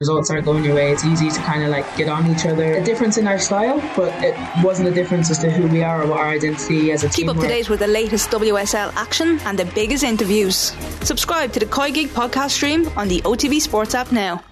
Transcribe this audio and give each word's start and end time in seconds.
results 0.00 0.28
aren't 0.28 0.44
going 0.44 0.64
your 0.64 0.74
way, 0.74 0.90
it's 0.92 1.04
easy 1.04 1.30
to 1.30 1.40
kind 1.40 1.62
of 1.62 1.70
like 1.70 1.84
get 1.96 2.08
on 2.08 2.28
each 2.30 2.46
other. 2.46 2.74
A 2.74 2.82
difference 2.82 3.16
in 3.16 3.28
our 3.28 3.38
style, 3.38 3.80
but 3.96 4.12
it 4.24 4.34
wasn't 4.64 4.88
a 4.88 4.90
difference 4.90 5.30
as 5.30 5.38
to 5.38 5.50
who 5.50 5.68
we 5.68 5.82
are 5.82 6.02
or 6.02 6.06
what 6.08 6.18
our 6.18 6.30
identity 6.30 6.90
as 6.90 7.04
a 7.04 7.08
Keep 7.08 7.14
team. 7.14 7.28
Keep 7.28 7.36
up 7.36 7.42
to 7.42 7.48
date 7.48 7.70
with 7.70 7.80
the 7.80 7.86
latest 7.86 8.30
WSL 8.30 8.92
action 8.96 9.38
and 9.44 9.58
the 9.58 9.64
biggest 9.66 10.02
interviews. 10.02 10.56
Subscribe 11.02 11.52
to 11.52 11.60
the 11.60 11.66
COYGIG 11.66 12.08
podcast 12.08 12.50
stream 12.50 12.88
on 12.96 13.08
the 13.08 13.20
OTB 13.22 13.60
Sports 13.60 13.94
app 13.94 14.10
now. 14.10 14.42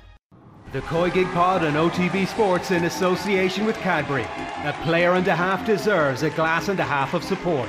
The 0.72 0.80
COYGIG 0.82 1.30
Pod 1.34 1.64
and 1.64 1.76
OTB 1.76 2.26
Sports 2.28 2.70
in 2.70 2.84
association 2.84 3.66
with 3.66 3.76
Cadbury. 3.78 4.22
A 4.22 4.74
player 4.84 5.14
and 5.14 5.26
a 5.26 5.34
half 5.34 5.66
deserves 5.66 6.22
a 6.22 6.30
glass 6.30 6.68
and 6.68 6.78
a 6.78 6.84
half 6.84 7.14
of 7.14 7.24
support. 7.24 7.68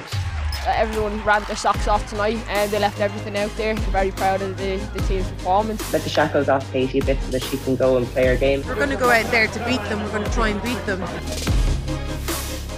Everyone 0.68 1.24
ran 1.24 1.44
their 1.46 1.56
socks 1.56 1.88
off 1.88 2.08
tonight 2.10 2.38
and 2.48 2.72
they 2.72 2.80
left 2.80 3.00
everything 3.00 3.38
out 3.38 3.56
there. 3.58 3.76
We're 3.76 3.82
very 3.82 4.12
proud 4.12 4.42
of 4.42 4.58
the, 4.58 4.78
the 4.94 5.02
team's 5.02 5.28
performance. 5.32 5.92
Let 5.92 6.04
the 6.04 6.10
shackles 6.10 6.50
off 6.50 6.70
Katie 6.72 7.00
a 7.00 7.06
bit 7.06 7.22
so 7.22 7.32
that 7.32 7.44
she 7.44 7.58
can 7.58 7.76
go 7.76 7.98
and 7.98 8.06
play 8.08 8.28
her 8.28 8.38
game. 8.38 8.64
We're 8.68 8.76
going 8.76 8.90
to 8.90 8.96
go 8.96 9.10
out 9.10 9.30
there 9.32 9.48
to 9.48 9.66
beat 9.66 9.82
them. 9.90 10.02
We're 10.04 10.12
going 10.12 10.24
to 10.24 10.32
try 10.32 10.50
and 10.50 10.62
beat 10.62 10.86
them. 10.86 11.02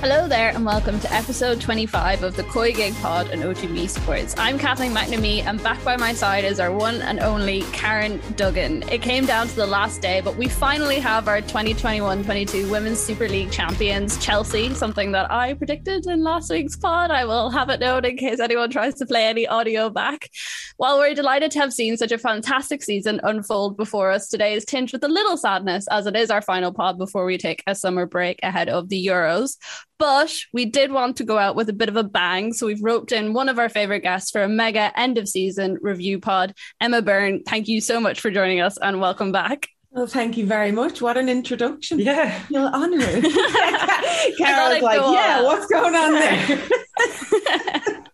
Hello 0.02 0.28
there, 0.28 0.50
and 0.50 0.66
welcome 0.66 1.00
to 1.00 1.12
episode 1.12 1.60
25 1.60 2.22
of 2.22 2.36
the 2.36 2.44
COYGIG 2.44 3.02
Pod 3.02 3.30
and 3.32 3.42
OTB 3.42 3.90
Sports. 3.90 4.36
I'm 4.38 4.60
Kathleen 4.60 4.92
McNamee, 4.92 5.44
and 5.46 5.64
back 5.64 5.84
by 5.84 5.96
my 5.98 6.14
side 6.14 6.44
is 6.44 6.60
our 6.60 6.72
one 6.72 7.02
and 7.02 7.20
only 7.22 7.62
Karen 7.72 8.22
Duggan. 8.36 8.84
It 8.90 9.02
came 9.02 9.26
down 9.26 9.48
to 9.48 9.56
the 9.56 9.66
last 9.66 10.02
day, 10.02 10.22
but 10.22 10.36
we 10.36 10.48
finally 10.48 11.00
have 11.00 11.28
our 11.28 11.42
2021 11.42 12.24
22 12.24 12.70
Women's 12.70 13.00
Super 13.00 13.28
League 13.28 13.52
champions, 13.52 14.24
Chelsea, 14.24 14.74
something 14.76 15.14
that 15.14 15.32
I 15.32 15.54
predicted 15.54 16.06
in 16.06 16.24
last 16.24 16.52
week's 16.52 16.76
pod. 16.76 17.10
I 17.10 17.26
will 17.26 17.50
have 17.50 17.70
it 17.70 17.80
known 17.80 18.06
in 18.06 18.18
case 18.18 18.40
anyone 18.40 18.70
tries 18.70 18.96
to 18.96 19.06
play 19.08 19.26
any 19.26 19.48
audio 19.48 19.90
back. 19.90 20.30
While 20.78 21.00
we're 21.00 21.16
delighted 21.16 21.52
to 21.52 21.60
have 21.60 21.74
seen 21.74 21.96
such 21.96 22.12
a 22.12 22.18
fantastic 22.18 22.84
season 22.84 23.22
unfold 23.24 23.78
before 23.78 24.12
us, 24.12 24.28
today 24.28 24.54
is 24.54 24.66
tinged 24.66 24.92
with 24.92 25.06
a 25.06 25.08
little 25.08 25.38
sadness 25.38 25.88
as 25.90 26.06
it 26.06 26.18
is 26.18 26.30
our 26.30 26.42
final 26.42 26.74
pod 26.74 26.98
before 26.98 27.26
we 27.26 27.38
take 27.38 27.64
a 27.66 27.74
summer 27.74 28.06
break 28.06 28.40
ahead 28.44 28.68
of 28.68 28.90
the 28.90 29.08
Euros. 29.08 29.56
But 29.98 30.34
we 30.52 30.66
did 30.66 30.92
want 30.92 31.18
to 31.18 31.24
go 31.24 31.38
out 31.38 31.56
with 31.56 31.70
a 31.70 31.74
bit 31.74 31.90
of 31.90 31.96
a 31.96 32.04
bang. 32.04 32.54
So 32.54 32.66
we've 32.68 32.84
roped 32.84 33.12
in 33.12 33.34
one 33.34 33.50
of 33.50 33.60
our 33.60 33.70
favorite 33.70 34.02
guests 34.02 34.32
for 34.32 34.44
a 34.44 34.50
mega 34.50 34.92
end 35.00 35.18
of 35.18 35.28
season 35.28 35.78
review 35.82 36.20
pod. 36.20 36.54
Emma 36.82 37.02
Byrne, 37.02 37.44
thank 37.44 37.68
you 37.68 37.80
so 37.80 38.00
much 38.00 38.20
for 38.20 38.30
joining 38.30 38.60
us 38.60 38.78
and 38.78 39.00
welcome 39.00 39.32
back. 39.32 39.68
Well, 39.96 40.08
thank 40.08 40.36
you 40.36 40.46
very 40.46 40.74
much. 40.74 41.02
What 41.02 41.16
an 41.16 41.30
introduction. 41.30 42.00
Yeah. 42.00 42.38
You'll 42.50 42.68
honour. 42.68 43.00
Carol's 44.38 44.82
like, 44.82 45.00
yeah, 45.00 45.42
what's 45.42 45.68
going 45.68 45.96
on 45.96 46.12
there? 46.12 46.60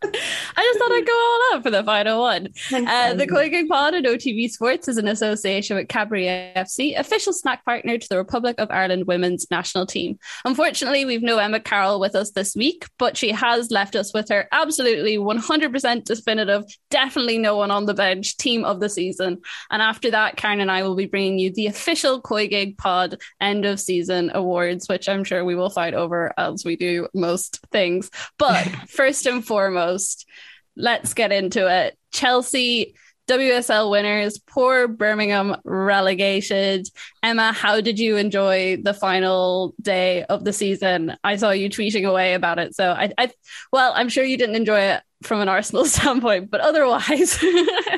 I 0.54 0.64
just 0.64 0.80
thought 0.80 0.92
I'd 0.92 1.06
go 1.06 1.14
all 1.14 1.56
out 1.58 1.64
for 1.64 1.72
the 1.72 1.84
final 1.84 2.22
one. 2.22 2.48
Uh, 2.74 3.14
the 3.14 3.28
COYGIG 3.28 3.68
Pod 3.68 3.94
and 3.94 4.06
OTB 4.06 4.50
Sports 4.50 4.88
is 4.88 4.98
an 4.98 5.08
association 5.08 5.76
with 5.78 5.88
Cadbury 5.88 6.26
FC, 6.26 7.00
official 7.00 7.34
snack 7.34 7.64
partner 7.64 7.98
to 7.98 8.10
the 8.10 8.18
Republic 8.18 8.56
of 8.58 8.72
Ireland 8.72 9.06
women's 9.06 9.50
national 9.52 9.86
team. 9.86 10.18
Unfortunately, 10.44 11.06
we've 11.06 11.22
no 11.22 11.38
Emma 11.38 11.60
Carroll 11.60 12.00
with 12.00 12.16
us 12.16 12.32
this 12.32 12.56
week, 12.56 12.86
but 12.98 13.16
she 13.16 13.30
has 13.30 13.72
left 13.72 13.96
us 13.96 14.14
with 14.14 14.30
her 14.30 14.48
absolutely 14.52 15.18
100% 15.18 16.04
definitive, 16.04 16.64
definitely 16.90 17.38
no 17.38 17.56
one 17.56 17.72
on 17.72 17.86
the 17.86 17.94
bench 17.94 18.38
team 18.38 18.66
of 18.66 18.80
the 18.80 18.90
season. 18.90 19.42
And 19.70 19.82
after 19.82 20.12
that, 20.12 20.38
Karen 20.38 20.62
and 20.62 20.72
I 20.72 20.84
will 20.84 20.96
be 20.96 21.06
bringing 21.06 21.40
you 21.40 21.52
the 21.52 21.68
official 21.68 22.22
COYGIG 22.22 22.78
Pod 22.78 23.18
end 23.40 23.66
of 23.66 23.80
season 23.80 24.32
awards, 24.34 24.90
which 24.90 25.08
I'm 25.08 25.24
sure 25.24 25.46
we 25.46 25.56
will 25.56 25.70
fight 25.70 25.94
over 25.94 26.34
as 26.38 26.66
we 26.66 26.76
do 26.76 27.08
most 27.14 27.60
things. 27.72 28.10
But 28.38 28.71
first 28.90 29.26
and 29.26 29.46
foremost, 29.46 30.28
let's 30.76 31.14
get 31.14 31.32
into 31.32 31.68
it. 31.68 31.98
Chelsea 32.12 32.96
WSL 33.28 33.90
winners, 33.90 34.40
poor 34.40 34.88
Birmingham 34.88 35.56
relegated. 35.64 36.88
Emma, 37.24 37.54
how 37.54 37.80
did 37.80 37.98
you 37.98 38.18
enjoy 38.18 38.78
the 38.82 38.94
final 38.94 39.74
day 39.82 40.24
of 40.26 40.44
the 40.44 40.52
season? 40.52 41.16
I 41.24 41.38
saw 41.38 41.52
you 41.52 41.70
tweeting 41.70 42.08
away 42.08 42.34
about 42.34 42.60
it. 42.60 42.76
So 42.76 42.92
I, 42.92 43.12
I 43.18 43.32
well, 43.72 43.94
I'm 43.96 44.10
sure 44.10 44.24
you 44.24 44.38
didn't 44.38 44.56
enjoy 44.56 44.80
it 44.80 45.04
from 45.22 45.42
an 45.42 45.50
Arsenal 45.50 45.86
standpoint, 45.86 46.50
but 46.50 46.62
otherwise. 46.62 47.44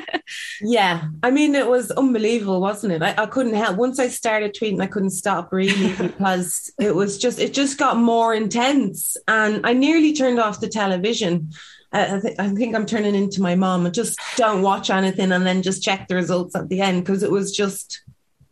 yeah, 0.60 1.08
I 1.22 1.30
mean, 1.30 1.54
it 1.54 1.66
was 1.66 1.90
unbelievable, 1.90 2.60
wasn't 2.60 2.94
it? 2.94 3.02
I, 3.02 3.14
I, 3.16 3.26
couldn't 3.26 3.54
help. 3.54 3.76
Once 3.76 3.98
I 3.98 4.08
started 4.08 4.54
tweeting, 4.54 4.80
I 4.80 4.86
couldn't 4.86 5.10
stop 5.10 5.52
really 5.52 5.92
because 5.98 6.72
it 6.78 6.94
was 6.94 7.18
just, 7.18 7.38
it 7.38 7.52
just 7.52 7.78
got 7.78 7.96
more 7.96 8.34
intense. 8.34 9.16
And 9.28 9.66
I 9.66 9.72
nearly 9.72 10.12
turned 10.12 10.38
off 10.38 10.60
the 10.60 10.68
television. 10.68 11.50
I, 11.92 12.20
th- 12.20 12.36
I 12.38 12.48
think 12.48 12.74
I'm 12.74 12.86
turning 12.86 13.14
into 13.14 13.40
my 13.40 13.54
mom 13.54 13.86
and 13.86 13.94
just 13.94 14.18
don't 14.36 14.62
watch 14.62 14.90
anything 14.90 15.30
and 15.30 15.46
then 15.46 15.62
just 15.62 15.82
check 15.82 16.08
the 16.08 16.16
results 16.16 16.56
at 16.56 16.68
the 16.68 16.80
end 16.80 17.04
because 17.04 17.22
it 17.22 17.30
was 17.30 17.54
just 17.54 18.02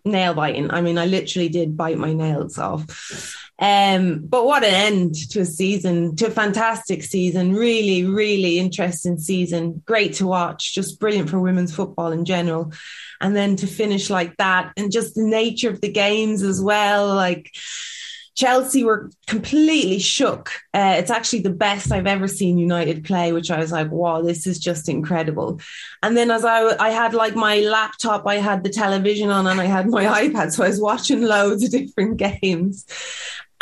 nail 0.04 0.34
biting. 0.34 0.70
I 0.70 0.80
mean, 0.80 0.98
I 0.98 1.06
literally 1.06 1.48
did 1.48 1.76
bite 1.76 1.98
my 1.98 2.12
nails 2.12 2.58
off. 2.58 3.41
Um, 3.58 4.22
but 4.24 4.44
what 4.44 4.64
an 4.64 4.74
end 4.74 5.14
to 5.30 5.40
a 5.40 5.44
season, 5.44 6.16
to 6.16 6.26
a 6.26 6.30
fantastic 6.30 7.02
season. 7.02 7.54
Really, 7.54 8.04
really 8.04 8.58
interesting 8.58 9.18
season. 9.18 9.82
Great 9.86 10.14
to 10.14 10.26
watch. 10.26 10.74
Just 10.74 10.98
brilliant 10.98 11.30
for 11.30 11.38
women's 11.38 11.74
football 11.74 12.12
in 12.12 12.24
general. 12.24 12.72
And 13.20 13.36
then 13.36 13.56
to 13.56 13.66
finish 13.66 14.10
like 14.10 14.36
that 14.38 14.72
and 14.76 14.90
just 14.90 15.14
the 15.14 15.22
nature 15.22 15.70
of 15.70 15.80
the 15.80 15.90
games 15.90 16.42
as 16.42 16.60
well. 16.60 17.14
Like, 17.14 17.50
Chelsea 18.34 18.82
were 18.82 19.10
completely 19.26 19.98
shook. 19.98 20.52
Uh, 20.72 20.96
it's 20.98 21.10
actually 21.10 21.42
the 21.42 21.50
best 21.50 21.92
I've 21.92 22.06
ever 22.06 22.26
seen 22.26 22.56
United 22.56 23.04
play, 23.04 23.32
which 23.32 23.50
I 23.50 23.58
was 23.58 23.70
like, 23.70 23.90
wow, 23.90 24.22
this 24.22 24.46
is 24.46 24.58
just 24.58 24.88
incredible. 24.88 25.60
And 26.02 26.16
then 26.16 26.30
as 26.30 26.44
I, 26.44 26.74
I 26.82 26.90
had 26.90 27.12
like 27.12 27.36
my 27.36 27.60
laptop, 27.60 28.26
I 28.26 28.36
had 28.36 28.64
the 28.64 28.70
television 28.70 29.28
on 29.28 29.46
and 29.46 29.60
I 29.60 29.66
had 29.66 29.86
my 29.86 30.04
iPad. 30.28 30.52
So 30.52 30.64
I 30.64 30.68
was 30.68 30.80
watching 30.80 31.22
loads 31.22 31.62
of 31.64 31.70
different 31.70 32.16
games. 32.42 32.86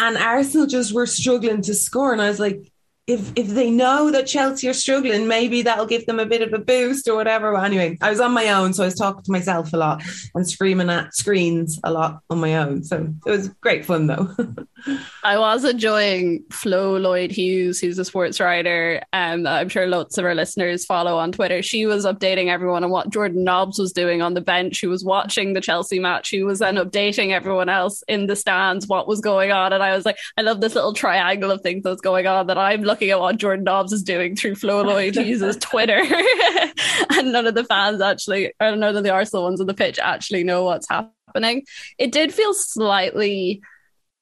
And 0.03 0.17
Arsenal 0.17 0.67
just 0.67 0.95
were 0.95 1.05
struggling 1.05 1.61
to 1.63 1.75
score. 1.75 2.13
And 2.13 2.23
I 2.23 2.29
was 2.29 2.41
like, 2.41 2.70
if 3.11 3.33
if 3.37 3.49
they 3.49 3.71
know 3.71 4.11
that 4.11 4.27
Chelsea 4.27 4.69
are 4.69 4.75
struggling, 4.75 5.27
maybe 5.27 5.63
that'll 5.63 5.87
give 5.87 6.07
them 6.07 6.21
a 6.21 6.27
bit 6.27 6.43
of 6.43 6.53
a 6.53 6.59
boost 6.59 7.09
or 7.09 7.17
whatever. 7.17 7.57
Anyway, 7.57 7.99
I 8.01 8.11
was 8.11 8.21
on 8.21 8.33
my 8.33 8.49
own, 8.51 8.73
so 8.73 8.83
I 8.83 8.87
was 8.87 8.95
talking 8.95 9.23
to 9.23 9.33
myself 9.33 9.73
a 9.73 9.77
lot 9.77 10.03
and 10.35 10.49
screaming 10.49 10.91
at 10.91 11.15
screens 11.15 11.81
a 11.83 11.93
lot 11.93 12.21
on 12.31 12.41
my 12.41 12.57
own. 12.57 12.85
So 12.85 13.13
it 13.27 13.31
was 13.31 13.49
great 13.61 13.85
fun 13.85 14.07
though. 14.07 14.29
I 15.25 15.39
was 15.39 15.65
enjoying 15.65 16.45
Flo 16.51 16.97
Lloyd 16.97 17.31
Hughes, 17.31 17.81
who's 17.81 17.99
a 17.99 18.05
sports 18.05 18.41
writer. 18.41 19.03
Um, 19.13 19.41
and 19.41 19.49
I'm 19.49 19.69
sure 19.69 19.87
lots 19.87 20.19
of 20.19 20.25
our 20.25 20.35
listeners 20.35 20.85
follow 20.85 21.17
on 21.17 21.33
Twitter. 21.33 21.63
She 21.63 21.87
was 21.87 22.05
updating 22.05 22.49
everyone 22.49 22.85
on 22.85 22.91
what 22.91 23.11
Jordan 23.11 23.45
Nobbs 23.45 23.79
was 23.79 23.93
doing 23.93 24.23
on 24.23 24.35
the 24.35 24.41
bench. 24.41 24.77
She 24.77 24.87
was 24.87 25.05
watching 25.05 25.53
the 25.53 25.61
Chelsea 25.61 25.99
match. 25.99 26.27
She 26.27 26.43
was 26.43 26.59
then 26.59 26.77
updating 26.77 27.31
everyone 27.31 27.69
else 27.69 28.03
in 28.09 28.27
the 28.27 28.37
stands 28.37 28.87
what 28.87 29.09
was 29.09 29.21
going 29.21 29.51
on. 29.51 29.73
And 29.73 29.83
I 29.83 29.95
was 29.95 30.05
like, 30.05 30.19
I 30.37 30.43
love 30.43 30.61
this 30.61 30.75
little 30.75 30.93
triangle 30.93 31.51
of 31.51 31.63
things 31.63 31.85
that's 31.85 32.01
going 32.01 32.27
on 32.27 32.49
that 32.49 32.59
I'm 32.59 32.83
looking 32.83 33.00
at 33.09 33.21
what 33.21 33.39
Jordan 33.39 33.65
Nobbs 33.65 33.93
is 33.93 34.03
doing 34.03 34.37
through 34.37 34.57
Flo 34.57 34.85
Hughes' 34.99 35.57
Twitter. 35.57 36.03
and 37.11 37.33
none 37.33 37.47
of 37.47 37.55
the 37.55 37.65
fans 37.65 38.03
actually, 38.03 38.53
or 38.61 38.77
none 38.77 38.97
of 38.97 39.03
the 39.03 39.11
Arsenal 39.11 39.45
ones 39.45 39.61
on 39.61 39.67
the 39.67 39.75
pitch 39.75 39.99
actually 39.99 40.45
know 40.45 40.65
what's 40.65 40.89
happening. 40.89 41.65
It 41.97 42.13
did 42.13 42.35
feel 42.35 42.53
slightly 42.53 43.63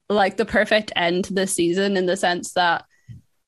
like 0.08 0.36
the 0.36 0.44
perfect 0.44 0.92
end 0.94 1.24
to 1.24 1.34
this 1.34 1.54
season 1.54 1.96
in 1.96 2.06
the 2.06 2.16
sense 2.16 2.52
that 2.52 2.84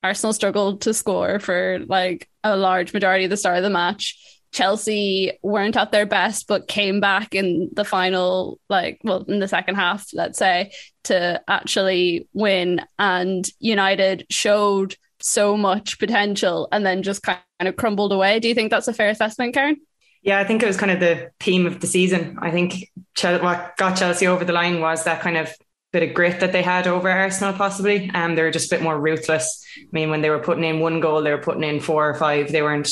Arsenal 0.03 0.33
struggled 0.33 0.81
to 0.81 0.93
score 0.93 1.39
for 1.39 1.79
like 1.87 2.27
a 2.43 2.57
large 2.57 2.93
majority 2.93 3.25
of 3.25 3.29
the 3.29 3.37
start 3.37 3.57
of 3.57 3.63
the 3.63 3.69
match. 3.69 4.17
Chelsea 4.51 5.39
weren't 5.41 5.77
at 5.77 5.91
their 5.91 6.05
best, 6.05 6.47
but 6.47 6.67
came 6.67 6.99
back 6.99 7.33
in 7.33 7.69
the 7.73 7.85
final, 7.85 8.59
like, 8.69 8.99
well, 9.03 9.23
in 9.27 9.39
the 9.39 9.47
second 9.47 9.75
half, 9.75 10.07
let's 10.13 10.37
say, 10.37 10.71
to 11.05 11.41
actually 11.47 12.27
win. 12.33 12.81
And 12.99 13.47
United 13.59 14.25
showed 14.29 14.97
so 15.23 15.57
much 15.57 15.99
potential 15.99 16.67
and 16.71 16.85
then 16.85 17.03
just 17.03 17.23
kind 17.23 17.39
of 17.61 17.75
crumbled 17.75 18.13
away. 18.13 18.39
Do 18.39 18.47
you 18.47 18.55
think 18.55 18.71
that's 18.71 18.87
a 18.87 18.93
fair 18.93 19.09
assessment, 19.09 19.53
Karen? 19.53 19.77
Yeah, 20.23 20.39
I 20.39 20.43
think 20.43 20.61
it 20.61 20.67
was 20.67 20.77
kind 20.77 20.91
of 20.91 20.99
the 20.99 21.31
theme 21.39 21.65
of 21.65 21.79
the 21.79 21.87
season. 21.87 22.37
I 22.41 22.51
think 22.51 22.91
what 23.19 23.75
got 23.77 23.97
Chelsea 23.97 24.27
over 24.27 24.45
the 24.45 24.53
line 24.53 24.79
was 24.79 25.03
that 25.05 25.21
kind 25.21 25.37
of 25.37 25.51
bit 25.91 26.07
of 26.07 26.13
grit 26.13 26.39
that 26.39 26.51
they 26.51 26.61
had 26.61 26.87
over 26.87 27.09
Arsenal, 27.09 27.53
possibly. 27.53 28.09
Um, 28.13 28.35
they 28.35 28.43
were 28.43 28.51
just 28.51 28.71
a 28.71 28.75
bit 28.75 28.83
more 28.83 28.99
ruthless. 28.99 29.65
I 29.77 29.87
mean, 29.91 30.09
when 30.09 30.21
they 30.21 30.29
were 30.29 30.39
putting 30.39 30.63
in 30.63 30.79
one 30.79 30.99
goal, 30.99 31.21
they 31.21 31.31
were 31.31 31.37
putting 31.37 31.63
in 31.63 31.79
four 31.79 32.09
or 32.09 32.15
five. 32.15 32.51
They 32.51 32.61
weren't 32.61 32.89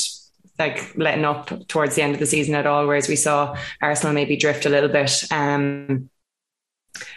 like 0.58 0.94
letting 0.96 1.24
up 1.24 1.66
towards 1.68 1.94
the 1.94 2.02
end 2.02 2.14
of 2.14 2.20
the 2.20 2.26
season 2.26 2.54
at 2.54 2.66
all. 2.66 2.86
Whereas 2.86 3.08
we 3.08 3.16
saw 3.16 3.56
Arsenal 3.80 4.12
maybe 4.12 4.36
drift 4.36 4.66
a 4.66 4.68
little 4.68 4.90
bit. 4.90 5.24
Um, 5.30 6.10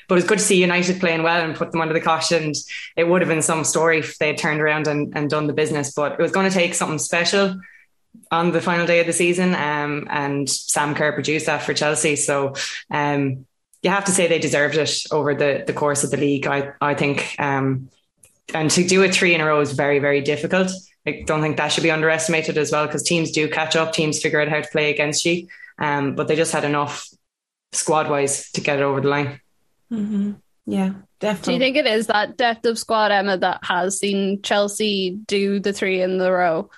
but 0.08 0.16
it 0.16 0.18
was 0.18 0.28
good 0.28 0.40
to 0.40 0.44
see 0.44 0.62
United 0.62 1.00
playing 1.00 1.24
well 1.24 1.44
and 1.44 1.56
put 1.56 1.72
them 1.72 1.82
under 1.82 1.94
the 1.94 2.02
caution. 2.02 2.54
It 2.96 3.06
would 3.06 3.22
have 3.22 3.30
been 3.30 3.42
some 3.42 3.64
story 3.64 4.00
if 4.00 4.18
they 4.18 4.28
had 4.28 4.38
turned 4.38 4.62
around 4.62 4.88
and, 4.88 5.16
and 5.16 5.30
done 5.30 5.48
the 5.48 5.54
business, 5.54 5.94
but 5.94 6.14
it 6.14 6.20
was 6.20 6.32
going 6.32 6.50
to 6.50 6.54
take 6.54 6.74
something 6.74 7.00
special 7.00 7.60
on 8.32 8.52
the 8.52 8.62
final 8.62 8.86
day 8.86 9.00
of 9.00 9.08
the 9.08 9.14
season. 9.14 9.56
Um, 9.56 10.08
and 10.10 10.50
Sam 10.50 10.96
Kerr 10.96 11.14
produced 11.14 11.48
that 11.48 11.64
for 11.64 11.74
Chelsea. 11.74 12.16
So 12.16 12.54
um, 12.92 13.46
you 13.82 13.90
have 13.90 14.06
to 14.06 14.12
say 14.12 14.28
they 14.28 14.40
deserved 14.40 14.76
it 14.76 15.04
over 15.12 15.36
the 15.36 15.64
the 15.68 15.74
course 15.74 16.04
of 16.04 16.12
the 16.12 16.18
league. 16.18 16.48
I 16.48 16.74
I 16.82 16.94
think, 16.96 17.36
um, 17.38 17.90
and 18.54 18.72
to 18.72 18.88
do 18.88 19.04
it 19.04 19.14
three 19.14 19.36
in 19.36 19.42
a 19.42 19.46
row 19.46 19.60
is 19.60 19.74
very 19.74 20.00
very 20.00 20.22
difficult. 20.22 20.72
I 21.06 21.24
don't 21.26 21.42
think 21.42 21.58
that 21.58 21.68
should 21.68 21.84
be 21.84 21.92
underestimated 21.92 22.58
as 22.58 22.72
well 22.72 22.86
because 22.86 23.04
teams 23.04 23.32
do 23.32 23.50
catch 23.50 23.76
up. 23.76 23.92
Teams 23.92 24.22
figure 24.22 24.40
out 24.40 24.48
how 24.48 24.62
to 24.62 24.68
play 24.70 24.90
against 24.90 25.26
you, 25.26 25.48
um, 25.78 26.16
but 26.16 26.28
they 26.28 26.38
just 26.38 26.54
had 26.54 26.64
enough 26.64 27.10
squad 27.74 28.10
wise 28.10 28.52
to 28.52 28.62
get 28.62 28.80
it 28.80 28.84
over 28.84 29.02
the 29.02 29.10
line. 29.10 29.42
Mm-hmm. 29.94 30.32
Yeah, 30.66 30.94
definitely. 31.20 31.52
Do 31.52 31.54
you 31.54 31.60
think 31.60 31.78
it 31.78 31.88
is 31.88 32.08
that 32.08 32.38
depth 32.38 32.66
of 32.66 32.80
squad, 32.80 33.12
Emma, 33.12 33.38
that 33.38 33.60
has 33.64 34.00
seen 34.00 34.42
Chelsea 34.42 35.20
do 35.28 35.60
the 35.60 35.74
three 35.74 36.02
in 36.02 36.18
the 36.18 36.32
row? 36.32 36.70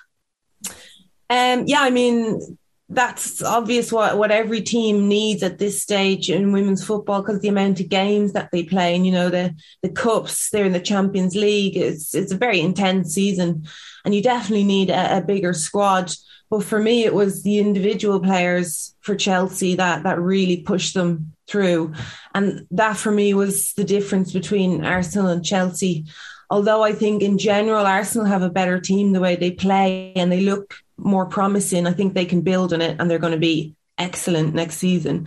Um, 1.28 1.64
yeah, 1.66 1.80
I 1.80 1.90
mean, 1.90 2.40
that's 2.88 3.42
obvious 3.42 3.90
what, 3.90 4.16
what 4.16 4.30
every 4.30 4.60
team 4.60 5.08
needs 5.08 5.42
at 5.42 5.58
this 5.58 5.82
stage 5.82 6.30
in 6.30 6.52
women's 6.52 6.84
football 6.84 7.20
because 7.20 7.40
the 7.40 7.48
amount 7.48 7.80
of 7.80 7.88
games 7.88 8.32
that 8.32 8.50
they 8.52 8.62
play 8.62 8.94
and 8.94 9.04
you 9.04 9.10
know 9.10 9.28
the 9.28 9.52
the 9.82 9.88
cups 9.88 10.50
they're 10.50 10.64
in 10.64 10.72
the 10.72 10.78
champions 10.78 11.34
league 11.34 11.76
it's 11.76 12.14
it's 12.14 12.30
a 12.30 12.36
very 12.36 12.60
intense 12.60 13.12
season 13.12 13.66
and 14.04 14.14
you 14.14 14.22
definitely 14.22 14.62
need 14.62 14.88
a, 14.88 15.16
a 15.16 15.20
bigger 15.20 15.52
squad 15.52 16.12
but 16.48 16.62
for 16.62 16.78
me 16.78 17.04
it 17.04 17.12
was 17.12 17.42
the 17.42 17.58
individual 17.58 18.20
players 18.20 18.94
for 19.00 19.16
chelsea 19.16 19.74
that 19.74 20.04
that 20.04 20.20
really 20.20 20.58
pushed 20.58 20.94
them 20.94 21.32
through 21.48 21.92
and 22.34 22.66
that 22.70 22.96
for 22.96 23.10
me 23.10 23.34
was 23.34 23.72
the 23.74 23.84
difference 23.84 24.32
between 24.32 24.84
arsenal 24.84 25.28
and 25.28 25.44
chelsea 25.44 26.04
although 26.50 26.82
i 26.82 26.92
think 26.92 27.22
in 27.22 27.38
general 27.38 27.86
arsenal 27.86 28.26
have 28.26 28.42
a 28.42 28.50
better 28.50 28.80
team 28.80 29.12
the 29.12 29.20
way 29.20 29.36
they 29.36 29.50
play 29.50 30.12
and 30.16 30.30
they 30.30 30.40
look 30.40 30.74
more 30.96 31.26
promising. 31.26 31.86
I 31.86 31.92
think 31.92 32.14
they 32.14 32.24
can 32.24 32.40
build 32.42 32.72
on 32.72 32.80
it 32.80 32.96
and 32.98 33.10
they're 33.10 33.18
going 33.18 33.32
to 33.32 33.38
be 33.38 33.74
excellent 33.98 34.54
next 34.54 34.76
season. 34.76 35.26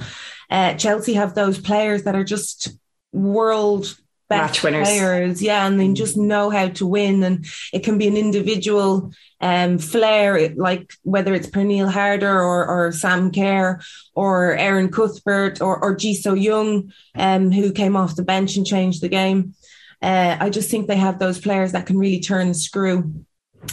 Uh, 0.50 0.74
Chelsea 0.76 1.14
have 1.14 1.36
those 1.36 1.60
players 1.60 2.04
that 2.04 2.16
are 2.16 2.24
just 2.24 2.70
world 3.12 3.96
best 4.30 4.60
players, 4.60 5.42
yeah, 5.42 5.68
and 5.68 5.80
they 5.80 5.92
just 5.94 6.18
know 6.18 6.50
how 6.50 6.70
to 6.70 6.86
win. 6.86 7.24
And 7.24 7.46
it 7.74 7.84
can 7.84 7.98
be 7.98 8.08
an 8.08 8.18
individual 8.18 9.12
um, 9.42 9.78
flair, 9.78 10.50
like 10.56 10.94
whether 11.04 11.34
it's 11.34 11.48
Pernille 11.48 11.92
Harder 11.92 12.42
or, 12.42 12.68
or 12.68 12.92
Sam 12.92 13.32
Kerr 13.32 13.80
or 14.14 14.56
Erin 14.56 14.90
Cuthbert 14.90 15.62
or, 15.62 15.84
or 15.84 15.96
Ji 15.96 16.14
So-yun, 16.14 16.94
um, 17.16 17.52
who 17.52 17.72
came 17.72 17.96
off 17.96 18.16
the 18.16 18.24
bench 18.24 18.56
and 18.56 18.66
changed 18.66 19.02
the 19.02 19.10
game. 19.10 19.56
Uh, 20.02 20.38
I 20.40 20.50
just 20.50 20.72
think 20.72 20.88
they 20.88 20.96
have 20.96 21.20
those 21.20 21.40
players 21.40 21.74
that 21.74 21.86
can 21.86 21.98
really 21.98 22.22
turn 22.22 22.50
the 22.50 22.54
screw 22.54 23.26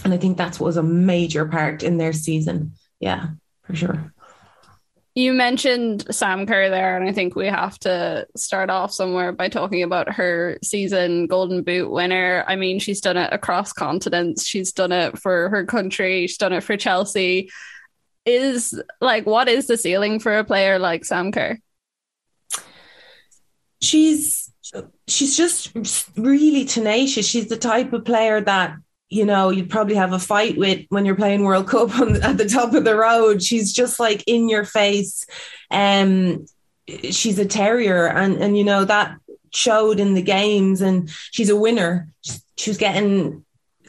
and 0.04 0.12
I 0.12 0.16
think 0.16 0.38
that 0.38 0.60
was 0.60 0.76
a 0.76 0.82
major 0.82 1.46
part 1.46 1.82
in 1.82 1.96
their 1.96 2.12
season. 2.12 2.74
Yeah, 3.00 3.28
for 3.62 3.74
sure. 3.74 4.12
You 5.16 5.32
mentioned 5.32 6.04
Sam 6.14 6.44
Kerr 6.44 6.68
there, 6.68 6.94
and 6.94 7.08
I 7.08 7.12
think 7.12 7.34
we 7.34 7.46
have 7.46 7.78
to 7.78 8.26
start 8.36 8.68
off 8.68 8.92
somewhere 8.92 9.32
by 9.32 9.48
talking 9.48 9.82
about 9.82 10.12
her 10.12 10.58
season 10.62 11.26
Golden 11.26 11.62
Boot 11.62 11.90
winner. 11.90 12.44
I 12.46 12.56
mean, 12.56 12.78
she's 12.80 13.00
done 13.00 13.16
it 13.16 13.32
across 13.32 13.72
continents, 13.72 14.46
she's 14.46 14.72
done 14.72 14.92
it 14.92 15.18
for 15.18 15.48
her 15.48 15.64
country, 15.64 16.26
she's 16.26 16.36
done 16.36 16.52
it 16.52 16.62
for 16.62 16.76
Chelsea. 16.76 17.50
Is 18.26 18.78
like, 19.00 19.24
what 19.24 19.48
is 19.48 19.68
the 19.68 19.78
ceiling 19.78 20.20
for 20.20 20.36
a 20.36 20.44
player 20.44 20.78
like 20.78 21.06
Sam 21.06 21.32
Kerr? 21.32 21.56
She's 23.80 24.52
she's 25.08 25.34
just 25.34 25.72
really 26.18 26.66
tenacious. 26.66 27.26
She's 27.26 27.48
the 27.48 27.56
type 27.56 27.94
of 27.94 28.04
player 28.04 28.42
that 28.42 28.76
you 29.08 29.24
know, 29.24 29.50
you'd 29.50 29.70
probably 29.70 29.94
have 29.94 30.12
a 30.12 30.18
fight 30.18 30.58
with 30.58 30.84
when 30.88 31.04
you're 31.04 31.16
playing 31.16 31.44
World 31.44 31.68
Cup 31.68 31.98
on, 31.98 32.22
at 32.22 32.38
the 32.38 32.48
top 32.48 32.74
of 32.74 32.84
the 32.84 32.96
road. 32.96 33.42
She's 33.42 33.72
just 33.72 34.00
like 34.00 34.24
in 34.26 34.48
your 34.48 34.64
face. 34.64 35.26
Um, 35.70 36.46
she's 36.86 37.38
a 37.38 37.46
terrier, 37.46 38.06
and 38.06 38.36
and 38.36 38.56
you 38.56 38.64
know 38.64 38.84
that 38.84 39.18
showed 39.52 40.00
in 40.00 40.14
the 40.14 40.22
games. 40.22 40.80
And 40.80 41.10
she's 41.30 41.50
a 41.50 41.56
winner. 41.56 42.08
She 42.56 42.70
was 42.70 42.78
getting 42.78 43.44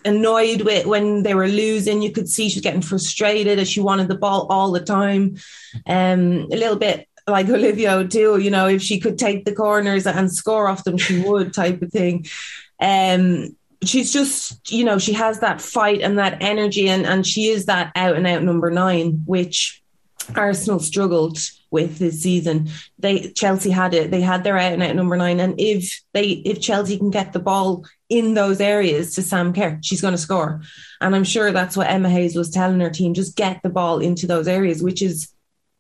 annoyed 0.06 0.62
with 0.62 0.86
when 0.86 1.24
they 1.24 1.34
were 1.34 1.48
losing. 1.48 2.02
You 2.02 2.12
could 2.12 2.30
see 2.30 2.50
she 2.50 2.58
was 2.58 2.64
getting 2.64 2.82
frustrated 2.82 3.60
as 3.60 3.70
she 3.70 3.82
wanted 3.82 4.08
the 4.08 4.16
ball 4.16 4.48
all 4.50 4.72
the 4.72 4.84
time. 4.84 5.38
Um, 5.86 6.48
a 6.52 6.56
little 6.56 6.78
bit 6.78 7.08
like 7.28 7.50
Olivia 7.50 7.94
O'Toole, 7.94 8.40
you 8.40 8.50
know, 8.50 8.68
if 8.68 8.82
she 8.82 9.00
could 9.00 9.18
take 9.18 9.44
the 9.44 9.54
corners 9.54 10.08
and 10.08 10.34
score 10.34 10.70
off 10.70 10.86
them, 10.86 10.98
she 10.98 11.20
would, 11.22 11.54
type 11.54 11.82
of 11.82 11.92
thing. 11.92 12.26
Um, 12.80 13.56
she's 13.84 14.12
just 14.12 14.72
you 14.72 14.84
know 14.84 14.98
she 14.98 15.14
has 15.14 15.40
that 15.40 15.62
fight 15.62 16.02
and 16.02 16.18
that 16.18 16.38
energy 16.42 16.90
and 16.90 17.06
and 17.06 17.26
she 17.26 17.48
is 17.48 17.66
that 17.66 17.92
out 17.96 18.16
and 18.16 18.26
out 18.26 18.44
number 18.44 18.72
nine 18.72 19.22
which 19.26 19.82
Arsenal 20.36 20.80
struggled 20.80 21.38
with 21.72 22.00
this 22.00 22.22
season. 22.22 22.70
They 23.00 23.32
Chelsea 23.32 23.70
had 23.70 23.94
it. 23.94 24.12
They 24.12 24.22
had 24.22 24.44
their 24.44 24.58
out 24.58 24.74
and 24.74 24.84
out 24.84 24.96
number 24.96 25.18
nine. 25.18 25.40
And 25.40 25.60
if 25.60 26.02
they 26.14 26.30
if 26.30 26.62
Chelsea 26.62 26.98
can 26.98 27.12
get 27.12 27.34
the 27.34 27.40
ball 27.40 27.86
in 28.10 28.34
those 28.34 28.62
areas 28.62 29.16
to 29.16 29.22
Sam 29.22 29.54
Kerr, 29.54 29.80
she's 29.82 30.02
going 30.02 30.14
to 30.14 30.18
score. 30.18 30.62
And 31.02 31.16
I'm 31.16 31.24
sure 31.24 31.52
that's 31.52 31.78
what 31.78 31.90
Emma 31.90 32.10
Hayes 32.10 32.36
was 32.36 32.50
telling 32.50 32.80
her 32.80 32.90
team: 32.90 33.14
just 33.14 33.36
get 33.36 33.62
the 33.64 33.70
ball 33.70 34.00
into 34.00 34.28
those 34.28 34.48
areas, 34.48 34.82
which 34.82 35.02
is 35.02 35.32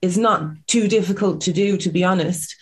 is 0.01 0.17
not 0.17 0.43
too 0.67 0.87
difficult 0.87 1.41
to 1.41 1.53
do, 1.53 1.77
to 1.77 1.89
be 1.89 2.03
honest. 2.03 2.55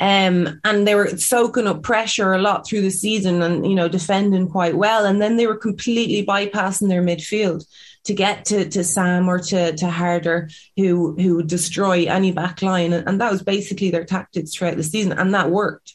Um, 0.00 0.60
and 0.64 0.86
they 0.86 0.94
were 0.94 1.16
soaking 1.16 1.66
up 1.66 1.82
pressure 1.82 2.32
a 2.32 2.40
lot 2.40 2.66
through 2.66 2.82
the 2.82 2.90
season 2.90 3.42
and, 3.42 3.66
you 3.66 3.74
know, 3.74 3.88
defending 3.88 4.48
quite 4.48 4.76
well. 4.76 5.04
And 5.04 5.20
then 5.20 5.36
they 5.36 5.46
were 5.46 5.56
completely 5.56 6.26
bypassing 6.26 6.88
their 6.88 7.02
midfield 7.02 7.64
to 8.04 8.14
get 8.14 8.44
to, 8.46 8.68
to 8.68 8.84
Sam 8.84 9.28
or 9.28 9.38
to, 9.38 9.76
to 9.76 9.90
Harder, 9.90 10.50
who, 10.76 11.14
who 11.16 11.36
would 11.36 11.46
destroy 11.46 12.04
any 12.04 12.32
back 12.32 12.60
line. 12.60 12.92
And 12.92 13.20
that 13.20 13.32
was 13.32 13.42
basically 13.42 13.90
their 13.90 14.04
tactics 14.04 14.54
throughout 14.54 14.76
the 14.76 14.82
season. 14.82 15.12
And 15.12 15.34
that 15.34 15.50
worked. 15.50 15.94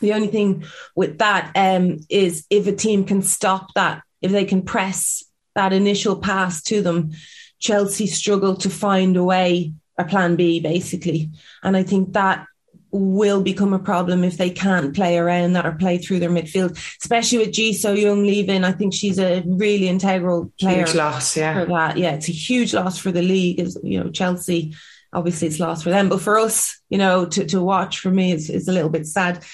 The 0.00 0.12
only 0.12 0.28
thing 0.28 0.64
with 0.96 1.18
that 1.18 1.52
um, 1.54 2.00
is 2.08 2.46
if 2.50 2.66
a 2.66 2.72
team 2.74 3.04
can 3.04 3.22
stop 3.22 3.72
that, 3.74 4.02
if 4.20 4.32
they 4.32 4.44
can 4.44 4.62
press 4.62 5.24
that 5.54 5.72
initial 5.72 6.16
pass 6.16 6.62
to 6.64 6.82
them, 6.82 7.12
Chelsea 7.58 8.06
struggled 8.06 8.60
to 8.60 8.70
find 8.70 9.16
a 9.16 9.24
way, 9.24 9.72
a 9.96 10.04
plan 10.04 10.36
B, 10.36 10.60
basically. 10.60 11.30
And 11.62 11.76
I 11.76 11.82
think 11.82 12.14
that 12.14 12.46
will 12.92 13.42
become 13.42 13.72
a 13.72 13.78
problem 13.78 14.24
if 14.24 14.36
they 14.36 14.50
can't 14.50 14.94
play 14.94 15.18
around 15.18 15.52
that 15.52 15.66
or 15.66 15.72
play 15.72 15.98
through 15.98 16.18
their 16.18 16.30
midfield, 16.30 16.72
especially 17.00 17.38
with 17.38 17.52
Ji 17.52 17.72
So-yun 17.72 18.26
leaving. 18.26 18.64
I 18.64 18.72
think 18.72 18.94
she's 18.94 19.18
a 19.18 19.42
really 19.46 19.88
integral 19.88 20.52
player. 20.58 20.84
Huge 20.84 20.94
loss, 20.94 21.36
yeah. 21.36 21.60
For 21.60 21.66
that. 21.66 21.96
Yeah, 21.96 22.12
it's 22.12 22.28
a 22.28 22.32
huge 22.32 22.74
loss 22.74 22.98
for 22.98 23.12
the 23.12 23.22
league. 23.22 23.60
As 23.60 23.78
you 23.82 24.02
know, 24.02 24.10
Chelsea, 24.10 24.74
obviously 25.12 25.48
it's 25.48 25.60
lost 25.60 25.84
for 25.84 25.90
them, 25.90 26.08
but 26.08 26.20
for 26.20 26.38
us, 26.38 26.80
you 26.88 26.98
know, 26.98 27.26
to, 27.26 27.44
to 27.46 27.62
watch 27.62 28.00
for 28.00 28.10
me 28.10 28.32
is, 28.32 28.50
is 28.50 28.68
a 28.68 28.72
little 28.72 28.90
bit 28.90 29.06
sad. 29.06 29.44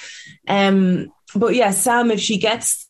Um, 0.48 1.12
but 1.34 1.54
yeah, 1.54 1.70
Sam, 1.70 2.10
if 2.10 2.20
she 2.20 2.38
gets 2.38 2.88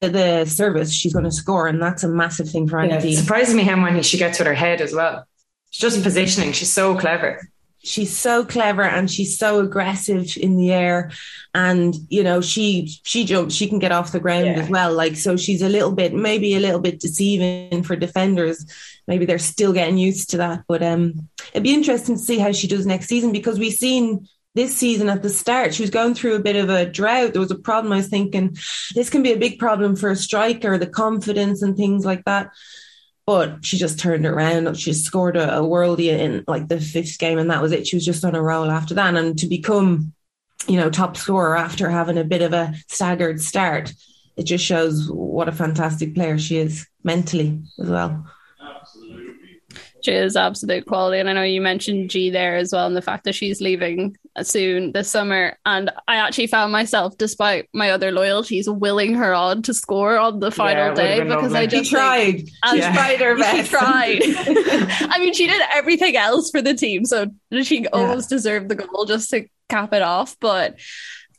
the 0.00 0.44
service, 0.44 0.92
she's 0.92 1.12
going 1.12 1.24
to 1.24 1.30
score, 1.30 1.66
and 1.66 1.82
that's 1.82 2.04
a 2.04 2.08
massive 2.08 2.48
thing 2.48 2.68
for 2.68 2.78
any 2.78 3.10
yeah, 3.10 3.20
surprises 3.20 3.54
me 3.54 3.64
how 3.64 3.76
many 3.76 4.02
she 4.02 4.18
gets 4.18 4.38
with 4.38 4.46
her 4.46 4.54
head 4.54 4.80
as 4.80 4.94
well. 4.94 5.26
She's 5.70 5.92
just 5.92 6.02
positioning. 6.02 6.52
She's 6.52 6.72
so 6.72 6.96
clever 6.96 7.40
she's 7.82 8.16
so 8.16 8.44
clever 8.44 8.82
and 8.82 9.10
she's 9.10 9.38
so 9.38 9.60
aggressive 9.60 10.36
in 10.36 10.56
the 10.56 10.72
air. 10.72 11.10
And 11.54 11.94
you 12.08 12.22
know 12.22 12.40
she 12.40 12.88
she 13.04 13.24
jumps 13.24 13.54
she 13.54 13.68
can 13.68 13.78
get 13.78 13.92
off 13.92 14.12
the 14.12 14.20
ground 14.20 14.46
yeah. 14.46 14.60
as 14.60 14.68
well. 14.68 14.92
Like 14.92 15.16
so 15.16 15.36
she's 15.36 15.62
a 15.62 15.68
little 15.68 15.92
bit 15.92 16.14
maybe 16.14 16.54
a 16.54 16.60
little 16.60 16.80
bit 16.80 17.00
deceiving 17.00 17.82
for 17.82 17.96
defenders. 17.96 18.64
Maybe 19.06 19.24
they're 19.24 19.38
still 19.38 19.72
getting 19.72 19.98
used 19.98 20.30
to 20.30 20.36
that. 20.38 20.64
But 20.68 20.82
um 20.82 21.28
it'd 21.52 21.62
be 21.62 21.74
interesting 21.74 22.16
to 22.16 22.20
see 22.22 22.38
how 22.38 22.52
she 22.52 22.68
does 22.68 22.86
next 22.86 23.08
season 23.08 23.32
because 23.32 23.58
we've 23.58 23.72
seen 23.72 24.28
this 24.56 24.76
season 24.76 25.08
at 25.08 25.22
the 25.22 25.30
start 25.30 25.72
she 25.72 25.82
was 25.84 25.90
going 25.90 26.12
through 26.12 26.34
a 26.34 26.40
bit 26.40 26.56
of 26.56 26.68
a 26.68 26.86
drought. 26.86 27.32
There 27.32 27.40
was 27.40 27.50
a 27.50 27.58
problem 27.58 27.92
i 27.92 27.96
was 27.96 28.08
thinking 28.08 28.56
this 28.94 29.10
can 29.10 29.22
be 29.22 29.32
a 29.32 29.38
big 29.38 29.58
problem 29.58 29.96
for 29.96 30.10
a 30.10 30.16
striker 30.16 30.76
the 30.76 30.86
confidence 30.86 31.62
and 31.62 31.76
things 31.76 32.04
like 32.04 32.24
that 32.24 32.50
but 33.26 33.64
she 33.64 33.76
just 33.76 33.98
turned 33.98 34.26
it 34.26 34.30
around. 34.30 34.76
She 34.76 34.92
scored 34.92 35.36
a, 35.36 35.58
a 35.58 35.62
worldie 35.62 36.08
in 36.08 36.44
like 36.46 36.68
the 36.68 36.80
fifth 36.80 37.18
game, 37.18 37.38
and 37.38 37.50
that 37.50 37.62
was 37.62 37.72
it. 37.72 37.86
She 37.86 37.96
was 37.96 38.04
just 38.04 38.24
on 38.24 38.34
a 38.34 38.42
roll 38.42 38.70
after 38.70 38.94
that. 38.94 39.14
And 39.14 39.38
to 39.38 39.46
become, 39.46 40.12
you 40.66 40.76
know, 40.76 40.90
top 40.90 41.16
scorer 41.16 41.56
after 41.56 41.88
having 41.88 42.18
a 42.18 42.24
bit 42.24 42.42
of 42.42 42.52
a 42.52 42.74
staggered 42.88 43.40
start, 43.40 43.92
it 44.36 44.44
just 44.44 44.64
shows 44.64 45.10
what 45.10 45.48
a 45.48 45.52
fantastic 45.52 46.14
player 46.14 46.38
she 46.38 46.56
is 46.56 46.86
mentally 47.04 47.60
as 47.78 47.88
well. 47.88 48.26
She 50.02 50.12
is 50.12 50.36
absolute 50.36 50.86
quality. 50.86 51.18
And 51.18 51.28
I 51.28 51.32
know 51.32 51.42
you 51.42 51.60
mentioned 51.60 52.10
G 52.10 52.30
there 52.30 52.56
as 52.56 52.72
well, 52.72 52.86
and 52.86 52.96
the 52.96 53.02
fact 53.02 53.24
that 53.24 53.34
she's 53.34 53.60
leaving 53.60 54.16
soon 54.42 54.92
this 54.92 55.10
summer. 55.10 55.56
And 55.66 55.90
I 56.08 56.16
actually 56.16 56.46
found 56.46 56.72
myself, 56.72 57.16
despite 57.18 57.68
my 57.72 57.90
other 57.90 58.12
loyalties, 58.12 58.68
willing 58.68 59.14
her 59.14 59.34
on 59.34 59.62
to 59.62 59.74
score 59.74 60.18
on 60.18 60.40
the 60.40 60.50
final 60.50 60.88
yeah, 60.88 60.94
day 60.94 61.24
because 61.24 61.54
I 61.54 61.66
just 61.66 61.90
she 61.90 61.96
tried. 61.96 62.36
Think, 62.36 62.48
she 62.70 62.78
yeah. 62.78 62.92
tried 62.94 63.20
her 63.20 63.36
best. 63.36 63.70
She 63.70 63.76
tried. 63.76 64.20
I 65.10 65.18
mean, 65.18 65.34
she 65.34 65.46
did 65.46 65.62
everything 65.72 66.16
else 66.16 66.50
for 66.50 66.62
the 66.62 66.74
team, 66.74 67.04
so 67.04 67.26
she 67.62 67.86
almost 67.88 68.30
yeah. 68.30 68.36
deserved 68.36 68.68
the 68.68 68.76
goal 68.76 69.04
just 69.04 69.30
to 69.30 69.46
cap 69.68 69.92
it 69.92 70.02
off. 70.02 70.36
But 70.40 70.78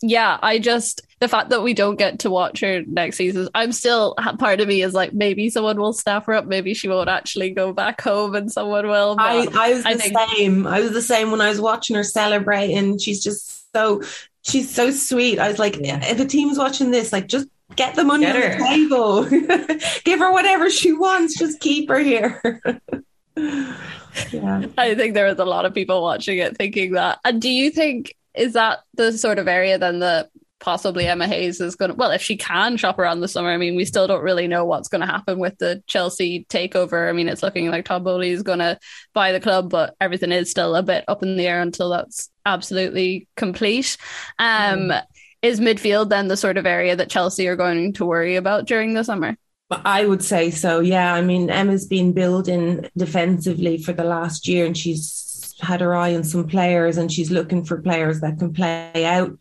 yeah, 0.01 0.39
I 0.41 0.60
just 0.60 1.01
the 1.20 1.27
fact 1.27 1.50
that 1.50 1.62
we 1.62 1.74
don't 1.74 1.98
get 1.98 2.20
to 2.20 2.31
watch 2.31 2.60
her 2.62 2.81
next 2.88 3.17
season, 3.17 3.50
I'm 3.53 3.72
still 3.72 4.15
part 4.39 4.60
of 4.60 4.67
me 4.67 4.81
is 4.81 4.93
like 4.93 5.13
maybe 5.13 5.50
someone 5.50 5.79
will 5.79 5.93
snap 5.93 6.25
her 6.25 6.34
up, 6.34 6.46
maybe 6.46 6.74
she 6.74 6.88
won't 6.88 7.10
actually 7.10 7.51
go 7.51 7.72
back 7.72 8.01
home, 8.01 8.36
and 8.36 8.51
someone 8.51 8.88
will. 8.88 9.15
I, 9.20 9.48
I 9.53 9.74
was 9.74 9.86
I 9.86 9.93
the 9.93 10.00
think... 10.00 10.17
same. 10.31 10.67
I 10.67 10.81
was 10.81 10.91
the 10.91 11.01
same 11.01 11.31
when 11.31 11.41
I 11.41 11.50
was 11.50 11.62
watching 11.62 11.96
her 11.96 12.03
celebrating. 12.03 12.98
She's 12.98 13.24
just 13.24 13.72
so 13.74 14.01
she's 14.41 14.74
so 14.74 14.91
sweet. 14.91 15.39
I 15.39 15.48
was 15.48 15.60
like, 15.60 15.77
yeah. 15.79 16.03
if 16.03 16.20
a 16.20 16.25
team's 16.25 16.58
watching 16.58 16.91
this, 16.91 17.13
like 17.13 17.27
just 17.27 17.48
get 17.75 17.96
the 17.96 18.03
money 18.03 18.25
get 18.25 18.36
on 18.36 18.58
the 18.58 18.65
table, 18.65 19.79
give 20.03 20.20
her 20.20 20.31
whatever 20.31 20.70
she 20.70 20.93
wants, 20.93 21.38
just 21.38 21.60
keep 21.60 21.89
her 21.89 22.00
here. 22.00 22.41
yeah. 23.36 24.65
I 24.77 24.96
think 24.96 25.13
there 25.13 25.27
was 25.27 25.39
a 25.39 25.46
lot 25.46 25.65
of 25.65 25.74
people 25.74 26.01
watching 26.01 26.39
it 26.39 26.58
thinking 26.58 26.93
that. 26.93 27.20
And 27.24 27.41
do 27.41 27.50
you 27.50 27.70
think 27.70 28.15
is 28.35 28.53
that 28.53 28.79
the 28.93 29.11
sort 29.11 29.39
of 29.39 29.47
area 29.47 29.77
then 29.77 30.00
that 30.00 30.29
possibly 30.61 31.07
Emma 31.07 31.27
Hayes 31.27 31.59
is 31.59 31.75
going 31.75 31.91
to, 31.91 31.97
well, 31.97 32.11
if 32.11 32.21
she 32.21 32.38
can 32.38 32.77
shop 32.77 33.00
around 33.00 33.19
the 33.19 33.27
summer, 33.27 33.50
I 33.50 33.57
mean, 33.57 33.75
we 33.75 33.83
still 33.83 34.07
don't 34.07 34.23
really 34.23 34.47
know 34.47 34.63
what's 34.63 34.88
going 34.88 35.01
to 35.01 35.07
happen 35.07 35.39
with 35.39 35.57
the 35.57 35.83
Chelsea 35.88 36.45
takeover. 36.50 37.09
I 37.09 37.11
mean, 37.11 37.27
it's 37.27 37.43
looking 37.43 37.69
like 37.69 37.85
Todd 37.85 38.03
Boehly 38.03 38.29
is 38.29 38.43
going 38.43 38.59
to 38.59 38.79
buy 39.13 39.31
the 39.31 39.39
club, 39.39 39.69
but 39.69 39.95
everything 40.00 40.31
is 40.31 40.50
still 40.50 40.75
a 40.75 40.83
bit 40.83 41.03
up 41.07 41.23
in 41.23 41.35
the 41.35 41.47
air 41.47 41.61
until 41.61 41.89
that's 41.89 42.29
absolutely 42.45 43.27
complete. 43.35 43.97
Um, 44.39 44.89
mm. 44.89 45.03
Is 45.41 45.59
midfield 45.59 46.09
then 46.09 46.27
the 46.27 46.38
sort 46.38 46.57
of 46.57 46.67
area 46.67 46.95
that 46.95 47.09
Chelsea 47.09 47.47
are 47.47 47.55
going 47.55 47.93
to 47.93 48.05
worry 48.05 48.35
about 48.35 48.67
during 48.67 48.93
the 48.93 49.03
summer? 49.03 49.35
I 49.71 50.05
would 50.05 50.23
say 50.23 50.51
so. 50.51 50.81
Yeah. 50.81 51.13
I 51.15 51.21
mean, 51.21 51.50
Emma's 51.50 51.88
been 51.88 52.13
building 52.13 52.88
defensively 52.95 53.79
for 53.79 53.93
the 53.93 54.03
last 54.03 54.47
year 54.47 54.67
and 54.67 54.77
she's 54.77 55.30
had 55.61 55.81
her 55.81 55.95
eye 55.95 56.15
on 56.15 56.23
some 56.23 56.47
players 56.47 56.97
and 56.97 57.11
she's 57.11 57.31
looking 57.31 57.63
for 57.63 57.81
players 57.81 58.21
that 58.21 58.39
can 58.39 58.53
play 58.53 59.05
out. 59.05 59.37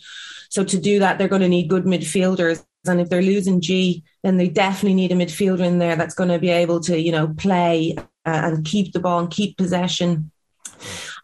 So 0.48 0.64
to 0.64 0.78
do 0.78 0.98
that, 0.98 1.18
they're 1.18 1.28
going 1.28 1.42
to 1.42 1.48
need 1.48 1.68
good 1.68 1.84
midfielders. 1.84 2.64
And 2.86 3.00
if 3.00 3.08
they're 3.08 3.22
losing 3.22 3.60
G, 3.60 4.02
then 4.22 4.36
they 4.36 4.48
definitely 4.48 4.94
need 4.94 5.12
a 5.12 5.14
midfielder 5.14 5.60
in 5.60 5.78
there 5.78 5.96
that's 5.96 6.14
going 6.14 6.30
to 6.30 6.38
be 6.38 6.50
able 6.50 6.80
to, 6.80 6.98
you 6.98 7.12
know, 7.12 7.28
play 7.28 7.94
uh, 7.98 8.02
and 8.24 8.64
keep 8.64 8.92
the 8.92 9.00
ball 9.00 9.20
and 9.20 9.30
keep 9.30 9.56
possession. 9.56 10.30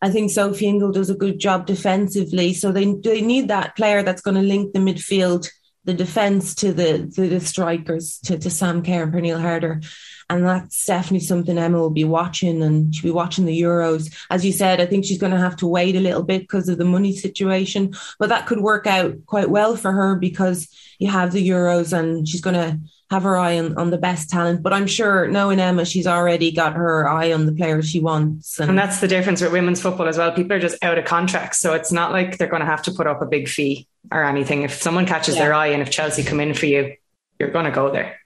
I 0.02 0.10
think 0.10 0.30
Sophie 0.30 0.66
Ingle 0.66 0.92
does 0.92 1.10
a 1.10 1.14
good 1.14 1.38
job 1.38 1.66
defensively. 1.66 2.52
So 2.52 2.72
they, 2.72 2.92
they 2.92 3.22
need 3.22 3.48
that 3.48 3.76
player 3.76 4.02
that's 4.02 4.20
going 4.20 4.34
to 4.34 4.42
link 4.42 4.72
the 4.72 4.80
midfield 4.80 5.48
the 5.87 5.95
defence 5.95 6.55
to 6.57 6.73
the, 6.73 7.11
the, 7.16 7.28
the 7.28 7.40
strikers 7.40 8.19
to, 8.25 8.37
to 8.37 8.50
Sam 8.50 8.83
Kerr 8.83 9.05
and 9.05 9.12
Pernille 9.12 9.40
Harder. 9.40 9.81
And 10.28 10.45
that's 10.45 10.85
definitely 10.85 11.21
something 11.21 11.57
Emma 11.57 11.78
will 11.78 11.90
be 11.90 12.05
watching 12.05 12.61
and 12.62 12.93
she'll 12.93 13.05
be 13.05 13.11
watching 13.12 13.47
the 13.47 13.62
Euros. 13.62 14.12
As 14.28 14.45
you 14.45 14.50
said, 14.50 14.81
I 14.81 14.87
think 14.87 15.05
she's 15.05 15.21
going 15.21 15.33
to 15.33 15.38
have 15.38 15.55
to 15.57 15.69
wait 15.69 15.95
a 15.95 16.00
little 16.00 16.25
bit 16.25 16.43
because 16.43 16.69
of 16.69 16.78
the 16.78 16.85
money 16.85 17.14
situation, 17.14 17.95
but 18.19 18.28
that 18.31 18.47
could 18.47 18.61
work 18.61 18.88
out 18.88 19.14
quite 19.26 19.49
well 19.49 19.76
for 19.76 19.93
her 19.93 20.16
because 20.16 20.69
you 20.99 21.09
have 21.09 21.33
the 21.33 21.49
Euros 21.49 21.97
and 21.97 22.28
she's 22.28 22.40
going 22.40 22.55
to 22.55 22.81
have 23.10 23.22
her 23.22 23.36
eye 23.36 23.58
on, 23.58 23.76
on 23.76 23.90
the 23.90 23.98
best 23.98 24.30
talent. 24.30 24.62
But 24.62 24.72
I'm 24.72 24.86
sure 24.86 25.28
knowing 25.28 25.60
Emma, 25.60 25.84
she's 25.84 26.06
already 26.06 26.50
got 26.50 26.75
her 26.75 27.08
eye 27.08 27.32
on 27.32 27.46
the 27.46 27.52
players 27.52 27.88
she 27.88 28.00
wants. 28.00 28.58
And, 28.58 28.70
and 28.70 28.78
that's 28.78 29.00
the 29.00 29.08
difference 29.08 29.40
with 29.40 29.52
women's 29.52 29.80
football 29.80 30.08
as 30.08 30.18
well. 30.18 30.32
People 30.32 30.54
are 30.54 30.60
just 30.60 30.82
out 30.82 30.98
of 30.98 31.04
contracts. 31.04 31.58
So 31.58 31.75
it's 31.75 31.92
not 31.92 32.10
like 32.10 32.38
they're 32.38 32.48
going 32.48 32.60
to 32.60 32.66
have 32.66 32.82
to 32.82 32.90
put 32.90 33.06
up 33.06 33.22
a 33.22 33.26
big 33.26 33.48
fee 33.48 33.86
or 34.10 34.25
anything. 34.25 34.62
If 34.62 34.82
someone 34.82 35.06
catches 35.06 35.36
yeah. 35.36 35.44
their 35.44 35.54
eye 35.54 35.68
and 35.68 35.82
if 35.82 35.90
Chelsea 35.90 36.25
come 36.25 36.40
in 36.40 36.52
for 36.54 36.66
you, 36.66 36.96
you're 37.38 37.50
going 37.50 37.66
to 37.66 37.70
go 37.70 37.92
there. 37.92 38.18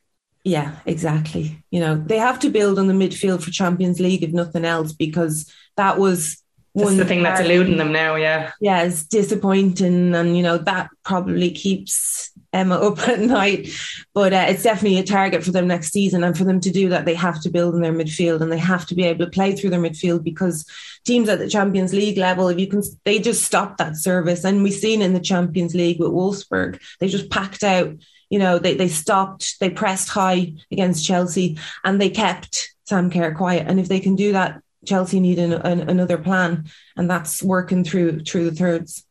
Yeah, 0.45 0.77
exactly. 0.87 1.63
You 1.71 1.81
know, 1.81 1.97
they 1.97 2.17
have 2.17 2.39
to 2.39 2.49
build 2.49 2.79
on 2.79 2.87
the 2.87 2.95
midfield 2.95 3.43
for 3.43 3.51
Champions 3.51 4.01
League, 4.01 4.23
if 4.23 4.33
nothing 4.33 4.65
else, 4.65 4.95
because 4.95 5.53
that 5.77 5.99
was 5.99 6.43
one 6.73 6.97
the 6.97 7.05
thing 7.05 7.23
that's 7.23 7.41
eluding 7.41 7.77
them 7.77 7.93
now. 7.93 8.15
Yeah. 8.15 8.53
Yeah, 8.61 8.85
it's 8.85 9.05
disappointing. 9.05 10.15
And, 10.15 10.37
you 10.37 10.43
know, 10.43 10.57
that 10.57 10.89
probably 11.05 11.51
keeps 11.51 12.30
Emma 12.53 12.77
up 12.77 12.99
at 13.09 13.21
night. 13.21 13.69
But 14.15 14.33
uh, 14.33 14.47
it's 14.49 14.63
definitely 14.63 14.99
a 14.99 15.05
target 15.05 15.45
for 15.45 15.53
them 15.53 15.69
next 15.69 15.93
season. 15.93 16.25
And 16.25 16.37
for 16.37 16.45
them 16.45 16.61
to 16.61 16.71
do 16.71 16.89
that, 16.91 17.05
they 17.05 17.15
have 17.15 17.41
to 17.43 17.51
build 17.51 17.75
in 17.75 17.81
their 17.81 17.93
midfield 17.93 18.41
and 18.41 18.51
they 18.51 18.59
have 18.59 18.87
to 18.87 18.95
be 18.95 19.05
able 19.05 19.25
to 19.25 19.31
play 19.31 19.55
through 19.55 19.71
their 19.71 19.81
midfield 19.81 20.25
because 20.25 20.67
teams 21.05 21.29
at 21.29 21.39
the 21.39 21.49
Champions 21.49 21.93
League 21.93 22.19
level, 22.19 22.49
if 22.49 22.59
you 22.59 22.67
can, 22.67 22.83
they 23.05 23.19
just 23.19 23.45
stop 23.45 23.77
that 23.77 23.97
service. 23.97 24.45
And 24.45 24.63
we've 24.63 24.73
seen 24.73 25.03
in 25.03 25.15
the 25.15 25.21
Champions 25.21 25.75
League 25.75 26.01
with 26.01 26.11
Wolfsburg, 26.11 26.81
they 26.99 27.09
just 27.09 27.31
packed 27.31 27.63
out. 27.63 27.95
You 28.29 28.39
know, 28.39 28.59
they, 28.59 28.75
they 28.75 28.89
stopped, 28.89 29.59
they 29.59 29.71
pressed 29.71 30.09
high 30.09 30.55
against 30.71 31.05
Chelsea 31.05 31.59
and 31.83 32.01
they 32.01 32.11
kept 32.11 32.71
Sam 32.85 33.11
Kerr 33.11 33.35
quiet. 33.35 33.67
And 33.67 33.81
if 33.81 33.89
they 33.89 34.01
can 34.01 34.15
do 34.15 34.33
that, 34.33 34.63
Chelsea 34.87 35.21
need 35.21 35.39
an, 35.39 35.53
an, 35.53 35.89
another 35.89 36.19
plan. 36.19 36.67
And 36.97 37.11
that's 37.11 37.43
working 37.43 37.85
through 37.85 38.21
through 38.21 38.51
the 38.51 38.57
thirds. 38.57 39.05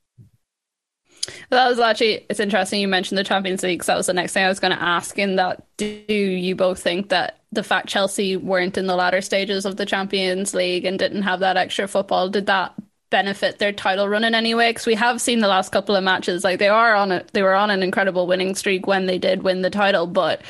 That 1.49 1.67
was 1.67 1.79
actually 1.79 2.25
it's 2.29 2.39
interesting 2.39 2.81
you 2.81 2.87
mentioned 2.87 3.17
the 3.17 3.23
Champions 3.23 3.63
League. 3.63 3.83
that 3.83 3.97
was 3.97 4.07
the 4.07 4.13
next 4.13 4.33
thing 4.33 4.45
I 4.45 4.49
was 4.49 4.59
going 4.59 4.75
to 4.75 4.83
ask. 4.83 5.17
In 5.17 5.35
that, 5.37 5.63
do 5.77 5.85
you 5.85 6.55
both 6.55 6.81
think 6.81 7.09
that 7.09 7.39
the 7.51 7.63
fact 7.63 7.87
Chelsea 7.87 8.37
weren't 8.37 8.77
in 8.77 8.87
the 8.87 8.95
latter 8.95 9.21
stages 9.21 9.65
of 9.65 9.77
the 9.77 9.85
Champions 9.85 10.53
League 10.53 10.85
and 10.85 10.99
didn't 10.99 11.23
have 11.23 11.39
that 11.39 11.57
extra 11.57 11.87
football 11.87 12.29
did 12.29 12.45
that 12.45 12.73
benefit 13.09 13.57
their 13.57 13.71
title 13.71 14.07
run 14.07 14.23
in 14.23 14.35
any 14.35 14.53
way? 14.53 14.69
Because 14.69 14.85
we 14.85 14.95
have 14.95 15.21
seen 15.21 15.39
the 15.39 15.47
last 15.47 15.71
couple 15.71 15.95
of 15.95 16.03
matches, 16.03 16.43
like 16.43 16.59
they 16.59 16.69
are 16.69 16.95
on 16.95 17.11
a 17.11 17.25
they 17.33 17.41
were 17.41 17.55
on 17.55 17.69
an 17.69 17.83
incredible 17.83 18.27
winning 18.27 18.55
streak 18.55 18.87
when 18.87 19.05
they 19.05 19.17
did 19.17 19.43
win 19.43 19.61
the 19.61 19.69
title, 19.69 20.07
but 20.07 20.41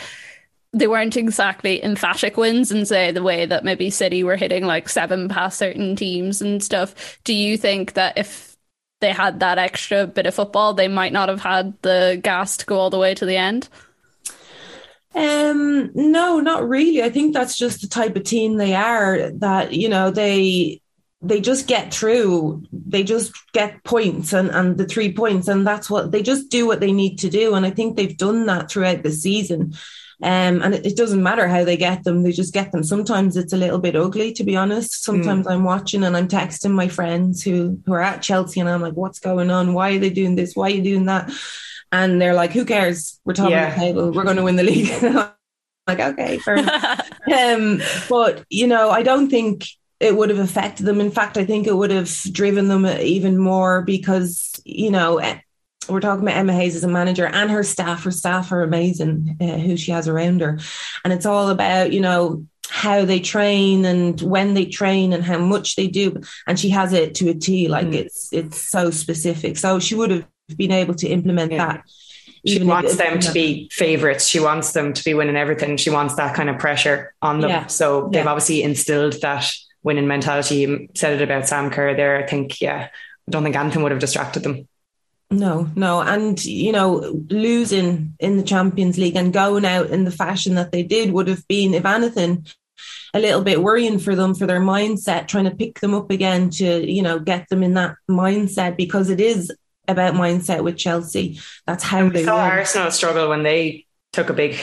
they 0.71 0.87
weren't 0.87 1.17
exactly 1.17 1.83
emphatic 1.83 2.37
wins 2.37 2.71
and 2.71 2.87
say 2.87 3.11
the 3.11 3.23
way 3.23 3.45
that 3.45 3.63
maybe 3.63 3.89
City 3.89 4.23
were 4.23 4.35
hitting 4.35 4.65
like 4.65 4.87
seven 4.87 5.27
past 5.27 5.57
certain 5.57 5.95
teams 5.95 6.41
and 6.41 6.63
stuff. 6.63 7.19
Do 7.23 7.33
you 7.33 7.57
think 7.57 7.93
that 7.93 8.17
if 8.17 8.48
they 8.99 9.11
had 9.11 9.39
that 9.39 9.57
extra 9.57 10.07
bit 10.07 10.25
of 10.25 10.35
football, 10.35 10.73
they 10.73 10.87
might 10.87 11.13
not 11.13 11.29
have 11.29 11.41
had 11.41 11.73
the 11.81 12.19
gas 12.21 12.57
to 12.57 12.65
go 12.65 12.77
all 12.77 12.89
the 12.89 12.99
way 12.99 13.13
to 13.15 13.25
the 13.25 13.37
end? 13.37 13.69
Um, 15.15 15.91
no, 15.95 16.39
not 16.39 16.67
really. 16.67 17.01
I 17.01 17.09
think 17.09 17.33
that's 17.33 17.57
just 17.57 17.81
the 17.81 17.87
type 17.87 18.15
of 18.15 18.23
team 18.23 18.57
they 18.57 18.75
are. 18.75 19.31
That 19.31 19.73
you 19.73 19.89
know 19.89 20.11
they 20.11 20.81
they 21.21 21.41
just 21.41 21.67
get 21.67 21.93
through. 21.93 22.63
They 22.71 23.03
just 23.03 23.33
get 23.53 23.83
points 23.83 24.33
and 24.33 24.49
and 24.49 24.77
the 24.77 24.85
three 24.85 25.11
points, 25.11 25.47
and 25.47 25.65
that's 25.65 25.89
what 25.89 26.11
they 26.11 26.21
just 26.21 26.49
do 26.49 26.67
what 26.67 26.79
they 26.79 26.91
need 26.91 27.17
to 27.19 27.29
do. 27.29 27.55
And 27.55 27.65
I 27.65 27.71
think 27.71 27.97
they've 27.97 28.17
done 28.17 28.45
that 28.45 28.69
throughout 28.69 29.03
the 29.03 29.11
season. 29.11 29.73
Um, 30.21 30.61
and 30.61 30.75
it, 30.75 30.85
it, 30.85 30.97
doesn't 30.97 31.23
matter 31.23 31.47
how 31.47 31.63
they 31.63 31.77
get 31.77 32.03
them, 32.03 32.23
they 32.23 32.33
just 32.33 32.53
get 32.53 32.73
them. 32.73 32.83
Sometimes 32.83 33.37
it's 33.37 33.53
a 33.53 33.57
little 33.57 33.79
bit 33.79 33.95
ugly, 33.95 34.33
to 34.33 34.43
be 34.43 34.57
honest. 34.57 35.03
Sometimes 35.03 35.47
mm. 35.47 35.51
I'm 35.51 35.63
watching 35.63 36.03
and 36.03 36.17
I'm 36.17 36.27
texting 36.27 36.71
my 36.71 36.89
friends 36.89 37.41
who, 37.41 37.81
who 37.85 37.93
are 37.93 38.01
at 38.01 38.21
Chelsea 38.21 38.59
and 38.59 38.67
I'm 38.67 38.81
like, 38.81 38.95
what's 38.95 39.19
going 39.19 39.49
on? 39.49 39.73
Why 39.73 39.95
are 39.95 39.99
they 39.99 40.09
doing 40.09 40.35
this? 40.35 40.55
Why 40.55 40.65
are 40.65 40.71
you 40.71 40.83
doing 40.83 41.05
that? 41.05 41.31
And 41.93 42.21
they're 42.21 42.33
like, 42.33 42.51
who 42.51 42.65
cares? 42.65 43.19
We're 43.23 43.33
top 43.33 43.49
yeah. 43.49 43.69
the 43.69 43.75
table. 43.77 44.11
We're 44.11 44.25
going 44.25 44.35
to 44.35 44.43
win 44.43 44.57
the 44.57 44.63
league. 44.63 44.91
like, 45.87 45.99
okay, 45.99 46.37
fair 46.39 46.57
um, 47.33 47.81
but, 48.09 48.43
you 48.49 48.67
know, 48.67 48.89
I 48.89 49.03
don't 49.03 49.29
think 49.29 49.65
it 50.01 50.15
would 50.15 50.29
have 50.29 50.39
affected 50.39 50.85
them. 50.85 50.99
In 50.99 51.11
fact, 51.11 51.37
I 51.37 51.45
think 51.45 51.65
it 51.65 51.75
would 51.75 51.91
have 51.91 52.13
driven 52.31 52.67
them 52.67 52.85
even 52.85 53.37
more 53.37 53.83
because, 53.83 54.59
you 54.65 54.91
know, 54.91 55.19
we're 55.89 55.99
talking 55.99 56.23
about 56.23 56.37
Emma 56.37 56.53
Hayes 56.53 56.75
as 56.75 56.83
a 56.83 56.87
manager 56.87 57.25
and 57.25 57.49
her 57.51 57.63
staff. 57.63 58.03
Her 58.03 58.11
staff 58.11 58.51
are 58.51 58.63
amazing, 58.63 59.37
uh, 59.41 59.57
who 59.57 59.77
she 59.77 59.91
has 59.91 60.07
around 60.07 60.41
her. 60.41 60.59
And 61.03 61.13
it's 61.13 61.25
all 61.25 61.49
about, 61.49 61.91
you 61.91 62.01
know, 62.01 62.45
how 62.69 63.03
they 63.03 63.19
train 63.19 63.83
and 63.85 64.21
when 64.21 64.53
they 64.53 64.65
train 64.65 65.11
and 65.13 65.23
how 65.23 65.39
much 65.39 65.75
they 65.75 65.87
do. 65.87 66.21
And 66.47 66.59
she 66.59 66.69
has 66.69 66.93
it 66.93 67.15
to 67.15 67.29
a 67.29 67.33
T, 67.33 67.67
like 67.67 67.87
mm. 67.87 67.95
it's 67.95 68.31
it's 68.31 68.61
so 68.61 68.91
specific. 68.91 69.57
So 69.57 69.79
she 69.79 69.95
would 69.95 70.11
have 70.11 70.25
been 70.55 70.71
able 70.71 70.93
to 70.95 71.07
implement 71.07 71.51
yeah. 71.51 71.65
that. 71.65 71.83
She 72.45 72.63
wants 72.63 72.95
them 72.95 73.19
to 73.19 73.31
be 73.33 73.69
favorites. 73.71 74.25
She 74.27 74.39
wants 74.39 74.71
them 74.71 74.93
to 74.93 75.03
be 75.03 75.13
winning 75.13 75.35
everything. 75.35 75.75
She 75.75 75.89
wants 75.89 76.15
that 76.15 76.35
kind 76.35 76.49
of 76.49 76.57
pressure 76.57 77.13
on 77.21 77.41
them. 77.41 77.49
Yeah. 77.49 77.67
So 77.67 78.09
they've 78.13 78.23
yeah. 78.23 78.29
obviously 78.29 78.63
instilled 78.63 79.19
that 79.21 79.51
winning 79.83 80.07
mentality. 80.07 80.55
You 80.55 80.87
said 80.95 81.19
it 81.19 81.21
about 81.21 81.47
Sam 81.47 81.69
Kerr 81.69 81.95
there. 81.95 82.17
I 82.17 82.25
think, 82.25 82.61
yeah, 82.61 82.87
I 82.87 83.31
don't 83.31 83.43
think 83.43 83.57
anything 83.57 83.83
would 83.83 83.91
have 83.91 83.99
distracted 83.99 84.43
them. 84.43 84.69
No, 85.31 85.69
no. 85.75 86.01
And, 86.01 86.43
you 86.43 86.71
know, 86.71 87.23
losing 87.29 88.15
in 88.19 88.37
the 88.37 88.43
Champions 88.43 88.97
League 88.97 89.15
and 89.15 89.31
going 89.31 89.63
out 89.63 89.91
in 89.91 90.03
the 90.03 90.11
fashion 90.11 90.55
that 90.55 90.71
they 90.71 90.81
did 90.81 91.11
would 91.11 91.27
have 91.27 91.47
been, 91.47 91.75
if 91.75 91.85
anything, 91.85 92.47
a 93.13 93.19
little 93.19 93.41
bit 93.41 93.61
worrying 93.61 93.99
for 93.99 94.15
them 94.15 94.33
for 94.33 94.47
their 94.47 94.59
mindset, 94.59 95.27
trying 95.27 95.45
to 95.45 95.55
pick 95.55 95.79
them 95.79 95.93
up 95.93 96.09
again 96.09 96.49
to, 96.51 96.91
you 96.91 97.03
know, 97.03 97.19
get 97.19 97.47
them 97.49 97.63
in 97.63 97.75
that 97.75 97.95
mindset 98.09 98.75
because 98.75 99.09
it 99.09 99.19
is 99.19 99.51
about 99.87 100.15
mindset 100.15 100.63
with 100.63 100.77
Chelsea. 100.77 101.39
That's 101.65 101.83
how 101.83 102.05
we 102.05 102.09
they 102.09 102.23
saw 102.23 102.35
win. 102.35 102.51
Arsenal 102.51 102.91
struggle 102.91 103.29
when 103.29 103.43
they 103.43 103.85
took 104.13 104.29
a 104.29 104.33
big 104.33 104.57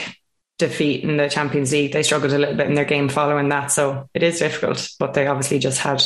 defeat 0.58 1.04
in 1.04 1.16
the 1.16 1.28
Champions 1.28 1.72
League. 1.72 1.92
They 1.92 2.02
struggled 2.02 2.32
a 2.32 2.38
little 2.38 2.56
bit 2.56 2.68
in 2.68 2.74
their 2.74 2.84
game 2.84 3.08
following 3.08 3.48
that. 3.50 3.70
So 3.70 4.08
it 4.14 4.22
is 4.22 4.38
difficult, 4.38 4.88
but 4.98 5.14
they 5.14 5.26
obviously 5.26 5.58
just 5.58 5.78
had 5.78 6.02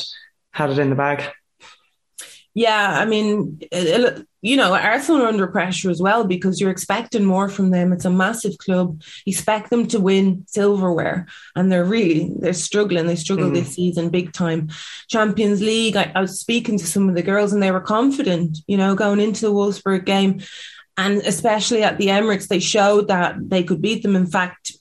had 0.53 0.71
it 0.71 0.79
in 0.79 0.91
the 0.91 0.97
bag. 0.97 1.31
Yeah, 2.61 2.99
I 3.01 3.07
mean, 3.07 3.59
you 4.43 4.55
know, 4.59 4.75
Arsenal 4.75 5.23
are 5.23 5.29
under 5.29 5.47
pressure 5.47 5.89
as 5.89 6.03
well 6.03 6.25
because 6.25 6.61
you're 6.61 6.71
expecting 6.71 7.25
more 7.25 7.49
from 7.49 7.71
them. 7.71 7.91
It's 7.91 8.05
a 8.05 8.11
massive 8.11 8.59
club. 8.59 9.01
You 9.25 9.31
expect 9.31 9.71
them 9.71 9.87
to 9.87 9.99
win 9.99 10.45
silverware, 10.47 11.27
and 11.57 11.73
they're 11.73 11.87
really 11.87 12.31
they're 12.39 12.53
struggling. 12.53 13.07
They 13.07 13.17
struggle 13.17 13.49
mm. 13.49 13.55
this 13.55 13.77
season 13.77 14.11
big 14.11 14.35
time. 14.35 14.69
Champions 15.09 15.63
League. 15.63 15.97
I, 15.97 16.13
I 16.15 16.21
was 16.21 16.39
speaking 16.39 16.77
to 16.77 16.87
some 16.87 17.09
of 17.09 17.15
the 17.15 17.23
girls, 17.23 17.55
and 17.55 17.63
they 17.63 17.71
were 17.71 17.81
confident. 17.81 18.59
You 18.67 18.77
know, 18.77 18.95
going 18.95 19.21
into 19.21 19.47
the 19.47 19.55
Wolfsburg 19.55 20.05
game, 20.05 20.43
and 20.99 21.23
especially 21.23 21.83
at 21.83 21.97
the 21.97 22.09
Emirates, 22.09 22.49
they 22.49 22.61
showed 22.61 23.09
that 23.09 23.37
they 23.49 23.63
could 23.63 23.81
beat 23.81 24.03
them. 24.03 24.17
In 24.17 24.27
fact, 24.27 24.73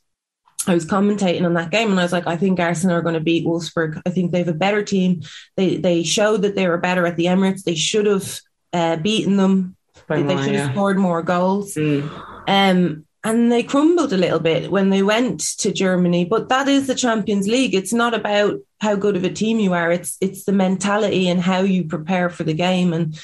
I 0.70 0.76
was 0.76 0.86
commentating 0.86 1.46
on 1.46 1.56
that 1.56 1.72
game 1.72 1.90
and 1.90 2.00
I 2.00 2.04
was 2.04 2.14
like, 2.14 2.28
I 2.28 2.38
think 2.38 2.60
Arsenal 2.60 2.98
are 2.98 3.02
going 3.02 3.16
to 3.16 3.20
beat 3.20 3.46
Wolfsburg. 3.46 4.02
I 4.06 4.12
think 4.12 4.32
they 4.32 4.40
have 4.40 4.48
a 4.48 4.54
better 4.54 4.84
team. 4.84 5.22
They 5.58 5.78
they 5.78 6.04
showed 6.04 6.44
that 6.44 6.56
they 6.56 6.68
were 6.68 6.78
better 6.78 7.06
at 7.06 7.18
the 7.18 7.26
Emirates. 7.26 7.64
They 7.64 7.76
should 7.76 8.06
have 8.06 8.40
uh, 8.72 8.98
beaten 8.98 9.38
them. 9.38 9.76
They, 10.08 10.24
they, 10.24 10.38
should 10.44 10.56
have 10.56 10.72
scored 10.72 10.98
more 10.98 11.22
goals. 11.22 11.76
Mm. 11.76 12.10
Um, 12.48 13.06
and 13.24 13.52
they 13.52 13.64
crumbled 13.64 14.14
a 14.14 14.18
little 14.18 14.40
bit 14.40 14.72
when 14.72 14.90
they 14.90 15.04
went 15.04 15.42
to 15.60 15.74
Germany. 15.74 16.26
But 16.26 16.50
that 16.50 16.68
is 16.68 16.88
the 16.88 16.96
Champions 16.96 17.48
League. 17.48 17.76
It's 17.76 17.94
not 17.94 18.14
about 18.14 18.60
how 18.80 18.96
good 18.96 19.18
of 19.18 19.24
a 19.24 19.30
team 19.30 19.60
you 19.60 19.74
are. 19.74 19.92
It's 19.92 20.18
it's 20.22 20.46
the 20.46 20.54
mentality 20.54 21.28
and 21.28 21.42
how 21.42 21.62
you 21.62 21.84
prepare 21.84 22.30
for 22.30 22.44
the 22.44 22.54
game 22.54 22.94
and 22.94 23.20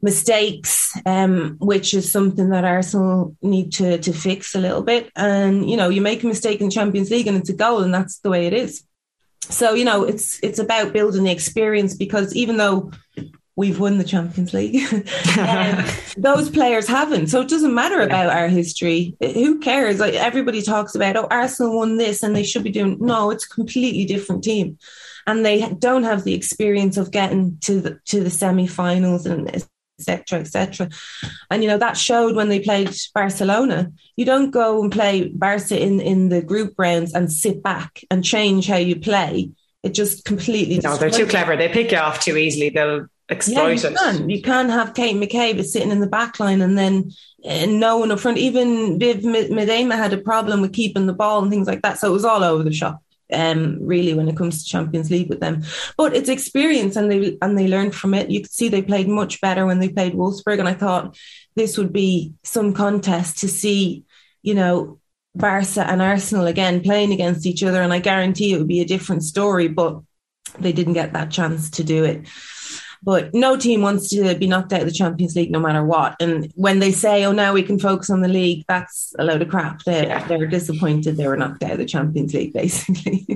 mistakes, 0.00 0.96
um, 1.06 1.56
which 1.58 1.94
is 1.94 2.10
something 2.10 2.50
that 2.50 2.64
Arsenal 2.64 3.36
need 3.42 3.72
to 3.72 3.98
to 3.98 4.12
fix 4.12 4.54
a 4.54 4.60
little 4.60 4.82
bit. 4.82 5.10
And 5.16 5.68
you 5.68 5.76
know, 5.76 5.88
you 5.88 6.00
make 6.00 6.22
a 6.22 6.26
mistake 6.26 6.60
in 6.60 6.70
Champions 6.70 7.10
League 7.10 7.26
and 7.26 7.36
it's 7.36 7.50
a 7.50 7.54
goal, 7.54 7.82
and 7.82 7.92
that's 7.92 8.18
the 8.20 8.30
way 8.30 8.46
it 8.46 8.52
is. 8.52 8.84
So 9.42 9.74
you 9.74 9.84
know, 9.84 10.04
it's 10.04 10.38
it's 10.42 10.58
about 10.58 10.92
building 10.92 11.24
the 11.24 11.30
experience 11.30 11.94
because 11.94 12.34
even 12.34 12.56
though 12.56 12.90
we've 13.58 13.80
won 13.80 13.98
the 13.98 14.04
Champions 14.04 14.54
League. 14.54 14.80
um, 15.38 15.84
those 16.16 16.48
players 16.48 16.86
haven't. 16.86 17.26
So 17.26 17.40
it 17.40 17.48
doesn't 17.48 17.74
matter 17.74 18.00
about 18.00 18.30
our 18.30 18.46
history. 18.46 19.16
Who 19.20 19.58
cares? 19.58 19.98
Like 19.98 20.14
everybody 20.14 20.62
talks 20.62 20.94
about, 20.94 21.16
oh, 21.16 21.26
Arsenal 21.28 21.76
won 21.76 21.96
this 21.96 22.22
and 22.22 22.36
they 22.36 22.44
should 22.44 22.62
be 22.62 22.70
doing. 22.70 22.98
No, 23.00 23.32
it's 23.32 23.46
a 23.46 23.48
completely 23.48 24.04
different 24.04 24.44
team, 24.44 24.78
and 25.26 25.44
they 25.44 25.68
don't 25.70 26.04
have 26.04 26.22
the 26.22 26.34
experience 26.34 26.96
of 26.96 27.10
getting 27.10 27.58
to 27.62 27.80
the 27.80 28.00
to 28.06 28.22
the 28.22 28.30
semi-finals 28.30 29.26
and 29.26 29.66
etc 29.98 30.40
etc 30.40 30.88
and 31.50 31.62
you 31.62 31.68
know 31.68 31.78
that 31.78 31.96
showed 31.96 32.36
when 32.36 32.48
they 32.48 32.60
played 32.60 32.94
barcelona 33.14 33.90
you 34.16 34.24
don't 34.24 34.50
go 34.50 34.82
and 34.82 34.92
play 34.92 35.28
barca 35.28 35.80
in 35.80 36.00
in 36.00 36.28
the 36.28 36.42
group 36.42 36.74
rounds 36.78 37.12
and 37.14 37.32
sit 37.32 37.62
back 37.62 38.02
and 38.10 38.24
change 38.24 38.66
how 38.66 38.76
you 38.76 38.98
play 38.98 39.50
it 39.82 39.90
just 39.90 40.24
completely 40.24 40.78
no 40.78 40.96
they're 40.96 41.10
too 41.10 41.26
clever 41.26 41.56
they 41.56 41.68
pick 41.68 41.90
you 41.92 41.98
off 41.98 42.20
too 42.20 42.36
easily 42.36 42.68
they'll 42.68 43.06
exploit 43.28 43.82
yeah, 43.82 43.90
you 43.90 43.96
Can. 43.96 44.30
You 44.30 44.42
can 44.42 44.68
have 44.68 44.94
Kate 44.94 45.16
McCabe 45.16 45.62
sitting 45.64 45.90
in 45.90 46.00
the 46.00 46.06
back 46.06 46.40
line 46.40 46.60
and 46.60 46.78
then 46.78 47.12
uh, 47.44 47.66
no 47.66 47.98
one 47.98 48.10
up 48.10 48.20
front. 48.20 48.38
Even 48.38 48.98
Viv 48.98 49.18
Miedema 49.18 49.96
had 49.96 50.12
a 50.12 50.18
problem 50.18 50.60
with 50.60 50.72
keeping 50.72 51.06
the 51.06 51.12
ball 51.12 51.42
and 51.42 51.50
things 51.50 51.66
like 51.66 51.82
that. 51.82 51.98
So 51.98 52.08
it 52.08 52.12
was 52.12 52.24
all 52.24 52.42
over 52.42 52.62
the 52.62 52.72
shop. 52.72 53.02
Um, 53.30 53.78
really, 53.80 54.14
when 54.14 54.28
it 54.28 54.36
comes 54.38 54.62
to 54.62 54.70
Champions 54.70 55.10
League 55.10 55.28
with 55.28 55.40
them, 55.40 55.62
but 55.98 56.16
it's 56.16 56.30
experience 56.30 56.96
and 56.96 57.12
they 57.12 57.36
and 57.42 57.58
they 57.58 57.68
learned 57.68 57.94
from 57.94 58.14
it. 58.14 58.30
You 58.30 58.40
could 58.40 58.50
see 58.50 58.68
they 58.68 58.80
played 58.80 59.06
much 59.06 59.40
better 59.42 59.66
when 59.66 59.80
they 59.80 59.90
played 59.90 60.14
Wolfsburg, 60.14 60.58
and 60.58 60.68
I 60.68 60.72
thought 60.74 61.16
this 61.54 61.76
would 61.76 61.92
be 61.92 62.32
some 62.42 62.72
contest 62.72 63.40
to 63.40 63.48
see, 63.48 64.04
you 64.42 64.54
know, 64.54 64.98
Barca 65.34 65.86
and 65.86 66.00
Arsenal 66.00 66.46
again 66.46 66.80
playing 66.80 67.12
against 67.12 67.44
each 67.44 67.62
other, 67.62 67.82
and 67.82 67.92
I 67.92 67.98
guarantee 67.98 68.54
it 68.54 68.58
would 68.58 68.68
be 68.68 68.80
a 68.80 68.86
different 68.86 69.22
story. 69.24 69.68
But 69.68 70.00
they 70.58 70.72
didn't 70.72 70.94
get 70.94 71.12
that 71.12 71.30
chance 71.30 71.70
to 71.70 71.84
do 71.84 72.04
it. 72.04 72.26
But 73.02 73.32
no 73.34 73.56
team 73.56 73.82
wants 73.82 74.08
to 74.10 74.34
be 74.36 74.46
knocked 74.46 74.72
out 74.72 74.80
of 74.80 74.86
the 74.86 74.92
Champions 74.92 75.36
League 75.36 75.50
no 75.50 75.60
matter 75.60 75.84
what. 75.84 76.16
And 76.20 76.52
when 76.54 76.78
they 76.78 76.92
say, 76.92 77.24
oh, 77.24 77.32
now 77.32 77.52
we 77.52 77.62
can 77.62 77.78
focus 77.78 78.10
on 78.10 78.20
the 78.20 78.28
league, 78.28 78.64
that's 78.68 79.14
a 79.18 79.24
load 79.24 79.42
of 79.42 79.48
crap. 79.48 79.84
They're, 79.84 80.06
yeah. 80.06 80.26
they're 80.26 80.46
disappointed 80.46 81.16
they 81.16 81.26
were 81.26 81.36
knocked 81.36 81.62
out 81.62 81.72
of 81.72 81.78
the 81.78 81.84
Champions 81.84 82.34
League, 82.34 82.52
basically. 82.52 83.26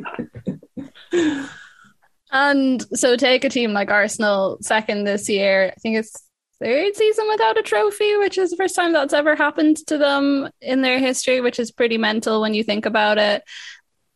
and 2.33 2.85
so 2.97 3.17
take 3.17 3.45
a 3.45 3.51
team 3.51 3.73
like 3.73 3.91
Arsenal, 3.91 4.59
second 4.61 5.05
this 5.05 5.29
year. 5.29 5.73
I 5.77 5.81
think 5.81 5.97
it's 5.97 6.23
third 6.63 6.95
season 6.97 7.27
without 7.29 7.59
a 7.59 7.63
trophy, 7.63 8.17
which 8.17 8.39
is 8.39 8.51
the 8.51 8.57
first 8.57 8.77
time 8.77 8.93
that's 8.93 9.13
ever 9.13 9.35
happened 9.35 9.79
to 9.89 9.99
them 9.99 10.49
in 10.61 10.83
their 10.83 10.99
history, 10.99 11.41
which 11.41 11.59
is 11.59 11.73
pretty 11.73 11.99
mental 11.99 12.41
when 12.41 12.55
you 12.55 12.63
think 12.63 12.87
about 12.87 13.19
it. 13.19 13.43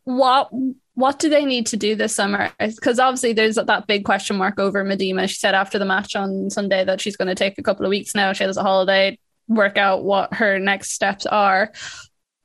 What 0.03 0.49
what 0.97 1.19
do 1.19 1.29
they 1.29 1.45
need 1.45 1.67
to 1.67 1.77
do 1.77 1.93
this 1.93 2.15
summer? 2.15 2.51
Because 2.57 2.97
obviously 2.97 3.31
there's 3.31 3.53
that 3.53 3.85
big 3.85 4.03
question 4.03 4.35
mark 4.35 4.59
over 4.59 4.83
Miedema. 4.83 5.29
She 5.29 5.35
said 5.35 5.53
after 5.53 5.77
the 5.77 5.85
match 5.85 6.15
on 6.15 6.49
Sunday 6.49 6.83
that 6.83 6.99
she's 6.99 7.15
going 7.15 7.27
to 7.27 7.35
take 7.35 7.59
a 7.59 7.61
couple 7.61 7.85
of 7.85 7.91
weeks 7.91 8.15
now. 8.15 8.33
She 8.33 8.43
has 8.43 8.57
a 8.57 8.63
holiday, 8.63 9.19
work 9.47 9.77
out 9.77 10.03
what 10.03 10.33
her 10.33 10.57
next 10.57 10.93
steps 10.93 11.27
are. 11.27 11.71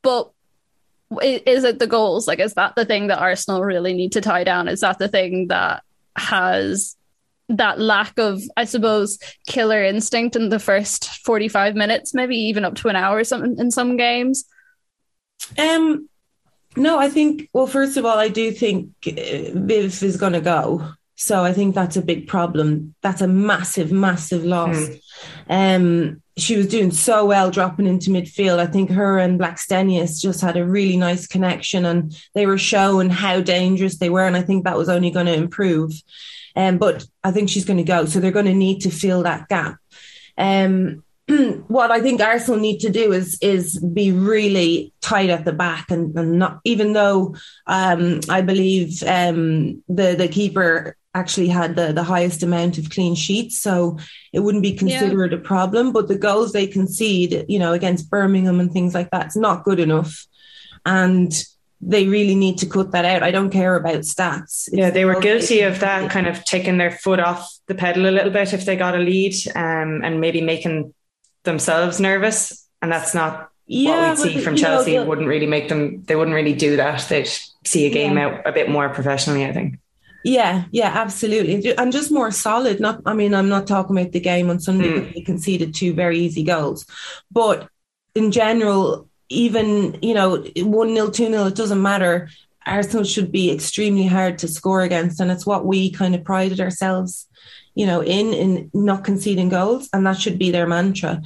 But 0.03 0.31
is 1.23 1.65
it 1.65 1.79
the 1.79 1.87
goals? 1.87 2.29
Like, 2.29 2.41
is 2.41 2.53
that 2.53 2.75
the 2.77 2.85
thing 2.85 3.07
that 3.07 3.21
Arsenal 3.21 3.63
really 3.63 3.95
need 3.95 4.13
to 4.13 4.21
tie 4.21 4.45
down? 4.45 4.69
Is 4.69 4.81
that 4.81 4.99
the 4.99 5.09
thing 5.09 5.49
that 5.49 5.83
has 6.15 6.95
that 7.49 7.81
lack 7.81 8.19
of, 8.19 8.43
I 8.55 8.67
suppose, 8.67 9.19
killer 9.47 9.83
instinct 9.83 10.37
in 10.37 10.51
the 10.51 10.59
first 10.59 11.09
45 11.25 11.75
minutes, 11.75 12.13
maybe 12.13 12.37
even 12.37 12.67
up 12.67 12.75
to 12.75 12.89
an 12.89 12.97
hour 12.97 13.25
some, 13.25 13.45
in 13.45 13.71
some 13.71 13.97
games? 13.97 14.45
Um, 15.57 16.11
no, 16.77 16.99
I 16.99 17.09
think, 17.09 17.49
well, 17.53 17.67
first 17.67 17.97
of 17.97 18.05
all, 18.05 18.19
I 18.19 18.29
do 18.29 18.51
think 18.51 18.91
uh, 19.07 19.53
Viv 19.55 20.03
is 20.03 20.17
going 20.17 20.33
to 20.33 20.41
go. 20.41 20.95
So 21.17 21.45
I 21.45 21.53
think 21.53 21.75
that's 21.75 21.97
a 21.97 22.03
big 22.03 22.27
problem. 22.27 22.95
That's 23.03 23.21
a 23.21 23.29
massive, 23.29 23.93
massive 23.93 24.45
loss. 24.45 24.77
Mm. 24.77 25.01
Um, 25.49 26.23
she 26.37 26.57
was 26.57 26.67
doing 26.67 26.91
so 26.91 27.25
well 27.27 27.51
dropping 27.51 27.87
into 27.87 28.11
midfield. 28.11 28.59
I 28.59 28.67
think 28.67 28.91
her 28.91 29.19
and 29.19 29.39
Blackstenius 29.39 30.21
just 30.21 30.41
had 30.41 30.57
a 30.57 30.65
really 30.65 30.97
nice 30.97 31.27
connection 31.27 31.85
and 31.85 32.17
they 32.35 32.47
were 32.47 32.59
showing 32.59 33.11
how 33.11 33.41
dangerous 33.41 33.99
they 33.99 34.11
were. 34.11 34.27
And 34.27 34.37
I 34.37 34.43
think 34.43 34.65
that 34.65 34.79
was 34.79 34.89
only 34.89 35.11
going 35.11 35.27
to 35.27 35.35
improve. 35.35 35.93
Um, 36.57 36.79
but 36.79 37.07
I 37.23 37.31
think 37.31 37.51
she's 37.51 37.67
going 37.67 37.77
to 37.77 37.85
go. 37.85 38.07
So 38.07 38.19
they're 38.19 38.31
going 38.31 38.47
to 38.47 38.55
need 38.55 38.81
to 38.81 38.91
fill 38.91 39.23
that 39.23 39.49
gap. 39.49 39.77
Um, 40.39 41.05
what 41.69 41.91
I 41.91 42.01
think 42.01 42.21
Arsenal 42.21 42.61
need 42.61 42.79
to 42.81 42.91
do 42.91 43.13
is 43.13 43.39
is 43.41 43.79
be 43.79 44.13
really 44.13 44.93
tight 45.01 45.31
at 45.31 45.45
the 45.45 45.53
back 45.53 45.91
and, 45.91 46.17
and 46.19 46.39
not 46.39 46.61
even 46.65 46.93
though 46.93 47.35
um, 47.67 48.21
I 48.29 48.41
believe 48.41 49.03
um, 49.03 49.83
the 49.89 50.15
the 50.17 50.29
keeper 50.29 50.97
actually 51.15 51.49
had 51.49 51.77
the, 51.77 51.93
the 51.93 52.03
highest 52.03 52.43
amount 52.43 52.79
of 52.79 52.91
clean 52.91 53.15
sheets, 53.15 53.61
so 53.61 53.99
it 54.33 54.41
wouldn't 54.41 54.63
be 54.63 54.73
considered 54.73 55.33
yeah. 55.33 55.39
a 55.39 55.41
problem. 55.41 55.93
But 55.93 56.09
the 56.09 56.19
goals 56.19 56.53
they 56.53 56.67
concede, 56.67 57.45
you 57.49 57.59
know, 57.59 57.73
against 57.73 58.11
Birmingham 58.11 58.61
and 58.61 58.73
things 58.73 58.95
like 58.95 59.11
that, 59.11 59.27
it's 59.27 59.37
not 59.37 59.65
good 59.65 59.79
enough. 59.79 60.27
And 60.87 61.33
they 61.83 62.07
really 62.07 62.35
need 62.35 62.59
to 62.59 62.67
cut 62.67 62.93
that 62.93 63.05
out. 63.05 63.23
I 63.23 63.33
don't 63.33 63.51
care 63.51 63.77
about 63.77 64.01
stats. 64.01 64.69
Yeah, 64.73 64.91
they 64.91 65.05
were 65.05 65.21
guilty 65.21 65.63
of 65.63 65.81
that, 65.81 66.11
kind 66.11 66.29
of 66.29 66.45
taking 66.45 66.79
their 66.79 66.93
foot 66.93 67.21
off 67.21 67.53
the 67.67 67.75
pedal 67.75 68.07
a 68.07 68.11
little 68.11 68.31
bit 68.31 68.53
if 68.53 68.65
they 68.65 68.77
got 68.77 68.95
a 68.95 68.99
lead, 68.99 69.35
um, 69.55 70.03
and 70.05 70.21
maybe 70.21 70.41
making 70.41 70.95
themselves 71.45 72.01
nervous, 72.01 72.67
and 72.81 72.91
that's 72.91 73.15
not 73.15 73.51
yeah, 73.67 74.11
what 74.11 74.19
we'd 74.19 74.35
see 74.35 74.41
from 74.41 74.57
Chelsea. 74.57 74.97
Know, 74.97 75.05
wouldn't 75.05 75.29
really 75.29 75.47
make 75.47 75.69
them. 75.69 76.03
They 76.05 76.17
wouldn't 76.17 76.35
really 76.35 76.55
do 76.55 76.77
that. 76.77 77.07
They'd 77.09 77.29
see 77.65 77.87
a 77.87 77.91
game 77.91 78.17
yeah. 78.17 78.27
out 78.27 78.47
a 78.47 78.53
bit 78.53 78.69
more 78.69 78.89
professionally. 78.89 79.45
I 79.45 79.53
think. 79.53 79.79
Yeah, 80.25 80.65
yeah, 80.71 80.93
absolutely, 80.95 81.75
and 81.77 81.91
just 81.93 82.13
more 82.13 82.31
solid. 82.31 82.79
Not, 82.79 83.03
I 83.07 83.13
mean, 83.13 83.35
I'm 83.35 83.49
not 83.49 83.67
talking 83.67 83.99
about 83.99 84.13
the 84.13 84.21
game 84.21 84.51
on 84.51 84.61
Sunday. 84.61 84.89
Mm. 84.89 85.15
They 85.15 85.21
conceded 85.21 85.75
two 85.75 85.95
very 85.95 86.19
easy 86.19 86.45
goals, 86.45 86.87
but 87.31 87.69
in 88.15 88.31
general, 88.31 89.09
even 89.29 89.99
you 90.01 90.15
know, 90.15 90.45
one 90.59 90.95
0 90.95 91.11
two 91.11 91.27
0 91.27 91.47
it 91.47 91.57
doesn't 91.57 91.83
matter. 91.83 92.29
Arsenal 92.65 93.03
should 93.03 93.33
be 93.33 93.51
extremely 93.51 94.07
hard 94.07 94.39
to 94.39 94.49
score 94.49 94.83
against, 94.83 95.19
and 95.19 95.33
it's 95.33 95.47
what 95.47 95.67
we 95.67 95.91
kind 95.91 96.15
of 96.15 96.23
prided 96.23 96.61
ourselves 96.61 97.27
you 97.75 97.87
know, 97.87 98.03
in 98.03 98.33
in 98.33 98.71
not 98.73 99.05
conceding 99.05 99.49
goals, 99.49 99.89
and 99.93 100.07
that 100.07 100.19
should 100.19 100.39
be 100.39 100.51
their 100.51 100.67
mantra. 100.67 101.23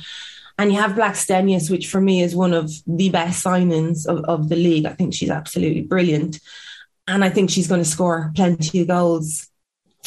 And 0.59 0.73
you 0.73 0.79
have 0.79 0.93
Blackstenius, 0.93 1.71
which 1.71 1.89
for 1.89 2.01
me 2.01 2.23
is 2.23 2.35
one 2.35 2.55
of 2.55 2.73
the 2.87 3.11
best 3.11 3.45
signings 3.45 4.07
of, 4.07 4.25
of 4.25 4.49
the 4.49 4.57
league. 4.57 4.87
I 4.87 4.95
think 4.95 5.13
she's 5.13 5.31
absolutely 5.31 5.83
brilliant. 5.83 6.41
And 7.07 7.23
I 7.23 7.29
think 7.29 7.51
she's 7.51 7.69
going 7.69 7.83
to 7.83 7.89
score 7.89 8.33
plenty 8.35 8.81
of 8.81 8.89
goals. 8.89 9.49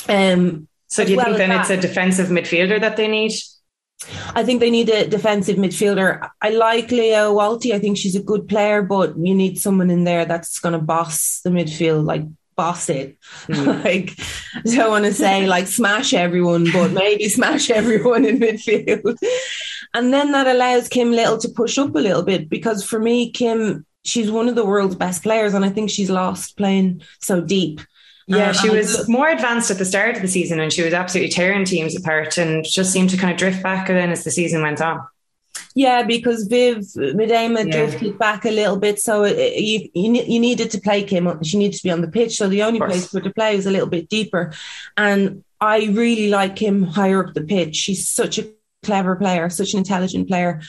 Um, 0.07 0.67
so 0.87 1.05
do 1.05 1.11
you 1.11 1.17
well 1.17 1.27
think 1.27 1.37
then 1.37 1.49
that, 1.49 1.61
it's 1.61 1.69
a 1.69 1.77
defensive 1.77 2.29
midfielder 2.29 2.81
that 2.81 2.97
they 2.97 3.07
need? 3.07 3.31
I 4.33 4.43
think 4.43 4.59
they 4.59 4.71
need 4.71 4.89
a 4.89 5.07
defensive 5.07 5.57
midfielder. 5.57 6.29
I 6.41 6.49
like 6.49 6.89
Lia 6.89 7.25
Wälti. 7.25 7.73
I 7.73 7.79
think 7.79 7.97
she's 7.97 8.15
a 8.15 8.23
good 8.23 8.47
player, 8.47 8.81
but 8.81 9.15
you 9.17 9.35
need 9.35 9.59
someone 9.59 9.91
in 9.91 10.03
there 10.03 10.25
that's 10.25 10.59
going 10.59 10.73
to 10.73 10.79
boss 10.79 11.41
the 11.43 11.51
midfield, 11.51 12.05
like 12.05 12.23
boss 12.59 12.89
it. 12.89 13.17
Mm. 13.49 13.83
like, 13.83 14.07
I 14.55 14.75
don't 14.75 14.91
want 14.95 15.05
to 15.05 15.13
say 15.13 15.47
like 15.55 15.67
smash 15.67 16.13
everyone, 16.13 16.65
but 16.71 16.91
maybe 16.91 17.27
smash 17.37 17.69
everyone 17.69 18.25
in 18.25 18.39
midfield. 18.39 19.17
and 19.93 20.13
then 20.13 20.31
that 20.33 20.47
allows 20.47 20.87
Kim 20.87 21.11
Little 21.11 21.37
to 21.39 21.49
push 21.49 21.77
up 21.77 21.95
a 21.95 21.99
little 22.07 22.23
bit 22.31 22.49
because 22.49 22.83
for 22.83 22.99
me, 22.99 23.31
Kim, 23.31 23.85
she's 24.03 24.29
one 24.31 24.49
of 24.49 24.55
the 24.55 24.65
world's 24.65 24.95
best 24.95 25.23
players. 25.23 25.53
And 25.53 25.65
I 25.65 25.69
think 25.69 25.89
she's 25.89 26.09
lost 26.09 26.57
playing 26.57 27.01
so 27.19 27.41
deep. 27.41 27.81
Yeah, 28.27 28.51
she 28.51 28.69
was 28.69 29.09
more 29.09 29.27
advanced 29.29 29.71
at 29.71 29.79
the 29.79 29.85
start 29.93 30.15
of 30.15 30.21
the 30.21 30.27
season 30.27 30.59
and 30.59 30.71
she 30.71 30.83
was 30.83 30.93
absolutely 30.93 31.31
tearing 31.31 31.65
teams 31.65 31.95
apart 31.97 32.37
and 32.37 32.63
just 32.63 32.91
seemed 32.93 33.09
to 33.09 33.17
kind 33.17 33.31
of 33.31 33.37
drift 33.39 33.63
back 33.63 33.87
then 33.87 34.11
as 34.11 34.23
the 34.23 34.29
season 34.31 34.61
went 34.61 34.81
on. 34.81 34.99
Yeah, 35.75 36.03
because 36.03 36.47
Viv 36.47 36.77
Miedema 36.77 37.65
yeah. 37.65 37.71
drifted 37.71 38.17
back 38.17 38.45
a 38.45 38.51
little 38.51 38.77
bit, 38.77 38.99
so 38.99 39.23
it, 39.23 39.55
you, 39.57 39.89
you 39.93 40.23
you 40.23 40.39
needed 40.39 40.71
to 40.71 40.81
play 40.81 41.03
Kim. 41.03 41.43
She 41.43 41.57
needed 41.57 41.77
to 41.77 41.83
be 41.83 41.91
on 41.91 42.01
the 42.01 42.07
pitch, 42.07 42.37
so 42.37 42.47
the 42.47 42.63
only 42.63 42.79
place 42.79 43.07
for 43.07 43.19
her 43.19 43.23
to 43.23 43.33
play 43.33 43.55
was 43.55 43.67
a 43.67 43.71
little 43.71 43.87
bit 43.87 44.09
deeper. 44.09 44.51
And 44.97 45.43
I 45.61 45.85
really 45.85 46.29
like 46.29 46.55
Kim 46.55 46.83
higher 46.83 47.25
up 47.25 47.33
the 47.33 47.43
pitch. 47.43 47.75
She's 47.75 48.07
such 48.07 48.39
a 48.39 48.47
clever 48.83 49.15
player, 49.15 49.49
such 49.49 49.73
an 49.73 49.79
intelligent 49.79 50.27
player. 50.27 50.61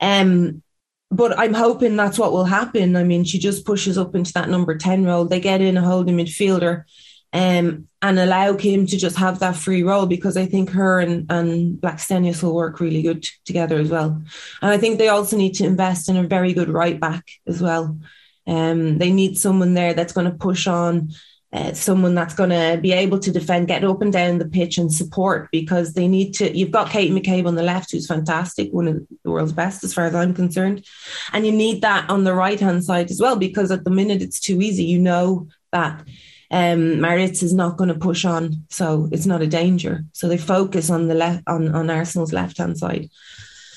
Um, 0.00 0.62
but 1.10 1.38
I'm 1.38 1.54
hoping 1.54 1.96
that's 1.96 2.18
what 2.18 2.32
will 2.32 2.44
happen. 2.44 2.96
I 2.96 3.04
mean, 3.04 3.24
she 3.24 3.38
just 3.38 3.64
pushes 3.64 3.96
up 3.96 4.14
into 4.14 4.32
that 4.32 4.48
number 4.48 4.76
10 4.76 5.04
role. 5.04 5.24
They 5.24 5.40
get 5.40 5.60
in 5.60 5.76
a 5.76 5.82
holding 5.82 6.16
midfielder 6.16 6.84
um, 7.34 7.88
and 8.00 8.18
allow 8.18 8.54
Kim 8.54 8.86
to 8.86 8.96
just 8.96 9.16
have 9.16 9.40
that 9.40 9.56
free 9.56 9.82
role 9.82 10.06
because 10.06 10.36
I 10.36 10.46
think 10.46 10.70
her 10.70 11.00
and, 11.00 11.26
and 11.30 11.80
Blackstenius 11.80 12.42
will 12.42 12.54
work 12.54 12.78
really 12.78 13.02
good 13.02 13.26
together 13.44 13.76
as 13.76 13.90
well. 13.90 14.22
And 14.62 14.70
I 14.70 14.78
think 14.78 14.98
they 14.98 15.08
also 15.08 15.36
need 15.36 15.54
to 15.54 15.64
invest 15.64 16.08
in 16.08 16.16
a 16.16 16.22
very 16.22 16.52
good 16.52 16.68
right 16.68 16.98
back 16.98 17.24
as 17.48 17.60
well. 17.60 17.98
Um, 18.46 18.98
they 18.98 19.10
need 19.10 19.36
someone 19.36 19.74
there 19.74 19.94
that's 19.94 20.12
going 20.12 20.30
to 20.30 20.36
push 20.36 20.68
on 20.68 21.10
uh, 21.52 21.72
someone 21.72 22.14
that's 22.14 22.34
going 22.34 22.50
to 22.50 22.78
be 22.80 22.92
able 22.92 23.18
to 23.18 23.30
defend, 23.30 23.68
get 23.68 23.84
up 23.84 24.02
and 24.02 24.12
down 24.12 24.38
the 24.38 24.48
pitch 24.48 24.76
and 24.76 24.92
support 24.92 25.48
because 25.50 25.94
they 25.94 26.06
need 26.06 26.34
to. 26.34 26.56
You've 26.56 26.72
got 26.72 26.90
Kate 26.90 27.12
McCabe 27.12 27.46
on 27.46 27.54
the 27.54 27.62
left, 27.62 27.92
who's 27.92 28.06
fantastic, 28.06 28.72
one 28.72 28.88
of 28.88 29.06
the 29.24 29.30
world's 29.30 29.52
best 29.52 29.82
as 29.82 29.94
far 29.94 30.06
as 30.06 30.14
I'm 30.14 30.34
concerned. 30.34 30.84
And 31.32 31.46
you 31.46 31.52
need 31.52 31.82
that 31.82 32.10
on 32.10 32.24
the 32.24 32.34
right 32.34 32.58
hand 32.58 32.84
side 32.84 33.10
as 33.10 33.20
well 33.20 33.36
because 33.36 33.70
at 33.70 33.84
the 33.84 33.90
minute 33.90 34.20
it's 34.20 34.40
too 34.40 34.60
easy. 34.60 34.84
You 34.84 34.98
know 34.98 35.48
that 35.72 36.04
um, 36.50 37.00
Maritz 37.00 37.42
is 37.42 37.52
not 37.52 37.76
going 37.76 37.88
to 37.88 37.98
push 37.98 38.24
on, 38.24 38.64
so 38.70 39.08
it's 39.12 39.26
not 39.26 39.42
a 39.42 39.46
danger. 39.46 40.04
So 40.12 40.28
they 40.28 40.38
focus 40.38 40.90
on 40.90 41.08
the 41.08 41.14
left 41.14 41.42
on, 41.46 41.74
on 41.74 41.90
Arsenal's 41.90 42.32
left 42.32 42.58
hand 42.58 42.78
side. 42.78 43.10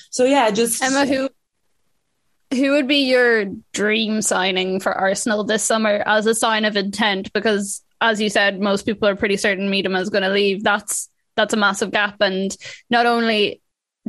So 0.10 0.25
yeah, 0.25 0.49
just 0.51 0.82
Emma, 0.82 1.06
who 1.06 1.30
who 2.51 2.71
would 2.71 2.88
be 2.88 3.10
your 3.10 3.45
dream 3.73 4.21
signing 4.21 4.80
for 4.80 4.93
Arsenal 4.93 5.43
this 5.43 5.63
summer 5.63 6.01
as 6.06 6.25
a 6.25 6.36
sign 6.36 6.65
of 6.65 6.77
intent? 6.77 7.32
Because 7.34 7.84
as 7.99 8.21
you 8.21 8.30
said, 8.30 8.60
most 8.60 8.86
people 8.86 9.08
are 9.08 9.15
pretty 9.15 9.38
certain 9.38 9.69
Miedema 9.69 10.01
is 10.01 10.10
going 10.10 10.23
to 10.23 10.30
leave. 10.30 10.63
That's 10.63 11.10
that's 11.36 11.53
a 11.53 11.58
massive 11.58 11.91
gap, 11.91 12.17
and 12.21 12.56
not 12.89 13.06
only 13.06 13.62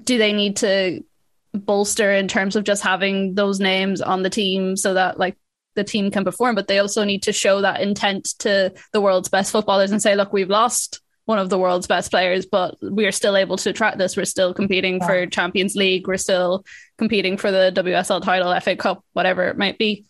do 0.03 0.19
they 0.19 0.33
need 0.33 0.57
to 0.57 1.03
bolster 1.55 2.13
in 2.13 2.29
terms 2.29 2.57
of 2.57 2.65
just 2.65 2.83
having 2.83 3.35
those 3.35 3.61
names 3.61 4.01
on 4.01 4.23
the 4.23 4.31
team 4.31 4.77
so 4.77 4.95
that 4.95 5.19
like 5.19 5.37
the 5.75 5.85
team 5.85 6.11
can 6.11 6.25
perform, 6.25 6.55
but 6.55 6.69
they 6.69 6.79
also 6.79 7.05
need 7.05 7.23
to 7.25 7.33
show 7.33 7.61
that 7.61 7.81
intent 7.81 8.35
to 8.41 8.73
the 8.93 9.01
world's 9.01 9.29
best 9.29 9.53
footballers 9.53 9.91
and 9.91 10.03
say, 10.03 10.17
look, 10.17 10.33
we've 10.33 10.51
lost 10.51 11.01
one 11.29 11.39
of 11.39 11.51
the 11.51 11.59
world's 11.59 11.87
best 11.87 12.11
players, 12.11 12.47
but 12.47 12.75
we 12.81 13.05
are 13.05 13.13
still 13.13 13.37
able 13.37 13.59
to 13.59 13.73
track 13.73 13.99
this. 13.99 14.17
We're 14.17 14.25
still 14.25 14.55
competing 14.55 14.97
yeah. 14.97 15.07
for 15.07 15.27
Champions 15.27 15.77
League. 15.77 16.09
We're 16.09 16.17
still 16.17 16.65
competing 16.97 17.37
for 17.37 17.51
the 17.51 17.71
WSL 17.77 18.23
title, 18.23 18.59
FA 18.61 18.77
Cup, 18.77 19.05
whatever 19.13 19.45
it 19.45 19.59
might 19.59 19.77
be. 19.77 20.07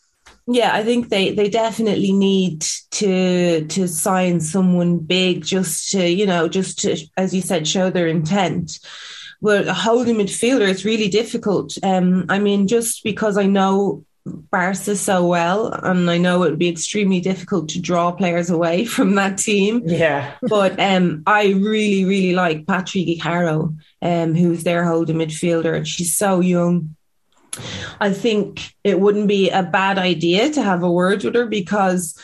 Yeah, 0.47 0.73
I 0.73 0.85
think 0.85 1.09
they 1.09 1.33
they 1.33 1.51
definitely 1.51 2.12
need 2.12 2.64
to 2.92 3.66
to 3.66 3.88
sign 3.88 4.40
someone 4.40 4.99
big 4.99 5.44
just 5.44 5.90
to, 5.92 6.09
you 6.09 6.27
know, 6.27 6.49
just 6.49 6.81
to 6.81 6.97
as 7.16 7.35
you 7.35 7.42
said, 7.42 7.66
show 7.66 7.90
their 7.90 8.07
intent. 8.07 8.79
But 9.42 9.68
holding 9.68 10.16
midfielder 10.16 10.68
is 10.68 10.85
really 10.85 11.09
difficult. 11.09 11.77
Um, 11.83 12.27
I 12.29 12.38
mean, 12.38 12.66
just 12.66 13.05
because 13.05 13.37
I 13.37 13.47
know 13.47 14.05
Barca 14.51 14.97
so 14.97 15.27
well, 15.27 15.73
and 15.73 16.11
I 16.11 16.19
know 16.19 16.43
it 16.43 16.51
would 16.51 16.59
be 16.59 16.69
extremely 16.69 17.21
difficult 17.21 17.69
to 17.71 17.81
draw 17.81 18.12
players 18.12 18.51
away 18.51 18.85
from 18.95 19.14
that 19.17 19.38
team. 19.38 19.83
Yeah, 19.85 20.35
but 20.43 20.79
um, 20.79 21.23
I 21.27 21.49
really, 21.49 22.05
really 22.05 22.35
like 22.35 22.67
Patri 22.67 23.05
Guijarro, 23.05 23.77
um, 24.03 24.35
who's 24.35 24.64
their 24.64 24.85
holding 24.85 25.17
midfielder. 25.17 25.77
And 25.77 25.87
she's 25.87 26.17
so 26.17 26.41
young. 26.41 26.95
I 28.01 28.12
think 28.12 28.75
it 28.85 29.01
wouldn't 29.01 29.27
be 29.27 29.51
a 29.51 29.62
bad 29.62 29.99
idea 29.99 30.51
to 30.51 30.62
have 30.62 30.83
a 30.83 30.91
word 30.91 31.25
with 31.25 31.35
her 31.35 31.47
because 31.47 32.17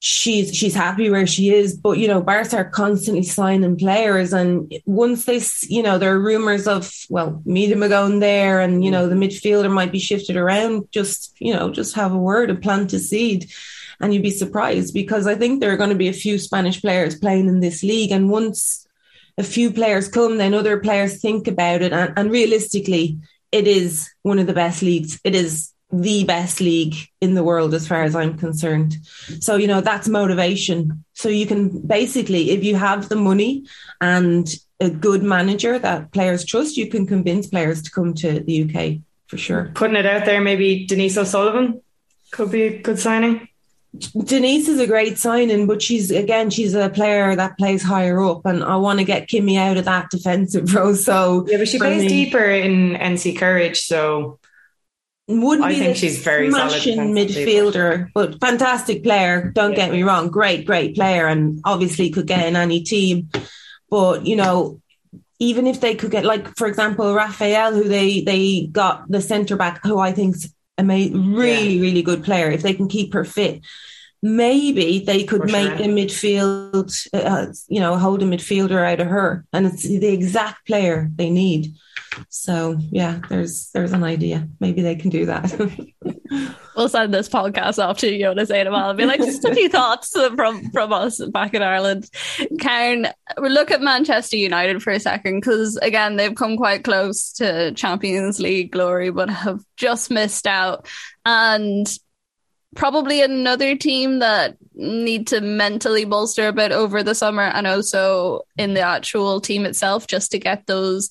she's 0.00 0.54
she's 0.54 0.74
happy 0.74 1.10
where 1.10 1.26
she 1.26 1.52
is. 1.52 1.76
But 1.76 1.98
you 1.98 2.08
know, 2.08 2.20
Barca 2.20 2.58
are 2.58 2.70
constantly 2.70 3.22
signing 3.22 3.76
players, 3.76 4.32
and 4.32 4.72
once 4.86 5.24
they, 5.24 5.40
you 5.68 5.82
know, 5.82 5.98
there 5.98 6.14
are 6.14 6.20
rumors 6.20 6.66
of 6.66 6.90
well, 7.10 7.42
Miedema 7.46 7.88
going 7.88 8.20
there, 8.20 8.60
and 8.60 8.84
you 8.84 8.90
know, 8.90 9.08
the 9.08 9.14
midfielder 9.14 9.72
might 9.72 9.92
be 9.92 9.98
shifted 9.98 10.36
around. 10.36 10.88
Just 10.92 11.36
you 11.40 11.52
know, 11.52 11.70
just 11.70 11.94
have 11.96 12.12
a 12.12 12.18
word 12.18 12.50
and 12.50 12.62
plant 12.62 12.92
a 12.92 12.98
seed. 12.98 13.50
And 14.00 14.14
you'd 14.14 14.22
be 14.22 14.30
surprised 14.30 14.94
because 14.94 15.26
I 15.26 15.34
think 15.34 15.58
there 15.60 15.72
are 15.72 15.76
going 15.76 15.90
to 15.90 15.96
be 15.96 16.06
a 16.06 16.12
few 16.12 16.38
Spanish 16.38 16.80
players 16.80 17.18
playing 17.18 17.48
in 17.48 17.58
this 17.58 17.82
league. 17.82 18.12
And 18.12 18.30
once 18.30 18.86
a 19.36 19.42
few 19.42 19.72
players 19.72 20.06
come, 20.06 20.38
then 20.38 20.54
other 20.54 20.78
players 20.78 21.20
think 21.20 21.48
about 21.48 21.82
it. 21.82 21.92
And, 21.92 22.12
and 22.16 22.30
realistically, 22.30 23.18
it 23.50 23.66
is 23.66 24.08
one 24.22 24.38
of 24.38 24.46
the 24.46 24.52
best 24.52 24.82
leagues. 24.82 25.18
It 25.24 25.34
is 25.34 25.72
the 25.90 26.24
best 26.24 26.60
league 26.60 26.94
in 27.20 27.34
the 27.34 27.42
world 27.42 27.72
as 27.72 27.88
far 27.88 28.02
as 28.02 28.14
I'm 28.14 28.36
concerned. 28.36 28.96
So, 29.40 29.56
you 29.56 29.66
know, 29.66 29.80
that's 29.80 30.08
motivation. 30.08 31.04
So 31.14 31.28
you 31.28 31.46
can 31.46 31.80
basically, 31.86 32.50
if 32.50 32.62
you 32.62 32.76
have 32.76 33.08
the 33.08 33.16
money 33.16 33.64
and 34.00 34.48
a 34.80 34.90
good 34.90 35.22
manager 35.22 35.78
that 35.78 36.12
players 36.12 36.44
trust, 36.44 36.76
you 36.76 36.88
can 36.88 37.06
convince 37.06 37.46
players 37.46 37.82
to 37.82 37.90
come 37.90 38.14
to 38.14 38.40
the 38.40 38.64
UK 38.64 39.00
for 39.28 39.36
sure. 39.36 39.70
Putting 39.74 39.96
it 39.96 40.06
out 40.06 40.24
there, 40.24 40.40
maybe 40.40 40.86
Denise 40.86 41.16
O'Sullivan 41.16 41.80
could 42.30 42.50
be 42.50 42.62
a 42.62 42.82
good 42.82 42.98
signing. 42.98 43.48
Denise 44.24 44.68
is 44.68 44.80
a 44.80 44.86
great 44.86 45.16
signing, 45.16 45.66
but 45.66 45.80
she's 45.80 46.10
again 46.10 46.50
she's 46.50 46.74
a 46.74 46.90
player 46.90 47.34
that 47.34 47.56
plays 47.56 47.82
higher 47.82 48.22
up, 48.22 48.44
and 48.44 48.62
I 48.62 48.76
want 48.76 48.98
to 48.98 49.04
get 49.04 49.28
Kimmy 49.28 49.56
out 49.56 49.78
of 49.78 49.86
that 49.86 50.10
defensive 50.10 50.74
role. 50.74 50.94
So 50.94 51.46
yeah, 51.48 51.56
but 51.56 51.68
she 51.68 51.78
plays 51.78 52.02
me, 52.02 52.08
deeper 52.08 52.44
in 52.44 52.94
NC 52.94 53.38
Courage, 53.38 53.80
so 53.80 54.38
wouldn't 55.28 55.66
I 55.66 55.74
be 55.74 55.78
think 55.78 55.96
she's 55.96 56.22
very 56.22 56.50
smashing 56.50 57.14
midfielder, 57.14 58.08
but 58.14 58.40
fantastic 58.40 59.02
player. 59.02 59.50
Don't 59.54 59.72
yeah. 59.72 59.76
get 59.76 59.92
me 59.92 60.02
wrong, 60.02 60.28
great, 60.28 60.66
great 60.66 60.94
player, 60.94 61.26
and 61.26 61.60
obviously 61.64 62.08
could 62.10 62.26
get 62.26 62.46
in 62.46 62.56
any 62.56 62.82
team. 62.82 63.28
But 63.90 64.26
you 64.26 64.36
know, 64.36 64.80
even 65.38 65.66
if 65.66 65.80
they 65.80 65.94
could 65.94 66.10
get, 66.10 66.24
like 66.24 66.56
for 66.56 66.66
example, 66.66 67.14
Rafaelle, 67.14 67.74
who 67.74 67.84
they 67.84 68.22
they 68.22 68.66
got 68.66 69.10
the 69.10 69.20
centre 69.20 69.56
back, 69.56 69.84
who 69.84 69.98
I 69.98 70.12
think's 70.12 70.48
a 70.78 70.84
really 70.84 71.74
yeah. 71.74 71.82
really 71.82 72.02
good 72.02 72.24
player. 72.24 72.50
If 72.50 72.62
they 72.62 72.72
can 72.72 72.88
keep 72.88 73.12
her 73.12 73.24
fit, 73.24 73.60
maybe 74.22 75.00
they 75.00 75.24
could 75.24 75.42
for 75.42 75.46
make 75.48 75.76
sure. 75.76 75.86
a 75.86 75.88
midfield, 75.88 77.06
uh, 77.12 77.52
you 77.68 77.80
know, 77.80 77.96
hold 77.96 78.22
a 78.22 78.26
midfielder 78.26 78.84
out 78.90 79.00
of 79.00 79.08
her, 79.08 79.44
and 79.52 79.66
it's 79.66 79.82
the 79.82 80.08
exact 80.08 80.66
player 80.66 81.10
they 81.14 81.28
need. 81.28 81.74
So 82.28 82.76
yeah, 82.78 83.20
there's 83.28 83.70
there's 83.70 83.92
an 83.92 84.04
idea. 84.04 84.48
Maybe 84.60 84.82
they 84.82 84.96
can 84.96 85.10
do 85.10 85.26
that. 85.26 85.52
we'll 86.76 86.88
send 86.88 87.12
this 87.12 87.28
podcast 87.28 87.82
off 87.82 87.98
to 87.98 88.18
Jonas 88.18 88.50
Eidevall 88.50 88.90
and 88.90 88.98
be 88.98 89.06
like, 89.06 89.20
just 89.20 89.44
a 89.44 89.54
few 89.54 89.68
thoughts 89.68 90.10
from 90.34 90.70
from 90.70 90.92
us 90.92 91.24
back 91.32 91.54
in 91.54 91.62
Ireland. 91.62 92.08
Karen, 92.60 93.08
look 93.38 93.70
at 93.70 93.80
Manchester 93.80 94.36
United 94.36 94.82
for 94.82 94.90
a 94.90 95.00
second 95.00 95.40
because 95.40 95.76
again 95.78 96.16
they've 96.16 96.34
come 96.34 96.56
quite 96.56 96.84
close 96.84 97.32
to 97.34 97.72
Champions 97.72 98.40
League 98.40 98.72
glory, 98.72 99.10
but 99.10 99.30
have 99.30 99.60
just 99.76 100.10
missed 100.10 100.46
out. 100.46 100.86
And 101.24 101.86
probably 102.74 103.22
another 103.22 103.76
team 103.76 104.20
that 104.20 104.56
need 104.74 105.26
to 105.28 105.40
mentally 105.40 106.04
bolster 106.04 106.48
a 106.48 106.52
bit 106.52 106.70
over 106.70 107.02
the 107.02 107.14
summer 107.14 107.42
and 107.42 107.66
also 107.66 108.42
in 108.56 108.74
the 108.74 108.80
actual 108.80 109.40
team 109.40 109.64
itself 109.64 110.06
just 110.06 110.30
to 110.30 110.38
get 110.38 110.66
those 110.66 111.10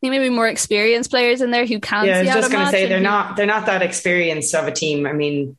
think 0.00 0.10
maybe 0.10 0.28
more 0.28 0.48
experienced 0.48 1.10
players 1.10 1.40
in 1.40 1.50
there 1.50 1.66
who 1.66 1.80
can. 1.80 2.06
Yeah, 2.06 2.18
I 2.18 2.22
was 2.22 2.34
just 2.34 2.52
going 2.52 2.64
to 2.64 2.70
say 2.70 2.86
they're 2.86 3.00
not 3.00 3.36
they're 3.36 3.46
not 3.46 3.66
that 3.66 3.82
experienced 3.82 4.54
of 4.54 4.66
a 4.66 4.72
team. 4.72 5.06
I 5.06 5.12
mean, 5.12 5.56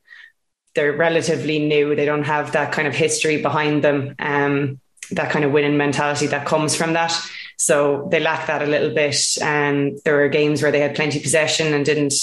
they're 0.76 0.94
relatively 0.94 1.60
new. 1.60 1.96
They 1.96 2.06
don't 2.06 2.24
have 2.24 2.52
that 2.52 2.72
kind 2.72 2.88
of 2.88 2.96
history 2.96 3.42
behind 3.42 3.84
them. 3.84 4.16
Um, 4.20 4.80
that 5.12 5.32
kind 5.32 5.46
of 5.46 5.52
winning 5.52 5.78
mentality 5.78 6.28
that 6.28 6.46
comes 6.46 6.76
from 6.76 6.94
that. 6.94 7.18
So 7.58 8.08
they 8.12 8.20
lack 8.20 8.48
that 8.48 8.62
a 8.62 8.66
little 8.66 8.94
bit. 8.94 9.18
And 9.42 9.94
um, 9.94 9.98
there 10.04 10.18
were 10.18 10.28
games 10.28 10.62
where 10.62 10.72
they 10.72 10.82
had 10.82 10.96
plenty 10.96 11.18
of 11.18 11.24
possession 11.24 11.74
and 11.74 11.86
didn't 11.86 12.14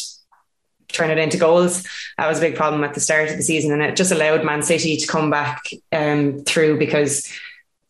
turn 0.89 1.11
it 1.11 1.19
into 1.19 1.37
goals. 1.37 1.85
That 2.19 2.29
was 2.29 2.39
a 2.39 2.43
big 2.43 2.57
problem 2.57 2.85
at 2.85 2.95
the 2.95 3.01
start 3.01 3.31
of 3.31 3.37
the 3.37 3.43
season, 3.43 3.73
and 3.73 3.83
it 3.83 3.97
just 3.97 4.13
allowed 4.13 4.45
Man 4.45 4.63
City 4.63 4.97
to 4.97 5.07
come 5.07 5.31
back 5.31 5.65
um, 5.93 6.45
through 6.45 6.79
because 6.79 7.31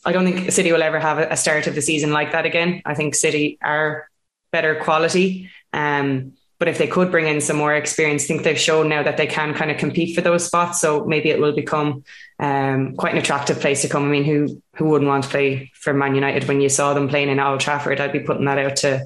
I 0.04 0.12
don't 0.12 0.24
think 0.24 0.50
City 0.50 0.72
will 0.72 0.82
ever 0.82 0.98
have 0.98 1.18
a 1.18 1.36
start 1.36 1.66
of 1.66 1.74
the 1.74 1.82
season 1.82 2.12
like 2.12 2.32
that 2.32 2.46
again. 2.46 2.82
I 2.84 2.94
think 2.94 3.14
City 3.14 3.58
are 3.62 4.08
better 4.54 4.76
quality. 4.76 5.50
Um, 5.72 6.34
but 6.60 6.68
if 6.68 6.78
they 6.78 6.86
could 6.86 7.10
bring 7.10 7.26
in 7.26 7.40
some 7.40 7.56
more 7.56 7.74
experience, 7.74 8.24
I 8.24 8.26
think 8.28 8.42
they've 8.44 8.68
shown 8.68 8.88
now 8.88 9.02
that 9.02 9.16
they 9.16 9.26
can 9.26 9.52
kind 9.54 9.70
of 9.72 9.76
compete 9.76 10.14
for 10.14 10.22
those 10.22 10.46
spots. 10.46 10.80
So 10.80 11.04
maybe 11.04 11.28
it 11.30 11.40
will 11.40 11.54
become 11.54 12.04
um, 12.38 12.94
quite 12.94 13.12
an 13.12 13.18
attractive 13.18 13.58
place 13.60 13.82
to 13.82 13.88
come. 13.88 14.04
I 14.04 14.08
mean, 14.08 14.24
who 14.24 14.62
who 14.76 14.84
wouldn't 14.86 15.08
want 15.08 15.24
to 15.24 15.30
play 15.30 15.72
for 15.74 15.92
Man 15.92 16.14
United 16.14 16.46
when 16.46 16.60
you 16.60 16.68
saw 16.68 16.94
them 16.94 17.08
playing 17.08 17.28
in 17.28 17.40
Old 17.40 17.60
Trafford? 17.60 18.00
I'd 18.00 18.12
be 18.12 18.28
putting 18.28 18.46
that 18.46 18.58
out 18.58 18.76
to 18.76 19.04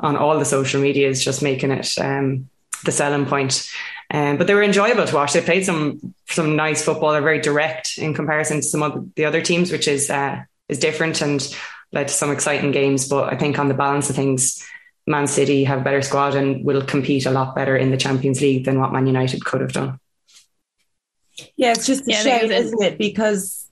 on 0.00 0.16
all 0.16 0.38
the 0.38 0.44
social 0.44 0.80
medias, 0.80 1.24
just 1.24 1.42
making 1.42 1.70
it 1.70 1.88
um, 1.98 2.48
the 2.84 2.92
selling 2.92 3.26
point. 3.26 3.70
Um, 4.12 4.36
but 4.38 4.46
they 4.48 4.54
were 4.54 4.70
enjoyable 4.72 5.06
to 5.06 5.14
watch. 5.14 5.32
They 5.32 5.40
played 5.40 5.64
some 5.64 6.14
some 6.28 6.56
nice 6.56 6.84
football. 6.84 7.12
They're 7.12 7.30
very 7.30 7.40
direct 7.40 7.98
in 7.98 8.14
comparison 8.14 8.56
to 8.56 8.66
some 8.66 8.82
of 8.82 9.14
the 9.14 9.26
other 9.26 9.42
teams, 9.42 9.70
which 9.70 9.86
is 9.86 10.10
uh, 10.10 10.42
is 10.68 10.78
different 10.78 11.22
and 11.22 11.40
led 11.92 12.08
to 12.08 12.14
some 12.14 12.32
exciting 12.32 12.72
games. 12.72 13.08
But 13.08 13.32
I 13.32 13.36
think 13.36 13.58
on 13.58 13.68
the 13.68 13.74
balance 13.84 14.10
of 14.10 14.16
things, 14.16 14.60
Man 15.10 15.26
City 15.26 15.64
have 15.64 15.80
a 15.80 15.84
better 15.84 16.02
squad 16.02 16.34
and 16.34 16.64
will 16.64 16.82
compete 16.82 17.26
a 17.26 17.30
lot 17.30 17.54
better 17.54 17.76
in 17.76 17.90
the 17.90 17.96
Champions 17.96 18.40
League 18.40 18.64
than 18.64 18.80
what 18.80 18.92
Man 18.92 19.06
United 19.06 19.44
could 19.44 19.60
have 19.60 19.72
done. 19.72 19.98
Yeah, 21.56 21.72
it's 21.72 21.86
just 21.86 22.06
a 22.06 22.12
yeah, 22.12 22.22
shame, 22.22 22.50
isn't 22.50 22.82
it? 22.82 22.98
Because 22.98 23.68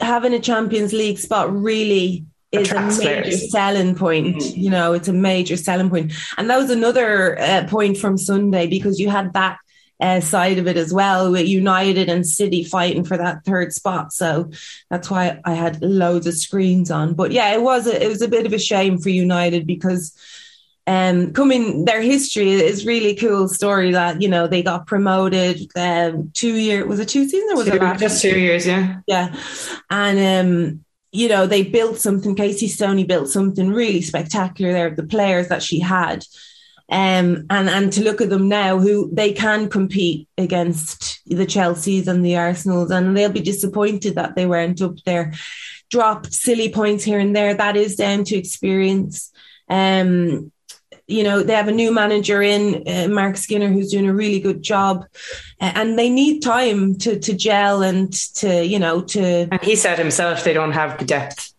having 0.00 0.32
a 0.32 0.40
Champions 0.40 0.92
League 0.92 1.18
spot 1.18 1.52
really 1.52 2.24
is 2.52 2.70
a 2.72 2.80
major 2.80 3.02
players. 3.02 3.50
selling 3.50 3.94
point. 3.94 4.36
Mm-hmm. 4.36 4.60
You 4.60 4.70
know, 4.70 4.92
it's 4.92 5.08
a 5.08 5.12
major 5.12 5.56
selling 5.56 5.90
point. 5.90 6.12
And 6.36 6.48
that 6.48 6.56
was 6.56 6.70
another 6.70 7.38
uh, 7.38 7.66
point 7.68 7.98
from 7.98 8.16
Sunday 8.16 8.66
because 8.66 8.98
you 8.98 9.10
had 9.10 9.32
that 9.34 9.58
uh, 10.00 10.20
side 10.20 10.58
of 10.58 10.66
it 10.66 10.76
as 10.76 10.92
well 10.92 11.32
with 11.32 11.48
United 11.48 12.08
and 12.08 12.26
City 12.26 12.62
fighting 12.64 13.04
for 13.04 13.16
that 13.16 13.44
third 13.44 13.72
spot. 13.72 14.12
So 14.12 14.50
that's 14.90 15.10
why 15.10 15.40
I 15.44 15.54
had 15.54 15.82
loads 15.82 16.26
of 16.26 16.34
screens 16.34 16.90
on. 16.90 17.14
But 17.14 17.32
yeah, 17.32 17.52
it 17.52 17.62
was 17.62 17.86
a, 17.86 18.02
it 18.02 18.08
was 18.08 18.22
a 18.22 18.28
bit 18.28 18.46
of 18.46 18.52
a 18.52 18.58
shame 18.58 18.98
for 18.98 19.08
United 19.08 19.66
because 19.66 20.16
um, 20.88 21.34
coming 21.34 21.84
their 21.84 22.00
history 22.00 22.52
is 22.52 22.86
really 22.86 23.14
cool 23.14 23.46
story 23.46 23.92
that 23.92 24.22
you 24.22 24.28
know 24.28 24.46
they 24.46 24.62
got 24.62 24.86
promoted 24.86 25.60
um, 25.76 26.30
two 26.32 26.56
year 26.56 26.86
was 26.86 26.98
it 26.98 27.08
two 27.08 27.28
seasons 27.28 27.52
or 27.52 27.56
was 27.56 27.66
two, 27.66 27.74
it 27.74 27.82
last 27.82 28.00
just 28.00 28.22
two 28.22 28.38
years 28.38 28.66
yeah 28.66 29.00
yeah 29.06 29.34
and 29.90 30.18
um 30.18 30.84
you 31.12 31.28
know 31.28 31.46
they 31.46 31.62
built 31.62 31.98
something 31.98 32.34
Casey 32.34 32.68
Stoney 32.68 33.04
built 33.04 33.28
something 33.28 33.70
really 33.70 34.00
spectacular 34.00 34.72
there 34.72 34.90
the 34.90 35.02
players 35.02 35.48
that 35.48 35.62
she 35.62 35.78
had 35.78 36.24
um, 36.90 37.44
and 37.50 37.68
and 37.68 37.92
to 37.92 38.02
look 38.02 38.22
at 38.22 38.30
them 38.30 38.48
now, 38.48 38.78
who 38.78 39.10
they 39.12 39.34
can 39.34 39.68
compete 39.68 40.26
against 40.38 41.20
the 41.26 41.44
Chelseas 41.44 42.08
and 42.08 42.24
the 42.24 42.38
Arsenals, 42.38 42.90
and 42.90 43.14
they'll 43.14 43.30
be 43.30 43.42
disappointed 43.42 44.14
that 44.14 44.36
they 44.36 44.46
weren't 44.46 44.80
up 44.80 44.96
there. 45.04 45.34
Dropped 45.90 46.32
silly 46.32 46.72
points 46.72 47.04
here 47.04 47.18
and 47.18 47.36
there. 47.36 47.52
That 47.52 47.76
is 47.76 47.94
down 47.94 48.24
to 48.24 48.36
experience. 48.36 49.30
Um, 49.68 50.50
you 51.08 51.24
know 51.24 51.42
they 51.42 51.54
have 51.54 51.68
a 51.68 51.72
new 51.72 51.92
manager 51.92 52.42
in 52.42 52.84
uh, 52.86 53.08
Marc 53.08 53.36
Skinner 53.38 53.68
who's 53.68 53.90
doing 53.90 54.06
a 54.06 54.14
really 54.14 54.38
good 54.38 54.62
job, 54.62 55.06
and 55.58 55.98
they 55.98 56.10
need 56.10 56.40
time 56.40 56.96
to 56.98 57.18
to 57.18 57.34
gel 57.34 57.82
and 57.82 58.12
to 58.36 58.64
you 58.64 58.78
know 58.78 59.00
to. 59.02 59.48
And 59.50 59.62
he 59.62 59.74
said 59.74 59.98
himself 59.98 60.44
they 60.44 60.52
don't 60.52 60.72
have 60.72 60.98
the 60.98 61.04
depth. 61.04 61.52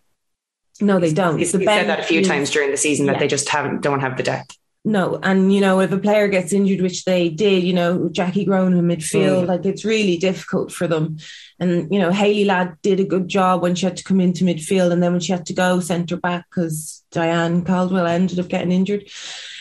No, 0.82 1.00
they 1.00 1.12
don't. 1.12 1.40
He's, 1.40 1.52
he 1.52 1.66
said 1.66 1.90
that 1.90 2.00
a 2.00 2.04
few 2.04 2.24
times 2.24 2.52
during 2.52 2.72
the 2.72 2.78
season 2.78 3.08
that 3.08 3.20
they 3.20 3.28
just 3.28 3.50
haven't 3.50 3.82
don't 3.82 4.00
have 4.00 4.16
the 4.16 4.24
depth. 4.24 4.56
No, 4.86 5.20
and 5.22 5.54
you 5.54 5.60
know, 5.60 5.82
if 5.82 5.92
a 5.92 5.98
player 5.98 6.30
gets 6.30 6.54
injured, 6.54 6.82
which 6.82 7.04
they 7.04 7.28
did, 7.28 7.64
you 7.64 7.74
know, 7.74 8.08
Jackie 8.10 8.46
Groen 8.46 8.74
in 8.74 8.88
midfield, 8.88 9.44
mm. 9.44 9.48
like 9.48 9.66
it's 9.66 9.84
really 9.84 10.18
difficult 10.18 10.72
for 10.72 10.88
them. 10.88 11.18
And 11.60 11.92
you 11.92 12.00
know, 12.00 12.12
Hayley 12.12 12.46
Ladd 12.46 12.78
did 12.82 13.00
a 13.00 13.04
good 13.04 13.28
job 13.28 13.62
when 13.62 13.76
she 13.76 13.86
had 13.86 13.98
to 13.98 14.04
come 14.04 14.22
into 14.22 14.46
midfield, 14.46 14.94
and 14.94 15.04
then 15.04 15.12
when 15.12 15.22
she 15.22 15.34
had 15.34 15.46
to 15.48 15.54
go 15.54 15.80
centre 15.82 16.18
back 16.18 16.46
because 16.50 16.99
Diane 17.12 17.64
Caldwell 17.64 18.08
ended 18.08 18.40
up 18.40 18.48
getting 18.48 18.72
injured. 18.72 19.10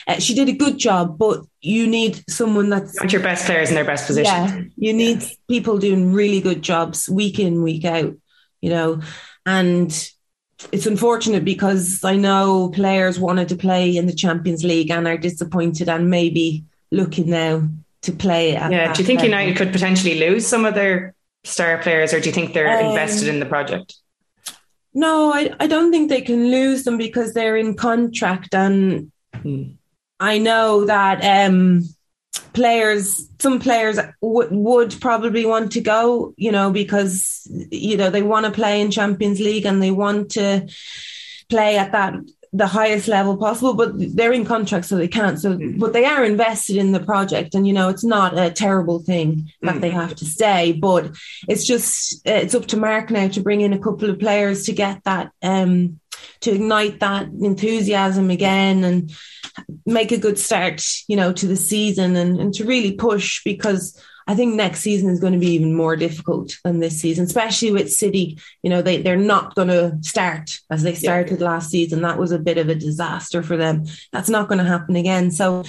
Uh, 0.07 0.19
she 0.19 0.35
did 0.35 0.49
a 0.49 0.53
good 0.53 0.79
job, 0.79 1.19
but 1.19 1.45
you 1.61 1.87
need 1.87 2.23
someone 2.31 2.71
that's 2.71 2.95
you 2.95 3.01
want 3.01 3.13
your 3.13 3.23
best 3.23 3.45
players 3.45 3.69
in 3.69 3.75
their 3.75 3.85
best 3.85 4.07
position. 4.07 4.33
Yeah, 4.33 4.63
you 4.77 4.93
need 4.95 5.23
yeah. 5.23 5.29
people 5.49 5.79
doing 5.79 6.13
really 6.13 6.41
good 6.41 6.63
jobs 6.63 7.09
week 7.09 7.39
in, 7.39 7.63
week 7.63 7.85
out. 7.85 8.15
You 8.61 8.71
know, 8.71 9.03
and 9.45 9.91
it's 10.73 10.87
unfortunate 10.87 11.45
because 11.45 12.03
I 12.05 12.17
know 12.17 12.71
players 12.71 13.19
wanted 13.19 13.49
to 13.51 13.57
play 13.57 13.97
in 13.97 14.07
the 14.07 14.15
Champions 14.15 14.65
League 14.65 14.91
and 14.91 15.07
are 15.07 15.19
disappointed 15.19 15.89
and 15.89 16.11
maybe 16.11 16.65
looking 16.91 17.31
now 17.31 17.69
to 18.03 18.13
play. 18.13 18.53
yeah. 18.53 18.93
Do 18.93 19.03
you 19.03 19.07
think 19.07 19.21
level. 19.21 19.31
United 19.31 19.57
could 19.57 19.73
potentially 19.73 20.19
lose 20.19 20.47
some 20.47 20.65
of 20.65 20.75
their 20.75 21.15
star 21.45 21.79
players, 21.79 22.13
or 22.13 22.21
do 22.21 22.29
you 22.29 22.35
think 22.35 22.55
they're 22.55 22.81
um, 22.81 22.87
invested 22.87 23.29
in 23.29 23.41
the 23.41 23.47
project? 23.47 23.95
No, 24.99 25.33
I, 25.33 25.55
I 25.61 25.69
don't 25.69 25.93
think 25.93 26.09
they 26.09 26.23
can 26.23 26.51
lose 26.51 26.83
them 26.83 26.99
because 26.99 27.33
they're 27.33 27.57
in 27.57 27.77
contract, 27.77 28.53
and 28.53 29.13
hmm. 29.33 29.63
I 30.19 30.39
know 30.39 30.87
that 30.87 31.25
um, 31.25 31.85
players 32.53 33.29
some 33.39 33.61
players 33.61 34.01
w- 34.21 34.49
would 34.51 35.01
probably 35.01 35.47
want 35.47 35.71
to 35.71 35.81
go 35.81 36.35
you 36.37 36.51
know 36.51 36.73
because 36.73 37.47
you 37.71 37.97
know 37.97 38.11
they 38.11 38.23
want 38.23 38.47
to 38.47 38.51
play 38.51 38.81
in 38.81 38.91
champions 38.91 39.39
league 39.39 39.67
and 39.67 39.81
they 39.81 39.93
want 39.93 40.33
to 40.33 40.69
play 41.49 41.79
at 41.79 41.93
that 41.93 42.15
the 42.53 42.67
highest 42.67 43.09
level 43.09 43.37
possible 43.37 43.75
but 43.75 43.93
they're 44.17 44.33
in 44.33 44.45
contract 44.45 44.87
so 44.87 44.97
they 44.97 45.09
can't 45.09 45.39
so 45.39 45.55
mm. 45.55 45.79
but 45.79 45.93
they 45.93 46.05
are 46.05 46.25
invested 46.25 46.77
in 46.77 46.93
the 46.93 47.01
project 47.01 47.55
and 47.55 47.67
you 47.67 47.73
know 47.73 47.89
it's 47.89 48.05
not 48.05 48.39
a 48.39 48.51
terrible 48.51 49.01
thing 49.01 49.51
that 49.63 49.77
mm. 49.77 49.81
they 49.81 49.91
have 49.91 50.15
to 50.15 50.25
stay 50.25 50.73
but 50.73 51.11
it's 51.49 51.67
just 51.67 52.21
it's 52.25 52.55
up 52.55 52.67
to 52.67 52.77
mark 52.77 53.11
now 53.11 53.29
to 53.29 53.41
bring 53.41 53.61
in 53.61 53.73
a 53.73 53.79
couple 53.79 54.09
of 54.09 54.19
players 54.19 54.65
to 54.65 54.73
get 54.73 55.03
that 55.05 55.31
um 55.43 56.01
to 56.41 56.53
ignite 56.53 57.01
that 57.01 57.27
enthusiasm 57.27 58.31
again 58.31 58.85
and 58.85 59.13
make 59.87 60.13
a 60.13 60.19
good 60.19 60.39
start, 60.39 60.83
you 61.09 61.17
know, 61.17 61.33
to 61.33 61.47
the 61.47 61.57
season 61.57 62.17
and, 62.17 62.41
and 62.41 62.55
to 62.55 62.65
really 62.65 62.93
push 62.93 63.43
because 63.45 64.01
I 64.29 64.35
think 64.35 64.55
next 64.55 64.81
season 64.81 65.09
is 65.09 65.21
going 65.21 65.33
to 65.33 65.39
be 65.39 65.53
even 65.53 65.75
more 65.75 65.97
difficult 65.97 66.59
than 66.63 66.81
this 66.81 67.01
season, 67.01 67.25
especially 67.25 67.73
with 67.73 67.91
City. 67.91 68.39
You 68.63 68.69
know, 68.69 68.83
they, 68.83 69.01
they're 69.01 69.17
not 69.17 69.55
going 69.55 69.69
to 69.69 69.97
start 70.03 70.61
as 70.71 70.83
they 70.83 70.95
started 70.95 71.41
yeah. 71.41 71.47
last 71.47 71.71
season. 71.71 72.03
That 72.03 72.19
was 72.19 72.31
a 72.31 72.39
bit 72.39 72.59
of 72.59 72.69
a 72.69 72.75
disaster 72.75 73.43
for 73.43 73.57
them. 73.57 73.87
That's 74.13 74.29
not 74.29 74.49
going 74.49 74.59
to 74.59 74.65
happen 74.65 74.97
again. 74.97 75.31
So 75.31 75.65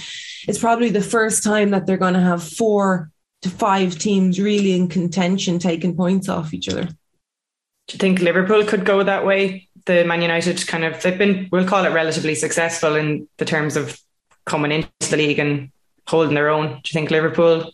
it's 0.46 0.58
probably 0.58 0.90
the 0.90 1.00
first 1.00 1.42
time 1.42 1.70
that 1.70 1.86
they're 1.86 1.96
going 1.96 2.14
to 2.14 2.20
have 2.20 2.42
four 2.42 3.10
to 3.42 3.48
five 3.48 3.98
teams 3.98 4.38
really 4.38 4.72
in 4.72 4.88
contention 4.88 5.58
taking 5.58 5.96
points 5.96 6.28
off 6.28 6.52
each 6.52 6.68
other. 6.68 6.84
Do 6.84 7.94
you 7.94 7.98
think 7.98 8.20
Liverpool 8.20 8.64
could 8.64 8.84
go 8.84 9.02
that 9.02 9.24
way 9.24 9.68
the 9.86 10.04
Man 10.04 10.22
United 10.22 10.66
kind 10.66 10.84
of 10.84 11.02
they've 11.02 11.16
been 11.16 11.48
we'll 11.50 11.66
call 11.66 11.84
it 11.84 11.90
relatively 11.90 12.34
successful 12.34 12.96
in 12.96 13.26
the 13.38 13.44
terms 13.44 13.76
of 13.76 13.98
coming 14.44 14.72
into 14.72 15.10
the 15.10 15.16
league 15.16 15.38
and 15.38 15.70
holding 16.06 16.34
their 16.34 16.50
own. 16.50 16.66
Do 16.68 16.74
you 16.74 16.92
think 16.92 17.10
Liverpool 17.10 17.72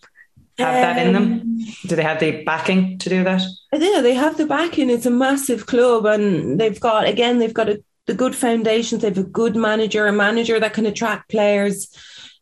have 0.58 0.74
um, 0.74 0.80
that 0.80 1.06
in 1.06 1.12
them? 1.12 1.32
Um, 1.32 1.58
do 1.86 1.96
they 1.96 2.02
have 2.02 2.20
the 2.20 2.42
backing 2.44 2.98
to 2.98 3.08
do 3.08 3.24
that? 3.24 3.42
Yeah, 3.72 4.00
they 4.00 4.14
have 4.14 4.36
the 4.36 4.46
backing. 4.46 4.90
It's 4.90 5.06
a 5.06 5.10
massive 5.10 5.66
club, 5.66 6.06
and 6.06 6.58
they've 6.58 6.78
got 6.78 7.06
again 7.06 7.38
they've 7.38 7.54
got 7.54 7.68
a, 7.68 7.82
the 8.06 8.14
good 8.14 8.34
foundations. 8.34 9.02
They've 9.02 9.18
a 9.18 9.22
good 9.22 9.56
manager, 9.56 10.06
a 10.06 10.12
manager 10.12 10.58
that 10.58 10.74
can 10.74 10.86
attract 10.86 11.30
players, 11.30 11.88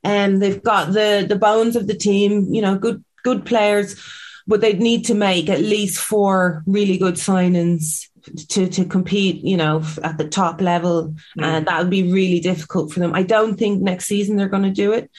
and 0.03 0.41
they've 0.41 0.63
got 0.63 0.93
the 0.93 1.27
the 1.29 1.37
bones 1.37 1.77
of 1.77 1.87
the 1.87 1.95
team. 1.95 2.53
You 2.53 2.63
know, 2.63 2.77
good 2.77 3.05
good 3.25 3.45
players, 3.45 4.01
but 4.47 4.61
they'd 4.61 4.81
need 4.81 5.07
to 5.07 5.15
make 5.15 5.49
at 5.49 5.61
least 5.61 5.99
four 5.99 6.63
really 6.67 6.99
good 6.99 7.15
signings 7.15 8.09
to 8.51 8.69
to 8.69 8.85
compete, 8.85 9.43
you 9.43 9.57
know, 9.57 9.83
at 10.03 10.19
the 10.19 10.29
top 10.29 10.61
level, 10.61 11.15
mm. 11.39 11.45
and 11.45 11.67
that 11.67 11.79
would 11.79 11.91
be 11.91 12.13
really 12.13 12.41
difficult 12.41 12.93
for 12.93 13.01
them. 13.01 13.15
I 13.15 13.23
don't 13.23 13.57
think 13.57 13.83
next 13.83 14.07
season 14.07 14.37
they're 14.37 14.49
going 14.49 14.63
to 14.63 14.71
do 14.71 14.93
it. 14.93 15.11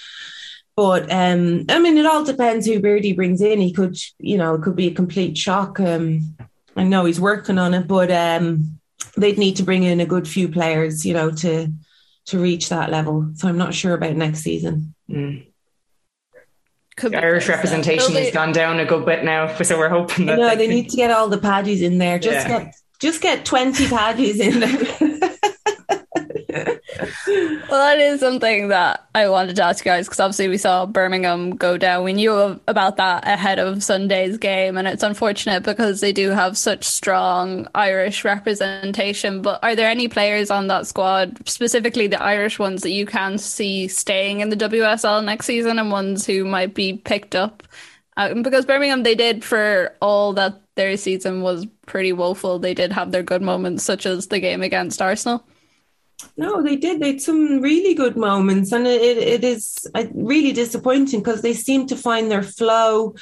But 0.75 1.11
um, 1.11 1.65
I 1.69 1.79
mean, 1.79 1.97
it 1.97 2.05
all 2.05 2.23
depends 2.23 2.65
who 2.65 2.81
Beardy 2.81 3.13
brings 3.13 3.41
in. 3.41 3.61
He 3.61 3.71
could, 3.71 3.97
you 4.19 4.37
know, 4.37 4.55
it 4.55 4.61
could 4.61 4.75
be 4.75 4.87
a 4.87 4.93
complete 4.93 5.37
shock. 5.37 5.79
Um, 5.79 6.35
I 6.75 6.83
know 6.83 7.05
he's 7.05 7.19
working 7.19 7.57
on 7.57 7.73
it, 7.73 7.87
but 7.87 8.11
um, 8.11 8.79
they'd 9.15 9.37
need 9.37 9.55
to 9.57 9.63
bring 9.63 9.83
in 9.83 10.01
a 10.01 10.05
good 10.05 10.27
few 10.27 10.49
players, 10.49 11.05
you 11.05 11.13
know, 11.13 11.31
to 11.31 11.71
to 12.25 12.39
reach 12.39 12.69
that 12.69 12.91
level. 12.91 13.31
So 13.35 13.47
I'm 13.47 13.57
not 13.57 13.73
sure 13.73 13.93
about 13.93 14.15
next 14.15 14.39
season. 14.39 14.93
Mm. 15.09 15.47
Irish 17.13 17.49
representation 17.49 18.15
has 18.15 18.33
gone 18.33 18.51
down 18.51 18.79
a 18.79 18.85
good 18.85 19.05
bit 19.05 19.23
now, 19.23 19.53
so 19.61 19.77
we're 19.77 19.89
hoping 19.89 20.25
that. 20.25 20.37
No, 20.37 20.49
they, 20.49 20.55
they 20.55 20.67
need 20.67 20.89
to 20.89 20.97
get 20.97 21.11
all 21.11 21.29
the 21.29 21.37
paddies 21.37 21.81
in 21.81 21.97
there. 21.97 22.19
Just 22.19 22.47
yeah. 22.47 22.63
get 22.63 22.75
just 22.99 23.21
get 23.21 23.45
20 23.45 23.87
paddies 23.87 24.39
in 24.39 24.59
there. 24.59 25.14
well, 27.27 27.69
that 27.69 27.99
is 27.99 28.19
something 28.19 28.69
that 28.69 29.07
I 29.13 29.29
wanted 29.29 29.55
to 29.57 29.63
ask 29.63 29.83
you 29.83 29.91
guys 29.91 30.07
because 30.07 30.19
obviously 30.19 30.47
we 30.47 30.57
saw 30.57 30.85
Birmingham 30.85 31.55
go 31.55 31.77
down. 31.77 32.03
We 32.03 32.13
knew 32.13 32.59
about 32.67 32.97
that 32.97 33.27
ahead 33.27 33.59
of 33.59 33.83
Sunday's 33.83 34.37
game, 34.37 34.77
and 34.77 34.87
it's 34.87 35.03
unfortunate 35.03 35.63
because 35.63 36.01
they 36.01 36.11
do 36.11 36.29
have 36.31 36.57
such 36.57 36.83
strong 36.83 37.67
Irish 37.75 38.25
representation. 38.25 39.41
But 39.41 39.59
are 39.63 39.75
there 39.75 39.89
any 39.89 40.07
players 40.07 40.51
on 40.51 40.67
that 40.67 40.87
squad, 40.87 41.47
specifically 41.47 42.07
the 42.07 42.21
Irish 42.21 42.59
ones, 42.59 42.81
that 42.81 42.91
you 42.91 43.05
can 43.05 43.37
see 43.37 43.87
staying 43.87 44.41
in 44.41 44.49
the 44.49 44.57
WSL 44.57 45.23
next 45.23 45.45
season 45.45 45.79
and 45.79 45.91
ones 45.91 46.25
who 46.25 46.45
might 46.45 46.73
be 46.73 46.93
picked 46.93 47.35
up? 47.35 47.63
Uh, 48.17 48.33
because 48.33 48.65
Birmingham, 48.65 49.03
they 49.03 49.15
did 49.15 49.43
for 49.43 49.93
all 50.01 50.33
that 50.33 50.61
their 50.75 50.95
season 50.97 51.41
was 51.41 51.65
pretty 51.85 52.13
woeful. 52.13 52.59
They 52.59 52.73
did 52.73 52.91
have 52.93 53.11
their 53.11 53.23
good 53.23 53.41
moments, 53.41 53.83
such 53.83 54.05
as 54.05 54.27
the 54.27 54.39
game 54.39 54.61
against 54.61 55.01
Arsenal. 55.01 55.45
No, 56.37 56.61
they 56.61 56.75
did. 56.75 56.99
They 56.99 57.13
had 57.13 57.21
some 57.21 57.61
really 57.61 57.93
good 57.93 58.17
moments, 58.17 58.71
and 58.71 58.87
it, 58.87 59.17
it 59.17 59.43
is 59.43 59.87
uh, 59.93 60.05
really 60.13 60.53
disappointing 60.53 61.19
because 61.19 61.41
they 61.41 61.53
seem 61.53 61.87
to 61.87 61.95
find 61.95 62.29
their 62.29 62.43
flow. 62.43 63.15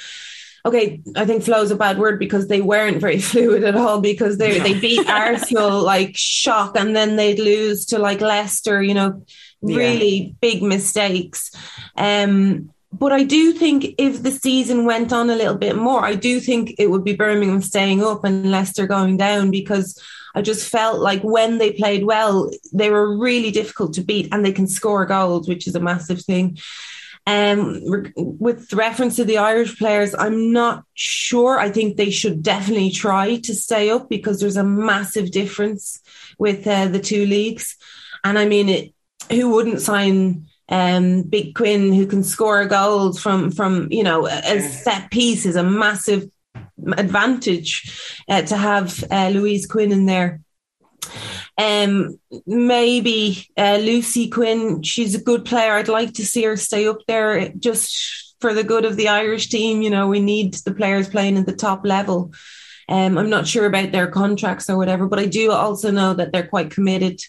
Okay, 0.66 1.02
I 1.14 1.26
think 1.26 1.42
flow 1.42 1.62
is 1.62 1.70
a 1.70 1.76
bad 1.76 1.98
word 1.98 2.18
because 2.18 2.48
they 2.48 2.60
weren't 2.60 3.00
very 3.00 3.20
fluid 3.30 3.64
at 3.64 3.76
all 3.76 4.00
because 4.00 4.38
they 4.38 4.58
they 4.58 4.78
beat 4.78 5.08
Arsenal 5.08 5.82
like 5.82 6.16
shock, 6.16 6.76
and 6.76 6.94
then 6.94 7.16
they'd 7.16 7.38
lose 7.38 7.86
to 7.86 7.98
like 7.98 8.20
Leicester. 8.20 8.82
You 8.82 8.94
know, 8.94 9.22
really 9.62 10.16
yeah. 10.16 10.32
big 10.40 10.62
mistakes. 10.62 11.50
Um, 11.96 12.70
but 12.92 13.12
I 13.12 13.24
do 13.24 13.52
think 13.52 13.94
if 13.98 14.22
the 14.22 14.30
season 14.30 14.84
went 14.84 15.12
on 15.12 15.28
a 15.28 15.34
little 15.34 15.56
bit 15.56 15.74
more, 15.76 16.04
I 16.04 16.14
do 16.14 16.38
think 16.38 16.74
it 16.78 16.90
would 16.90 17.02
be 17.02 17.16
Birmingham 17.16 17.60
staying 17.60 18.04
up 18.04 18.24
and 18.24 18.52
Leicester 18.52 18.86
going 18.86 19.16
down 19.16 19.50
because 19.50 20.00
I 20.34 20.42
just 20.42 20.68
felt 20.68 21.00
like 21.00 21.22
when 21.22 21.58
they 21.58 21.72
played 21.72 22.04
well, 22.04 22.50
they 22.72 22.90
were 22.90 23.16
really 23.16 23.50
difficult 23.50 23.94
to 23.94 24.02
beat 24.02 24.28
and 24.32 24.44
they 24.44 24.52
can 24.52 24.66
score 24.66 25.06
goals, 25.06 25.48
which 25.48 25.66
is 25.66 25.74
a 25.74 25.80
massive 25.80 26.22
thing. 26.22 26.58
Um, 27.26 27.80
with 28.16 28.72
reference 28.72 29.16
to 29.16 29.24
the 29.24 29.38
Irish 29.38 29.78
players, 29.78 30.14
I'm 30.14 30.52
not 30.52 30.84
sure. 30.94 31.58
I 31.58 31.70
think 31.70 31.96
they 31.96 32.10
should 32.10 32.42
definitely 32.42 32.90
try 32.90 33.36
to 33.36 33.54
stay 33.54 33.90
up 33.90 34.10
because 34.10 34.40
there's 34.40 34.58
a 34.58 34.64
massive 34.64 35.30
difference 35.30 36.00
with 36.38 36.66
uh, 36.66 36.88
the 36.88 37.00
two 37.00 37.24
leagues. 37.24 37.76
And 38.24 38.38
I 38.38 38.46
mean, 38.46 38.68
it, 38.68 38.94
who 39.30 39.50
wouldn't 39.50 39.80
sign 39.80 40.46
um, 40.68 41.22
Big 41.22 41.54
Quinn 41.54 41.92
who 41.92 42.06
can 42.06 42.22
score 42.22 42.64
goals 42.66 43.20
from 43.20 43.50
from 43.50 43.88
you 43.90 44.02
know 44.02 44.26
a 44.26 44.60
set 44.60 45.10
piece 45.10 45.44
is 45.44 45.56
a 45.56 45.62
massive 45.62 46.28
advantage 46.96 48.22
uh, 48.28 48.42
to 48.42 48.56
have 48.56 49.04
uh, 49.10 49.28
Louise 49.28 49.66
Quinn 49.66 49.92
in 49.92 50.06
there. 50.06 50.40
Um, 51.56 52.18
maybe 52.46 53.46
uh, 53.56 53.78
Lucy 53.80 54.28
Quinn, 54.28 54.82
she's 54.82 55.14
a 55.14 55.22
good 55.22 55.44
player. 55.44 55.74
I'd 55.74 55.88
like 55.88 56.14
to 56.14 56.26
see 56.26 56.42
her 56.44 56.56
stay 56.56 56.88
up 56.88 56.98
there 57.06 57.48
just 57.50 58.36
for 58.40 58.54
the 58.54 58.64
good 58.64 58.84
of 58.84 58.96
the 58.96 59.08
Irish 59.08 59.48
team. 59.48 59.82
You 59.82 59.90
know, 59.90 60.08
we 60.08 60.20
need 60.20 60.54
the 60.54 60.74
players 60.74 61.08
playing 61.08 61.38
at 61.38 61.46
the 61.46 61.54
top 61.54 61.84
level. 61.84 62.32
Um, 62.88 63.16
I'm 63.16 63.30
not 63.30 63.46
sure 63.46 63.66
about 63.66 63.92
their 63.92 64.08
contracts 64.08 64.68
or 64.68 64.76
whatever, 64.76 65.06
but 65.06 65.18
I 65.18 65.26
do 65.26 65.52
also 65.52 65.90
know 65.90 66.14
that 66.14 66.32
they're 66.32 66.46
quite 66.46 66.70
committed. 66.70 67.20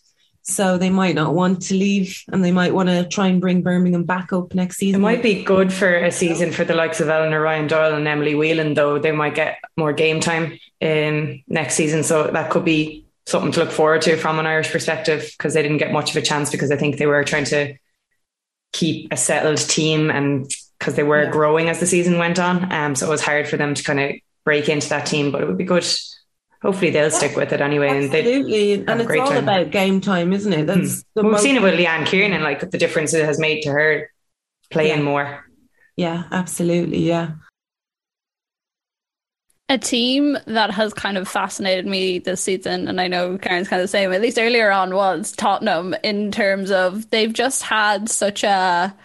So 0.48 0.78
they 0.78 0.92
might 0.92 1.16
not 1.16 1.34
want 1.34 1.64
to 1.64 1.74
leave 1.74 2.24
and 2.32 2.46
they 2.46 2.52
might 2.52 2.74
want 2.74 2.88
to 2.90 3.08
try 3.08 3.28
and 3.28 3.42
bring 3.42 3.64
Birmingham 3.64 4.04
back 4.04 4.32
up 4.32 4.54
next 4.54 4.78
season. 4.78 5.02
It 5.02 5.04
might 5.04 5.24
be 5.24 5.44
good 5.44 5.74
for 5.74 5.96
a 5.96 6.12
season 6.12 6.52
for 6.52 6.64
the 6.64 6.76
likes 6.76 7.02
of 7.02 7.10
Eleanor 7.10 7.42
Ryan 7.42 7.66
Doyle 7.66 7.96
and 7.96 8.08
Emily 8.08 8.36
Whelan, 8.36 8.76
though. 8.76 9.00
They 9.00 9.12
might 9.12 9.34
get 9.34 9.58
more 9.76 9.92
game 9.92 10.20
time 10.20 10.60
in 10.80 11.44
next 11.48 11.74
season. 11.74 12.04
So 12.04 12.28
that 12.28 12.52
could 12.52 12.64
be 12.64 13.06
something 13.26 13.52
to 13.54 13.62
look 13.62 13.72
forward 13.72 14.04
to 14.04 14.18
from 14.18 14.38
an 14.38 14.46
Irish 14.46 14.72
perspective 14.72 15.32
because 15.36 15.56
they 15.56 15.64
didn't 15.64 15.80
get 15.80 15.92
much 15.92 16.12
of 16.12 16.18
a 16.18 16.22
chance 16.22 16.52
because 16.52 16.70
I 16.70 16.76
think 16.76 16.98
they 16.98 17.08
were 17.08 17.24
trying 17.24 17.46
to 17.46 17.76
keep 18.72 19.12
a 19.12 19.18
settled 19.18 19.58
team 19.58 20.12
and 20.12 20.48
because 20.78 20.94
they 20.94 21.04
were 21.04 21.24
yeah. 21.24 21.32
growing 21.32 21.70
as 21.70 21.80
the 21.80 21.88
season 21.88 22.20
went 22.20 22.38
on. 22.38 22.72
Um, 22.72 22.94
so 22.94 23.08
it 23.08 23.10
was 23.10 23.24
hard 23.24 23.48
for 23.48 23.58
them 23.58 23.74
to 23.74 23.84
kind 23.84 24.00
of 24.00 24.12
break 24.44 24.70
into 24.70 24.90
that 24.90 25.08
team, 25.08 25.32
but 25.32 25.42
it 25.42 25.48
would 25.48 25.58
be 25.58 25.64
good. 25.64 25.88
Hopefully 26.66 26.90
they'll 26.90 27.12
stick 27.12 27.36
with 27.36 27.54
it 27.54 27.62
anyway. 27.62 27.90
Absolutely, 27.90 28.74
and, 28.74 28.90
and 28.90 29.02
it's 29.02 29.12
all 29.12 29.28
time. 29.28 29.44
about 29.44 29.70
game 29.70 30.02
time, 30.02 30.34
isn't 30.34 30.52
it? 30.52 30.66
That's 30.66 31.06
hmm. 31.16 31.28
we've 31.28 31.40
seen 31.40 31.56
it 31.56 31.62
with 31.62 31.76
Leanne 31.76 32.08
Kiernan, 32.08 32.42
like 32.42 32.72
the 32.72 32.80
difference 32.80 33.14
it 33.14 33.24
has 33.24 33.38
made 33.38 33.62
to 33.62 33.70
her 33.70 34.10
playing 34.72 34.98
yeah. 34.98 35.04
more. 35.04 35.46
Yeah, 35.96 36.24
absolutely. 36.32 37.08
Yeah. 37.08 37.34
A 39.70 39.78
team 39.78 40.40
that 40.48 40.72
has 40.72 40.92
kind 40.92 41.20
of 41.20 41.28
fascinated 41.28 41.86
me 41.86 42.18
this 42.18 42.42
season, 42.42 42.88
and 42.88 43.00
I 43.00 43.10
know 43.10 43.38
Karen's 43.38 43.68
kind 43.68 43.80
of 43.80 43.84
the 43.84 43.88
same, 43.88 44.12
at 44.12 44.22
least 44.22 44.40
earlier 44.40 44.72
on, 44.72 44.96
was 44.96 45.34
Tottenham 45.34 45.96
in 46.04 46.32
terms 46.32 46.72
of 46.72 47.12
they've 47.12 47.32
just 47.32 47.62
had 47.62 48.10
such 48.10 48.44
a 48.44 48.96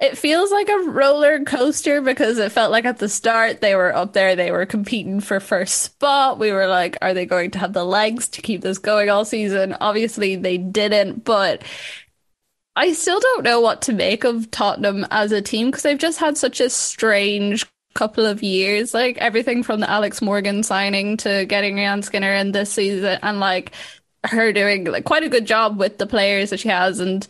it 0.00 0.16
feels 0.16 0.50
like 0.50 0.68
a 0.70 0.88
roller 0.88 1.44
coaster 1.44 2.00
because 2.00 2.38
it 2.38 2.52
felt 2.52 2.70
like 2.70 2.86
at 2.86 2.98
the 2.98 3.08
start 3.08 3.60
they 3.60 3.74
were 3.74 3.94
up 3.94 4.14
there, 4.14 4.34
they 4.34 4.50
were 4.50 4.64
competing 4.64 5.20
for 5.20 5.40
first 5.40 5.82
spot. 5.82 6.38
We 6.38 6.52
were 6.52 6.66
like, 6.66 6.96
are 7.02 7.12
they 7.12 7.26
going 7.26 7.50
to 7.52 7.58
have 7.58 7.74
the 7.74 7.84
legs 7.84 8.26
to 8.28 8.42
keep 8.42 8.62
this 8.62 8.78
going 8.78 9.10
all 9.10 9.26
season? 9.26 9.76
Obviously, 9.78 10.36
they 10.36 10.56
didn't, 10.56 11.24
but 11.24 11.62
I 12.74 12.94
still 12.94 13.20
don't 13.20 13.44
know 13.44 13.60
what 13.60 13.82
to 13.82 13.92
make 13.92 14.24
of 14.24 14.50
Tottenham 14.50 15.06
as 15.10 15.32
a 15.32 15.42
team 15.42 15.66
because 15.66 15.82
they've 15.82 15.98
just 15.98 16.18
had 16.18 16.38
such 16.38 16.60
a 16.60 16.70
strange 16.70 17.66
couple 17.94 18.24
of 18.24 18.42
years. 18.42 18.94
Like 18.94 19.18
everything 19.18 19.62
from 19.62 19.80
the 19.80 19.90
Alex 19.90 20.22
Morgan 20.22 20.62
signing 20.62 21.18
to 21.18 21.44
getting 21.44 21.76
Rehanne 21.76 22.04
Skinner 22.04 22.32
in 22.32 22.52
this 22.52 22.72
season 22.72 23.18
and 23.22 23.38
like 23.38 23.72
her 24.24 24.52
doing 24.52 24.84
like 24.84 25.04
quite 25.04 25.24
a 25.24 25.28
good 25.28 25.46
job 25.46 25.78
with 25.78 25.98
the 25.98 26.06
players 26.06 26.50
that 26.50 26.60
she 26.60 26.68
has 26.68 27.00
and 27.00 27.26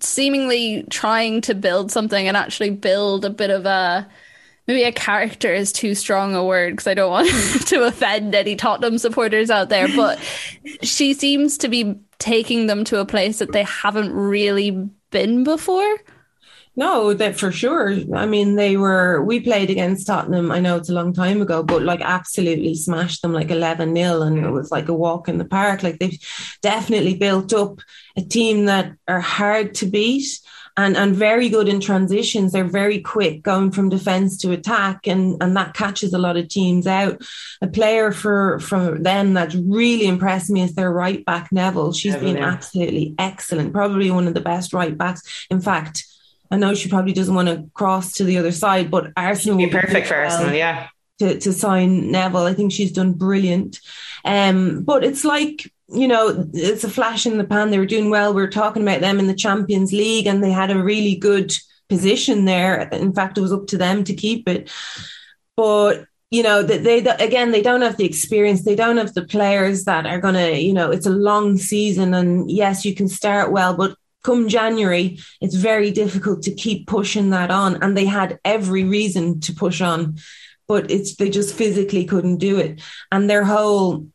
seemingly 0.00 0.84
trying 0.90 1.40
to 1.42 1.54
build 1.54 1.90
something 1.90 2.28
and 2.28 2.36
actually 2.36 2.70
build 2.70 3.24
a 3.24 3.30
bit 3.30 3.50
of 3.50 3.66
a 3.66 4.08
maybe 4.66 4.84
a 4.84 4.92
character 4.92 5.52
is 5.52 5.72
too 5.72 5.96
strong 5.96 6.34
a 6.34 6.44
word 6.44 6.74
because 6.74 6.86
I 6.86 6.94
don't 6.94 7.10
want 7.10 7.28
to 7.66 7.82
offend 7.82 8.34
any 8.34 8.54
Tottenham 8.54 8.98
supporters 8.98 9.50
out 9.50 9.68
there, 9.68 9.88
but 9.88 10.18
she 10.82 11.12
seems 11.12 11.58
to 11.58 11.68
be 11.68 11.96
taking 12.18 12.66
them 12.66 12.84
to 12.84 13.00
a 13.00 13.06
place 13.06 13.38
that 13.38 13.52
they 13.52 13.64
haven't 13.64 14.12
really 14.12 14.88
been 15.10 15.42
before. 15.42 15.98
No, 16.76 17.12
that 17.14 17.36
for 17.36 17.50
sure. 17.50 17.96
I 18.14 18.26
mean, 18.26 18.54
they 18.54 18.76
were, 18.76 19.24
we 19.24 19.40
played 19.40 19.70
against 19.70 20.06
Tottenham. 20.06 20.52
I 20.52 20.60
know 20.60 20.76
it's 20.76 20.88
a 20.88 20.94
long 20.94 21.12
time 21.12 21.42
ago, 21.42 21.62
but 21.62 21.82
like 21.82 22.00
absolutely 22.00 22.74
smashed 22.74 23.22
them 23.22 23.32
like 23.32 23.50
11 23.50 23.92
nil. 23.92 24.22
And 24.22 24.38
it 24.38 24.50
was 24.50 24.70
like 24.70 24.88
a 24.88 24.94
walk 24.94 25.28
in 25.28 25.38
the 25.38 25.44
park. 25.44 25.82
Like 25.82 25.98
they've 25.98 26.18
definitely 26.62 27.16
built 27.16 27.52
up 27.52 27.80
a 28.16 28.22
team 28.22 28.66
that 28.66 28.92
are 29.06 29.20
hard 29.20 29.74
to 29.76 29.86
beat 29.86 30.40
and, 30.76 30.96
and 30.96 31.14
very 31.14 31.48
good 31.48 31.68
in 31.68 31.80
transitions. 31.80 32.52
They're 32.52 32.64
very 32.64 33.00
quick 33.00 33.42
going 33.42 33.70
from 33.70 33.88
defense 33.88 34.38
to 34.38 34.52
attack. 34.52 35.06
And, 35.06 35.42
and 35.42 35.56
that 35.56 35.74
catches 35.74 36.14
a 36.14 36.18
lot 36.18 36.36
of 36.36 36.48
teams 36.48 36.86
out. 36.86 37.22
A 37.60 37.66
player 37.66 38.12
for, 38.12 38.60
for 38.60 38.98
them 38.98 39.34
that's 39.34 39.54
really 39.54 40.06
impressed 40.06 40.48
me 40.48 40.62
is 40.62 40.74
their 40.74 40.90
right 40.90 41.24
back, 41.24 41.50
Neville. 41.52 41.92
She's 41.92 42.12
Neville, 42.12 42.28
been 42.28 42.42
yeah. 42.42 42.48
absolutely 42.48 43.14
excellent. 43.18 43.72
Probably 43.72 44.10
one 44.10 44.28
of 44.28 44.34
the 44.34 44.40
best 44.40 44.72
right 44.72 44.96
backs. 44.96 45.46
In 45.50 45.60
fact, 45.60 46.06
I 46.50 46.56
know 46.56 46.74
she 46.74 46.88
probably 46.88 47.12
doesn't 47.12 47.34
want 47.34 47.48
to 47.48 47.68
cross 47.74 48.14
to 48.14 48.24
the 48.24 48.38
other 48.38 48.52
side, 48.52 48.90
but 48.90 49.12
Arsenal 49.16 49.56
would 49.56 49.66
be 49.66 49.70
perfect 49.70 50.06
for 50.06 50.14
Arsenal, 50.14 50.54
yeah. 50.54 50.88
To, 51.18 51.38
to 51.38 51.52
sign 51.52 52.10
Neville. 52.10 52.46
I 52.46 52.54
think 52.54 52.72
she's 52.72 52.92
done 52.92 53.12
brilliant. 53.12 53.78
Um, 54.24 54.82
but 54.82 55.04
it's 55.04 55.24
like, 55.24 55.70
you 55.92 56.08
know, 56.08 56.48
it's 56.52 56.84
a 56.84 56.90
flash 56.90 57.26
in 57.26 57.38
the 57.38 57.44
pan. 57.44 57.70
They 57.70 57.78
were 57.78 57.86
doing 57.86 58.10
well. 58.10 58.32
We 58.32 58.42
were 58.42 58.48
talking 58.48 58.82
about 58.82 59.00
them 59.00 59.18
in 59.18 59.26
the 59.26 59.34
Champions 59.34 59.92
League 59.92 60.26
and 60.26 60.42
they 60.42 60.50
had 60.50 60.70
a 60.70 60.82
really 60.82 61.16
good 61.16 61.52
position 61.88 62.44
there. 62.44 62.88
In 62.92 63.12
fact, 63.12 63.38
it 63.38 63.42
was 63.42 63.52
up 63.52 63.66
to 63.68 63.78
them 63.78 64.04
to 64.04 64.14
keep 64.14 64.48
it. 64.48 64.70
But 65.56 66.04
you 66.30 66.44
know 66.44 66.62
they, 66.62 66.78
they 66.78 66.98
again 66.98 67.50
they 67.50 67.60
don't 67.60 67.82
have 67.82 67.96
the 67.96 68.04
experience 68.04 68.62
they 68.62 68.76
don't 68.76 68.98
have 68.98 69.14
the 69.14 69.24
players 69.24 69.82
that 69.82 70.06
are 70.06 70.20
going 70.20 70.36
to 70.36 70.56
you 70.60 70.72
know 70.72 70.88
it's 70.92 71.06
a 71.06 71.10
long 71.10 71.56
season 71.56 72.14
and 72.14 72.48
yes 72.48 72.84
you 72.84 72.94
can 72.94 73.08
start 73.08 73.50
well 73.50 73.76
but 73.76 73.96
come 74.22 74.48
January, 74.48 75.18
it's 75.40 75.54
very 75.54 75.90
difficult 75.90 76.42
to 76.42 76.54
keep 76.54 76.86
pushing 76.86 77.30
that 77.30 77.50
on. 77.50 77.82
And 77.82 77.96
they 77.96 78.04
had 78.04 78.38
every 78.44 78.84
reason 78.84 79.40
to 79.40 79.54
push 79.54 79.80
on, 79.80 80.18
but 80.68 80.90
it's 80.90 81.16
they 81.16 81.30
just 81.30 81.54
physically 81.54 82.04
couldn't 82.04 82.38
do 82.38 82.58
it. 82.58 82.80
And 83.10 83.28
their 83.28 83.44
whole 83.44 84.06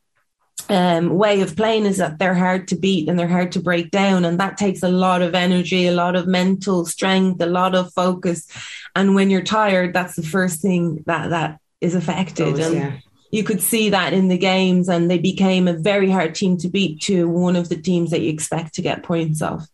um, 0.70 1.16
way 1.16 1.42
of 1.42 1.56
playing 1.56 1.86
is 1.86 1.98
that 1.98 2.20
they're 2.20 2.36
hard 2.36 2.68
to 2.70 2.76
beat 2.76 3.08
and 3.08 3.18
they're 3.18 3.28
hard 3.28 3.52
to 3.54 3.60
break 3.60 3.92
down. 3.92 4.26
And 4.26 4.40
that 4.40 4.58
takes 4.58 4.84
a 4.84 4.90
lot 4.90 5.22
of 5.22 5.36
energy, 5.36 5.88
a 5.88 5.94
lot 5.94 6.16
of 6.16 6.28
mental 6.28 6.86
strength, 6.86 7.42
a 7.42 7.46
lot 7.46 7.76
of 7.76 7.94
focus. 7.94 8.48
And 8.96 9.16
when 9.16 9.30
you're 9.30 9.42
tired, 9.42 9.94
that's 9.94 10.16
the 10.16 10.24
first 10.24 10.62
thing 10.62 11.04
that 11.06 11.30
that 11.30 11.60
is 11.82 11.96
affected. 11.96 12.60
and 12.60 12.76
yeah 12.76 12.98
you 13.36 13.44
could 13.44 13.62
see 13.62 13.90
that 13.90 14.14
in 14.14 14.30
the 14.30 14.38
games 14.38 14.88
and 14.88 15.12
they 15.12 15.18
became 15.18 15.68
a 15.68 15.74
very 15.74 16.10
hard 16.10 16.34
team 16.34 16.56
to 16.56 16.70
beat 16.70 17.02
to 17.02 17.28
one 17.28 17.58
of 17.58 17.68
the 17.68 17.76
teams 17.76 18.12
that 18.12 18.22
you 18.22 18.30
expect 18.30 18.74
to 18.76 18.82
get 18.82 19.04
points 19.04 19.42
off. 19.42 19.68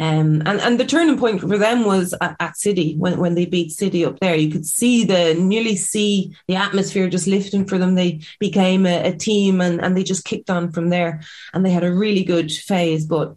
Um, 0.00 0.42
and, 0.46 0.60
and 0.62 0.80
the 0.80 0.86
turning 0.86 1.18
point 1.18 1.42
for 1.42 1.58
them 1.58 1.84
was 1.84 2.14
at, 2.22 2.34
at, 2.40 2.56
City 2.56 2.96
when, 2.96 3.18
when 3.18 3.34
they 3.34 3.44
beat 3.44 3.70
City 3.70 4.02
up 4.02 4.18
there. 4.18 4.34
You 4.34 4.50
could 4.50 4.64
see 4.64 5.04
the 5.04 5.34
nearly 5.34 5.76
see 5.76 6.34
the 6.48 6.56
atmosphere 6.56 7.10
just 7.10 7.26
lifting 7.26 7.66
for 7.66 7.76
them. 7.76 7.96
They 7.96 8.22
became 8.38 8.86
a, 8.86 9.08
a 9.08 9.12
team 9.14 9.60
and, 9.60 9.78
and 9.78 9.94
they 9.94 10.02
just 10.02 10.24
kicked 10.24 10.48
on 10.48 10.72
from 10.72 10.88
there. 10.88 11.20
And 11.52 11.66
they 11.66 11.70
had 11.70 11.84
a 11.84 11.92
really 11.92 12.24
good 12.24 12.50
phase. 12.50 13.04
But 13.04 13.36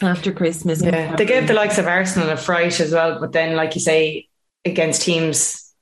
after 0.00 0.32
Christmas, 0.32 0.80
yeah, 0.80 1.16
they 1.16 1.26
gave 1.26 1.48
the 1.48 1.54
likes 1.54 1.78
of 1.78 1.88
Arsenal 1.88 2.30
a 2.30 2.36
fright 2.36 2.78
as 2.78 2.92
well. 2.92 3.18
But 3.18 3.32
then, 3.32 3.56
like 3.56 3.74
you 3.74 3.80
say, 3.80 4.28
against 4.64 5.02
teams 5.02 5.74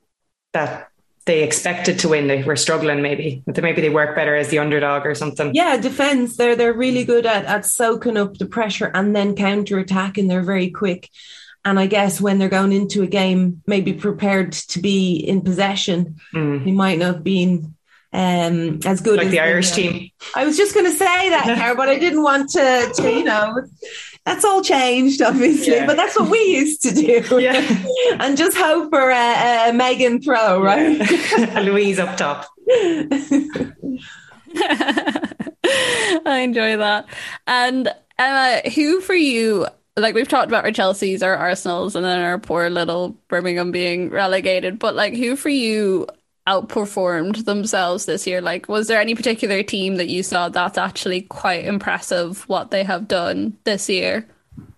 that 0.55 0.90
they 1.27 1.43
expected 1.43 1.99
to 2.01 2.09
win. 2.09 2.29
They 2.29 2.43
were 2.43 2.57
struggling 2.57 3.03
maybe. 3.03 3.43
Maybe 3.47 3.83
they 3.83 3.91
work 3.91 4.17
better 4.17 4.35
as 4.35 4.49
the 4.49 4.59
underdog 4.59 5.07
or 5.07 5.15
something. 5.15 5.55
Yeah, 5.55 5.77
defense. 5.77 6.37
They're 6.37 6.57
they're 6.57 6.73
really 6.73 7.05
good 7.05 7.27
at 7.27 7.45
at 7.45 7.67
soaking 7.67 8.17
up 8.17 8.39
the 8.39 8.47
pressure 8.47 8.91
and 8.95 9.15
then 9.15 9.37
counter 9.37 9.79
attacking. 9.79 10.29
They're 10.29 10.43
very 10.43 10.71
quick. 10.71 11.09
And 11.65 11.79
I 11.79 11.87
guess 11.87 12.21
when 12.21 12.39
they're 12.39 12.49
going 12.49 12.73
into 12.73 13.03
a 13.03 13.07
game, 13.07 13.63
maybe 13.67 13.93
prepared 13.93 14.53
to 14.53 14.81
be 14.81 15.17
in 15.17 15.43
possession, 15.43 16.19
mm. 16.33 16.65
they 16.65 16.73
might 16.73 16.99
not 16.99 17.17
have 17.17 17.25
been 17.25 17.75
um, 18.13 18.81
as 18.85 19.01
good 19.03 19.19
like 19.19 19.27
as 19.27 19.33
the 19.33 19.41
Irish 19.41 19.73
team. 19.73 20.11
I 20.35 20.47
was 20.47 20.57
just 20.57 20.75
going 20.75 20.87
to 20.87 20.97
say 20.97 21.31
that, 21.31 21.45
Cara, 21.59 21.77
but 21.77 21.89
I 21.89 21.99
didn't 21.99 22.23
want 22.23 22.51
to, 22.51 22.93
to, 22.97 23.13
you 23.13 23.25
know, 23.25 23.63
that's 24.27 24.45
all 24.45 24.63
changed, 24.63 25.23
obviously, 25.23 25.75
yeah. 25.75 25.87
but 25.87 25.97
that's 25.97 26.19
what 26.19 26.31
we 26.31 26.39
used 26.39 26.83
to 26.83 26.95
do. 26.95 27.41
Yeah. 27.41 27.65
and 28.21 28.37
just 28.37 28.57
hope 28.57 28.91
for 28.91 29.11
a, 29.11 29.71
a 29.71 29.73
Megan 29.73 30.21
throw, 30.21 30.63
right? 30.63 31.01
Yeah. 31.39 31.61
Louise 31.61 31.99
up 31.99 32.17
top. 32.17 32.47
I 32.71 33.13
enjoy 36.43 36.77
that. 36.77 37.07
And 37.47 37.89
Emma, 38.19 38.61
who 38.75 39.01
for 39.01 39.15
you 39.15 39.67
like 39.97 40.15
we've 40.15 40.29
talked 40.29 40.49
about 40.49 40.65
our 40.65 40.73
Chelsea's, 40.73 41.23
our 41.23 41.37
Arsenal's, 41.37 41.97
and 41.97 42.05
then 42.05 42.21
our 42.21 42.39
poor 42.39 42.71
little 42.71 43.17
Birmingham 43.29 43.71
being 43.71 44.11
relegated. 44.11 44.79
But 44.79 44.95
like, 44.95 45.15
who 45.15 45.37
for 45.37 45.49
you 45.49 46.07
outperformed 46.51 47.45
themselves 47.45 48.07
this 48.07 48.27
year? 48.27 48.41
Like, 48.41 48.69
was 48.69 48.89
there 48.89 49.01
any 49.01 49.15
particular 49.15 49.63
team 49.63 49.97
that 49.97 50.09
you 50.09 50.23
saw 50.23 50.49
that's 50.49 50.79
actually 50.79 51.23
quite 51.23 51.65
impressive 51.65 52.49
what 52.49 52.71
they 52.71 52.83
have 52.83 53.07
done 53.07 53.57
this 53.65 53.89
year? 53.89 54.27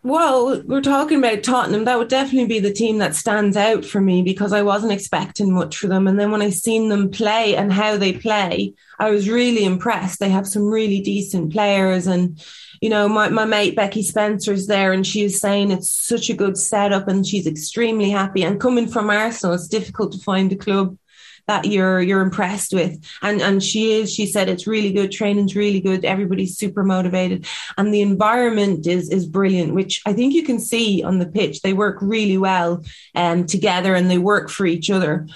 Well, 0.04 0.60
we're 0.64 0.80
talking 0.80 1.18
about 1.18 1.44
Tottenham. 1.44 1.84
That 1.84 1.96
would 1.96 2.08
definitely 2.08 2.48
be 2.48 2.58
the 2.58 2.72
team 2.72 2.98
that 2.98 3.14
stands 3.14 3.56
out 3.56 3.84
for 3.84 4.00
me 4.00 4.22
because 4.22 4.52
I 4.52 4.62
wasn't 4.62 4.92
expecting 4.92 5.52
much 5.52 5.76
for 5.76 5.86
them. 5.86 6.08
And 6.08 6.18
then 6.18 6.32
when 6.32 6.42
I 6.42 6.50
seen 6.50 6.88
them 6.88 7.08
play 7.08 7.54
and 7.54 7.72
how 7.72 7.96
they 7.96 8.12
play, 8.12 8.74
I 8.98 9.10
was 9.10 9.30
really 9.30 9.64
impressed. 9.64 10.18
They 10.18 10.28
have 10.28 10.48
some 10.48 10.64
really 10.64 11.00
decent 11.00 11.52
players. 11.52 12.08
And, 12.08 12.44
you 12.80 12.90
know, 12.90 13.08
my, 13.08 13.28
my 13.28 13.44
mate 13.44 13.76
Becky 13.76 14.02
Spencer's 14.02 14.66
there 14.66 14.92
and 14.92 15.06
she 15.06 15.22
was 15.22 15.40
saying 15.40 15.70
it's 15.70 15.90
such 15.90 16.28
a 16.28 16.34
good 16.34 16.58
setup 16.58 17.06
and 17.06 17.24
she's 17.24 17.46
extremely 17.46 18.10
happy. 18.10 18.42
And 18.42 18.60
coming 18.60 18.88
from 18.88 19.08
Arsenal, 19.08 19.54
it's 19.54 19.68
difficult 19.68 20.12
to 20.12 20.18
find 20.18 20.52
a 20.52 20.56
club 20.56 20.98
that 21.46 21.66
you're 21.66 22.00
you're 22.00 22.20
impressed 22.20 22.72
with. 22.72 23.04
And 23.22 23.40
and 23.40 23.62
she 23.62 23.92
is. 23.92 24.12
She 24.12 24.26
said 24.26 24.48
it's 24.48 24.66
really 24.66 24.92
good. 24.92 25.12
Training's 25.12 25.56
really 25.56 25.80
good. 25.80 26.04
Everybody's 26.04 26.56
super 26.56 26.84
motivated, 26.84 27.46
and 27.76 27.92
the 27.92 28.00
environment 28.00 28.86
is 28.86 29.10
is 29.10 29.26
brilliant. 29.26 29.74
Which 29.74 30.02
I 30.06 30.12
think 30.12 30.34
you 30.34 30.44
can 30.44 30.60
see 30.60 31.02
on 31.02 31.18
the 31.18 31.26
pitch. 31.26 31.62
They 31.62 31.72
work 31.72 31.98
really 32.00 32.38
well 32.38 32.84
um, 33.14 33.46
together, 33.46 33.94
and 33.94 34.10
they 34.10 34.18
work 34.18 34.50
for 34.50 34.66
each 34.66 34.90
other. 34.90 35.26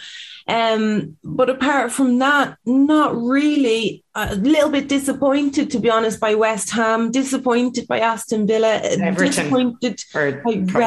Um, 0.49 1.17
but 1.25 1.51
apart 1.51 1.91
from 1.91 2.19
that, 2.21 2.57
not 2.65 3.17
really. 3.17 4.05
A 4.15 4.35
little 4.35 4.71
bit 4.71 4.89
disappointed, 4.89 5.71
to 5.73 5.79
be 5.79 5.91
honest, 5.91 6.21
by 6.21 6.35
West 6.35 6.71
Ham. 6.71 7.11
Disappointed 7.11 7.87
by 7.87 8.01
Aston 8.01 8.47
Villa. 8.47 8.81
Everton. 8.83 9.27
Disappointed 9.27 10.05
by 10.15 10.25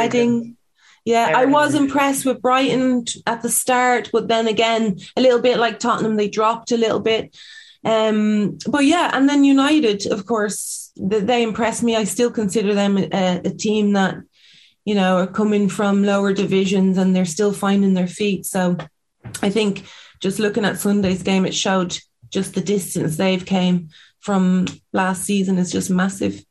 Reading. 0.03 0.57
Yeah, 1.05 1.31
I 1.35 1.45
was 1.45 1.73
impressed 1.75 2.25
with 2.25 2.41
Brighton 2.41 3.05
at 3.25 3.41
the 3.41 3.49
start, 3.49 4.09
but 4.11 4.27
then 4.27 4.47
again, 4.47 4.99
a 5.15 5.21
little 5.21 5.41
bit 5.41 5.57
like 5.57 5.79
Tottenham, 5.79 6.17
they 6.17 6.29
dropped 6.29 6.71
a 6.71 6.77
little 6.77 6.99
bit. 6.99 7.35
Um, 7.83 8.57
but 8.67 8.85
yeah, 8.85 9.09
and 9.13 9.27
then 9.27 9.43
United, 9.43 10.05
of 10.07 10.25
course, 10.25 10.91
they 10.97 11.43
impressed 11.43 11.81
me. 11.83 11.95
I 11.95 12.03
still 12.03 12.31
consider 12.31 12.73
them 12.73 12.97
a, 12.97 13.41
a 13.43 13.49
team 13.49 13.93
that, 13.93 14.17
you 14.85 14.95
know, 14.95 15.17
are 15.17 15.27
coming 15.27 15.69
from 15.69 16.03
lower 16.03 16.33
divisions 16.33 16.97
and 16.97 17.15
they're 17.15 17.25
still 17.25 17.53
finding 17.53 17.93
their 17.93 18.07
feet. 18.07 18.45
So 18.45 18.77
I 19.41 19.49
think 19.49 19.85
just 20.19 20.39
looking 20.39 20.65
at 20.65 20.79
Sunday's 20.79 21.23
game, 21.23 21.45
it 21.45 21.55
showed 21.55 21.97
just 22.29 22.53
the 22.53 22.61
distance 22.61 23.17
they've 23.17 23.45
came 23.45 23.89
from 24.19 24.65
last 24.91 25.23
season 25.23 25.57
is 25.57 25.71
just 25.71 25.89
massive. 25.89 26.43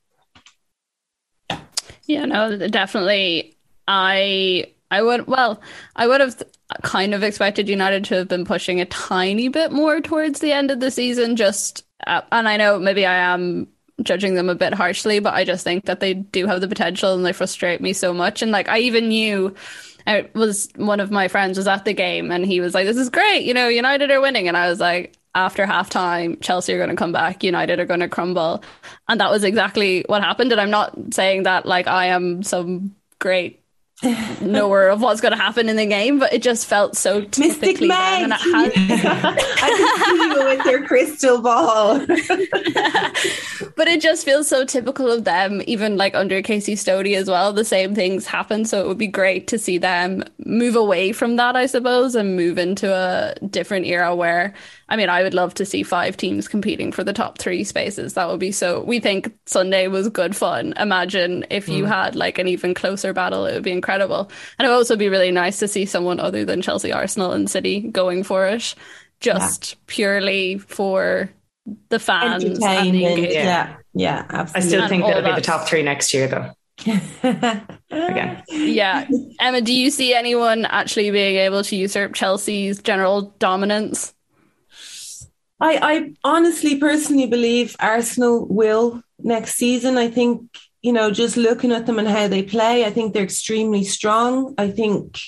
Yeah, 2.07 2.25
no, 2.25 2.57
definitely. 2.69 3.58
I 3.89 4.67
I 4.91 5.03
would 5.03 5.27
well, 5.27 5.61
I 5.97 6.07
would 6.07 6.21
have 6.21 6.41
kind 6.83 7.15
of 7.15 7.23
expected 7.23 7.69
United 7.69 8.05
to 8.05 8.17
have 8.17 8.29
been 8.29 8.45
pushing 8.45 8.81
a 8.81 8.85
tiny 8.87 9.49
bit 9.49 9.73
more 9.73 10.01
towards 10.01 10.41
the 10.41 10.53
end 10.53 10.71
of 10.71 10.81
the 10.81 10.91
season. 10.91 11.35
Just 11.35 11.85
uh, 12.07 12.21
and 12.31 12.49
I 12.49 12.57
know 12.57 12.79
maybe 12.79 13.05
I 13.07 13.17
am 13.33 13.67
judging 14.03 14.35
them 14.35 14.49
a 14.49 14.55
bit 14.55 14.75
harshly, 14.75 15.19
but 15.19 15.35
I 15.35 15.45
just 15.45 15.65
think 15.65 15.87
that 15.87 16.01
they 16.01 16.15
do 16.15 16.47
have 16.47 16.61
the 16.61 16.69
potential 16.69 17.15
and 17.15 17.27
they 17.27 17.33
frustrate 17.33 17.81
me 17.81 17.93
so 17.93 18.15
much. 18.15 18.43
And 18.43 18.53
like 18.53 18.69
I 18.69 18.79
even 18.79 19.09
knew. 19.09 19.55
It 20.07 20.35
was 20.35 20.71
one 20.77 21.01
of 21.01 21.11
my 21.11 21.29
friends 21.29 21.59
was 21.59 21.69
at 21.69 21.85
the 21.85 21.93
game 21.93 22.31
and 22.33 22.47
he 22.47 22.61
was 22.61 22.73
like, 22.73 22.87
"This 22.87 22.97
is 22.97 23.11
great, 23.11 23.45
you 23.45 23.53
know, 23.53 23.69
United 23.69 24.11
are 24.11 24.23
winning," 24.23 24.49
and 24.49 24.57
I 24.57 24.71
was 24.71 24.81
like, 24.81 25.19
after 25.35 25.67
halftime, 25.67 26.41
Chelsea 26.41 26.73
are 26.73 26.79
going 26.79 26.89
to 26.89 26.97
come 26.97 27.13
back, 27.13 27.45
United 27.45 27.79
are 27.79 27.85
going 27.85 28.01
to 28.01 28.09
crumble. 28.09 28.63
And 29.09 29.21
that 29.21 29.31
was 29.31 29.45
exactly 29.45 30.05
what 30.09 30.23
happened. 30.23 30.51
And 30.51 30.61
I'm 30.61 30.71
not 30.71 30.97
saying 31.13 31.43
that 31.43 31.67
like 31.67 31.87
I 31.87 32.07
am 32.07 32.43
some 32.43 32.95
great 33.19 33.63
knower 34.03 34.89
of 34.89 35.01
what's 35.01 35.21
going 35.21 35.33
to 35.33 35.39
happen 35.39 35.69
in 35.69 35.77
the 35.77 35.87
game, 35.87 36.19
but 36.21 36.33
it 36.33 36.43
just 36.43 36.67
felt 36.67 36.97
so 36.97 37.21
Mystic 37.21 37.33
typically 37.33 37.89
them. 37.89 38.31
Meg. 38.31 38.41
And 38.55 38.91
it 38.91 38.99
has, 39.01 39.25
I 39.63 39.71
can 39.77 40.05
see 40.05 40.23
you 40.23 40.45
with 40.45 40.67
your 40.67 40.87
crystal 40.87 41.43
ball. 41.43 41.99
but 43.77 43.89
it 43.89 44.01
just 44.01 44.25
feels 44.25 44.47
so 44.47 44.65
typical 44.65 45.11
of 45.11 45.25
them, 45.25 45.63
even 45.67 45.97
like 45.97 46.15
under 46.15 46.43
Casey 46.43 46.77
Stoney 46.77 47.17
as 47.17 47.29
well. 47.29 47.53
The 47.53 47.65
same 47.65 47.95
things 47.95 48.27
happen. 48.27 48.65
So 48.65 48.81
it 48.81 48.87
would 48.87 48.99
be 48.99 49.09
great 49.09 49.49
to 49.49 49.59
see 49.59 49.79
them 49.79 50.23
move 50.45 50.77
away 50.77 51.13
from 51.13 51.37
that, 51.37 51.57
I 51.57 51.67
suppose, 51.67 52.15
and 52.15 52.37
move 52.37 52.57
into 52.57 52.93
a 52.95 53.35
different 53.47 53.87
era 53.87 54.15
where, 54.15 54.55
I 54.89 54.97
mean, 54.97 55.09
I 55.09 55.25
would 55.25 55.35
love 55.35 55.55
to 55.55 55.67
see 55.67 55.83
five 55.83 56.17
teams 56.17 56.47
competing 56.47 56.93
for 56.93 57.03
the 57.03 57.13
top 57.13 57.39
three 57.39 57.65
spaces. 57.65 58.15
That 58.15 58.29
would 58.29 58.41
be 58.41 58.53
so. 58.53 58.83
We 58.83 59.01
think 59.01 59.33
Sunday 59.47 59.89
was 59.89 60.09
good 60.09 60.37
fun. 60.37 60.75
Imagine 60.77 61.45
if 61.51 61.69
you 61.69 61.85
mm. 61.85 61.89
had 61.89 62.15
like 62.15 62.39
an 62.39 62.47
even 62.47 62.75
closer 62.75 63.13
battle, 63.13 63.45
it 63.45 63.55
would 63.55 63.65
be 63.65 63.73
incredible. 63.73 63.88
And 63.93 64.67
it 64.67 64.69
would 64.69 64.75
also 64.77 64.97
be 64.97 65.09
really 65.09 65.31
nice 65.31 65.59
to 65.61 65.69
see 65.69 65.87
someone 65.87 66.21
other 66.21 66.45
than 66.45 66.63
Chelsea, 66.63 66.93
Arsenal, 66.93 67.33
and 67.33 67.49
City 67.51 67.81
going 67.81 68.23
for 68.25 68.47
it, 68.47 68.75
just 69.21 69.77
purely 69.87 70.59
for 70.59 71.31
the 71.89 71.99
fans 71.99 72.45
and 72.45 72.57
the 72.57 72.65
Entertainment. 72.67 73.19
engagement. 73.19 73.35
Yeah, 73.35 73.77
yeah, 73.95 74.27
I 74.55 74.61
still 74.61 74.81
And 74.83 74.89
think 74.89 75.05
that 75.05 75.19
it'll 75.19 75.31
be 75.31 75.35
the 75.35 75.41
top 75.41 75.69
three 75.69 75.83
next 75.83 76.15
year, 76.15 76.29
though. 76.29 76.51
Again, 77.91 78.43
Yeah. 78.49 79.07
Emma, 79.41 79.61
do 79.61 79.75
you 79.75 79.91
see 79.91 80.15
anyone 80.15 80.65
actually 80.65 81.11
being 81.11 81.37
able 81.37 81.65
to 81.65 81.77
usurp 81.77 82.15
Chelsea's 82.15 82.81
general 82.81 83.35
dominance? 83.39 84.15
I, 85.61 85.79
I 85.83 86.15
honestly, 86.23 86.79
personally 86.79 87.27
believe 87.27 87.75
Arsenal 87.81 88.47
will 88.47 89.03
next 89.19 89.57
season. 89.57 89.99
I 89.99 90.09
think, 90.09 90.43
you 90.83 90.93
know, 90.93 91.11
just 91.11 91.37
looking 91.37 91.73
at 91.73 91.87
them 91.87 91.99
and 91.99 92.09
how 92.09 92.29
they 92.29 92.43
play, 92.43 92.85
I 92.85 92.91
think 92.91 93.13
they're 93.13 93.25
extremely 93.25 93.85
strong. 93.85 94.55
I 94.59 94.71
think 94.71 95.19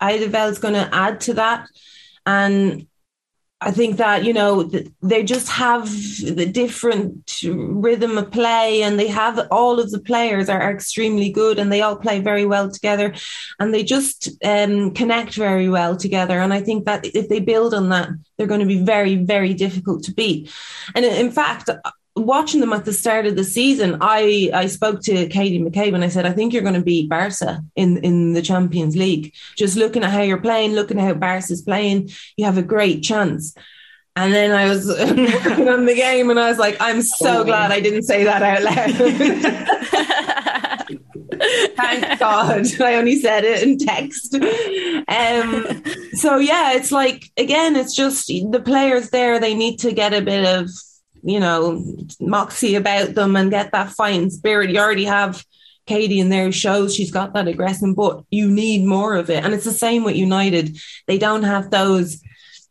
Eidevall's 0.00 0.58
going 0.58 0.74
to 0.74 0.88
add 0.92 1.20
to 1.22 1.34
that. 1.34 1.68
And 2.24 2.86
I 3.60 3.70
think 3.70 3.96
that, 3.96 4.24
you 4.24 4.34
know, 4.34 4.70
they 5.00 5.24
just 5.24 5.48
have 5.48 5.88
the 5.88 6.44
different 6.44 7.40
rhythm 7.42 8.18
of 8.18 8.30
play 8.30 8.82
and 8.82 9.00
they 9.00 9.06
have 9.06 9.48
all 9.50 9.80
of 9.80 9.90
the 9.90 10.00
players 10.00 10.50
are, 10.50 10.60
are 10.60 10.72
extremely 10.72 11.30
good 11.30 11.58
and 11.58 11.72
they 11.72 11.80
all 11.80 11.96
play 11.96 12.20
very 12.20 12.44
well 12.44 12.70
together 12.70 13.14
and 13.58 13.72
they 13.72 13.82
just 13.82 14.28
um, 14.44 14.92
connect 14.92 15.34
very 15.34 15.70
well 15.70 15.96
together. 15.96 16.38
And 16.38 16.52
I 16.52 16.60
think 16.60 16.84
that 16.84 17.06
if 17.06 17.30
they 17.30 17.40
build 17.40 17.72
on 17.72 17.88
that, 17.88 18.10
they're 18.36 18.46
going 18.46 18.60
to 18.60 18.66
be 18.66 18.82
very, 18.82 19.16
very 19.16 19.54
difficult 19.54 20.04
to 20.04 20.12
beat. 20.12 20.52
And 20.94 21.04
in 21.04 21.30
fact, 21.30 21.70
watching 22.16 22.60
them 22.60 22.72
at 22.72 22.84
the 22.84 22.92
start 22.92 23.26
of 23.26 23.36
the 23.36 23.44
season, 23.44 23.98
I, 24.00 24.50
I 24.52 24.66
spoke 24.66 25.02
to 25.02 25.28
Katie 25.28 25.60
McCabe 25.60 25.94
and 25.94 26.02
I 26.02 26.08
said, 26.08 26.26
I 26.26 26.32
think 26.32 26.52
you're 26.52 26.62
going 26.62 26.74
to 26.74 26.80
beat 26.80 27.08
Barca 27.08 27.62
in, 27.76 27.98
in 27.98 28.32
the 28.32 28.42
Champions 28.42 28.96
League. 28.96 29.34
Just 29.56 29.76
looking 29.76 30.02
at 30.02 30.10
how 30.10 30.22
you're 30.22 30.40
playing, 30.40 30.72
looking 30.72 30.98
at 30.98 31.04
how 31.04 31.14
Barca's 31.14 31.62
playing, 31.62 32.10
you 32.36 32.46
have 32.46 32.58
a 32.58 32.62
great 32.62 33.02
chance. 33.02 33.54
And 34.16 34.32
then 34.32 34.50
I 34.50 34.68
was 34.68 34.86
working 34.88 35.68
on 35.68 35.84
the 35.84 35.94
game 35.94 36.30
and 36.30 36.40
I 36.40 36.48
was 36.48 36.58
like, 36.58 36.78
I'm 36.80 37.02
so 37.02 37.44
glad 37.44 37.70
I 37.70 37.80
didn't 37.80 38.04
say 38.04 38.24
that 38.24 38.42
out 38.42 38.62
loud. 38.62 38.94
Thank 41.76 42.18
God. 42.18 42.66
I 42.80 42.94
only 42.94 43.20
said 43.20 43.44
it 43.44 43.62
in 43.62 43.76
text. 43.76 44.34
Um, 44.34 45.82
so, 46.14 46.38
yeah, 46.38 46.72
it's 46.72 46.90
like, 46.90 47.30
again, 47.36 47.76
it's 47.76 47.94
just 47.94 48.26
the 48.28 48.62
players 48.64 49.10
there, 49.10 49.38
they 49.38 49.54
need 49.54 49.80
to 49.80 49.92
get 49.92 50.14
a 50.14 50.22
bit 50.22 50.46
of, 50.46 50.70
you 51.26 51.40
know, 51.40 51.84
moxie 52.20 52.76
about 52.76 53.14
them 53.14 53.34
and 53.34 53.50
get 53.50 53.72
that 53.72 53.90
fighting 53.90 54.30
spirit. 54.30 54.70
You 54.70 54.78
already 54.78 55.04
have 55.04 55.44
Katie 55.86 56.20
in 56.20 56.28
there 56.28 56.52
shows 56.52 56.94
she's 56.94 57.10
got 57.10 57.34
that 57.34 57.48
aggression, 57.48 57.94
but 57.94 58.24
you 58.30 58.48
need 58.48 58.86
more 58.86 59.16
of 59.16 59.28
it. 59.28 59.44
And 59.44 59.52
it's 59.52 59.64
the 59.64 59.72
same 59.72 60.04
with 60.04 60.14
United. 60.14 60.78
They 61.08 61.18
don't 61.18 61.42
have 61.42 61.70
those 61.70 62.22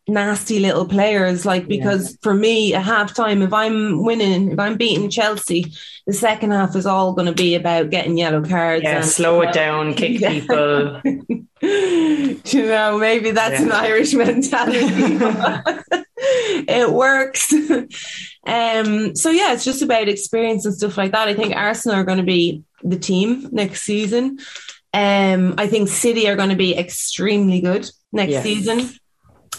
nasty 0.07 0.59
little 0.59 0.85
players 0.87 1.45
like 1.45 1.67
because 1.67 2.17
for 2.21 2.33
me 2.33 2.73
at 2.75 2.83
halftime 2.85 3.41
if 3.43 3.51
i'm 3.51 4.03
winning 4.03 4.51
if 4.51 4.59
i'm 4.59 4.77
beating 4.77 5.09
chelsea 5.09 5.73
the 6.05 6.13
second 6.13 6.51
half 6.51 6.75
is 6.75 6.85
all 6.85 7.13
going 7.13 7.25
to 7.25 7.33
be 7.33 7.55
about 7.55 7.89
getting 7.89 8.15
yellow 8.17 8.43
cards 8.43 8.83
yeah, 8.83 8.97
and- 8.97 9.05
slow 9.05 9.41
it 9.41 9.51
down, 9.61 9.95
kick 9.95 10.19
Yeah. 10.21 10.29
people. 10.29 11.01
you 11.61 12.65
know 12.67 12.99
maybe 12.99 13.31
that's 13.31 13.59
an 13.61 13.71
irish 13.71 14.13
mentality 14.13 14.77
it 16.17 16.91
works 16.91 17.51
um 18.45 19.15
so 19.15 19.31
yeah 19.31 19.53
it's 19.53 19.65
just 19.65 19.81
about 19.81 20.07
experience 20.07 20.65
and 20.65 20.75
stuff 20.75 20.97
like 20.97 21.11
that 21.13 21.27
i 21.27 21.33
think 21.33 21.55
arsenal 21.55 21.97
are 21.97 22.03
going 22.03 22.19
to 22.19 22.23
be 22.23 22.63
the 22.83 22.99
team 22.99 23.47
next 23.51 23.81
season 23.81 24.37
um 24.93 25.55
i 25.57 25.65
think 25.65 25.89
city 25.89 26.27
are 26.29 26.35
going 26.35 26.49
to 26.49 26.55
be 26.55 26.75
extremely 26.77 27.61
good 27.61 27.89
next 28.11 28.31
Yeah. 28.33 28.41
season 28.43 28.89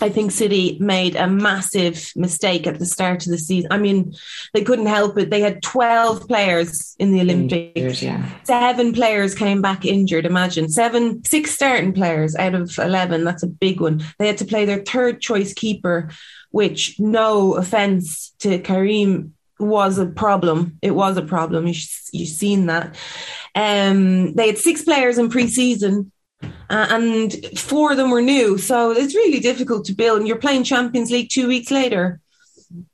I 0.01 0.09
think 0.09 0.31
City 0.31 0.77
made 0.81 1.17
a 1.17 1.27
massive 1.27 2.13
mistake 2.17 2.67
at 2.67 2.79
the 2.79 2.87
start 2.87 3.25
of 3.27 3.33
the 3.33 3.39
season. 3.39 3.73
I 3.73 3.79
mean, 3.79 4.15
they 4.53 4.63
couldn't 4.63 4.87
help 4.87 5.17
it. 5.19 5.31
They 5.31 5.41
had 5.41 5.63
12 5.63 6.29
players 6.29 6.95
in 6.99 7.13
the 7.13 7.21
Olympics. 7.21 8.03
yeah. 8.03 8.29
Seven 8.45 8.93
players 8.93 9.35
came 9.35 9.63
back 9.63 9.85
injured. 9.85 10.27
Imagine 10.27 10.69
seven, 10.69 11.25
six 11.25 11.53
starting 11.53 11.93
players 11.93 12.37
out 12.37 12.55
of 12.55 12.79
11. 12.79 13.25
That's 13.25 13.43
a 13.43 13.49
big 13.49 13.81
one. 13.81 14.05
They 14.19 14.27
had 14.27 14.39
to 14.39 14.45
play 14.45 14.65
their 14.65 14.83
third 14.83 15.21
choice 15.21 15.55
keeper, 15.55 16.11
which, 16.51 16.99
no 17.01 17.55
offense 17.55 18.35
to 18.41 18.59
Karim, 18.59 19.35
was 19.59 19.99
a 19.99 20.07
problem. 20.07 20.79
It 20.83 20.91
was 20.91 21.17
a 21.17 21.23
problem. 21.23 21.67
You, 21.67 21.75
you've 22.13 22.29
seen 22.29 22.67
that. 22.67 22.95
Um, 23.55 24.35
they 24.35 24.49
had 24.49 24.59
six 24.59 24.83
players 24.83 25.19
in 25.19 25.31
pre 25.31 25.49
season. 25.49 26.13
Uh, 26.69 26.87
and 26.91 27.33
four 27.59 27.93
of 27.93 27.97
them 27.97 28.11
were 28.11 28.21
new. 28.23 28.59
So 28.59 28.91
it's 28.91 29.15
really 29.15 29.41
difficult 29.41 29.85
to 29.87 29.95
build. 29.95 30.19
And 30.19 30.29
you're 30.29 30.37
playing 30.39 30.65
Champions 30.65 31.11
League 31.11 31.31
two 31.31 31.49
weeks 31.49 31.71
later. 31.71 32.21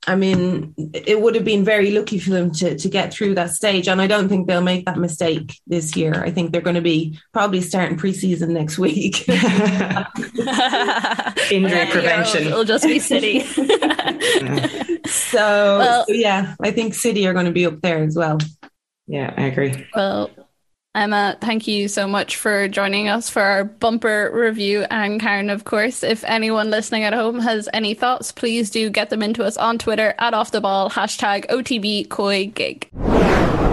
I 0.07 0.17
mean, 0.17 0.75
it 0.93 1.23
would 1.23 1.35
have 1.35 1.47
been 1.47 1.65
very 1.65 1.91
lucky 1.93 2.19
for 2.19 2.29
them 2.31 2.51
to, 2.53 2.77
to 2.77 2.89
get 2.91 3.13
through 3.15 3.35
that 3.37 3.53
stage. 3.53 3.89
And 3.89 4.03
I 4.03 4.07
don't 4.07 4.29
think 4.29 4.47
they'll 4.47 4.61
make 4.61 4.85
that 4.85 4.99
mistake 4.99 5.59
this 5.67 5.97
year. 5.97 6.13
I 6.23 6.31
think 6.31 6.53
they're 6.53 6.61
going 6.61 6.77
to 6.77 6.83
be 6.83 7.19
probably 7.33 7.63
starting 7.63 7.97
preseason 7.97 8.51
next 8.51 8.79
week. 8.79 9.27
Injury 11.51 11.87
prevention. 11.87 12.43
It'll, 12.43 12.53
it'll 12.61 12.65
just 12.65 12.85
be 12.85 12.99
City. 12.99 13.41
so, 15.07 15.79
Well- 15.79 16.05
so, 16.07 16.13
yeah, 16.13 16.55
I 16.61 16.71
think 16.71 16.93
City 16.95 17.27
are 17.27 17.33
going 17.33 17.47
to 17.47 17.53
be 17.53 17.65
up 17.65 17.81
there 17.81 18.03
as 18.05 18.15
well. 18.15 18.39
Yeah, 19.07 19.33
I 19.37 19.45
agree. 19.45 19.87
well, 19.95 20.31
Emma, 20.95 21.39
thank 21.41 21.67
you 21.67 21.89
so 21.89 22.07
much 22.07 22.37
for 22.37 22.69
joining 22.69 23.09
us 23.09 23.31
for 23.31 23.41
our 23.41 23.65
bumper 23.65 24.31
review. 24.33 24.85
And 24.91 25.19
Karen, 25.19 25.49
of 25.49 25.65
course, 25.65 26.03
if 26.03 26.23
anyone 26.25 26.71
listening 26.71 27.05
at 27.05 27.15
home 27.15 27.41
has 27.41 27.67
any 27.73 27.95
thoughts, 27.95 28.31
please 28.31 28.69
do 28.71 28.91
get 28.91 29.09
them 29.09 29.23
into 29.23 29.43
us 29.43 29.57
on 29.57 29.79
Twitter 29.79 30.15
at 30.19 30.35
off 30.35 30.51
the 30.51 30.61
ball, 30.61 30.91
hashtag 30.91 31.47
OTB 31.47 32.09
COYGIG. 32.09 33.72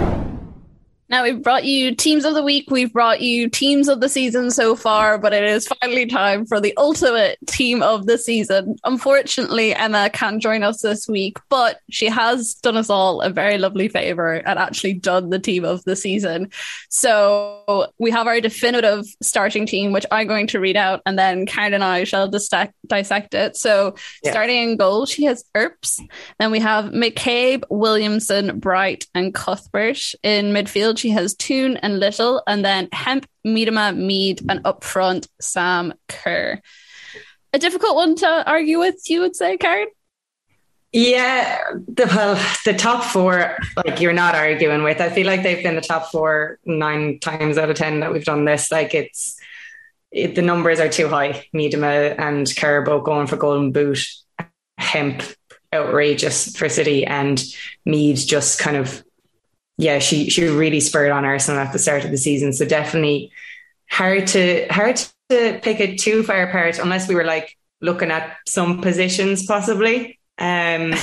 Now 1.10 1.24
we've 1.24 1.42
brought 1.42 1.64
you 1.64 1.92
teams 1.92 2.24
of 2.24 2.34
the 2.34 2.42
week, 2.42 2.70
we've 2.70 2.92
brought 2.92 3.20
you 3.20 3.48
teams 3.48 3.88
of 3.88 4.00
the 4.00 4.08
season 4.08 4.52
so 4.52 4.76
far, 4.76 5.18
but 5.18 5.32
it 5.32 5.42
is 5.42 5.66
finally 5.66 6.06
time 6.06 6.46
for 6.46 6.60
the 6.60 6.72
ultimate 6.76 7.36
team 7.46 7.82
of 7.82 8.06
the 8.06 8.16
season. 8.16 8.76
Unfortunately, 8.84 9.74
Emma 9.74 10.08
can't 10.10 10.40
join 10.40 10.62
us 10.62 10.82
this 10.82 11.08
week, 11.08 11.38
but 11.48 11.80
she 11.90 12.06
has 12.06 12.54
done 12.54 12.76
us 12.76 12.88
all 12.88 13.22
a 13.22 13.30
very 13.30 13.58
lovely 13.58 13.88
favor 13.88 14.34
and 14.34 14.56
actually 14.56 14.92
done 14.92 15.30
the 15.30 15.40
team 15.40 15.64
of 15.64 15.82
the 15.82 15.96
season. 15.96 16.48
So 16.90 17.88
we 17.98 18.12
have 18.12 18.28
our 18.28 18.40
definitive 18.40 19.04
starting 19.20 19.66
team, 19.66 19.90
which 19.90 20.06
I'm 20.12 20.28
going 20.28 20.46
to 20.48 20.60
read 20.60 20.76
out, 20.76 21.02
and 21.06 21.18
then 21.18 21.44
Karen 21.44 21.74
and 21.74 21.82
I 21.82 22.04
shall 22.04 22.28
dissect, 22.28 22.74
dissect 22.86 23.34
it. 23.34 23.56
So 23.56 23.96
yeah. 24.22 24.30
starting 24.30 24.70
in 24.70 24.76
goal, 24.76 25.06
she 25.06 25.24
has 25.24 25.44
Earps. 25.56 26.00
Then 26.38 26.52
we 26.52 26.60
have 26.60 26.92
McCabe, 26.92 27.64
Williamson, 27.68 28.60
Bright, 28.60 29.06
and 29.12 29.34
Cuthbert 29.34 30.14
in 30.22 30.52
midfield 30.52 30.99
she 31.00 31.10
has 31.10 31.34
Toone 31.34 31.76
and 31.78 31.98
Little, 31.98 32.42
and 32.46 32.64
then 32.64 32.88
Hemp, 32.92 33.26
Miedema, 33.46 33.96
Mead, 33.96 34.42
and 34.48 34.60
up 34.64 34.84
front, 34.84 35.26
Sam 35.40 35.94
Kerr. 36.08 36.60
A 37.52 37.58
difficult 37.58 37.96
one 37.96 38.14
to 38.16 38.48
argue 38.48 38.78
with, 38.78 39.08
you 39.08 39.20
would 39.20 39.34
say, 39.34 39.56
Karen? 39.56 39.88
Yeah, 40.92 41.58
the, 41.86 42.06
well, 42.06 42.34
the 42.64 42.74
top 42.74 43.04
four, 43.04 43.56
like 43.76 44.00
you're 44.00 44.12
not 44.12 44.34
arguing 44.34 44.82
with. 44.82 45.00
I 45.00 45.08
feel 45.08 45.26
like 45.26 45.42
they've 45.42 45.62
been 45.62 45.76
the 45.76 45.80
top 45.80 46.10
four 46.10 46.58
nine 46.64 47.20
times 47.20 47.58
out 47.58 47.70
of 47.70 47.76
ten 47.76 48.00
that 48.00 48.12
we've 48.12 48.24
done 48.24 48.44
this. 48.44 48.72
Like 48.72 48.92
it's 48.92 49.38
it, 50.10 50.34
the 50.34 50.42
numbers 50.42 50.80
are 50.80 50.88
too 50.88 51.06
high. 51.06 51.46
Miedema 51.54 52.18
and 52.18 52.84
both 52.84 53.04
going 53.04 53.28
for 53.28 53.36
golden 53.36 53.70
boot. 53.70 54.04
Hemp 54.78 55.22
outrageous 55.72 56.56
for 56.56 56.68
City 56.68 57.06
and 57.06 57.40
Mead 57.84 58.16
just 58.16 58.58
kind 58.58 58.76
of 58.76 59.04
yeah, 59.80 59.98
she 59.98 60.28
she 60.28 60.46
really 60.46 60.80
spurred 60.80 61.10
on 61.10 61.24
Arsenal 61.24 61.60
at 61.60 61.72
the 61.72 61.78
start 61.78 62.04
of 62.04 62.10
the 62.10 62.18
season. 62.18 62.52
So 62.52 62.66
definitely 62.66 63.32
hard 63.90 64.26
to 64.28 64.66
hard 64.68 64.96
to 65.30 65.58
pick 65.62 65.80
it 65.80 65.98
too 65.98 66.22
far 66.22 66.42
apart 66.42 66.78
unless 66.78 67.08
we 67.08 67.14
were 67.14 67.24
like 67.24 67.56
looking 67.80 68.10
at 68.10 68.36
some 68.46 68.82
positions 68.82 69.46
possibly. 69.46 70.18
Um, 70.38 70.92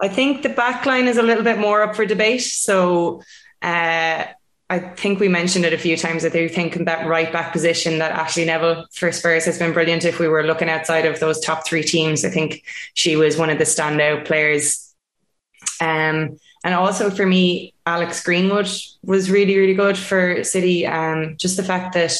I 0.00 0.08
think 0.08 0.42
the 0.42 0.48
back 0.48 0.84
line 0.84 1.06
is 1.06 1.16
a 1.16 1.22
little 1.22 1.44
bit 1.44 1.58
more 1.58 1.82
up 1.82 1.94
for 1.94 2.04
debate. 2.04 2.42
So 2.42 3.22
uh, 3.62 4.24
I 4.68 4.78
think 4.78 5.20
we 5.20 5.28
mentioned 5.28 5.64
it 5.64 5.72
a 5.72 5.78
few 5.78 5.96
times 5.96 6.24
that 6.24 6.32
they 6.32 6.48
think 6.48 6.74
in 6.74 6.86
that 6.86 7.06
right 7.06 7.32
back 7.32 7.52
position 7.52 7.98
that 7.98 8.18
Ashleigh 8.18 8.46
Neville 8.46 8.86
for 8.92 9.12
Spurs 9.12 9.44
has 9.44 9.60
been 9.60 9.72
brilliant. 9.72 10.04
If 10.04 10.18
we 10.18 10.26
were 10.26 10.42
looking 10.42 10.68
outside 10.68 11.06
of 11.06 11.20
those 11.20 11.38
top 11.38 11.64
three 11.64 11.84
teams, 11.84 12.24
I 12.24 12.30
think 12.30 12.64
she 12.94 13.14
was 13.14 13.36
one 13.36 13.50
of 13.50 13.58
the 13.58 13.64
standout 13.64 14.24
players. 14.24 14.91
Um, 15.82 16.38
and 16.64 16.74
also 16.74 17.10
for 17.10 17.26
me, 17.26 17.74
Alex 17.84 18.22
Greenwood 18.22 18.68
was 19.02 19.30
really, 19.30 19.58
really 19.58 19.74
good 19.74 19.98
for 19.98 20.44
City. 20.44 20.86
Um, 20.86 21.36
just 21.38 21.56
the 21.56 21.64
fact 21.64 21.94
that 21.94 22.12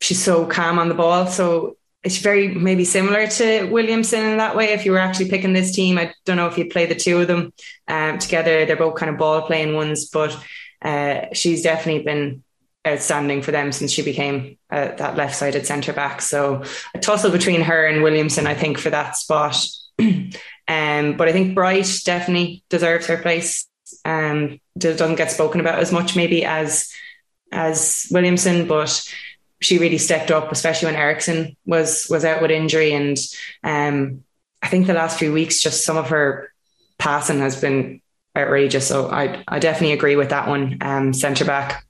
she's 0.00 0.22
so 0.22 0.44
calm 0.44 0.80
on 0.80 0.88
the 0.88 0.94
ball. 0.94 1.28
So 1.28 1.76
it's 2.02 2.18
very 2.18 2.48
maybe 2.48 2.84
similar 2.84 3.28
to 3.28 3.70
Williamson 3.70 4.24
in 4.24 4.38
that 4.38 4.56
way. 4.56 4.72
If 4.72 4.84
you 4.84 4.92
were 4.92 4.98
actually 4.98 5.30
picking 5.30 5.52
this 5.52 5.72
team, 5.72 5.98
I 5.98 6.12
don't 6.24 6.36
know 6.36 6.48
if 6.48 6.58
you'd 6.58 6.70
play 6.70 6.86
the 6.86 6.96
two 6.96 7.20
of 7.20 7.28
them 7.28 7.52
um, 7.86 8.18
together. 8.18 8.64
They're 8.66 8.76
both 8.76 8.96
kind 8.96 9.10
of 9.10 9.18
ball 9.18 9.42
playing 9.42 9.74
ones, 9.74 10.08
but 10.08 10.36
uh, 10.82 11.26
she's 11.32 11.62
definitely 11.62 12.02
been 12.02 12.42
outstanding 12.86 13.42
for 13.42 13.52
them 13.52 13.72
since 13.72 13.92
she 13.92 14.02
became 14.02 14.58
uh, 14.70 14.92
that 14.96 15.16
left 15.16 15.36
sided 15.36 15.66
centre 15.66 15.92
back. 15.92 16.22
So 16.22 16.64
a 16.94 16.98
tussle 16.98 17.30
between 17.30 17.60
her 17.62 17.86
and 17.86 18.02
Williamson, 18.02 18.46
I 18.46 18.54
think, 18.54 18.78
for 18.78 18.90
that 18.90 19.16
spot. 19.16 19.56
Um, 20.68 21.16
but 21.16 21.28
I 21.28 21.32
think 21.32 21.54
Bright 21.54 22.00
definitely 22.04 22.64
deserves 22.68 23.06
her 23.06 23.18
place. 23.18 23.68
Um, 24.04 24.60
doesn't 24.78 25.16
get 25.16 25.30
spoken 25.30 25.60
about 25.60 25.78
as 25.78 25.92
much 25.92 26.16
maybe 26.16 26.44
as 26.44 26.92
as 27.52 28.06
Williamson, 28.10 28.66
but 28.66 29.08
she 29.60 29.78
really 29.78 29.98
stepped 29.98 30.30
up, 30.30 30.52
especially 30.52 30.86
when 30.86 30.96
Eriksson 30.96 31.56
was 31.64 32.06
was 32.10 32.24
out 32.24 32.42
with 32.42 32.50
injury. 32.50 32.92
And 32.92 33.16
um, 33.64 34.24
I 34.62 34.68
think 34.68 34.86
the 34.86 34.94
last 34.94 35.18
few 35.18 35.32
weeks, 35.32 35.62
just 35.62 35.84
some 35.84 35.96
of 35.96 36.08
her 36.08 36.52
passing 36.98 37.38
has 37.38 37.60
been 37.60 38.00
outrageous. 38.36 38.86
So 38.86 39.08
I 39.10 39.42
I 39.48 39.58
definitely 39.58 39.92
agree 39.92 40.16
with 40.16 40.30
that 40.30 40.48
one. 40.48 40.78
Um, 40.80 41.12
centre 41.12 41.44
back. 41.44 41.84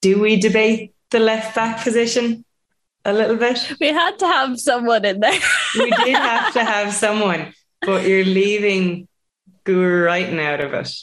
Do 0.00 0.20
we 0.20 0.40
debate 0.40 0.94
the 1.10 1.20
left 1.20 1.54
back 1.54 1.82
position? 1.82 2.44
A 3.04 3.12
little 3.12 3.36
bit. 3.36 3.74
We 3.80 3.88
had 3.88 4.18
to 4.18 4.26
have 4.26 4.60
someone 4.60 5.04
in 5.04 5.20
there. 5.20 5.38
we 5.76 5.90
did 5.90 6.14
have 6.16 6.52
to 6.54 6.64
have 6.64 6.92
someone, 6.92 7.52
but 7.80 8.06
you're 8.06 8.24
leaving 8.24 9.08
Guro 9.64 10.06
Reiten 10.06 10.38
out 10.40 10.60
of 10.60 10.72
it. 10.74 10.94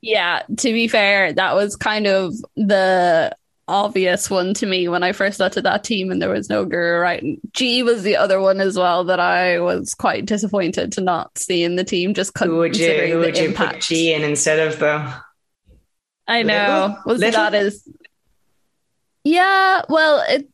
Yeah, 0.00 0.42
to 0.58 0.72
be 0.72 0.88
fair, 0.88 1.32
that 1.32 1.54
was 1.54 1.74
kind 1.74 2.06
of 2.06 2.34
the 2.56 3.34
obvious 3.66 4.30
one 4.30 4.54
to 4.54 4.66
me 4.66 4.88
when 4.88 5.02
I 5.02 5.12
first 5.12 5.38
looked 5.38 5.56
at 5.58 5.64
that 5.64 5.84
team 5.84 6.10
and 6.10 6.20
there 6.22 6.30
was 6.30 6.48
no 6.48 6.64
Guro 6.64 7.02
Reiten. 7.02 7.38
Ji 7.52 7.82
was 7.82 8.02
the 8.02 8.16
other 8.16 8.40
one 8.40 8.60
as 8.60 8.78
well 8.78 9.04
that 9.04 9.20
I 9.20 9.60
was 9.60 9.94
quite 9.94 10.24
disappointed 10.26 10.92
to 10.92 11.00
not 11.00 11.36
see 11.38 11.62
in 11.64 11.76
the 11.76 11.84
team 11.84 12.14
just 12.14 12.36
who 12.38 12.56
would 12.56 12.76
you 12.76 12.92
who 12.92 13.18
would 13.18 13.36
you 13.36 13.52
put 13.52 13.80
Ji 13.80 14.12
in 14.14 14.22
instead 14.22 14.66
of 14.66 14.78
the 14.78 15.14
I 16.26 16.42
know. 16.42 16.96
Little? 16.96 17.02
Was 17.06 17.20
Little? 17.20 17.40
that 17.40 17.54
is 17.54 17.88
Yeah, 19.24 19.82
well 19.88 20.24
it 20.28 20.48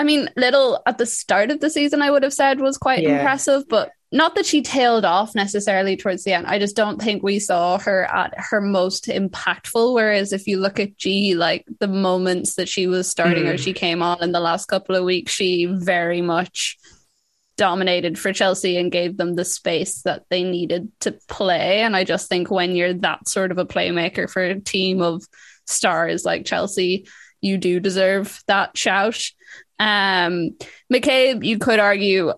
I 0.00 0.02
mean, 0.02 0.30
Little 0.34 0.80
at 0.86 0.96
the 0.96 1.04
start 1.04 1.50
of 1.50 1.60
the 1.60 1.68
season, 1.68 2.00
I 2.00 2.10
would 2.10 2.22
have 2.22 2.32
said 2.32 2.58
was 2.58 2.78
quite 2.78 3.02
yeah. 3.02 3.18
impressive, 3.18 3.68
but 3.68 3.92
not 4.10 4.34
that 4.34 4.46
she 4.46 4.62
tailed 4.62 5.04
off 5.04 5.34
necessarily 5.34 5.94
towards 5.94 6.24
the 6.24 6.32
end. 6.32 6.46
I 6.46 6.58
just 6.58 6.74
don't 6.74 7.02
think 7.02 7.22
we 7.22 7.38
saw 7.38 7.76
her 7.76 8.04
at 8.06 8.32
her 8.34 8.62
most 8.62 9.08
impactful. 9.08 9.92
Whereas 9.92 10.32
if 10.32 10.46
you 10.46 10.56
look 10.56 10.80
at 10.80 10.96
Ji, 10.96 11.34
like 11.34 11.66
the 11.80 11.86
moments 11.86 12.54
that 12.54 12.66
she 12.66 12.86
was 12.86 13.10
starting 13.10 13.44
mm. 13.44 13.52
or 13.52 13.58
she 13.58 13.74
came 13.74 14.02
on 14.02 14.22
in 14.22 14.32
the 14.32 14.40
last 14.40 14.68
couple 14.68 14.96
of 14.96 15.04
weeks, 15.04 15.32
she 15.32 15.66
very 15.66 16.22
much 16.22 16.78
dominated 17.58 18.18
for 18.18 18.32
Chelsea 18.32 18.78
and 18.78 18.90
gave 18.90 19.18
them 19.18 19.34
the 19.34 19.44
space 19.44 20.00
that 20.04 20.22
they 20.30 20.44
needed 20.44 20.90
to 21.00 21.12
play. 21.28 21.82
And 21.82 21.94
I 21.94 22.04
just 22.04 22.30
think 22.30 22.50
when 22.50 22.74
you're 22.74 22.94
that 22.94 23.28
sort 23.28 23.50
of 23.50 23.58
a 23.58 23.66
playmaker 23.66 24.30
for 24.30 24.42
a 24.42 24.58
team 24.58 25.02
of 25.02 25.22
stars 25.66 26.24
like 26.24 26.46
Chelsea, 26.46 27.06
you 27.42 27.58
do 27.58 27.80
deserve 27.80 28.42
that 28.46 28.78
shout. 28.78 29.22
Um, 29.80 30.56
McCabe, 30.92 31.42
you 31.42 31.58
could 31.58 31.80
argue, 31.80 32.32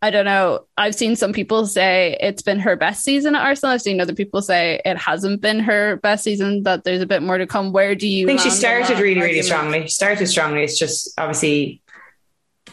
I 0.00 0.10
don't 0.10 0.24
know. 0.24 0.66
I've 0.78 0.94
seen 0.94 1.16
some 1.16 1.32
people 1.32 1.66
say 1.66 2.16
it's 2.20 2.42
been 2.42 2.60
her 2.60 2.76
best 2.76 3.02
season 3.02 3.34
at 3.34 3.42
Arsenal. 3.42 3.74
I've 3.74 3.82
seen 3.82 4.00
other 4.00 4.14
people 4.14 4.40
say 4.40 4.80
it 4.84 4.96
hasn't 4.96 5.40
been 5.40 5.58
her 5.58 5.96
best 5.96 6.22
season, 6.22 6.62
that 6.62 6.84
there's 6.84 7.02
a 7.02 7.06
bit 7.06 7.22
more 7.22 7.36
to 7.36 7.46
come. 7.46 7.72
Where 7.72 7.96
do 7.96 8.06
you 8.06 8.26
I 8.26 8.28
think 8.28 8.40
she 8.40 8.50
started 8.50 9.00
really, 9.00 9.20
really 9.20 9.42
strongly. 9.42 9.82
She 9.82 9.88
started 9.88 10.26
strongly. 10.28 10.62
It's 10.62 10.78
just 10.78 11.12
obviously 11.18 11.82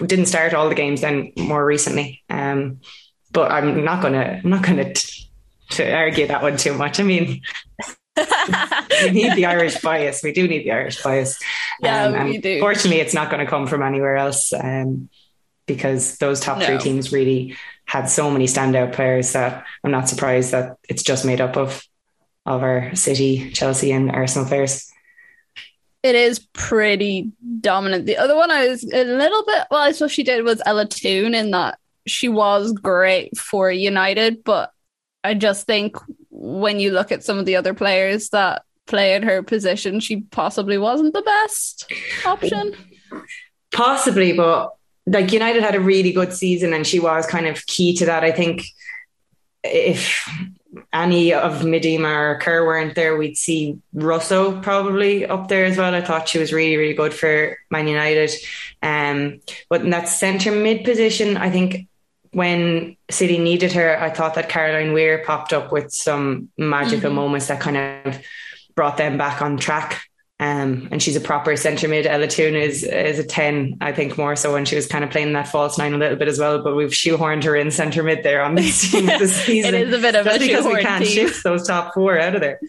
didn't 0.05 0.27
start 0.27 0.53
all 0.53 0.69
the 0.69 0.75
games 0.75 1.01
then 1.01 1.31
more 1.35 1.65
recently. 1.65 2.23
Um, 2.29 2.79
but 3.31 3.51
I'm 3.51 3.83
not 3.83 4.01
gonna 4.01 4.41
I'm 4.43 4.49
not 4.49 4.61
gonna 4.61 4.93
t- 4.93 5.29
to 5.71 5.91
argue 5.91 6.27
that 6.27 6.43
one 6.43 6.57
too 6.57 6.73
much. 6.73 6.99
I 6.99 7.03
mean 7.03 7.41
we 9.03 9.09
need 9.09 9.33
the 9.33 9.45
Irish 9.47 9.81
bias. 9.81 10.21
We 10.23 10.31
do 10.31 10.47
need 10.47 10.65
the 10.65 10.71
Irish 10.71 11.01
bias. 11.01 11.39
Yeah, 11.83 12.05
um, 12.05 12.25
we 12.25 12.37
do. 12.37 12.59
Fortunately, 12.59 12.99
it's 12.99 13.13
not 13.13 13.29
going 13.29 13.43
to 13.43 13.49
come 13.49 13.67
from 13.67 13.81
anywhere 13.81 14.15
else 14.15 14.53
um, 14.53 15.09
because 15.65 16.17
those 16.17 16.39
top 16.39 16.57
no. 16.59 16.65
three 16.65 16.77
teams 16.77 17.11
really 17.11 17.55
had 17.85 18.09
so 18.09 18.31
many 18.31 18.45
standout 18.45 18.93
players 18.93 19.33
that 19.33 19.65
I'm 19.83 19.91
not 19.91 20.09
surprised 20.09 20.51
that 20.51 20.77
it's 20.89 21.03
just 21.03 21.25
made 21.25 21.41
up 21.41 21.57
of 21.57 21.83
of 22.45 22.61
our 22.61 22.93
City, 22.93 23.51
Chelsea, 23.51 23.91
and 23.91 24.11
Arsenal 24.11 24.47
players. 24.47 24.91
It 26.01 26.15
is 26.15 26.39
pretty 26.51 27.31
dominant. 27.61 28.05
The 28.05 28.17
other 28.17 28.35
one 28.35 28.51
I 28.51 28.67
was 28.67 28.83
a 28.83 29.03
little 29.05 29.45
bit 29.45 29.67
well, 29.71 29.81
I 29.81 29.91
suppose 29.93 30.11
she 30.11 30.23
did 30.23 30.43
was 30.43 30.61
Ella 30.65 30.87
Toone 30.87 31.33
in 31.33 31.51
that 31.51 31.79
she 32.05 32.27
was 32.27 32.73
great 32.73 33.37
for 33.37 33.71
United, 33.71 34.43
but 34.43 34.71
I 35.23 35.33
just 35.33 35.65
think 35.65 35.97
when 36.29 36.79
you 36.79 36.91
look 36.91 37.11
at 37.11 37.23
some 37.23 37.39
of 37.39 37.45
the 37.45 37.55
other 37.55 37.73
players 37.73 38.29
that 38.29 38.63
play 38.85 39.15
in 39.15 39.23
her 39.23 39.43
position, 39.43 39.99
she 39.99 40.21
possibly 40.21 40.77
wasn't 40.77 41.13
the 41.13 41.21
best 41.21 41.91
option. 42.25 42.75
Possibly, 43.71 44.33
but 44.33 44.75
like 45.05 45.31
United 45.31 45.63
had 45.63 45.75
a 45.75 45.79
really 45.79 46.11
good 46.11 46.33
season 46.33 46.73
and 46.73 46.85
she 46.85 46.99
was 46.99 47.25
kind 47.25 47.47
of 47.47 47.65
key 47.65 47.95
to 47.97 48.05
that. 48.05 48.23
I 48.23 48.31
think 48.31 48.63
if 49.63 50.27
any 50.91 51.33
of 51.33 51.61
Miedema 51.61 52.35
or 52.35 52.39
Kerr 52.39 52.65
weren't 52.65 52.95
there, 52.95 53.17
we'd 53.17 53.37
see 53.37 53.79
Russo 53.93 54.59
probably 54.61 55.25
up 55.25 55.47
there 55.47 55.65
as 55.65 55.77
well. 55.77 55.93
I 55.93 56.01
thought 56.01 56.27
she 56.27 56.39
was 56.39 56.53
really, 56.53 56.77
really 56.77 56.93
good 56.93 57.13
for 57.13 57.57
Man 57.69 57.87
United. 57.87 58.31
Um, 58.81 59.39
but 59.69 59.81
in 59.81 59.89
that 59.91 60.07
centre 60.07 60.51
mid 60.51 60.83
position, 60.83 61.37
I 61.37 61.49
think 61.49 61.87
when 62.31 62.97
City 63.09 63.37
needed 63.37 63.71
her, 63.73 64.01
I 64.01 64.09
thought 64.09 64.35
that 64.35 64.49
Caroline 64.49 64.93
Weir 64.93 65.23
popped 65.23 65.53
up 65.53 65.71
with 65.71 65.93
some 65.93 66.49
magical 66.57 67.09
mm-hmm. 67.09 67.15
moments 67.15 67.47
that 67.47 67.59
kind 67.59 67.77
of 67.77 68.19
brought 68.75 68.97
them 68.97 69.17
back 69.17 69.41
on 69.41 69.57
track. 69.57 70.01
Um, 70.39 70.89
and 70.91 71.01
she's 71.01 71.15
a 71.15 71.21
proper 71.21 71.55
centre 71.55 71.87
mid. 71.87 72.05
Ella 72.05 72.27
Toone 72.27 72.55
is 72.55 72.83
is 72.83 73.17
a 73.19 73.23
ten, 73.23 73.77
I 73.79 73.93
think, 73.93 74.17
more 74.17 74.35
so 74.35 74.51
when 74.51 74.65
she 74.65 74.75
was 74.75 74.87
kind 74.87 75.03
of 75.03 75.09
playing 75.09 75.31
that 75.33 75.47
false 75.47 75.77
nine 75.77 75.93
a 75.93 75.97
little 75.97 76.17
bit 76.17 76.27
as 76.27 76.37
well. 76.39 76.61
But 76.61 76.75
we've 76.75 76.89
shoehorned 76.89 77.43
her 77.45 77.55
in 77.55 77.71
centre 77.71 78.03
mid 78.03 78.23
there 78.23 78.43
on 78.43 78.55
this 78.55 78.81
team 78.91 79.05
this 79.19 79.35
season. 79.45 79.73
it 79.75 79.87
is 79.87 79.93
a 79.97 80.01
bit 80.01 80.15
of 80.15 80.25
Just 80.25 80.37
a 80.37 80.39
because 80.47 80.65
we 80.65 80.81
can't 80.81 81.05
team. 81.05 81.13
shift 81.13 81.43
those 81.43 81.65
top 81.65 81.93
four 81.93 82.19
out 82.19 82.35
of 82.35 82.41
there. 82.41 82.59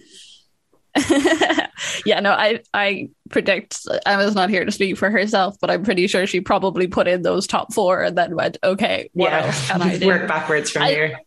yeah, 2.07 2.21
no, 2.21 2.31
I 2.31 2.61
I 2.73 3.09
predict 3.31 3.81
Emma's 4.07 4.35
not 4.37 4.51
here 4.51 4.65
to 4.65 4.71
speak 4.71 4.97
for 4.97 5.11
herself, 5.11 5.57
but 5.61 5.71
I'm 5.71 5.83
pretty 5.83 6.07
sure 6.07 6.27
she 6.27 6.41
probably 6.41 6.87
put 6.87 7.09
in 7.09 7.23
those 7.23 7.47
top 7.49 7.73
four 7.73 8.03
and 8.03 8.17
then 8.17 8.37
went, 8.37 8.59
okay, 8.63 9.11
what 9.15 9.33
yeah, 9.33 9.47
else 9.47 9.69
can 9.69 9.83
I 9.83 9.99
work 10.07 10.29
backwards 10.29 10.71
from 10.71 10.83
I- 10.83 10.91
here. 10.91 11.19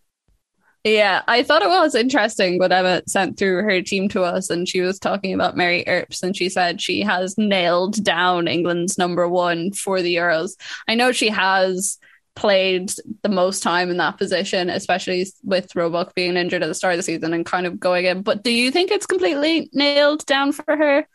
Yeah, 0.88 1.22
I 1.28 1.44
thought 1.44 1.64
it 1.64 1.68
was 1.68 1.96
interesting 1.96 2.60
what 2.60 2.72
Emma 2.72 3.02
sent 3.08 3.38
through 3.38 3.64
her 3.64 3.82
team 3.82 4.08
to 4.10 4.24
us 4.24 4.50
and 4.50 4.70
she 4.70 4.80
was 4.80 5.00
talking 5.00 5.34
about 5.34 5.58
Mary 5.58 5.84
Earps 5.86 6.24
and 6.24 6.34
she 6.34 6.48
said 6.48 6.82
she 6.82 7.02
has 7.02 7.38
nailed 7.38 8.02
down 8.06 8.48
England's 8.48 8.98
number 8.98 9.28
one 9.28 9.74
for 9.74 10.02
the 10.02 10.16
Euros. 10.16 10.52
I 10.88 10.96
know 10.96 11.12
she 11.12 11.28
has 11.28 11.98
played 12.38 12.94
the 13.22 13.28
most 13.28 13.64
time 13.64 13.90
in 13.90 13.98
that 13.98 14.18
position, 14.18 14.70
especially 14.70 15.26
with 15.44 15.76
Roebuck 15.76 16.16
being 16.16 16.38
injured 16.38 16.64
at 16.64 16.68
the 16.68 16.74
start 16.74 16.94
of 16.94 17.00
the 17.00 17.04
season 17.04 17.34
and 17.34 17.46
kind 17.46 17.68
of 17.68 17.82
going 17.82 18.06
in. 18.06 18.22
But 18.22 18.42
do 18.42 18.52
you 18.52 18.72
think 18.72 18.90
it's 18.90 19.06
completely 19.06 19.70
nailed 19.74 20.26
down 20.26 20.54
for 20.54 20.64
her? 20.78 21.06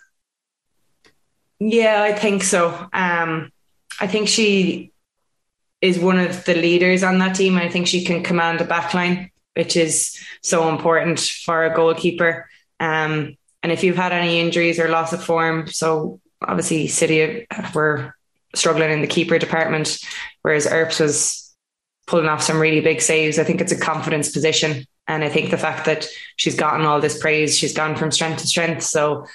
Yeah, 1.61 2.03
I 2.03 2.13
think 2.13 2.43
so. 2.43 2.69
Um, 2.93 3.51
I 3.99 4.07
think 4.07 4.29
she 4.29 4.93
is 5.81 5.99
one 5.99 6.19
of 6.19 6.45
the 6.45 6.55
leaders 6.55 7.03
on 7.03 7.19
that 7.21 7.37
team. 7.37 7.57
I 7.57 7.71
think 7.71 7.87
she 7.87 8.05
can 8.05 8.23
command 8.23 8.61
a 8.61 8.67
backline, 8.67 9.31
which 9.55 9.77
is 9.77 10.19
so 10.43 10.69
important 10.69 11.21
for 11.21 11.65
a 11.65 11.75
goalkeeper. 11.75 12.49
Um, 12.81 13.37
and 13.63 13.71
if 13.71 13.85
you've 13.85 13.97
had 13.97 14.13
any 14.13 14.41
injuries 14.41 14.79
or 14.79 14.89
loss 14.89 15.13
of 15.13 15.23
form, 15.23 15.69
so 15.69 16.21
obviously 16.43 16.89
City 16.89 17.47
were 17.75 18.15
struggling 18.55 18.91
in 18.91 19.01
the 19.01 19.07
keeper 19.07 19.39
department, 19.39 19.99
whereas 20.43 20.67
Earps 20.67 21.01
was 21.01 21.55
pulling 22.07 22.27
off 22.27 22.43
some 22.43 22.61
really 22.61 22.81
big 22.81 23.01
saves. 23.01 23.39
I 23.39 23.45
think 23.45 23.61
it's 23.61 23.73
a 23.73 23.79
confidence 23.79 24.31
position. 24.31 24.85
And 25.09 25.25
I 25.25 25.29
think 25.29 25.51
the 25.51 25.59
fact 25.59 25.87
that 25.87 26.07
she's 26.37 26.57
gotten 26.57 26.87
all 26.87 27.01
this 27.01 27.19
praise, 27.19 27.57
she's 27.57 27.75
gone 27.75 27.97
from 27.97 28.11
strength 28.11 28.41
to 28.41 28.47
strength. 28.47 28.83
So 28.83 29.27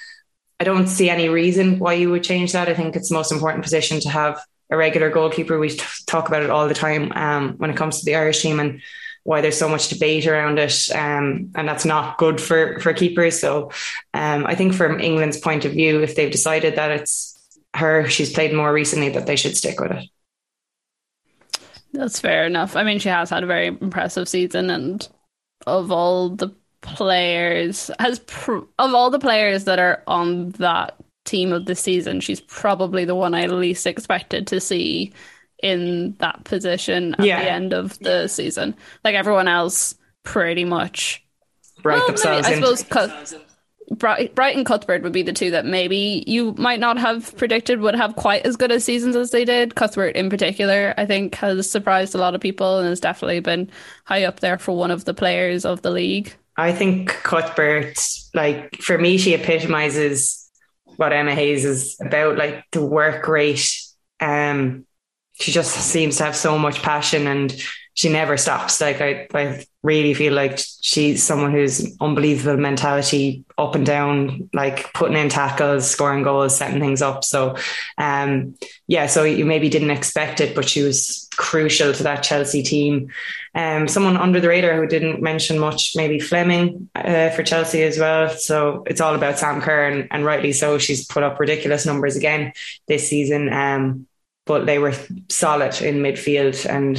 I 0.60 0.64
don't 0.64 0.86
see 0.86 1.08
any 1.08 1.28
reason 1.28 1.78
why 1.78 1.94
you 1.94 2.10
would 2.10 2.24
change 2.24 2.52
that. 2.52 2.68
I 2.68 2.74
think 2.74 2.96
it's 2.96 3.08
the 3.08 3.14
most 3.14 3.32
important 3.32 3.62
position 3.62 4.00
to 4.00 4.08
have 4.08 4.40
a 4.70 4.76
regular 4.76 5.10
goalkeeper. 5.10 5.58
We 5.58 5.76
talk 6.06 6.28
about 6.28 6.42
it 6.42 6.50
all 6.50 6.68
the 6.68 6.74
time 6.74 7.12
um, 7.12 7.54
when 7.58 7.70
it 7.70 7.76
comes 7.76 7.98
to 7.98 8.04
the 8.04 8.16
Irish 8.16 8.42
team 8.42 8.60
and 8.60 8.80
why 9.24 9.40
there's 9.40 9.58
so 9.58 9.68
much 9.68 9.88
debate 9.88 10.26
around 10.26 10.58
it, 10.58 10.88
um, 10.94 11.50
and 11.54 11.68
that's 11.68 11.84
not 11.84 12.18
good 12.18 12.40
for 12.40 12.78
for 12.80 12.92
keepers. 12.92 13.38
So 13.38 13.70
um, 14.14 14.46
I 14.46 14.54
think 14.54 14.74
from 14.74 15.00
England's 15.00 15.38
point 15.38 15.64
of 15.64 15.72
view, 15.72 16.02
if 16.02 16.16
they've 16.16 16.30
decided 16.30 16.76
that 16.76 16.90
it's 16.90 17.38
her, 17.74 18.08
she's 18.08 18.32
played 18.32 18.54
more 18.54 18.72
recently, 18.72 19.10
that 19.10 19.26
they 19.26 19.36
should 19.36 19.56
stick 19.56 19.80
with 19.80 19.92
it. 19.92 20.04
That's 21.92 22.20
fair 22.20 22.46
enough. 22.46 22.76
I 22.76 22.82
mean, 22.82 22.98
she 22.98 23.08
has 23.08 23.30
had 23.30 23.42
a 23.42 23.46
very 23.46 23.68
impressive 23.68 24.28
season, 24.28 24.70
and 24.70 25.08
of 25.66 25.90
all 25.90 26.30
the 26.30 26.50
players, 26.80 27.90
has 27.98 28.20
pr- 28.20 28.58
of 28.78 28.94
all 28.94 29.10
the 29.10 29.18
players 29.18 29.64
that 29.64 29.78
are 29.78 30.02
on 30.06 30.50
that 30.52 30.96
team 31.24 31.52
of 31.52 31.66
the 31.66 31.74
season, 31.74 32.20
she's 32.20 32.40
probably 32.40 33.04
the 33.04 33.14
one 33.14 33.34
I 33.34 33.46
least 33.46 33.86
expected 33.86 34.46
to 34.48 34.60
see 34.60 35.12
in 35.62 36.14
that 36.18 36.44
position 36.44 37.14
at 37.18 37.24
Yeah. 37.26 37.42
the 37.42 37.50
end 37.50 37.72
of 37.72 37.98
the 37.98 38.28
season. 38.28 38.74
Like 39.04 39.14
everyone 39.14 39.48
else, 39.48 39.94
pretty 40.22 40.64
much. 40.64 41.24
Well, 41.84 42.06
maybe- 42.08 42.44
I 42.44 42.54
suppose 42.54 42.82
Cut- 42.84 43.34
Bright, 43.90 44.34
Bright 44.34 44.54
and 44.54 44.66
Cuthbert 44.66 45.02
would 45.02 45.12
be 45.14 45.22
the 45.22 45.32
two 45.32 45.50
that 45.52 45.64
maybe 45.64 46.22
you 46.26 46.54
might 46.58 46.78
not 46.78 46.98
have 46.98 47.34
predicted 47.38 47.80
would 47.80 47.94
have 47.94 48.16
quite 48.16 48.44
as 48.44 48.54
good 48.56 48.70
a 48.70 48.80
seasons 48.80 49.16
as 49.16 49.30
they 49.30 49.46
did. 49.46 49.74
Cuthbert, 49.76 50.14
in 50.14 50.28
particular, 50.28 50.92
I 50.98 51.06
think 51.06 51.34
has 51.36 51.70
surprised 51.70 52.14
a 52.14 52.18
lot 52.18 52.34
of 52.34 52.40
people 52.42 52.78
and 52.80 52.88
has 52.88 53.00
definitely 53.00 53.40
been 53.40 53.70
high 54.04 54.24
up 54.24 54.40
there 54.40 54.58
for 54.58 54.76
one 54.76 54.90
of 54.90 55.06
the 55.06 55.14
players 55.14 55.64
of 55.64 55.80
the 55.80 55.90
league. 55.90 56.34
I 56.58 56.70
think 56.72 57.08
Cuthbert, 57.22 57.98
like 58.34 58.76
for 58.76 58.98
me, 58.98 59.16
she 59.16 59.32
epitomizes 59.32 60.50
what 60.96 61.14
Emma 61.14 61.34
Hayes 61.34 61.64
is 61.64 61.96
about, 62.04 62.36
like 62.36 62.64
the 62.72 62.84
work 62.84 63.26
rate. 63.26 63.74
Um, 64.20 64.84
she 65.38 65.52
just 65.52 65.72
seems 65.74 66.16
to 66.16 66.24
have 66.24 66.36
so 66.36 66.58
much 66.58 66.82
passion 66.82 67.26
and 67.26 67.54
she 67.94 68.08
never 68.08 68.36
stops. 68.36 68.80
Like 68.80 69.00
I, 69.00 69.26
I 69.34 69.64
really 69.82 70.14
feel 70.14 70.32
like 70.32 70.60
she's 70.80 71.22
someone 71.22 71.52
who's 71.52 71.96
unbelievable 72.00 72.56
mentality 72.56 73.44
up 73.56 73.74
and 73.74 73.84
down, 73.84 74.48
like 74.52 74.92
putting 74.92 75.16
in 75.16 75.28
tackles, 75.28 75.90
scoring 75.90 76.22
goals, 76.22 76.56
setting 76.56 76.80
things 76.80 77.02
up. 77.02 77.24
So, 77.24 77.56
um, 77.96 78.54
yeah, 78.86 79.06
so 79.06 79.24
you 79.24 79.44
maybe 79.44 79.68
didn't 79.68 79.90
expect 79.90 80.40
it, 80.40 80.54
but 80.54 80.68
she 80.68 80.82
was 80.82 81.28
crucial 81.36 81.92
to 81.92 82.02
that 82.04 82.22
Chelsea 82.22 82.62
team. 82.62 83.08
Um, 83.54 83.88
someone 83.88 84.16
under 84.16 84.40
the 84.40 84.48
radar 84.48 84.76
who 84.76 84.86
didn't 84.86 85.22
mention 85.22 85.58
much, 85.58 85.94
maybe 85.96 86.20
Fleming 86.20 86.90
uh, 86.94 87.30
for 87.30 87.42
Chelsea 87.42 87.82
as 87.82 87.98
well. 87.98 88.28
So 88.28 88.84
it's 88.86 89.00
all 89.00 89.14
about 89.14 89.38
Sam 89.38 89.60
Kerr, 89.60 89.88
and, 89.88 90.08
and 90.10 90.24
rightly 90.24 90.52
so. 90.52 90.78
She's 90.78 91.06
put 91.06 91.22
up 91.22 91.40
ridiculous 91.40 91.86
numbers 91.86 92.16
again 92.16 92.52
this 92.86 93.08
season. 93.08 93.52
Um, 93.52 94.07
but 94.48 94.66
they 94.66 94.78
were 94.78 94.94
solid 95.28 95.80
in 95.82 95.96
midfield, 95.96 96.66
and 96.66 96.98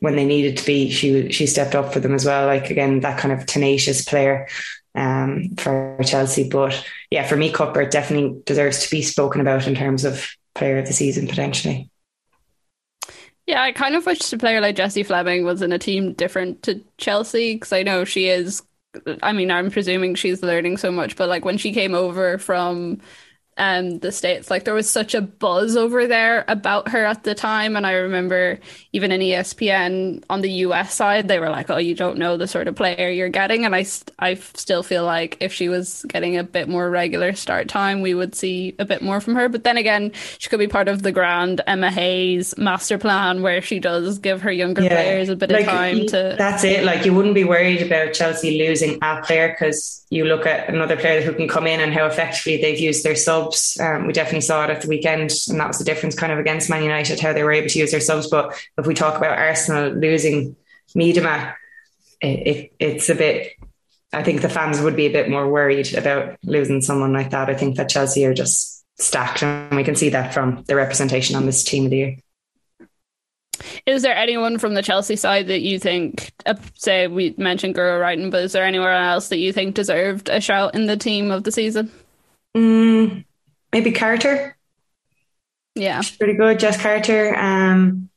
when 0.00 0.16
they 0.16 0.24
needed 0.24 0.56
to 0.56 0.66
be, 0.66 0.90
she 0.90 1.30
she 1.30 1.46
stepped 1.46 1.74
up 1.74 1.92
for 1.92 2.00
them 2.00 2.14
as 2.14 2.24
well. 2.24 2.46
Like 2.46 2.70
again, 2.70 3.00
that 3.00 3.18
kind 3.18 3.32
of 3.32 3.46
tenacious 3.46 4.04
player 4.04 4.48
um, 4.94 5.50
for 5.56 5.98
Chelsea. 6.04 6.48
But 6.48 6.84
yeah, 7.10 7.26
for 7.26 7.36
me, 7.36 7.52
Cuthbert 7.52 7.90
definitely 7.90 8.42
deserves 8.44 8.82
to 8.82 8.90
be 8.90 9.02
spoken 9.02 9.40
about 9.40 9.66
in 9.66 9.74
terms 9.74 10.04
of 10.04 10.26
player 10.54 10.78
of 10.78 10.86
the 10.86 10.92
season 10.92 11.28
potentially. 11.28 11.90
Yeah, 13.46 13.62
I 13.62 13.72
kind 13.72 13.94
of 13.94 14.06
wish 14.06 14.32
a 14.32 14.38
player 14.38 14.60
like 14.60 14.76
Jessie 14.76 15.02
Fleming 15.02 15.44
was 15.44 15.60
in 15.60 15.72
a 15.72 15.78
team 15.78 16.14
different 16.14 16.62
to 16.62 16.80
Chelsea 16.96 17.54
because 17.54 17.72
I 17.72 17.82
know 17.82 18.04
she 18.04 18.28
is. 18.28 18.62
I 19.22 19.32
mean, 19.32 19.50
I'm 19.50 19.70
presuming 19.70 20.14
she's 20.14 20.42
learning 20.42 20.78
so 20.78 20.90
much, 20.90 21.16
but 21.16 21.28
like 21.28 21.44
when 21.44 21.58
she 21.58 21.72
came 21.72 21.94
over 21.94 22.38
from 22.38 23.00
um 23.56 23.98
the 24.00 24.12
states. 24.12 24.50
Like 24.50 24.64
there 24.64 24.74
was 24.74 24.88
such 24.90 25.14
a 25.14 25.20
buzz 25.20 25.76
over 25.76 26.06
there 26.06 26.44
about 26.48 26.88
her 26.88 27.04
at 27.04 27.24
the 27.24 27.34
time 27.34 27.76
and 27.76 27.86
i 27.86 27.92
remember 27.92 28.58
even 28.92 29.12
in 29.12 29.20
espn 29.20 30.22
on 30.28 30.40
the 30.40 30.50
us 30.50 30.94
side 30.94 31.28
they 31.28 31.38
were 31.38 31.50
like 31.50 31.70
oh 31.70 31.76
you 31.76 31.94
don't 31.94 32.18
know 32.18 32.36
the 32.36 32.46
sort 32.46 32.68
of 32.68 32.74
player 32.74 33.08
you're 33.10 33.28
getting 33.28 33.64
and 33.64 33.74
i 33.74 33.84
i 34.18 34.34
still 34.34 34.82
feel 34.82 35.04
like 35.04 35.36
if 35.40 35.52
she 35.52 35.68
was 35.68 36.04
getting 36.08 36.36
a 36.36 36.44
bit 36.44 36.68
more 36.68 36.90
regular 36.90 37.32
start 37.34 37.68
time 37.68 38.00
we 38.00 38.14
would 38.14 38.34
see 38.34 38.74
a 38.78 38.84
bit 38.84 39.02
more 39.02 39.20
from 39.20 39.34
her. 39.34 39.48
But 39.48 39.64
then 39.64 39.76
again 39.76 40.12
she 40.38 40.48
could 40.48 40.58
be 40.58 40.68
part 40.68 40.88
of 40.88 41.02
the 41.02 41.12
grand 41.12 41.60
emma 41.66 41.90
hayes 41.90 42.56
master 42.58 42.98
plan 42.98 43.42
where 43.42 43.60
she 43.62 43.78
does 43.78 44.18
give 44.18 44.42
her 44.42 44.52
younger 44.52 44.82
players 44.82 45.28
a 45.28 45.36
bit 45.36 45.50
Like, 45.50 45.62
of 45.62 45.66
time 45.66 46.06
to 46.08 46.34
That's 46.38 46.64
it. 46.64 46.84
Like 46.84 47.04
you 47.04 47.14
wouldn't 47.14 47.34
be 47.34 47.44
worried 47.44 47.82
about 47.82 48.12
Chelsea 48.12 48.58
losing 48.58 48.98
a 49.02 49.22
player 49.22 49.48
because 49.48 50.04
you 50.10 50.24
look 50.24 50.46
at 50.46 50.68
another 50.68 50.96
player 50.96 51.20
who 51.22 51.32
can 51.32 51.48
come 51.48 51.66
in 51.66 51.80
and 51.80 51.92
how 51.92 52.06
effectively 52.06 52.60
they've 52.60 52.78
used 52.78 53.04
their 53.04 53.16
subs. 53.44 53.80
Um, 53.80 54.06
we 54.06 54.12
definitely 54.12 54.40
saw 54.40 54.64
it 54.64 54.70
at 54.70 54.82
the 54.82 54.88
weekend, 54.88 55.30
and 55.48 55.60
that 55.60 55.68
was 55.68 55.78
the 55.78 55.84
difference 55.84 56.14
kind 56.14 56.32
of 56.32 56.38
against 56.38 56.70
Man 56.70 56.82
United 56.82 57.20
how 57.20 57.32
they 57.32 57.42
were 57.42 57.52
able 57.52 57.68
to 57.68 57.78
use 57.78 57.90
their 57.90 58.00
subs. 58.00 58.28
But 58.28 58.54
if 58.78 58.86
we 58.86 58.94
talk 58.94 59.16
about 59.16 59.38
Arsenal 59.38 59.90
losing 59.90 60.56
Miedema, 60.96 61.54
it, 62.20 62.46
it, 62.46 62.72
it's 62.78 63.08
a 63.08 63.14
bit. 63.14 63.52
I 64.12 64.22
think 64.22 64.42
the 64.42 64.48
fans 64.48 64.80
would 64.80 64.96
be 64.96 65.06
a 65.06 65.12
bit 65.12 65.28
more 65.28 65.48
worried 65.48 65.94
about 65.94 66.38
losing 66.44 66.80
someone 66.80 67.12
like 67.12 67.30
that. 67.30 67.50
I 67.50 67.54
think 67.54 67.76
that 67.76 67.88
Chelsea 67.88 68.24
are 68.24 68.34
just 68.34 68.84
stacked, 68.98 69.42
and 69.42 69.76
we 69.76 69.84
can 69.84 69.96
see 69.96 70.10
that 70.10 70.32
from 70.32 70.64
the 70.66 70.76
representation 70.76 71.36
on 71.36 71.46
this 71.46 71.64
team 71.64 71.84
of 71.84 71.90
the 71.90 71.96
year. 71.96 72.16
Is 73.86 74.02
there 74.02 74.16
anyone 74.16 74.58
from 74.58 74.74
the 74.74 74.82
Chelsea 74.82 75.16
side 75.16 75.46
that 75.48 75.60
you 75.60 75.78
think, 75.78 76.32
uh, 76.46 76.54
say 76.74 77.06
we 77.06 77.34
mentioned 77.36 77.74
Guro 77.74 78.00
Reiten, 78.00 78.30
but 78.30 78.42
is 78.42 78.52
there 78.52 78.64
anywhere 78.64 78.92
else 78.92 79.28
that 79.28 79.38
you 79.38 79.52
think 79.52 79.74
deserved 79.74 80.28
a 80.28 80.40
shout 80.40 80.74
in 80.74 80.86
the 80.86 80.96
team 80.96 81.30
of 81.30 81.44
the 81.44 81.52
season? 81.52 81.90
Mm, 82.56 83.24
maybe 83.74 83.90
Carter. 83.90 84.56
Yeah, 85.74 86.00
pretty 86.18 86.34
good. 86.34 86.60
Jess 86.60 86.80
Carter. 86.80 87.36
Um, 87.36 88.08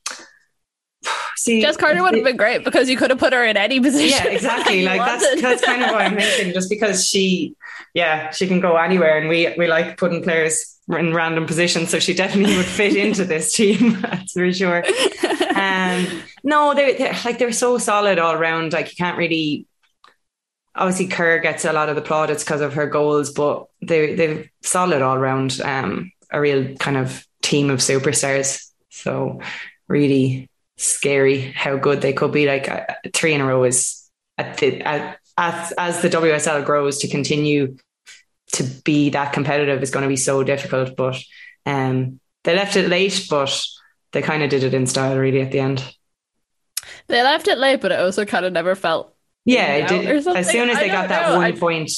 see, 1.36 1.60
Jess 1.60 1.76
Carter 1.76 2.00
would 2.02 2.14
have 2.14 2.22
been 2.22 2.36
great 2.36 2.64
because 2.64 2.88
you 2.88 2.96
could 2.96 3.10
have 3.10 3.18
put 3.18 3.32
her 3.32 3.44
in 3.44 3.56
any 3.56 3.80
position. 3.80 4.08
Yeah, 4.24 4.32
exactly. 4.32 4.84
like 4.84 5.00
that's 5.00 5.24
wanted. 5.24 5.44
that's 5.44 5.64
kind 5.64 5.82
of 5.82 5.90
what 5.90 6.00
I'm 6.02 6.16
thinking. 6.18 6.52
Just 6.54 6.70
because 6.70 7.04
she, 7.04 7.56
yeah, 7.92 8.30
she 8.30 8.46
can 8.46 8.60
go 8.60 8.76
anywhere, 8.76 9.18
and 9.18 9.28
we 9.28 9.52
we 9.58 9.66
like 9.66 9.96
putting 9.96 10.22
players 10.22 10.78
in 10.88 11.12
random 11.12 11.46
positions, 11.46 11.90
so 11.90 11.98
she 11.98 12.14
definitely 12.14 12.56
would 12.56 12.64
fit 12.64 12.94
into 13.04 13.24
this 13.24 13.52
team. 13.52 14.00
That's 14.00 14.32
for 14.32 14.52
sure. 14.52 14.84
Um, 15.56 16.06
no, 16.44 16.72
they 16.72 16.96
they're 16.96 17.16
like 17.24 17.38
they're 17.40 17.50
so 17.50 17.78
solid 17.78 18.20
all 18.20 18.34
around. 18.34 18.72
Like 18.72 18.90
you 18.90 18.96
can't 18.96 19.18
really. 19.18 19.66
Obviously, 20.74 21.08
Kerr 21.08 21.38
gets 21.38 21.64
a 21.64 21.72
lot 21.72 21.88
of 21.88 21.96
the 21.96 22.02
plaudits 22.02 22.44
because 22.44 22.60
of 22.60 22.74
her 22.74 22.86
goals, 22.86 23.32
but 23.32 23.66
they 23.82 24.14
they're 24.14 24.50
solid 24.62 25.02
all 25.02 25.18
round. 25.18 25.60
Um, 25.60 26.12
a 26.30 26.40
real 26.40 26.74
kind 26.76 26.96
of 26.96 27.26
team 27.42 27.70
of 27.70 27.78
superstars. 27.78 28.70
So 28.90 29.40
really 29.86 30.50
scary 30.76 31.40
how 31.40 31.76
good 31.76 32.00
they 32.00 32.12
could 32.12 32.32
be. 32.32 32.46
Like 32.46 32.68
uh, 32.68 32.84
three 33.12 33.34
in 33.34 33.40
a 33.40 33.46
row 33.46 33.64
is 33.64 34.08
at 34.36 34.58
the, 34.58 34.80
at, 34.82 35.18
as 35.36 35.72
as 35.72 36.02
the 36.02 36.10
WSL 36.10 36.64
grows 36.64 36.98
to 36.98 37.08
continue 37.08 37.76
to 38.52 38.62
be 38.84 39.10
that 39.10 39.32
competitive 39.32 39.82
is 39.82 39.90
going 39.90 40.02
to 40.02 40.08
be 40.08 40.16
so 40.16 40.42
difficult. 40.42 40.96
But 40.96 41.16
um, 41.66 42.20
they 42.44 42.54
left 42.54 42.76
it 42.76 42.88
late, 42.88 43.26
but 43.30 43.64
they 44.12 44.22
kind 44.22 44.42
of 44.42 44.50
did 44.50 44.64
it 44.64 44.74
in 44.74 44.86
style 44.86 45.18
really 45.18 45.40
at 45.40 45.52
the 45.52 45.60
end. 45.60 45.94
They 47.08 47.22
left 47.22 47.48
it 47.48 47.58
late, 47.58 47.80
but 47.80 47.92
it 47.92 48.00
also 48.00 48.24
kind 48.24 48.44
of 48.44 48.52
never 48.52 48.74
felt. 48.74 49.14
Yeah, 49.48 49.76
it 49.76 49.88
did. 49.88 50.26
as 50.28 50.50
soon 50.50 50.68
as 50.68 50.78
they 50.78 50.88
got 50.88 51.08
that 51.08 51.30
know. 51.30 51.36
one 51.36 51.44
I, 51.44 51.52
point 51.52 51.90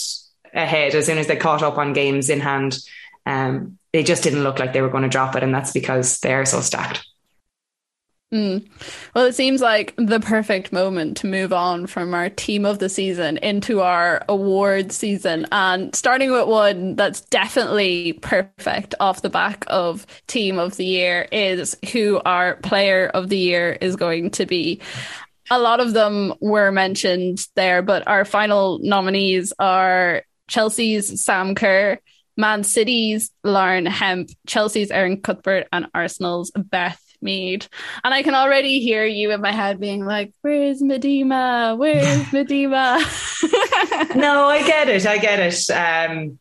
ahead, 0.55 0.95
as 0.95 1.07
soon 1.07 1.19
as 1.19 1.27
they 1.27 1.37
caught 1.37 1.63
up 1.63 1.79
on 1.79 1.93
games 1.93 2.31
in 2.31 2.39
hand, 2.39 2.79
um, 3.27 3.79
they 3.93 4.05
just 4.05 4.23
didn't 4.23 4.45
look 4.45 4.59
like 4.61 4.73
they 4.73 4.83
were 4.83 4.89
going 4.89 5.03
to 5.03 5.09
drop 5.09 5.35
it, 5.35 5.43
and 5.43 5.53
that's 5.53 5.73
because 5.73 6.21
they 6.21 6.33
are 6.33 6.47
so 6.47 6.61
stacked. 6.61 7.05
Mm. 8.33 8.69
Well, 9.13 9.25
it 9.25 9.35
seems 9.35 9.61
like 9.61 9.93
the 9.97 10.21
perfect 10.21 10.73
moment 10.73 11.17
to 11.17 11.27
move 11.27 11.53
on 11.53 11.89
from 11.89 12.15
our 12.15 12.31
team 12.31 12.65
of 12.65 12.79
the 12.79 12.89
season 12.89 13.39
into 13.39 13.81
our 13.81 14.25
award 14.29 14.93
season. 14.93 15.49
And 15.51 15.93
starting 15.97 16.31
with 16.31 16.47
one 16.47 16.95
that's 16.95 17.23
definitely 17.23 18.13
perfect 18.13 18.95
off 19.01 19.23
the 19.23 19.31
back 19.31 19.65
of 19.67 20.07
team 20.29 20.61
of 20.61 20.77
the 20.77 20.85
year 20.85 21.27
is 21.33 21.77
who 21.93 22.21
our 22.25 22.55
player 22.57 23.09
of 23.09 23.29
the 23.29 23.39
year 23.39 23.77
is 23.81 23.97
going 23.97 24.31
to 24.31 24.47
be. 24.47 24.81
A 25.51 25.59
lot 25.59 25.81
of 25.81 25.93
them 25.93 26.35
were 26.41 26.71
mentioned 26.71 27.47
there, 27.57 27.83
but 27.83 28.07
our 28.07 28.25
final 28.25 28.79
nominees 28.83 29.53
are 29.59 30.23
Chelsea's 30.49 31.25
Sam 31.25 31.55
Kerr, 31.55 31.99
Man 32.37 32.65
City's 32.65 33.31
Lauren 33.45 33.87
Hemp, 33.87 34.31
Chelsea's 34.47 34.91
Erin 34.91 35.21
Cuthbert, 35.21 35.67
and 35.73 35.87
Arsenal's 35.95 36.51
Beth 36.53 37.01
Mead. 37.21 37.67
And 38.03 38.15
I 38.15 38.23
can 38.23 38.35
already 38.35 38.81
hear 38.81 39.05
you 39.05 39.31
in 39.31 39.41
my 39.41 39.53
head 39.53 39.81
being 39.81 40.05
like, 40.05 40.33
Where's 40.43 40.83
Miedema? 40.83 41.77
Where's 41.77 42.05
Miedema? 42.33 44.15
no, 44.17 44.47
I 44.47 44.67
get 44.67 44.89
it. 44.89 45.07
I 45.07 45.19
get 45.19 45.39
it. 45.41 45.71
Um, 45.71 46.39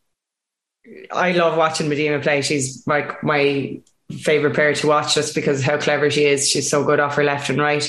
I 1.12 1.34
love 1.34 1.58
watching 1.58 1.90
Miedema 1.90 2.22
play. 2.22 2.42
She's 2.42 2.84
like 2.88 3.24
my 3.24 3.82
favorite 4.12 4.56
player 4.56 4.74
to 4.74 4.88
watch 4.88 5.14
just 5.14 5.36
because 5.36 5.62
how 5.62 5.78
clever 5.78 6.10
she 6.10 6.26
is. 6.26 6.50
She's 6.50 6.70
so 6.70 6.84
good 6.84 7.00
off 7.00 7.16
her 7.16 7.24
left 7.24 7.50
and 7.50 7.60
right. 7.60 7.88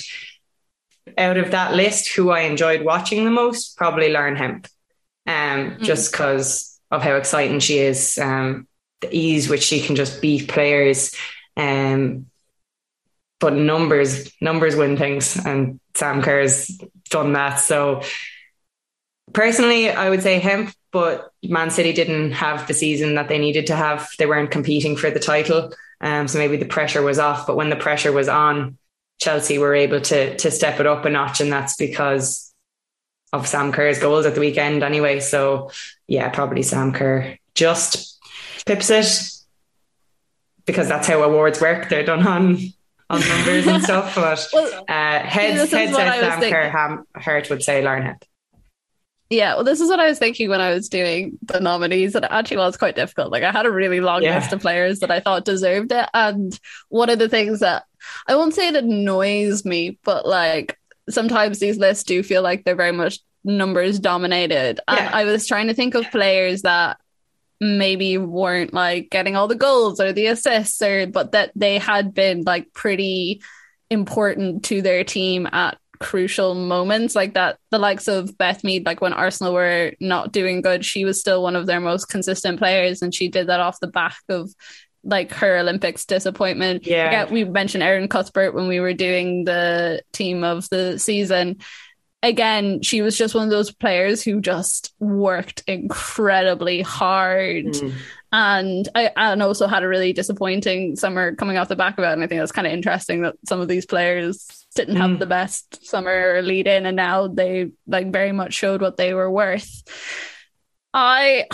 Out 1.19 1.37
of 1.37 1.51
that 1.51 1.75
list, 1.75 2.13
who 2.15 2.31
I 2.31 2.41
enjoyed 2.41 2.85
watching 2.85 3.25
the 3.25 3.31
most, 3.31 3.77
probably 3.77 4.11
Lauren 4.11 4.37
Hemp. 4.37 4.69
Um, 5.27 5.73
mm. 5.73 5.81
just 5.81 6.13
because 6.13 6.81
of 6.91 7.03
how 7.03 7.17
exciting 7.17 7.61
she 7.61 7.79
is, 7.79 8.19
um, 8.19 8.67
the 9.01 9.15
ease 9.15 9.49
which 9.49 9.63
she 9.63 9.81
can 9.81 9.97
just 9.97 10.21
beat 10.21 10.49
players. 10.49 11.15
Um, 11.57 12.27
but 13.39 13.55
numbers 13.55 14.31
numbers 14.41 14.77
win 14.77 14.97
things, 14.97 15.37
and 15.45 15.81
Sam 15.95 16.23
Kerr's 16.23 16.67
done 17.09 17.33
that. 17.33 17.57
So 17.57 18.03
personally, 19.33 19.91
I 19.91 20.11
would 20.11 20.23
say 20.23 20.39
Hemp, 20.39 20.73
but 20.93 21.33
Man 21.43 21.71
City 21.71 21.93
didn't 21.93 22.33
have 22.33 22.69
the 22.69 22.75
season 22.75 23.15
that 23.15 23.29
they 23.29 23.39
needed 23.39 23.67
to 23.69 23.77
have. 23.77 24.09
They 24.19 24.27
weren't 24.27 24.51
competing 24.51 24.97
for 24.97 25.11
the 25.11 25.21
title, 25.21 25.73
um, 26.01 26.29
so 26.29 26.39
maybe 26.39 26.57
the 26.57 26.67
pressure 26.67 27.03
was 27.03 27.19
off. 27.19 27.47
But 27.47 27.57
when 27.57 27.71
the 27.71 27.77
pressure 27.77 28.13
was 28.13 28.29
on, 28.29 28.77
Chelsea 29.21 29.59
were 29.59 29.75
able 29.75 30.01
to 30.01 30.37
to 30.37 30.51
step 30.51 30.81
it 30.81 30.87
up 30.87 31.05
a 31.05 31.11
notch, 31.11 31.41
and 31.41 31.53
that's 31.53 31.77
because 31.77 32.53
of 33.33 33.47
Sam 33.47 33.71
Kerr's 33.71 33.99
goals 33.99 34.27
at 34.27 34.35
the 34.35 34.41
weekend. 34.41 34.83
Anyway, 34.83 35.21
so 35.21 35.71
yeah, 36.09 36.29
probably 36.31 36.63
Sam 36.63 36.93
Kerr 36.93 37.37
just 37.55 38.19
pips 38.67 38.91
it 38.91 39.31
because 40.67 40.89
that's 40.89 41.07
how 41.07 41.23
awards 41.23 41.61
work. 41.61 41.89
They're 41.89 42.05
done 42.05 42.27
on 42.27 42.59
on 43.11 43.21
numbers 43.21 43.67
and 43.67 43.83
stuff. 43.83 44.15
But 44.15 44.49
well, 44.53 44.85
uh, 44.89 45.21
heads, 45.21 45.59
heads 45.59 45.71
says 45.71 45.95
Sam 45.95 46.41
Kerr, 46.51 46.71
Ham, 46.71 47.05
Hurt 47.15 47.51
would 47.51 47.63
say 47.63 47.83
Lauren 47.83 48.05
Hemp. 48.05 48.25
Yeah, 49.29 49.55
well, 49.55 49.65
this 49.65 49.81
is 49.81 49.89
what 49.89 50.01
I 50.01 50.09
was 50.09 50.19
thinking 50.19 50.51
when 50.51 50.61
I 50.61 50.73
was 50.73 50.89
doing 50.89 51.39
the 51.43 51.61
nominees. 51.61 52.17
It 52.17 52.25
actually 52.29 52.57
was 52.57 52.77
quite 52.77 52.97
difficult. 52.97 53.31
Like, 53.31 53.45
I 53.45 53.53
had 53.53 53.65
a 53.65 53.71
really 53.71 54.01
long 54.01 54.25
yeah. 54.25 54.37
list 54.37 54.53
of 54.53 54.61
players 54.61 54.99
that 55.01 55.11
I 55.13 55.21
thought 55.21 55.45
deserved 55.45 55.93
it. 55.93 56.09
And 56.13 56.59
one 56.89 57.11
of 57.11 57.21
the 57.21 57.29
things 57.29 57.61
that 57.61 57.85
I 58.27 58.37
won't 58.37 58.55
say 58.55 58.69
it 58.69 58.77
annoys 58.77 59.65
me, 59.65 59.99
but 60.05 60.27
like 60.27 60.79
sometimes 61.09 61.59
these 61.59 61.79
lists 61.79 62.05
do 62.05 62.23
feel 62.23 62.43
like 62.43 62.65
they're 62.65 62.77
very 62.77 62.93
much 62.93 63.21
numbers 63.45 63.99
dominated. 63.99 64.81
And 64.89 64.99
yeah. 64.99 65.11
I 65.13 65.25
was 65.25 65.47
trying 65.47 65.69
to 65.69 65.75
think 65.75 65.95
of 65.95 66.11
players 66.11 66.63
that 66.63 66.99
maybe 67.61 68.17
weren't 68.17 68.73
like 68.73 69.11
getting 69.11 69.37
all 69.37 69.47
the 69.47 69.55
goals 69.55 70.01
or 70.01 70.13
the 70.13 70.27
assists 70.27 70.81
or 70.81 71.07
but 71.07 71.33
that 71.33 71.53
they 71.55 71.77
had 71.77 72.15
been 72.15 72.43
like 72.47 72.73
pretty 72.73 73.43
important 73.91 74.65
to 74.65 74.81
their 74.81 75.05
team 75.05 75.47
at 75.53 75.77
crucial 75.99 76.55
moments 76.55 77.15
like 77.15 77.35
that 77.35 77.59
the 77.71 77.79
likes 77.79 78.09
of 78.09 78.39
Beth 78.39 78.65
Mead 78.65 78.87
like 78.87 79.03
when 79.03 79.13
Arsenal 79.13 79.53
were 79.53 79.93
not 80.01 80.33
doing 80.33 80.63
good 80.63 80.87
she 80.87 81.05
was 81.05 81.21
still 81.21 81.43
one 81.43 81.55
of 81.55 81.67
their 81.67 81.81
most 81.81 82.07
consistent 82.07 82.59
players 82.59 83.03
and 83.03 83.15
she 83.15 83.29
did 83.29 83.49
that 83.49 83.61
off 83.61 83.81
the 83.81 83.87
back 83.87 84.17
of 84.31 84.51
like 85.03 85.33
her 85.33 85.59
Olympics 85.59 86.05
disappointment. 86.05 86.87
Yeah. 86.87 87.31
we 87.31 87.45
mentioned 87.45 87.83
Erin 87.83 88.09
Cuthbert 88.09 88.55
when 88.55 88.69
we 88.69 88.81
were 88.81 88.95
doing 88.95 89.45
the 89.45 90.03
team 90.13 90.45
of 90.45 90.69
the 90.71 90.99
season 90.99 91.59
again, 92.23 92.83
she 92.83 93.03
was 93.03 93.17
just 93.17 93.35
one 93.35 93.45
of 93.45 93.51
those 93.51 93.73
players 93.73 94.23
who 94.23 94.41
just 94.41 94.95
worked 94.99 95.63
incredibly 95.67 96.83
hard. 96.83 97.67
Mm. 97.67 97.93
And 98.33 98.89
I 98.95 99.11
and 99.17 99.43
also 99.43 99.67
had 99.67 99.83
a 99.83 99.89
really 99.89 100.13
disappointing 100.13 100.97
summer 100.97 101.35
coming 101.35 101.57
off 101.57 101.69
the 101.69 101.77
back 101.77 101.99
of 101.99 102.05
it. 102.05 102.13
And 102.13 102.23
I 102.23 102.27
think 102.27 102.41
that's 102.41 102.53
kind 102.53 102.67
of 102.67 102.73
interesting 102.73 103.23
that 103.23 103.35
some 103.47 103.61
of 103.61 103.69
these 103.69 103.87
players 103.87 104.67
didn't 104.77 104.97
mm. 104.97 105.01
have 105.01 105.19
the 105.19 105.27
best 105.27 105.85
summer 105.85 106.41
lead 106.43 106.69
in 106.69 106.87
and 106.87 106.97
now 106.97 107.27
they 107.27 107.73
like 107.89 108.13
very 108.13 108.33
much 108.33 108.55
showed 108.55 108.81
what 108.81 108.97
they 108.97 109.15
were 109.15 109.31
worth. 109.31 109.83
I 110.95 111.47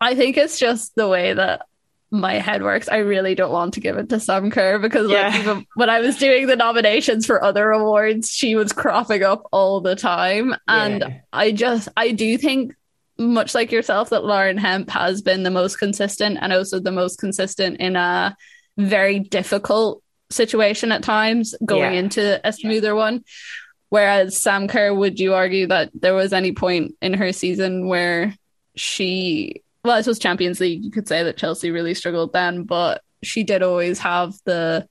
I 0.00 0.14
think 0.14 0.36
it's 0.36 0.58
just 0.58 0.94
the 0.94 1.08
way 1.08 1.34
that 1.34 1.62
my 2.10 2.34
head 2.34 2.62
works. 2.62 2.88
I 2.88 2.98
really 2.98 3.34
don't 3.34 3.52
want 3.52 3.74
to 3.74 3.80
give 3.80 3.98
it 3.98 4.08
to 4.08 4.20
Sam 4.20 4.50
Kerr 4.50 4.78
because 4.78 5.10
yeah. 5.10 5.28
like, 5.28 5.40
even 5.40 5.66
when 5.74 5.90
I 5.90 6.00
was 6.00 6.16
doing 6.16 6.46
the 6.46 6.56
nominations 6.56 7.26
for 7.26 7.42
other 7.42 7.70
awards, 7.70 8.30
she 8.30 8.54
was 8.54 8.72
cropping 8.72 9.22
up 9.22 9.42
all 9.52 9.80
the 9.80 9.96
time. 9.96 10.54
And 10.66 11.00
yeah. 11.00 11.20
I 11.32 11.52
just, 11.52 11.88
I 11.96 12.12
do 12.12 12.38
think, 12.38 12.74
much 13.18 13.54
like 13.54 13.72
yourself, 13.72 14.10
that 14.10 14.24
Lauren 14.24 14.56
Hemp 14.56 14.88
has 14.90 15.22
been 15.22 15.42
the 15.42 15.50
most 15.50 15.76
consistent 15.76 16.38
and 16.40 16.52
also 16.52 16.78
the 16.78 16.92
most 16.92 17.18
consistent 17.18 17.78
in 17.78 17.96
a 17.96 18.36
very 18.76 19.18
difficult 19.18 20.02
situation 20.30 20.92
at 20.92 21.02
times 21.02 21.54
going 21.64 21.94
yeah. 21.94 21.98
into 21.98 22.40
a 22.46 22.52
smoother 22.52 22.94
one. 22.94 23.24
Whereas 23.90 24.38
Sam 24.38 24.68
Kerr, 24.68 24.94
would 24.94 25.18
you 25.18 25.34
argue 25.34 25.66
that 25.66 25.90
there 25.94 26.14
was 26.14 26.32
any 26.32 26.52
point 26.52 26.94
in 27.02 27.14
her 27.14 27.32
season 27.32 27.88
where 27.88 28.34
she 28.76 29.62
well, 29.88 29.96
I 29.96 30.02
suppose 30.02 30.18
Champions 30.18 30.60
League, 30.60 30.84
you 30.84 30.90
could 30.90 31.08
say 31.08 31.22
that 31.22 31.38
Chelsea 31.38 31.70
really 31.70 31.94
struggled 31.94 32.34
then, 32.34 32.64
but 32.64 33.02
she 33.22 33.42
did 33.42 33.62
always 33.62 33.98
have 34.00 34.34
the 34.44 34.86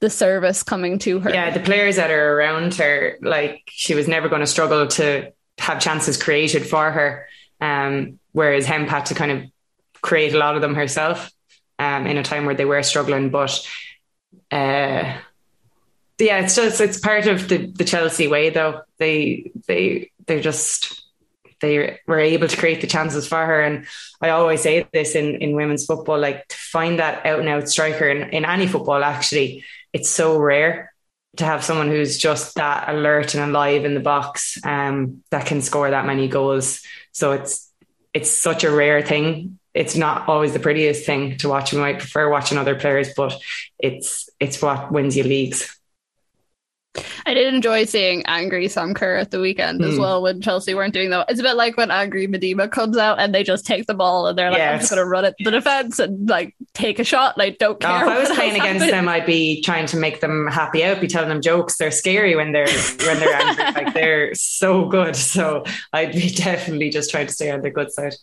the 0.00 0.10
service 0.10 0.64
coming 0.64 0.98
to 0.98 1.20
her. 1.20 1.30
Yeah, 1.30 1.50
the 1.50 1.60
players 1.60 1.94
that 1.94 2.10
are 2.10 2.36
around 2.36 2.74
her, 2.74 3.16
like 3.22 3.62
she 3.68 3.94
was 3.94 4.08
never 4.08 4.28
going 4.28 4.40
to 4.40 4.48
struggle 4.48 4.88
to 4.88 5.32
have 5.58 5.80
chances 5.80 6.20
created 6.20 6.66
for 6.66 6.90
her. 6.90 7.28
Um, 7.60 8.18
whereas 8.32 8.66
Hemp 8.66 8.88
had 8.88 9.06
to 9.06 9.14
kind 9.14 9.30
of 9.30 9.44
create 10.02 10.34
a 10.34 10.38
lot 10.38 10.56
of 10.56 10.60
them 10.60 10.74
herself 10.74 11.30
um, 11.78 12.08
in 12.08 12.18
a 12.18 12.24
time 12.24 12.46
where 12.46 12.56
they 12.56 12.64
were 12.64 12.82
struggling. 12.82 13.30
But 13.30 13.64
uh, 14.50 15.18
yeah, 16.18 16.40
it's 16.40 16.56
just 16.56 16.80
it's 16.80 16.98
part 16.98 17.28
of 17.28 17.48
the, 17.48 17.66
the 17.66 17.84
Chelsea 17.84 18.26
way, 18.26 18.50
though. 18.50 18.82
They 18.98 19.52
they 19.68 20.10
they're 20.26 20.40
just 20.40 21.05
they 21.66 22.00
were 22.06 22.20
able 22.20 22.48
to 22.48 22.56
create 22.56 22.80
the 22.80 22.86
chances 22.86 23.26
for 23.26 23.44
her. 23.44 23.60
And 23.60 23.86
I 24.20 24.30
always 24.30 24.62
say 24.62 24.86
this 24.92 25.14
in, 25.14 25.36
in 25.36 25.54
women's 25.54 25.86
football, 25.86 26.18
like 26.18 26.48
to 26.48 26.56
find 26.56 26.98
that 26.98 27.26
out 27.26 27.40
and 27.40 27.48
out 27.48 27.68
striker 27.68 28.08
in, 28.08 28.30
in 28.30 28.44
any 28.44 28.66
football, 28.66 29.02
actually, 29.02 29.64
it's 29.92 30.08
so 30.08 30.38
rare 30.38 30.92
to 31.36 31.44
have 31.44 31.64
someone 31.64 31.88
who's 31.88 32.18
just 32.18 32.54
that 32.54 32.88
alert 32.88 33.34
and 33.34 33.44
alive 33.50 33.84
in 33.84 33.94
the 33.94 34.00
box 34.00 34.58
um, 34.64 35.22
that 35.30 35.46
can 35.46 35.60
score 35.60 35.90
that 35.90 36.06
many 36.06 36.28
goals. 36.28 36.82
So 37.12 37.32
it's 37.32 37.72
it's 38.14 38.30
such 38.30 38.64
a 38.64 38.70
rare 38.70 39.02
thing. 39.02 39.58
It's 39.74 39.94
not 39.94 40.28
always 40.28 40.54
the 40.54 40.58
prettiest 40.58 41.04
thing 41.04 41.36
to 41.38 41.50
watch. 41.50 41.72
We 41.72 41.78
might 41.78 41.98
prefer 41.98 42.30
watching 42.30 42.56
other 42.56 42.74
players, 42.74 43.10
but 43.14 43.38
it's 43.78 44.30
it's 44.40 44.62
what 44.62 44.90
wins 44.90 45.16
you 45.16 45.24
leagues. 45.24 45.75
I 47.26 47.34
did 47.34 47.52
enjoy 47.52 47.84
seeing 47.84 48.24
angry 48.26 48.68
Sam 48.68 48.94
Kerr 48.94 49.16
at 49.16 49.30
the 49.30 49.40
weekend 49.40 49.80
mm. 49.80 49.88
as 49.88 49.94
hmm. 49.94 50.00
well 50.00 50.22
when 50.22 50.40
Chelsea 50.40 50.74
weren't 50.74 50.94
doing 50.94 51.10
that. 51.10 51.30
It's 51.30 51.40
a 51.40 51.42
bit 51.42 51.56
like 51.56 51.76
when 51.76 51.90
angry 51.90 52.26
Miedema 52.28 52.70
comes 52.70 52.96
out 52.96 53.18
and 53.18 53.34
they 53.34 53.42
just 53.42 53.66
take 53.66 53.86
the 53.86 53.94
ball 53.94 54.26
and 54.26 54.38
they're 54.38 54.50
like, 54.50 54.58
yes. 54.58 54.72
I'm 54.72 54.78
just 54.80 54.90
going 54.90 55.02
to 55.02 55.08
run 55.08 55.24
at 55.24 55.34
the 55.38 55.50
defense 55.50 55.98
and 55.98 56.28
like 56.28 56.54
take 56.74 56.98
a 56.98 57.04
shot. 57.04 57.36
Like, 57.36 57.58
don't 57.58 57.80
care. 57.80 57.90
Oh, 57.90 58.08
if 58.08 58.08
I 58.08 58.18
was 58.18 58.30
playing 58.30 58.56
against 58.56 58.84
happened. 58.84 58.92
them, 58.92 59.08
I'd 59.08 59.26
be 59.26 59.62
trying 59.62 59.86
to 59.86 59.96
make 59.96 60.20
them 60.20 60.46
happy 60.48 60.84
out, 60.84 61.00
be 61.00 61.08
telling 61.08 61.28
them 61.28 61.42
jokes. 61.42 61.76
They're 61.76 61.90
scary 61.90 62.36
when 62.36 62.52
they're 62.52 62.66
when 62.66 63.18
they're 63.18 63.34
angry. 63.34 63.64
like 63.84 63.94
they're 63.94 64.34
so 64.34 64.86
good. 64.86 65.16
So 65.16 65.64
I'd 65.92 66.12
be 66.12 66.30
definitely 66.30 66.90
just 66.90 67.10
trying 67.10 67.26
to 67.26 67.32
stay 67.32 67.50
on 67.50 67.62
the 67.62 67.70
good 67.70 67.92
side. 67.92 68.14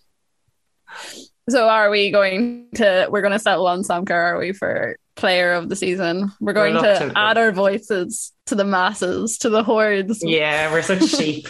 So 1.49 1.67
are 1.67 1.89
we 1.89 2.11
going 2.11 2.69
to 2.75 3.07
we're 3.09 3.21
going 3.21 3.33
to 3.33 3.39
settle 3.39 3.67
on 3.67 3.83
Sam 3.83 4.05
Kerr, 4.05 4.35
are 4.35 4.39
we 4.39 4.53
for 4.53 4.97
player 5.15 5.53
of 5.53 5.69
the 5.69 5.75
season? 5.75 6.31
We're 6.39 6.53
going 6.53 6.75
we're 6.75 6.81
to 6.81 7.11
add 7.15 7.37
our 7.37 7.51
voices 7.51 8.31
to 8.47 8.55
the 8.55 8.65
masses, 8.65 9.37
to 9.39 9.49
the 9.49 9.63
hordes. 9.63 10.21
Yeah, 10.23 10.71
we're 10.71 10.81
such 10.81 11.03
sheep. 11.09 11.47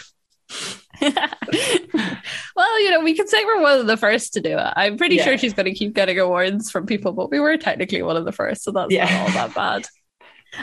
well, 1.01 2.81
you 2.81 2.91
know, 2.91 3.01
we 3.01 3.15
could 3.15 3.29
say 3.29 3.43
we're 3.43 3.61
one 3.61 3.79
of 3.79 3.87
the 3.87 3.97
first 3.97 4.33
to 4.33 4.41
do 4.41 4.57
it. 4.57 4.73
I'm 4.75 4.97
pretty 4.97 5.15
yeah. 5.15 5.25
sure 5.25 5.37
she's 5.37 5.53
going 5.53 5.65
to 5.65 5.73
keep 5.73 5.93
getting 5.93 6.19
awards 6.19 6.71
from 6.71 6.85
people, 6.85 7.11
but 7.11 7.31
we 7.31 7.39
were 7.39 7.57
technically 7.57 8.01
one 8.01 8.15
of 8.15 8.25
the 8.25 8.31
first, 8.31 8.63
so 8.63 8.71
that's 8.71 8.91
yeah. 8.91 9.05
not 9.05 9.21
all 9.21 9.47
that 9.47 9.55
bad. 9.55 9.87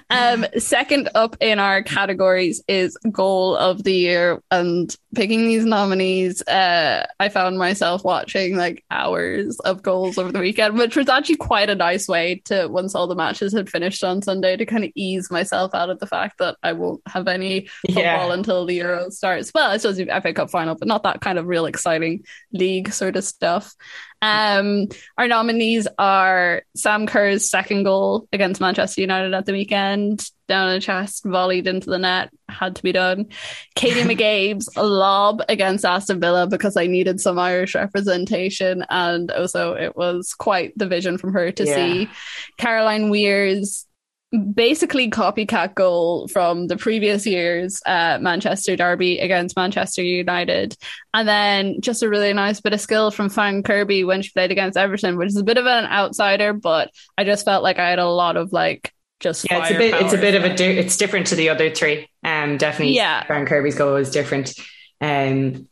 Um, 0.09 0.47
second 0.59 1.09
up 1.15 1.37
in 1.41 1.59
our 1.59 1.83
categories 1.83 2.63
is 2.69 2.97
goal 3.11 3.57
of 3.57 3.85
the 3.85 3.95
year, 3.95 4.43
and 4.51 4.95
picking 5.15 5.47
these 5.47 5.65
nominees, 5.65 6.43
uh, 6.43 7.07
I 7.19 7.29
found 7.29 7.59
myself 7.59 8.05
watching 8.05 8.57
like 8.57 8.85
hours 8.91 9.59
of 9.61 9.83
goals 9.83 10.19
over 10.19 10.33
the 10.33 10.39
weekend, 10.39 10.79
which 10.79 10.97
was 10.97 11.09
actually 11.09 11.37
quite 11.37 11.71
a 11.71 11.75
nice 11.75 12.09
way 12.09 12.43
to 12.47 12.69
once 12.69 12.95
all 12.95 13.07
the 13.07 13.15
matches 13.15 13.53
had 13.53 13.71
finished 13.71 14.05
on 14.05 14.23
Sunday 14.23 14.57
to 14.57 14.67
kind 14.67 14.85
of 14.85 14.93
ease 14.95 15.31
myself 15.31 15.75
out 15.75 15.91
of 15.91 15.99
the 15.99 16.07
fact 16.07 16.39
that 16.39 16.57
I 16.63 16.73
won't 16.73 17.03
have 17.07 17.29
any 17.29 17.69
football 17.87 18.03
yeah. 18.03 18.33
until 18.33 18.67
the 18.67 18.75
Euro 18.77 19.11
starts. 19.11 19.53
Well, 19.55 19.71
I 19.71 19.77
suppose 19.77 19.97
the 19.97 20.07
FA 20.23 20.33
Cup 20.33 20.51
final, 20.51 20.75
but 20.75 20.89
not 20.89 21.03
that 21.05 21.21
kind 21.21 21.39
of 21.39 21.47
real 21.47 21.67
exciting 21.67 22.25
league 22.53 22.93
sort 22.93 23.17
of 23.17 23.25
stuff. 23.25 23.75
Um, 24.23 24.89
our 25.17 25.29
nominees 25.29 25.89
are 25.99 26.63
Sam 26.77 27.07
Kerr's 27.07 27.49
second 27.49 27.85
goal 27.85 28.29
against 28.33 28.61
Manchester 28.61 29.01
United 29.01 29.33
at 29.33 29.47
the 29.47 29.53
weekend, 29.53 30.29
down 30.47 30.69
a 30.69 30.81
chest, 30.81 31.25
volleyed 31.25 31.67
into 31.67 31.89
the 31.89 31.99
net, 31.99 32.31
had 32.49 32.77
to 32.77 32.83
be 32.83 32.93
done. 32.93 33.27
Katie 33.75 34.01
McCabe's 34.03 34.69
lob 34.77 35.43
against 35.49 35.85
Aston 35.85 36.21
Villa 36.21 36.47
because 36.47 36.77
I 36.77 36.87
needed 36.87 37.21
some 37.21 37.39
Irish 37.39 37.75
representation, 37.75 38.85
and 38.91 39.31
also 39.31 39.75
it 39.75 39.97
was 39.97 40.35
quite 40.35 40.77
the 40.77 40.87
vision 40.87 41.17
from 41.17 41.33
her 41.33 41.51
to 41.53 41.65
yeah. 41.65 41.75
see. 41.75 42.11
Caroline 42.59 43.09
Weir's 43.09 43.87
basically 44.31 45.11
copycat 45.11 45.75
goal 45.75 46.29
from 46.29 46.69
the 46.69 46.77
previous 46.77 47.27
year's 47.27 47.81
uh, 47.85 48.19
Manchester 48.21 48.77
Derby 48.77 49.19
against 49.19 49.57
Manchester 49.57 50.03
United. 50.03 50.77
And 51.13 51.29
then 51.29 51.81
just 51.81 52.03
a 52.03 52.09
really 52.09 52.33
nice 52.33 52.61
bit 52.61 52.73
of 52.73 52.81
skill 52.81 53.11
from 53.11 53.29
Fran 53.29 53.63
Kirby 53.63 54.05
when 54.05 54.23
she 54.23 54.31
played 54.31 54.53
against 54.53 54.79
Everton, 54.79 55.17
which 55.17 55.29
is 55.29 55.37
a 55.37 55.45
bit 55.45 55.59
of 55.59 55.67
an 55.67 55.87
outsider, 55.87 56.53
but 56.53 56.91
I 57.19 57.25
just 57.25 57.45
felt 57.45 57.65
like 57.65 57.79
I 57.79 57.91
had 57.91 57.99
a 57.99 58.09
lot 58.09 58.37
of 58.37 58.53
like 58.53 58.93
just 59.19 59.47
yeah, 59.51 59.63
it's 59.63 59.71
a 59.71 59.79
bit 59.79 59.95
it's 59.95 60.15
a 60.15 60.19
bit 60.19 60.35
of 60.35 60.45
a 60.45 60.55
di- 60.55 60.79
it's 60.79 60.97
different 60.97 61.27
to 61.29 61.35
the 61.35 61.51
other 61.51 61.69
three. 61.71 62.09
Um 62.25 62.57
definitely 62.57 62.95
yeah. 62.95 63.25
Fran 63.25 63.47
Kirby's 63.47 63.75
goal 63.75 63.97
is 63.97 64.11
different. 64.11 64.55
Um 65.01 65.69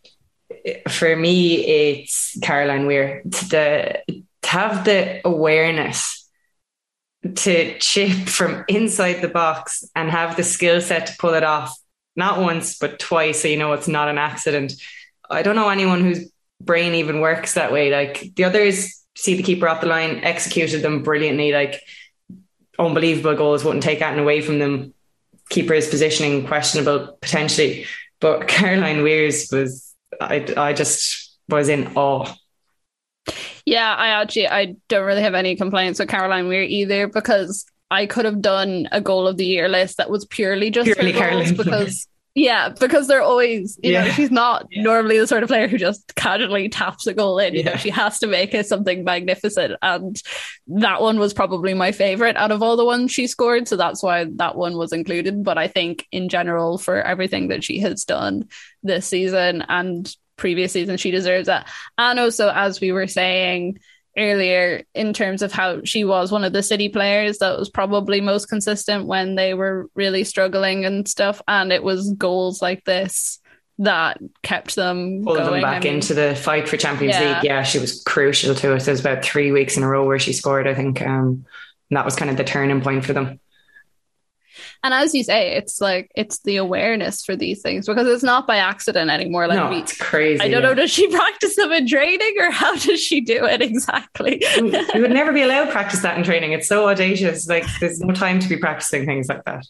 for 0.89 1.15
me 1.15 1.65
it's 1.65 2.37
Caroline 2.43 2.87
Weir. 2.87 3.23
The 3.25 4.03
to 4.43 4.49
have 4.49 4.85
the 4.85 5.27
awareness 5.27 6.28
to 7.35 7.79
chip 7.79 8.29
from 8.29 8.65
inside 8.69 9.21
the 9.21 9.29
box 9.29 9.85
and 9.95 10.11
have 10.11 10.37
the 10.37 10.45
skill 10.45 10.81
set 10.81 11.07
to 11.07 11.17
pull 11.19 11.35
it 11.35 11.45
off, 11.45 11.77
not 12.17 12.41
once, 12.41 12.79
but 12.79 12.99
twice. 12.99 13.43
So 13.43 13.49
you 13.49 13.57
know 13.57 13.73
it's 13.73 13.89
not 13.89 14.09
an 14.09 14.19
accident. 14.19 14.75
I 15.29 15.43
don't 15.43 15.57
know 15.57 15.69
anyone 15.69 16.03
whose 16.03 16.31
brain 16.61 16.95
even 16.95 17.21
works 17.21 17.55
that 17.55 17.73
way. 17.73 17.91
Like 17.91 18.35
the 18.35 18.45
others 18.45 19.05
see 19.17 19.35
the 19.35 19.43
keeper 19.43 19.69
off 19.69 19.81
the 19.81 19.87
line, 19.87 20.23
executed 20.23 20.83
them 20.83 21.03
brilliantly, 21.03 21.53
like 21.53 21.83
unbelievable 22.79 23.35
goals, 23.35 23.65
wouldn't 23.65 23.83
take 23.83 23.99
that 23.99 24.19
away 24.19 24.41
from 24.41 24.59
them. 24.59 24.95
Keeper's 25.51 25.89
positioning 25.89 26.47
questionable 26.47 27.19
potentially. 27.21 27.87
But 28.21 28.49
Caroline 28.49 29.03
Weir's 29.03 29.49
was 29.51 29.95
I 30.21 30.47
I 30.57 30.73
just 30.73 31.37
was 31.49 31.69
in 31.69 31.93
awe. 31.97 32.33
Yeah, 33.69 33.95
I 33.95 34.23
actually 34.23 34.49
I 34.49 34.77
don't 34.89 35.05
really 35.05 35.21
have 35.21 35.35
any 35.35 35.55
complaints 35.55 35.99
with 35.99 36.09
Caroline 36.09 36.49
Weir 36.49 36.63
either 36.63 37.07
because 37.07 37.67
I 37.91 38.07
could 38.07 38.25
have 38.25 38.41
done 38.41 38.89
a 38.93 39.01
goal 39.03 39.27
of 39.27 39.37
the 39.37 39.45
year 39.45 39.69
list 39.69 39.99
that 39.99 40.09
was 40.09 40.25
purely 40.25 40.71
just 40.71 40.87
purely 40.87 41.13
Caroline 41.13 41.55
because 41.55 42.09
yeah, 42.35 42.71
because 42.71 43.09
they're 43.09 43.21
always 43.21 43.79
you 43.83 43.93
yeah. 43.93 44.05
know 44.05 44.11
she's 44.13 44.31
not 44.31 44.69
yeah. 44.71 44.83
normally 44.83 45.19
the 45.19 45.27
sort 45.27 45.43
of 45.43 45.51
player 45.51 45.69
who 45.69 45.77
just 45.77 46.15
casually 46.15 46.71
taps 46.71 47.07
a 47.07 47.13
goal 47.13 47.39
in. 47.39 47.55
You 47.55 47.61
yeah. 47.61 47.73
know, 47.73 47.77
she 47.77 47.91
has 47.91 48.19
to 48.21 48.27
make 48.27 48.55
it 48.55 48.67
something 48.67 49.05
magnificent, 49.05 49.77
and 49.83 50.17
that 50.69 51.03
one 51.03 51.19
was 51.19 51.35
probably 51.35 51.75
my 51.75 51.93
favorite 51.93 52.37
out 52.37 52.53
of 52.53 52.63
all 52.63 52.79
the 52.79 52.87
ones 52.87 53.13
she 53.13 53.27
scored. 53.27 53.69
So 53.69 53.77
that's 53.77 54.03
why 54.03 54.25
that 54.37 54.57
one 54.57 54.79
was 54.79 54.95
included. 54.95 55.45
But 55.45 55.59
I 55.59 55.69
think 55.69 56.07
in 56.11 56.31
general, 56.31 56.79
for 56.79 57.03
everything 57.03 57.49
that 57.49 57.65
she 57.65 57.81
has 57.81 58.05
done 58.05 58.49
this 58.83 59.07
season 59.07 59.63
and 59.69 60.11
previous 60.39 60.73
season. 60.73 60.97
She 60.97 61.11
deserves 61.11 61.47
that. 61.47 61.69
And 61.99 62.19
also, 62.19 62.51
as 62.51 62.81
we 62.81 62.93
were 62.93 63.07
saying 63.07 63.79
earlier, 64.17 64.85
in 64.95 65.13
terms 65.13 65.43
of 65.43 65.53
how 65.53 65.83
she 65.85 66.05
was 66.05 66.33
one 66.33 66.45
of 66.45 66.53
the 66.53 66.63
city 66.63 66.89
players 66.89 67.39
that 67.39 67.59
was 67.59 67.69
probably 67.69 68.21
most 68.21 68.47
consistent 68.47 69.07
when 69.07 69.35
they 69.35 69.55
were 69.55 69.89
really 69.95 70.25
struggling 70.25 70.85
and 70.85 71.07
stuff. 71.07 71.43
And 71.47 71.73
it 71.73 71.83
was 71.83 72.13
goals 72.15 72.63
like 72.63 72.85
this 72.85 73.41
that 73.81 74.19
kept 74.43 74.75
them 74.75 75.23
pulled 75.23 75.39
them 75.39 75.61
back 75.61 75.83
I 75.83 75.85
mean, 75.85 75.95
into 75.95 76.13
the 76.15 76.35
fight 76.35 76.69
for 76.69 76.77
Champions 76.77 77.15
yeah. 77.15 77.37
League. 77.37 77.45
Yeah, 77.45 77.63
she 77.63 77.79
was 77.79 78.03
crucial 78.03 78.55
to 78.57 78.75
it. 78.75 78.83
There 78.83 78.93
was 78.93 79.01
about 79.01 79.25
three 79.25 79.53
weeks 79.53 79.77
in 79.77 79.85
a 79.85 79.89
row 79.89 80.05
where 80.05 80.19
she 80.19 80.33
scored. 80.33 80.67
I 80.67 80.75
think 80.75 81.01
um, 81.01 81.47
that 81.91 82.05
was 82.05 82.17
kind 82.17 82.31
of 82.31 82.37
the 82.37 82.45
turning 82.45 82.81
point 82.81 83.05
for 83.05 83.13
them. 83.13 83.39
And 84.83 84.95
as 84.95 85.15
you 85.15 85.25
say, 85.25 85.57
it's 85.57 85.81
like 85.81 86.11
it's 86.15 86.41
the 86.41 86.57
awareness 86.57 87.25
for 87.25 87.37
these 87.37 87.63
things 87.63 87.87
because 87.87 88.07
it's 88.07 88.23
not 88.23 88.47
by 88.47 88.57
accident 88.57 89.11
anymore. 89.11 89.47
Like 89.47 89.59
no, 89.59 89.71
we, 89.71 89.79
it's 89.79 89.97
crazy. 89.97 90.41
I 90.41 90.49
don't 90.49 90.63
yeah. 90.63 90.69
know. 90.69 90.75
Does 90.75 90.91
she 90.91 91.09
practice 91.15 91.57
them 91.57 91.73
in 91.73 91.87
training 91.87 92.37
or 92.39 92.51
how 92.51 92.75
does 92.77 93.01
she 93.01 93.21
do 93.21 93.45
it 93.45 93.61
exactly? 93.63 94.43
you 94.57 95.01
would 95.01 95.11
never 95.11 95.33
be 95.33 95.43
allowed 95.43 95.67
to 95.67 95.73
practice 95.73 96.01
that 96.03 96.17
in 96.17 96.25
training. 96.25 96.53
It's 96.53 96.69
so 96.69 96.89
audacious. 96.89 97.49
Like 97.49 97.65
there's 97.81 98.01
no 98.01 98.15
time 98.15 98.41
to 98.41 98.49
be 98.49 98.57
practicing 98.57 99.07
things 99.07 99.29
like 99.29 99.45
that. 99.45 99.67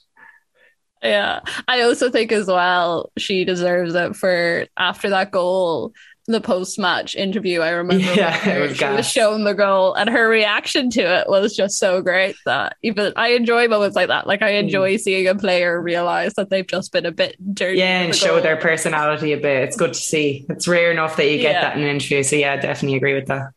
Yeah. 1.03 1.41
I 1.69 1.83
also 1.83 2.11
think 2.11 2.33
as 2.33 2.47
well 2.47 3.13
she 3.17 3.45
deserves 3.45 3.95
it 3.95 4.17
for 4.17 4.67
after 4.77 5.11
that 5.11 5.31
goal 5.31 5.93
the 6.33 6.41
post 6.41 6.79
match 6.79 7.17
interview. 7.17 7.61
I 7.61 7.71
remember 7.71 8.15
yeah, 8.15 8.59
was 8.61 8.77
she 8.77 8.85
was 8.85 9.11
shown 9.11 9.45
the 9.45 9.55
goal, 9.55 9.95
and 9.95 10.09
her 10.11 10.29
reaction 10.29 10.91
to 10.91 11.01
it 11.01 11.29
was 11.29 11.57
just 11.57 11.79
so 11.79 12.03
great 12.03 12.37
that 12.45 12.77
even 12.83 13.13
I 13.17 13.29
enjoy 13.29 13.67
moments 13.67 13.97
like 13.97 14.09
that. 14.09 14.27
Like 14.27 14.43
I 14.43 14.53
mm. 14.53 14.61
enjoy 14.61 14.95
mm. 14.95 15.01
seeing 15.01 15.27
a 15.27 15.35
player 15.35 15.81
realize 15.81 16.35
that 16.35 16.51
they've 16.51 16.67
just 16.67 16.93
been 16.93 17.07
a 17.07 17.13
bit 17.13 17.37
dirty. 17.55 17.79
Yeah, 17.79 18.03
and 18.03 18.13
the 18.13 18.17
show 18.17 18.41
their 18.41 18.57
personality 18.57 19.33
a 19.33 19.39
bit. 19.39 19.65
It's 19.65 19.77
good 19.77 19.95
to 19.95 20.01
see. 20.01 20.47
It's 20.51 20.69
rare 20.69 20.93
enough 20.93 21.17
that 21.17 21.31
you 21.31 21.39
get 21.39 21.55
yeah. 21.55 21.61
that 21.63 21.77
in 21.77 21.83
an 21.83 21.89
interview. 21.89 22.23
So 22.23 22.37
yeah, 22.37 22.53
I 22.53 22.57
definitely 22.57 22.99
agree 22.99 23.15
with 23.15 23.27
that. 23.27 23.53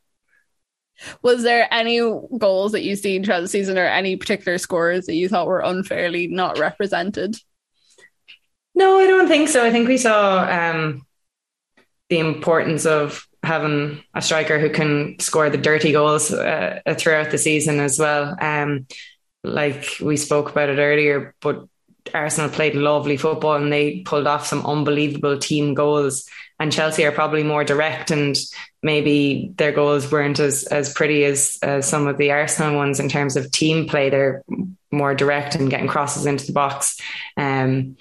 Was 1.23 1.43
there 1.43 1.67
any 1.71 1.99
goals 2.37 2.71
that 2.71 2.83
you 2.83 2.95
seen 2.95 3.23
throughout 3.23 3.41
the 3.41 3.47
season, 3.47 3.77
or 3.77 3.85
any 3.85 4.15
particular 4.15 4.57
scores 4.57 5.07
that 5.07 5.15
you 5.15 5.27
thought 5.27 5.47
were 5.47 5.59
unfairly 5.59 6.27
not 6.27 6.57
represented? 6.57 7.35
No, 8.73 8.97
I 8.97 9.07
don't 9.07 9.27
think 9.27 9.49
so. 9.49 9.65
I 9.65 9.71
think 9.71 9.89
we 9.89 9.97
saw 9.97 10.43
um, 10.45 11.05
the 12.11 12.19
importance 12.19 12.85
of 12.85 13.25
having 13.41 14.03
a 14.13 14.21
striker 14.21 14.59
who 14.59 14.69
can 14.69 15.17
score 15.19 15.49
the 15.49 15.57
dirty 15.57 15.93
goals 15.93 16.31
uh, 16.31 16.81
throughout 16.97 17.31
the 17.31 17.37
season 17.37 17.79
as 17.79 17.97
well. 17.97 18.35
Um, 18.39 18.85
like 19.45 19.85
we 20.01 20.17
spoke 20.17 20.51
about 20.51 20.69
it 20.69 20.77
earlier, 20.77 21.33
but 21.41 21.65
Arsenal 22.13 22.49
played 22.49 22.75
lovely 22.75 23.15
football 23.15 23.55
and 23.55 23.71
they 23.71 24.01
pulled 24.01 24.27
off 24.27 24.45
some 24.45 24.65
unbelievable 24.65 25.39
team 25.39 25.73
goals. 25.73 26.29
And 26.59 26.71
Chelsea 26.71 27.05
are 27.05 27.13
probably 27.13 27.43
more 27.43 27.63
direct, 27.63 28.11
and 28.11 28.37
maybe 28.83 29.51
their 29.55 29.71
goals 29.71 30.11
weren't 30.11 30.39
as 30.39 30.65
as 30.65 30.93
pretty 30.93 31.23
as, 31.25 31.57
as 31.63 31.87
some 31.87 32.05
of 32.05 32.17
the 32.17 32.31
Arsenal 32.31 32.75
ones 32.75 32.99
in 32.99 33.09
terms 33.09 33.35
of 33.35 33.51
team 33.51 33.87
play. 33.87 34.11
They're 34.11 34.43
more 34.91 35.15
direct 35.15 35.55
and 35.55 35.71
getting 35.71 35.87
crosses 35.87 36.27
into 36.27 36.45
the 36.45 36.53
box. 36.53 36.99
Um, 37.35 37.97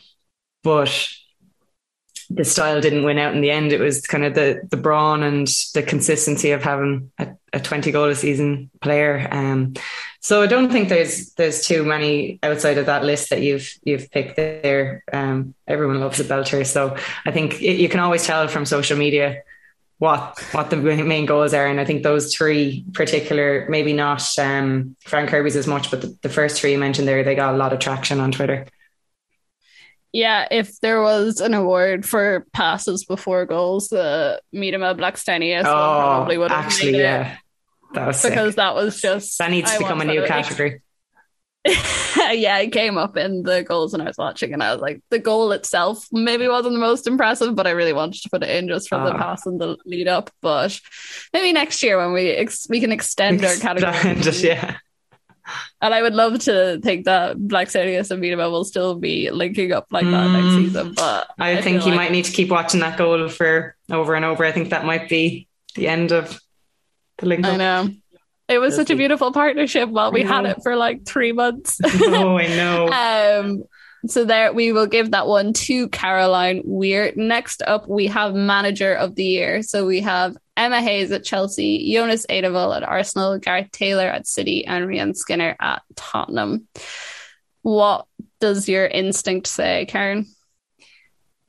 but 0.63 1.09
the 2.31 2.45
style 2.45 2.81
didn't 2.81 3.03
win 3.03 3.19
out 3.19 3.35
in 3.35 3.41
the 3.41 3.51
end. 3.51 3.73
It 3.73 3.81
was 3.81 4.07
kind 4.07 4.25
of 4.25 4.35
the 4.35 4.63
the 4.71 4.77
brawn 4.77 5.23
and 5.23 5.49
the 5.75 5.83
consistency 5.83 6.53
of 6.53 6.63
having 6.63 7.11
a, 7.19 7.29
a 7.53 7.61
20 7.61 7.91
goal 7.91 8.09
a 8.09 8.15
season 8.15 8.71
player. 8.81 9.27
Um, 9.31 9.75
so 10.21 10.41
I 10.41 10.47
don't 10.47 10.71
think 10.71 10.89
there's 10.89 11.33
there's 11.35 11.67
too 11.67 11.85
many 11.85 12.39
outside 12.43 12.79
of 12.79 12.87
that 12.87 13.05
list 13.05 13.31
that 13.31 13.43
you've 13.43 13.73
you've 13.83 14.11
picked 14.13 14.37
there. 14.37 15.03
Um, 15.13 15.55
everyone 15.67 15.99
loves 16.01 16.21
a 16.21 16.25
belter, 16.25 16.65
so 16.65 16.97
I 17.27 17.33
think 17.33 17.61
it, 17.61 17.81
you 17.81 17.89
can 17.89 18.01
always 18.01 18.25
tell 18.25 18.47
from 18.47 18.65
social 18.65 18.97
media 18.97 19.43
what 19.99 20.39
what 20.53 20.71
the 20.71 20.77
main 20.77 21.27
goals 21.27 21.53
are, 21.53 21.67
and 21.67 21.81
I 21.81 21.85
think 21.85 22.05
those 22.05 22.35
three 22.35 22.85
particular, 22.93 23.67
maybe 23.69 23.93
not 23.93 24.23
um, 24.39 24.95
Fran 25.01 25.27
Kirby's 25.27 25.57
as 25.57 25.67
much, 25.67 25.91
but 25.91 26.01
the, 26.01 26.17
the 26.23 26.29
first 26.29 26.61
three 26.61 26.73
you 26.73 26.79
mentioned 26.79 27.09
there, 27.09 27.25
they 27.25 27.35
got 27.35 27.55
a 27.55 27.59
lot 27.59 27.73
of 27.73 27.81
traction 27.81 28.21
on 28.21 28.31
Twitter. 28.31 28.67
Yeah, 30.13 30.49
if 30.51 30.81
there 30.81 31.01
was 31.03 31.41
an 31.41 31.55
award 31.55 32.05
for 32.05 32.47
passes 32.53 33.05
before 33.05 33.47
goals, 33.47 33.89
the 33.89 34.41
Miedema 34.55 34.99
Blackstenius 34.99 35.61
oh, 35.61 35.63
probably 35.65 36.37
would 36.37 36.51
have 36.51 36.65
actually, 36.65 36.99
yeah. 36.99 37.37
That 37.95 38.09
was 38.09 38.23
because 38.23 38.51
sick. 38.51 38.57
that 38.57 38.75
was 38.75 39.01
just 39.01 39.39
that 39.39 39.51
needs 39.51 39.73
to 39.73 39.79
become 39.79 40.01
a 40.01 40.05
new 40.05 40.25
category. 40.27 40.83
yeah, 41.65 42.59
it 42.59 42.73
came 42.73 42.97
up 42.97 43.17
in 43.17 43.43
the 43.43 43.63
goals 43.63 43.93
when 43.93 44.01
I 44.01 44.05
was 44.05 44.17
watching, 44.17 44.53
and 44.53 44.63
I 44.63 44.73
was 44.73 44.81
like, 44.81 45.01
the 45.11 45.19
goal 45.19 45.53
itself 45.53 46.07
maybe 46.11 46.49
wasn't 46.49 46.75
the 46.75 46.81
most 46.81 47.07
impressive, 47.07 47.55
but 47.55 47.67
I 47.67 47.71
really 47.71 47.93
wanted 47.93 48.23
to 48.23 48.31
put 48.31 48.43
it 48.43 48.51
in 48.51 48.69
just 48.69 48.89
for 48.89 48.97
oh. 48.97 49.05
the 49.05 49.13
ah. 49.13 49.19
pass 49.19 49.47
and 49.47 49.61
the 49.61 49.77
lead 49.85 50.09
up. 50.09 50.31
But 50.41 50.81
maybe 51.33 51.53
next 51.53 51.83
year 51.83 51.99
when 51.99 52.13
we 52.13 52.31
ex- 52.31 52.67
we 52.69 52.81
can 52.81 52.93
extend 52.93 53.45
our 53.45 53.55
category, 53.57 54.17
just 54.23 54.43
yeah 54.43 54.79
And 55.83 55.95
I 55.95 56.03
would 56.03 56.15
love 56.15 56.39
to 56.41 56.81
think 56.83 57.05
that 57.07 57.37
Blackstenius 57.37 58.11
and 58.11 58.23
Miedema 58.23 58.51
will 58.51 58.65
still 58.65 58.95
be 58.95 59.31
linking 59.31 59.73
up 59.73 59.87
like 59.91 60.05
that 60.05 60.31
next 60.31 60.47
Mm. 60.47 60.65
season. 60.65 60.93
But 60.95 61.29
I, 61.39 61.59
I 61.59 61.63
think 61.63 61.85
you 61.85 61.91
like- 61.91 61.97
might 61.97 62.13
need 62.13 62.25
to 62.27 62.33
keep 62.33 62.49
watching 62.49 62.81
that 62.81 62.97
goal 62.99 63.29
for 63.29 63.77
over 63.91 64.15
and 64.15 64.25
over. 64.25 64.45
I 64.45 64.53
think 64.53 64.71
that 64.71 64.85
might 64.85 65.09
be 65.09 65.49
the 65.75 65.89
end 65.89 66.13
of 66.13 66.41
the 67.19 67.27
link. 67.27 67.45
I 67.47 67.57
know. 67.57 67.91
It 68.49 68.59
was 68.59 68.75
such 68.75 68.91
a 68.91 68.97
beautiful 68.97 69.31
partnership 69.33 69.89
while 69.89 70.11
we 70.11 70.23
had 70.23 70.45
it 70.45 70.59
for 70.63 70.75
like 70.75 71.07
three 71.07 71.31
months. 71.33 71.79
oh, 71.85 72.37
I 72.37 72.47
know. 72.49 72.89
um 73.41 73.65
so 74.07 74.25
there 74.25 74.53
we 74.53 74.73
will 74.73 74.87
give 74.87 75.11
that 75.11 75.27
one 75.27 75.53
to 75.53 75.89
Caroline 75.91 76.63
Weir. 76.65 77.13
Next 77.17 77.63
up 77.63 77.87
we 77.89 78.07
have 78.09 78.35
manager 78.35 78.95
of 78.95 79.15
the 79.15 79.25
year. 79.25 79.63
So 79.63 79.87
we 79.87 80.01
have 80.01 80.37
Emma 80.61 80.83
Hayes 80.83 81.11
at 81.11 81.25
Chelsea, 81.25 81.91
Jonas 81.91 82.27
Eidevall 82.29 82.77
at 82.77 82.83
Arsenal, 82.83 83.39
Gareth 83.39 83.71
Taylor 83.73 84.07
at 84.07 84.27
City, 84.27 84.67
and 84.67 84.87
Rehanne 84.87 85.17
Skinner 85.17 85.57
at 85.59 85.81
Tottenham. 85.97 86.69
What 87.63 88.07
does 88.41 88.69
your 88.69 88.87
instinct 88.87 89.47
say, 89.47 89.87
Karen? 89.87 90.27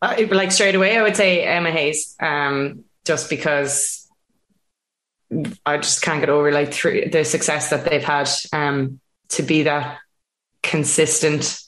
Uh, 0.01 0.15
like 0.31 0.53
straight 0.53 0.75
away, 0.75 0.97
I 0.97 1.01
would 1.01 1.17
say 1.17 1.43
Emma 1.43 1.71
Hayes, 1.71 2.15
um, 2.21 2.85
just 3.03 3.29
because 3.29 4.07
I 5.65 5.77
just 5.77 6.01
can't 6.01 6.21
get 6.21 6.29
over 6.29 6.49
like 6.53 6.73
through 6.73 7.09
the 7.09 7.25
success 7.25 7.69
that 7.69 7.83
they've 7.83 8.03
had 8.03 8.29
um, 8.53 9.01
to 9.29 9.43
be 9.43 9.63
that 9.63 9.99
consistent. 10.63 11.59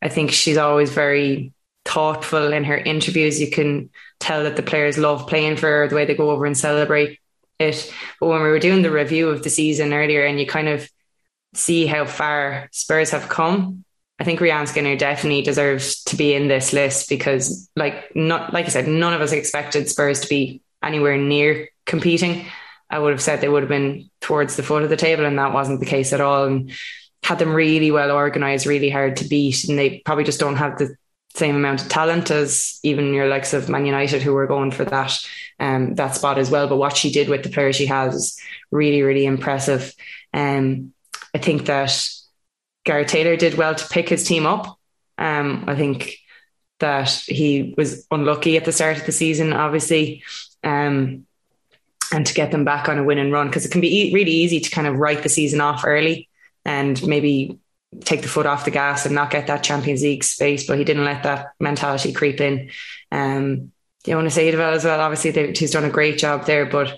I 0.00 0.08
think 0.08 0.32
she's 0.32 0.56
always 0.56 0.90
very 0.92 1.52
thoughtful 1.84 2.54
in 2.54 2.64
her 2.64 2.78
interviews. 2.78 3.38
You 3.38 3.50
can 3.50 3.90
tell 4.20 4.44
that 4.44 4.56
the 4.56 4.62
players 4.62 4.98
love 4.98 5.26
playing 5.26 5.56
for 5.56 5.86
the 5.88 5.94
way 5.94 6.04
they 6.04 6.14
go 6.14 6.30
over 6.30 6.46
and 6.46 6.56
celebrate 6.56 7.18
it. 7.58 7.92
But 8.20 8.28
when 8.28 8.42
we 8.42 8.48
were 8.48 8.58
doing 8.58 8.82
the 8.82 8.90
review 8.90 9.28
of 9.28 9.42
the 9.42 9.50
season 9.50 9.92
earlier, 9.92 10.24
and 10.24 10.38
you 10.38 10.46
kind 10.46 10.68
of 10.68 10.88
see 11.54 11.86
how 11.86 12.04
far 12.04 12.68
Spurs 12.72 13.10
have 13.10 13.28
come, 13.28 13.84
I 14.18 14.24
think 14.24 14.40
Rehanne 14.40 14.68
Skinner 14.68 14.96
definitely 14.96 15.42
deserves 15.42 16.02
to 16.04 16.16
be 16.16 16.34
in 16.34 16.48
this 16.48 16.72
list 16.72 17.08
because, 17.08 17.68
like, 17.76 18.14
not 18.16 18.52
like 18.52 18.66
I 18.66 18.70
said, 18.70 18.88
none 18.88 19.12
of 19.12 19.20
us 19.20 19.32
expected 19.32 19.88
Spurs 19.88 20.20
to 20.20 20.28
be 20.28 20.62
anywhere 20.82 21.18
near 21.18 21.68
competing. 21.84 22.46
I 22.88 22.98
would 22.98 23.10
have 23.10 23.22
said 23.22 23.40
they 23.40 23.48
would 23.48 23.62
have 23.62 23.68
been 23.68 24.08
towards 24.20 24.56
the 24.56 24.62
foot 24.62 24.84
of 24.84 24.90
the 24.90 24.96
table, 24.96 25.26
and 25.26 25.38
that 25.38 25.52
wasn't 25.52 25.80
the 25.80 25.86
case 25.86 26.12
at 26.12 26.20
all. 26.20 26.44
And 26.44 26.72
had 27.22 27.38
them 27.40 27.54
really 27.54 27.90
well 27.90 28.12
organized, 28.12 28.66
really 28.66 28.88
hard 28.88 29.16
to 29.16 29.28
beat, 29.28 29.68
and 29.68 29.78
they 29.78 29.98
probably 30.04 30.24
just 30.24 30.40
don't 30.40 30.56
have 30.56 30.78
the 30.78 30.96
same 31.36 31.56
amount 31.56 31.82
of 31.82 31.88
talent 31.88 32.30
as 32.30 32.80
even 32.82 33.12
your 33.12 33.28
likes 33.28 33.52
of 33.52 33.68
Man 33.68 33.86
United, 33.86 34.22
who 34.22 34.32
were 34.32 34.46
going 34.46 34.70
for 34.70 34.84
that 34.86 35.18
um, 35.60 35.94
that 35.94 36.14
spot 36.14 36.38
as 36.38 36.50
well. 36.50 36.68
But 36.68 36.76
what 36.76 36.96
she 36.96 37.10
did 37.12 37.28
with 37.28 37.42
the 37.42 37.50
players 37.50 37.76
she 37.76 37.86
has 37.86 38.14
is 38.14 38.40
really, 38.70 39.02
really 39.02 39.26
impressive. 39.26 39.94
Um, 40.32 40.92
I 41.34 41.38
think 41.38 41.66
that 41.66 42.08
Gareth 42.84 43.08
Taylor 43.08 43.36
did 43.36 43.54
well 43.54 43.74
to 43.74 43.88
pick 43.88 44.08
his 44.08 44.24
team 44.24 44.46
up. 44.46 44.78
Um, 45.18 45.64
I 45.66 45.74
think 45.74 46.16
that 46.78 47.10
he 47.10 47.74
was 47.76 48.06
unlucky 48.10 48.56
at 48.56 48.64
the 48.64 48.72
start 48.72 48.98
of 48.98 49.06
the 49.06 49.12
season, 49.12 49.52
obviously, 49.52 50.22
um, 50.62 51.26
and 52.12 52.26
to 52.26 52.34
get 52.34 52.50
them 52.50 52.64
back 52.64 52.88
on 52.88 52.98
a 52.98 53.04
winning 53.04 53.30
run 53.30 53.48
because 53.48 53.64
it 53.64 53.72
can 53.72 53.80
be 53.80 54.08
e- 54.08 54.14
really 54.14 54.30
easy 54.30 54.60
to 54.60 54.70
kind 54.70 54.86
of 54.86 54.96
write 54.96 55.22
the 55.22 55.28
season 55.28 55.60
off 55.60 55.84
early 55.86 56.28
and 56.64 57.06
maybe 57.06 57.58
take 58.00 58.22
the 58.22 58.28
foot 58.28 58.46
off 58.46 58.64
the 58.64 58.70
gas 58.70 59.06
and 59.06 59.14
not 59.14 59.30
get 59.30 59.46
that 59.46 59.62
Champions 59.62 60.02
League 60.02 60.24
space. 60.24 60.66
But 60.66 60.78
he 60.78 60.84
didn't 60.84 61.04
let 61.04 61.22
that 61.22 61.52
mentality 61.60 62.12
creep 62.12 62.40
in. 62.40 62.70
Um, 63.10 63.72
you 64.04 64.14
want 64.14 64.26
to 64.26 64.30
say 64.30 64.50
Eidevall 64.50 64.74
as 64.74 64.84
well? 64.84 65.00
Obviously, 65.00 65.32
they, 65.32 65.52
he's 65.52 65.72
done 65.72 65.84
a 65.84 65.90
great 65.90 66.18
job 66.18 66.46
there, 66.46 66.66
but 66.66 66.96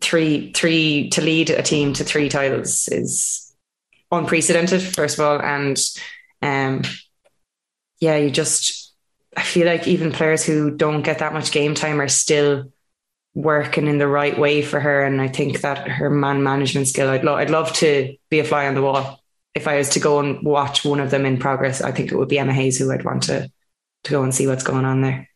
three 0.00 0.52
three 0.52 1.10
to 1.10 1.20
lead 1.20 1.50
a 1.50 1.62
team 1.62 1.92
to 1.92 2.04
three 2.04 2.28
titles 2.28 2.88
is 2.88 3.54
unprecedented 4.10 4.82
first 4.82 5.18
of 5.18 5.24
all 5.24 5.40
and 5.40 5.78
um 6.42 6.82
yeah 8.00 8.16
you 8.16 8.30
just 8.30 8.94
I 9.36 9.42
feel 9.42 9.66
like 9.66 9.86
even 9.86 10.12
players 10.12 10.44
who 10.44 10.70
don't 10.70 11.02
get 11.02 11.18
that 11.18 11.32
much 11.32 11.52
game 11.52 11.74
time 11.74 12.00
are 12.00 12.08
still 12.08 12.72
working 13.34 13.86
in 13.86 13.98
the 13.98 14.08
right 14.08 14.36
way 14.36 14.62
for 14.62 14.80
her 14.80 15.04
and 15.04 15.20
I 15.20 15.28
think 15.28 15.60
that 15.60 15.86
her 15.86 16.10
man 16.10 16.42
management 16.42 16.88
skill 16.88 17.08
I'd, 17.08 17.24
lo- 17.24 17.36
I'd 17.36 17.50
love 17.50 17.72
to 17.74 18.16
be 18.30 18.38
a 18.38 18.44
fly 18.44 18.66
on 18.66 18.74
the 18.74 18.82
wall 18.82 19.17
if 19.54 19.68
I 19.68 19.78
was 19.78 19.90
to 19.90 20.00
go 20.00 20.20
and 20.20 20.42
watch 20.44 20.84
one 20.84 21.00
of 21.00 21.10
them 21.10 21.26
in 21.26 21.38
progress 21.38 21.82
I 21.82 21.92
think 21.92 22.12
it 22.12 22.16
would 22.16 22.28
be 22.28 22.38
Emma 22.38 22.52
Hayes 22.54 22.78
who 22.78 22.92
I'd 22.92 23.04
want 23.04 23.24
to 23.24 23.50
to 24.04 24.10
go 24.10 24.22
and 24.22 24.34
see 24.34 24.46
what's 24.46 24.64
going 24.64 24.84
on 24.84 25.02
there 25.02 25.28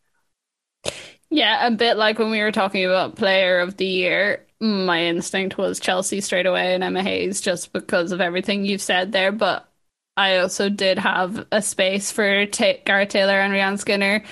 Yeah, 1.31 1.67
a 1.67 1.71
bit 1.71 1.97
like 1.97 2.19
when 2.19 2.31
we 2.31 2.41
were 2.41 2.53
talking 2.53 2.85
about 2.85 3.17
player 3.17 3.61
of 3.61 3.77
the 3.77 3.87
year. 3.87 4.47
My 4.61 5.03
instinct 5.05 5.59
was 5.59 5.81
Chelsea 5.81 6.21
straight 6.21 6.47
away 6.47 6.75
and 6.75 6.85
Emma 6.85 7.03
Hayes 7.03 7.41
just 7.41 7.73
because 7.73 8.13
of 8.13 8.21
everything 8.21 8.65
you've 8.65 8.83
said 8.83 9.13
there. 9.13 9.33
But 9.33 9.69
I 10.17 10.39
also 10.39 10.69
did 10.69 10.99
have 10.99 11.47
a 11.51 11.63
space 11.63 12.13
for 12.13 12.45
Gareth 12.47 13.09
Taylor 13.09 13.41
and 13.41 13.53
Rehanne 13.53 13.79
Skinner. 13.79 14.23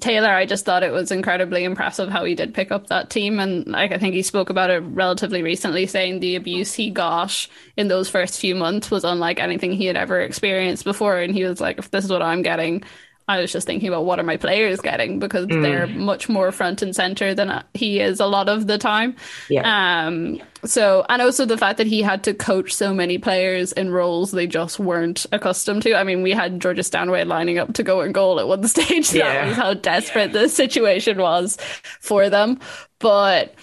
Taylor, 0.00 0.30
I 0.30 0.46
just 0.46 0.64
thought 0.64 0.82
it 0.82 0.92
was 0.92 1.10
incredibly 1.12 1.64
impressive 1.64 2.08
how 2.08 2.24
he 2.24 2.34
did 2.34 2.54
pick 2.54 2.72
up 2.72 2.86
that 2.86 3.10
team. 3.10 3.38
And 3.38 3.66
like 3.66 3.92
I 3.92 3.98
think 3.98 4.14
he 4.14 4.22
spoke 4.22 4.48
about 4.48 4.70
it 4.70 4.78
relatively 4.80 5.42
recently, 5.42 5.86
saying 5.86 6.20
the 6.20 6.36
abuse 6.36 6.72
he 6.72 6.90
got 6.90 7.46
in 7.76 7.88
those 7.88 8.08
first 8.08 8.40
few 8.40 8.54
months 8.54 8.90
was 8.90 9.04
unlike 9.04 9.38
anything 9.38 9.72
he 9.72 9.84
had 9.84 9.96
ever 9.96 10.20
experienced 10.20 10.84
before. 10.84 11.18
And 11.18 11.34
he 11.34 11.44
was 11.44 11.60
like, 11.60 11.78
if 11.78 11.90
this 11.90 12.04
is 12.06 12.10
what 12.10 12.22
I'm 12.22 12.40
getting, 12.40 12.84
I 13.28 13.40
was 13.40 13.52
just 13.52 13.66
thinking 13.66 13.88
about 13.88 14.04
what 14.04 14.18
are 14.18 14.24
my 14.24 14.36
players 14.36 14.80
getting 14.80 15.18
because 15.18 15.46
they're 15.46 15.86
much 15.86 16.28
more 16.28 16.50
front 16.52 16.82
and 16.82 16.94
center 16.94 17.34
than 17.34 17.62
he 17.74 18.00
is 18.00 18.20
a 18.20 18.26
lot 18.26 18.48
of 18.48 18.66
the 18.66 18.78
time. 18.78 19.16
yeah 19.48 20.06
Um, 20.06 20.40
so, 20.64 21.04
and 21.08 21.20
also 21.20 21.44
the 21.44 21.58
fact 21.58 21.78
that 21.78 21.86
he 21.86 22.02
had 22.02 22.22
to 22.24 22.34
coach 22.34 22.72
so 22.72 22.94
many 22.94 23.18
players 23.18 23.72
in 23.72 23.90
roles 23.90 24.30
they 24.30 24.46
just 24.46 24.78
weren't 24.78 25.26
accustomed 25.32 25.82
to. 25.82 25.94
I 25.94 26.04
mean, 26.04 26.22
we 26.22 26.30
had 26.32 26.60
Georgia 26.60 26.82
Stanway 26.82 27.24
lining 27.24 27.58
up 27.58 27.74
to 27.74 27.82
go 27.82 28.00
in 28.02 28.12
goal 28.12 28.38
at 28.38 28.46
one 28.46 28.62
stage. 28.68 29.12
Yeah. 29.12 29.32
That 29.32 29.46
was 29.48 29.56
how 29.56 29.74
desperate 29.74 30.32
the 30.32 30.48
situation 30.48 31.18
was 31.18 31.56
for 32.00 32.28
them. 32.30 32.60
But 32.98 33.54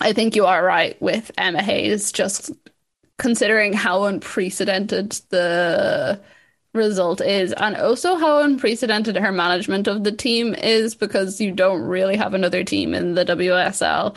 I 0.00 0.12
think 0.12 0.36
you 0.36 0.44
are 0.46 0.62
right 0.62 1.00
with 1.00 1.30
Emma 1.38 1.62
Hayes, 1.62 2.12
just 2.12 2.50
considering 3.18 3.72
how 3.72 4.04
unprecedented 4.04 5.12
the 5.30 6.20
result 6.76 7.20
is 7.20 7.52
and 7.52 7.76
also 7.76 8.16
how 8.16 8.42
unprecedented 8.42 9.16
her 9.16 9.32
management 9.32 9.88
of 9.88 10.04
the 10.04 10.12
team 10.12 10.54
is 10.54 10.94
because 10.94 11.40
you 11.40 11.52
don't 11.52 11.82
really 11.82 12.16
have 12.16 12.34
another 12.34 12.62
team 12.64 12.94
in 12.94 13.14
the 13.14 13.24
WSL 13.24 14.16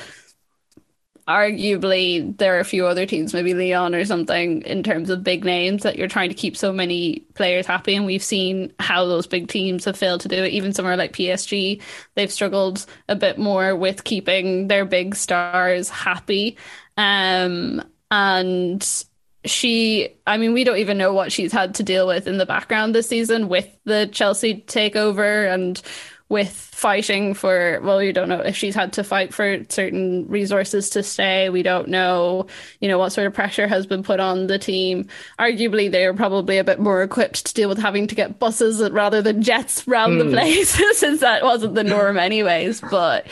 arguably 1.30 2.36
there 2.40 2.58
are 2.58 2.60
a 2.60 2.66
few 2.66 2.88
other 2.88 3.06
teams, 3.06 3.34
maybe 3.36 3.54
Lyon 3.54 3.94
or 3.94 4.04
something, 4.04 4.64
in 4.64 4.82
terms 4.82 5.12
of 5.12 5.24
big 5.24 5.46
names 5.46 5.84
that 5.84 5.96
you're 5.96 6.08
trying 6.08 6.30
to 6.30 6.36
keep 6.36 6.58
so 6.58 6.74
many 6.74 7.20
players 7.36 7.68
happy. 7.68 7.96
And 7.96 8.08
we've 8.08 8.24
seen 8.24 8.74
how 8.80 9.06
those 9.06 9.28
big 9.28 9.48
teams 9.48 9.86
have 9.86 9.96
failed 9.96 10.22
to 10.22 10.28
do 10.28 10.44
it. 10.44 10.52
Even 10.54 10.74
somewhere 10.74 10.98
like 10.98 11.14
PSG, 11.14 11.82
they've 12.16 12.32
struggled 12.32 12.86
a 13.08 13.16
bit 13.16 13.38
more 13.38 13.76
with 13.76 14.04
keeping 14.04 14.68
their 14.68 14.86
big 14.86 15.16
stars 15.16 15.88
happy. 15.88 16.58
Um, 16.98 17.84
and 18.10 19.06
she, 19.46 20.10
I 20.28 20.38
mean, 20.38 20.54
we 20.54 20.64
don't 20.64 20.78
even 20.78 20.98
know 20.98 21.14
what 21.14 21.32
she's 21.32 21.52
had 21.52 21.76
to 21.76 21.84
deal 21.84 22.08
with 22.08 22.28
in 22.28 22.38
the 22.38 22.46
background 22.46 22.94
this 22.94 23.08
season 23.08 23.48
with 23.48 23.70
the 23.86 24.08
Chelsea 24.12 24.64
takeover 24.68 25.52
and 25.52 25.82
with 26.30 26.52
fighting 26.52 27.34
for 27.34 27.80
well 27.82 27.98
we 27.98 28.12
don't 28.12 28.30
know 28.30 28.40
if 28.40 28.56
she's 28.56 28.76
had 28.76 28.94
to 28.94 29.04
fight 29.04 29.34
for 29.34 29.66
certain 29.68 30.28
resources 30.28 30.92
to 30.92 31.02
stay. 31.02 31.50
We 31.50 31.64
don't 31.64 31.88
know 31.88 32.46
you 32.80 32.88
know 32.88 33.00
what 33.00 33.12
sort 33.12 33.26
of 33.26 33.34
pressure 33.34 33.68
has 33.68 33.88
been 33.88 34.04
put 34.04 34.20
on 34.20 34.46
the 34.46 34.60
team. 34.60 35.08
Arguably 35.40 35.92
they're 35.92 36.14
probably 36.14 36.60
a 36.60 36.64
bit 36.64 36.80
more 36.80 37.02
equipped 37.02 37.48
to 37.48 37.54
deal 37.56 37.68
with 37.68 37.80
having 37.80 38.06
to 38.08 38.16
get 38.16 38.38
buses 38.38 38.88
rather 38.92 39.24
than 39.24 39.42
jets 39.42 39.88
around 39.88 40.20
the 40.20 40.26
hmm. 40.26 40.32
place 40.32 40.70
since 40.98 41.22
that 41.22 41.44
wasn't 41.44 41.74
the 41.74 41.84
norm 41.84 42.18
anyways. 42.18 42.82
But 42.82 43.26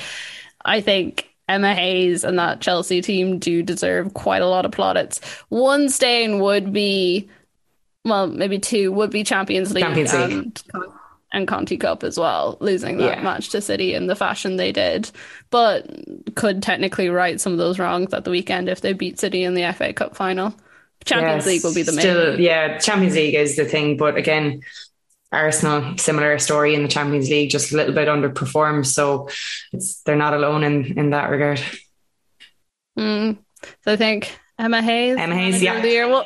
i 0.65 0.81
think 0.81 1.26
Emma 1.47 1.73
Hayes 1.73 2.23
and 2.23 2.37
that 2.39 2.61
Chelsea 2.61 3.01
team 3.01 3.39
do 3.39 3.63
deserve 3.63 4.13
quite 4.13 4.41
a 4.41 4.47
lot 4.47 4.65
of 4.65 4.71
plaudits. 4.71 5.19
One 5.49 5.89
stain 5.89 6.39
would 6.39 6.73
be, 6.73 7.29
well, 8.03 8.27
maybe 8.27 8.59
two 8.59 8.91
would 8.91 9.11
be 9.11 9.23
Champions 9.23 9.73
League, 9.73 9.83
Champions 9.83 10.13
League. 10.13 10.31
and 10.31 10.63
and 11.33 11.45
Conti 11.47 11.75
Cup 11.77 12.03
as 12.03 12.17
well, 12.17 12.57
losing 12.61 12.97
that 12.97 13.17
Yeah. 13.17 13.21
match 13.21 13.49
to 13.49 13.59
City 13.59 13.93
in 13.93 14.07
the 14.07 14.15
fashion 14.15 14.55
they 14.55 14.71
did, 14.71 15.11
but 15.49 15.85
could 16.35 16.63
technically 16.63 17.09
right 17.09 17.39
some 17.39 17.51
of 17.51 17.57
those 17.57 17.79
wrongs 17.79 18.13
at 18.13 18.23
the 18.23 18.31
weekend 18.31 18.69
if 18.69 18.79
they 18.79 18.93
beat 18.93 19.19
City 19.19 19.43
in 19.43 19.53
the 19.53 19.63
FA 19.63 19.91
Cup 19.91 20.15
final. 20.15 20.53
Champions 21.03 21.45
Yes, 21.45 21.47
League 21.47 21.63
will 21.63 21.73
be 21.75 21.83
the 21.83 21.91
main. 21.91 21.99
Still, 21.99 22.39
yeah, 22.39 22.77
Champions 22.77 23.15
League 23.15 23.35
is 23.35 23.55
the 23.57 23.65
thing, 23.65 23.97
but 23.97 24.15
again, 24.15 24.61
Arsenal 25.31 25.97
similar 25.97 26.39
story 26.39 26.73
in 26.73 26.83
the 26.83 26.87
Champions 26.87 27.29
League, 27.29 27.49
just 27.49 27.73
a 27.73 27.75
little 27.75 27.93
bit 27.93 28.07
underperformed. 28.07 28.85
So 28.85 29.29
it's 29.73 30.01
they're 30.03 30.15
not 30.15 30.33
alone 30.33 30.63
in 30.63 30.97
in 30.97 31.09
that 31.11 31.29
regard. 31.29 31.61
Mm. 32.97 33.37
So 33.83 33.93
I 33.93 33.95
think 33.95 34.37
Emma 34.57 34.81
Hayes, 34.81 35.17
Emma 35.17 35.35
Hayes, 35.35 35.61
yeah. 35.61 36.05
Well, 36.07 36.25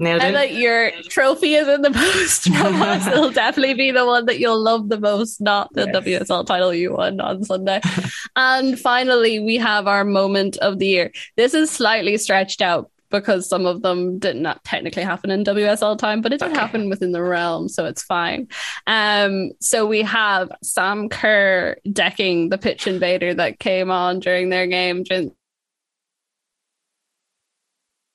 Nailed 0.00 0.22
Emma, 0.22 0.42
it. 0.42 0.52
your 0.52 0.92
trophy 1.08 1.54
is 1.54 1.66
in 1.66 1.82
the 1.82 1.90
post 1.92 2.44
from 2.54 2.80
us. 2.80 3.06
It'll 3.06 3.30
definitely 3.30 3.74
be 3.74 3.90
the 3.90 4.06
one 4.06 4.26
that 4.26 4.38
you'll 4.38 4.62
love 4.62 4.88
the 4.88 5.00
most, 5.00 5.40
not 5.40 5.72
the 5.74 5.86
Yes. 6.04 6.28
WSL 6.28 6.46
title 6.46 6.72
you 6.72 6.94
won 6.94 7.20
on 7.20 7.42
Sunday. 7.42 7.80
and 8.36 8.78
finally, 8.78 9.40
we 9.40 9.56
have 9.56 9.88
our 9.88 10.04
moment 10.04 10.56
of 10.58 10.78
the 10.78 10.86
year. 10.86 11.12
This 11.36 11.52
is 11.52 11.70
slightly 11.70 12.16
stretched 12.16 12.62
out 12.62 12.90
because 13.10 13.48
some 13.48 13.66
of 13.66 13.82
them 13.82 14.18
did 14.18 14.36
not 14.36 14.62
technically 14.64 15.02
happen 15.02 15.30
in 15.30 15.44
WSL 15.44 15.98
time, 15.98 16.20
but 16.20 16.32
it 16.32 16.40
did 16.40 16.50
okay. 16.50 16.60
happen 16.60 16.88
within 16.88 17.12
the 17.12 17.22
realm, 17.22 17.68
so 17.68 17.86
it's 17.86 18.02
fine. 18.02 18.48
Um, 18.86 19.50
so 19.60 19.86
we 19.86 20.02
have 20.02 20.50
Sam 20.62 21.08
Kerr 21.08 21.76
decking 21.90 22.48
the 22.48 22.58
pitch 22.58 22.86
invader 22.86 23.34
that 23.34 23.58
came 23.58 23.90
on 23.90 24.20
during 24.20 24.48
their 24.48 24.66
game 24.66 25.02
during 25.02 25.32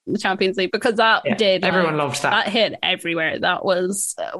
the 0.06 0.20
Champions 0.20 0.58
League 0.58 0.72
because 0.72 0.96
that 0.96 1.24
yeah, 1.26 1.36
did 1.36 1.64
everyone 1.64 1.98
like, 1.98 2.04
loved 2.06 2.22
that. 2.24 2.46
That 2.46 2.48
hit 2.50 2.76
everywhere. 2.84 3.40
That 3.40 3.64
was 3.64 4.16
uh, 4.18 4.38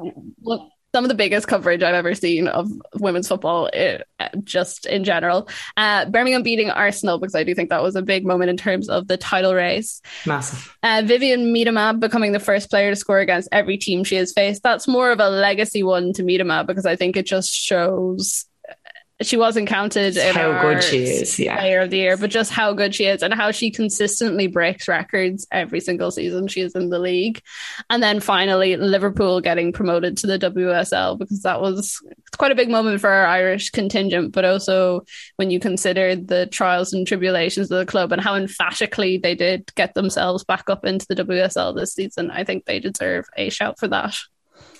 some 0.94 1.04
of 1.04 1.08
the 1.08 1.14
biggest 1.16 1.48
coverage 1.48 1.82
I've 1.82 1.96
ever 1.96 2.14
seen 2.14 2.46
of 2.46 2.70
women's 3.00 3.26
football, 3.26 3.68
it, 3.72 4.06
just 4.44 4.86
in 4.86 5.02
general. 5.02 5.48
Uh, 5.76 6.04
Birmingham 6.04 6.44
beating 6.44 6.70
Arsenal 6.70 7.18
because 7.18 7.34
I 7.34 7.42
do 7.42 7.52
think 7.52 7.70
that 7.70 7.82
was 7.82 7.96
a 7.96 8.02
big 8.02 8.24
moment 8.24 8.48
in 8.48 8.56
terms 8.56 8.88
of 8.88 9.08
the 9.08 9.16
title 9.16 9.56
race. 9.56 10.00
Massive. 10.24 10.72
Uh, 10.84 11.02
Vivianne 11.04 11.52
Miedema 11.52 11.98
becoming 11.98 12.30
the 12.30 12.38
first 12.38 12.70
player 12.70 12.90
to 12.90 12.96
score 12.96 13.18
against 13.18 13.48
every 13.50 13.76
team 13.76 14.04
she 14.04 14.14
has 14.14 14.32
faced. 14.32 14.62
That's 14.62 14.86
more 14.86 15.10
of 15.10 15.18
a 15.18 15.28
legacy 15.28 15.82
one 15.82 16.12
to 16.12 16.22
Miedema 16.22 16.64
because 16.64 16.86
I 16.86 16.94
think 16.94 17.16
it 17.16 17.26
just 17.26 17.52
shows 17.52 18.46
she 19.22 19.36
wasn't 19.36 19.68
counted 19.68 20.16
in 20.16 20.34
how 20.34 20.60
good 20.60 20.82
she 20.82 21.04
is, 21.04 21.38
yeah. 21.38 21.56
Player 21.56 21.82
of 21.82 21.90
the 21.90 21.98
year, 21.98 22.16
but 22.16 22.30
just 22.30 22.50
how 22.50 22.72
good 22.72 22.94
she 22.94 23.04
is 23.04 23.22
and 23.22 23.32
how 23.32 23.52
she 23.52 23.70
consistently 23.70 24.48
breaks 24.48 24.88
records 24.88 25.46
every 25.52 25.80
single 25.80 26.10
season 26.10 26.48
she 26.48 26.62
is 26.62 26.74
in 26.74 26.90
the 26.90 26.98
league. 26.98 27.40
And 27.90 28.02
then 28.02 28.18
finally, 28.18 28.76
Liverpool 28.76 29.40
getting 29.40 29.72
promoted 29.72 30.16
to 30.18 30.26
the 30.26 30.38
WSL 30.38 31.16
because 31.16 31.42
that 31.42 31.60
was 31.60 32.00
quite 32.36 32.50
a 32.50 32.56
big 32.56 32.68
moment 32.68 33.00
for 33.00 33.08
our 33.08 33.26
Irish 33.26 33.70
contingent, 33.70 34.32
but 34.32 34.44
also 34.44 35.04
when 35.36 35.50
you 35.50 35.60
consider 35.60 36.16
the 36.16 36.46
trials 36.46 36.92
and 36.92 37.06
tribulations 37.06 37.70
of 37.70 37.78
the 37.78 37.86
club 37.86 38.10
and 38.10 38.20
how 38.20 38.34
emphatically 38.34 39.18
they 39.18 39.36
did 39.36 39.72
get 39.76 39.94
themselves 39.94 40.42
back 40.42 40.68
up 40.68 40.84
into 40.84 41.06
the 41.08 41.24
WSL 41.24 41.76
this 41.76 41.94
season, 41.94 42.32
I 42.32 42.42
think 42.42 42.64
they 42.64 42.80
deserve 42.80 43.26
a 43.36 43.48
shout 43.48 43.78
for 43.78 43.86
that. 43.88 44.16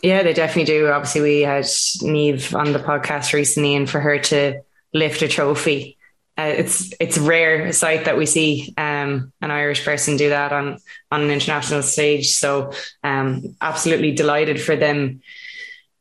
Yeah, 0.03 0.23
they 0.23 0.35
definitely 0.35 0.65
do. 0.65 0.89
Obviously, 0.89 1.23
we 1.23 1.41
had 1.41 1.65
Niamh 1.65 2.55
on 2.55 2.73
the 2.73 2.79
podcast 2.79 3.33
recently, 3.33 3.75
and 3.75 3.89
for 3.89 4.01
her 4.01 4.19
to 4.19 4.61
lift 4.93 5.23
a 5.23 5.29
trophy, 5.29 5.97
uh, 6.37 6.43
it's 6.43 6.93
it's 7.01 7.17
a 7.17 7.23
rare 7.23 7.73
sight 7.73 8.05
that 8.05 8.19
we 8.19 8.27
see 8.27 8.75
um, 8.77 9.33
an 9.41 9.51
Irish 9.51 9.85
person 9.85 10.17
do 10.17 10.29
that 10.29 10.53
on 10.53 10.79
on 11.11 11.23
an 11.23 11.31
international 11.31 11.83
stage. 11.83 12.31
So, 12.35 12.73
um, 13.03 13.57
absolutely 13.61 14.13
delighted 14.13 14.61
for 14.61 14.77
them. 14.77 15.23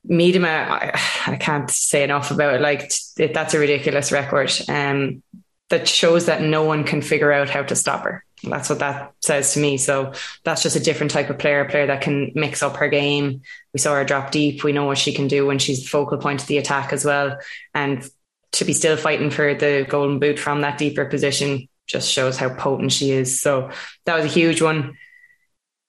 Miedema, 0.10 0.68
I, 0.68 1.00
I, 1.28 1.36
can't 1.38 1.72
say 1.72 2.04
enough 2.04 2.30
about 2.30 2.56
it. 2.56 2.62
Like 2.62 2.92
that's 3.16 3.54
a 3.54 3.60
ridiculous 3.60 4.12
record. 4.12 4.52
Um, 4.68 5.24
that 5.70 5.88
shows 5.88 6.26
that 6.26 6.42
no 6.42 6.66
one 6.66 6.84
can 6.84 7.02
figure 7.02 7.32
out 7.32 7.50
how 7.50 7.64
to 7.64 7.76
stop 7.76 8.04
her. 8.04 8.26
That's 8.44 8.70
what 8.70 8.80
that 8.80 9.14
says 9.22 9.54
to 9.54 9.60
me. 9.60 9.78
So 9.78 10.14
that's 10.44 10.64
just 10.64 10.76
a 10.76 10.82
different 10.82 11.12
type 11.12 11.30
of 11.30 11.40
player, 11.40 11.62
a 11.62 11.70
player 11.70 11.88
that 11.88 12.02
can 12.02 12.32
mix 12.36 12.62
up 12.62 12.76
her 12.78 12.90
game. 12.90 13.42
We 13.74 13.80
saw 13.80 13.96
her 13.96 14.04
drop 14.04 14.32
deep. 14.32 14.64
We 14.64 14.74
know 14.74 14.86
what 14.86 14.98
she 14.98 15.14
can 15.14 15.28
do 15.28 15.46
when 15.46 15.60
she's 15.60 15.82
the 15.82 15.88
focal 15.88 16.18
point 16.18 16.42
of 16.42 16.48
the 16.48 16.58
attack 16.58 16.92
as 16.92 17.06
well. 17.06 17.38
And 17.74 18.08
to 18.54 18.66
be 18.66 18.74
still 18.74 18.98
fighting 18.98 19.30
for 19.30 19.54
the 19.54 19.86
golden 19.88 20.20
boot 20.20 20.40
from 20.40 20.62
that 20.62 20.78
deeper 20.78 21.06
position 21.06 21.68
just 21.88 22.12
shows 22.12 22.38
how 22.38 22.54
potent 22.54 22.92
she 22.92 23.12
is. 23.12 23.42
So 23.42 23.72
that 24.06 24.16
was 24.16 24.26
a 24.26 24.30
huge 24.30 24.62
one. 24.62 24.98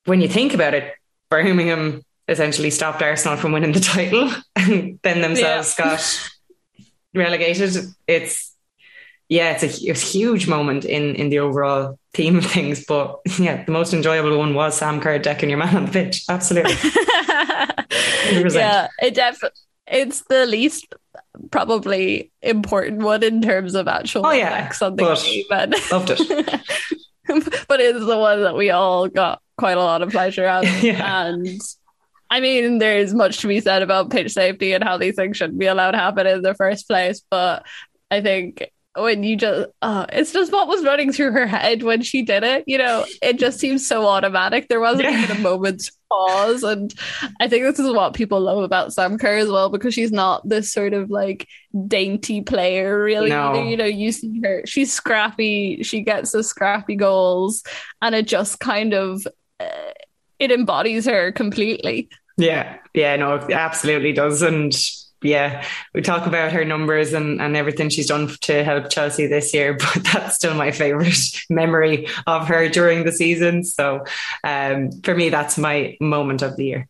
When 0.05 0.21
you 0.21 0.29
think 0.29 0.55
about 0.55 0.75
it, 0.75 0.95
Birmingham 1.31 2.03
essentially 2.29 2.71
stopped 2.71 3.03
Arsenal 3.03 3.37
from 3.37 3.53
winning 3.53 3.73
the 3.73 3.81
title 3.81 4.31
and 4.57 4.99
then 5.03 5.21
themselves 5.21 5.75
yeah. 5.79 5.85
got 5.85 6.31
relegated. 7.15 7.85
It's 8.07 8.54
yeah, 9.29 9.53
it's 9.53 9.63
a, 9.63 9.91
it's 9.91 10.03
a 10.03 10.07
huge 10.07 10.47
moment 10.49 10.85
in 10.85 11.15
in 11.15 11.31
the 11.31 11.39
overall 11.39 11.99
theme 12.13 12.39
of 12.39 12.47
things. 12.47 12.85
But 12.85 13.21
yeah, 13.39 13.65
the 13.65 13.73
most 13.73 13.95
enjoyable 13.95 14.37
one 14.39 14.55
was 14.55 14.77
Sam 14.77 15.01
Kerr 15.01 15.19
decking 15.19 15.51
your 15.51 15.59
man 15.59 15.77
on 15.77 15.87
the 15.87 15.93
pitch. 15.93 16.25
Absolutely. 16.29 16.75
yeah, 18.55 18.89
it 19.01 19.15
definitely 19.15 19.61
it's 19.87 20.23
the 20.23 20.47
least 20.47 20.95
probably 21.51 22.31
important 22.43 23.03
one 23.03 23.23
in 23.23 23.43
terms 23.43 23.75
of 23.75 23.89
actual 23.89 24.27
oh, 24.27 24.31
yeah, 24.31 24.71
on 24.81 24.97
the 24.97 25.15
game. 25.15 25.45
But 25.49 25.71
loved 25.93 26.11
it. 26.11 26.19
but 27.69 27.81
it's 27.81 28.05
the 28.05 28.19
one 28.19 28.43
that 28.43 28.57
we 28.57 28.71
all 28.71 29.09
got 29.09 29.41
quite 29.57 29.77
a 29.77 29.83
lot 29.83 30.03
of 30.03 30.11
pleasure 30.11 30.47
out 30.47 30.65
of. 30.65 30.83
yeah. 30.83 31.27
And 31.27 31.61
I 32.31 32.41
mean, 32.41 32.79
there's 32.79 33.15
much 33.15 33.39
to 33.39 33.47
be 33.47 33.61
said 33.61 33.83
about 33.83 34.11
pitch 34.11 34.33
safety 34.33 34.73
and 34.73 34.83
how 34.83 34.97
these 34.97 35.17
things 35.17 35.37
shouldn't 35.37 35.59
be 35.59 35.67
allowed 35.67 35.93
to 35.93 35.99
happen 35.99 36.27
in 36.27 36.43
the 36.43 36.55
first 36.55 36.89
place. 36.89 37.23
But 37.31 37.67
I 38.11 38.21
think 38.21 38.71
when 38.97 39.25
you 39.25 39.37
just 39.37 39.71
uh, 39.83 40.07
it's 40.13 40.33
just 40.33 40.53
what 40.53 40.69
was 40.69 40.85
running 40.85 41.13
through 41.13 41.33
her 41.33 41.47
head 41.47 41.83
when 41.83 42.03
she 42.03 42.23
did 42.23 42.43
it 42.43 42.65
you 42.67 42.79
know? 42.79 43.05
It 43.23 43.39
just 43.39 43.59
seems 43.59 43.87
so 43.87 44.07
automatic. 44.07 44.69
There 44.69 44.81
wasn't 44.81 45.11
yeah. 45.11 45.23
even 45.25 45.37
a 45.37 45.41
moment's 45.41 45.91
pause 46.11 46.63
and 46.63 46.95
i 47.41 47.49
think 47.49 47.65
this 47.65 47.79
is 47.79 47.91
what 47.93 48.15
people 48.15 48.41
love 48.41 48.63
about 48.63 48.93
sam 48.93 49.19
kerr 49.19 49.39
as 49.39 49.49
well 49.49 49.69
because 49.69 49.95
she's 49.95 50.13
not 50.13 50.47
this 50.49 50.73
sort 50.73 50.93
of 50.93 51.11
like 51.11 51.49
dainty 51.89 52.41
player 52.43 53.03
really 53.03 53.31
no. 53.31 53.63
you 53.63 53.77
know? 53.77 53.85
You 53.85 54.13
see 54.13 54.41
her 54.45 54.63
she's 54.67 54.93
scrappy 54.93 55.83
she 55.83 56.03
gets 56.03 56.33
the 56.33 56.43
scrappy 56.43 56.95
goals 56.95 57.63
and 58.01 58.15
it 58.15 58.27
just 58.27 58.61
kind 58.61 58.93
of 58.95 59.27
uh, 59.61 59.93
it 60.39 60.51
embodies 60.51 61.07
her 61.07 61.33
completely. 61.33 62.09
Yeah. 62.37 62.79
Yeah 62.93 63.17
no 63.17 63.37
it 63.37 63.51
absolutely 63.51 64.13
does 64.13 64.43
and 64.43 64.73
yeah, 65.25 65.67
we 65.95 66.03
talk 66.03 66.27
about 66.27 66.53
her 66.53 66.65
numbers 66.65 67.13
and, 67.13 67.41
and 67.41 67.57
everything 67.57 67.89
she's 67.89 68.07
done 68.09 68.29
to 68.43 68.63
help 68.63 68.91
Chelsea 68.91 69.27
this 69.27 69.55
year, 69.55 69.75
but 69.79 70.05
that's 70.13 70.37
still 70.37 70.55
my 70.55 70.71
favorite 70.71 71.17
memory 71.51 72.07
of 72.27 72.47
her 72.49 72.69
during 72.69 73.05
the 73.05 73.13
season. 73.13 73.65
So 73.65 74.05
um, 74.45 74.91
for 75.03 75.15
me, 75.15 75.31
that's 75.31 75.59
my 75.59 75.97
moment 76.01 76.43
of 76.43 76.57
the 76.57 76.65
year. 76.65 76.89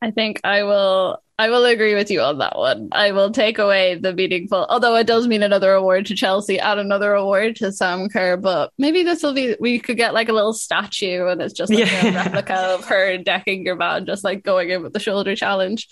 I 0.00 0.10
think 0.10 0.40
I 0.44 0.62
will 0.62 1.22
I 1.38 1.50
will 1.50 1.66
agree 1.66 1.94
with 1.94 2.10
you 2.10 2.22
on 2.22 2.38
that 2.38 2.56
one. 2.56 2.88
I 2.92 3.12
will 3.12 3.30
take 3.30 3.58
away 3.58 3.96
the 3.96 4.14
meaningful, 4.14 4.66
although 4.70 4.96
it 4.96 5.06
does 5.06 5.26
mean 5.26 5.42
another 5.42 5.74
award 5.74 6.06
to 6.06 6.14
Chelsea 6.14 6.58
and 6.58 6.80
another 6.80 7.12
award 7.12 7.56
to 7.56 7.72
Sam 7.72 8.08
Kerr. 8.08 8.38
But 8.38 8.72
maybe 8.78 9.02
this 9.02 9.22
will 9.22 9.34
be, 9.34 9.54
we 9.60 9.78
could 9.78 9.98
get 9.98 10.14
like 10.14 10.30
a 10.30 10.32
little 10.32 10.54
statue 10.54 11.26
and 11.26 11.42
it's 11.42 11.52
just 11.52 11.70
like 11.70 11.86
yeah. 11.86 12.06
a 12.06 12.14
replica 12.24 12.54
of 12.54 12.86
her 12.86 13.18
decking 13.18 13.66
your 13.66 13.76
man, 13.76 14.06
just 14.06 14.24
like 14.24 14.44
going 14.44 14.70
in 14.70 14.82
with 14.82 14.94
the 14.94 15.00
shoulder 15.00 15.36
challenge. 15.36 15.88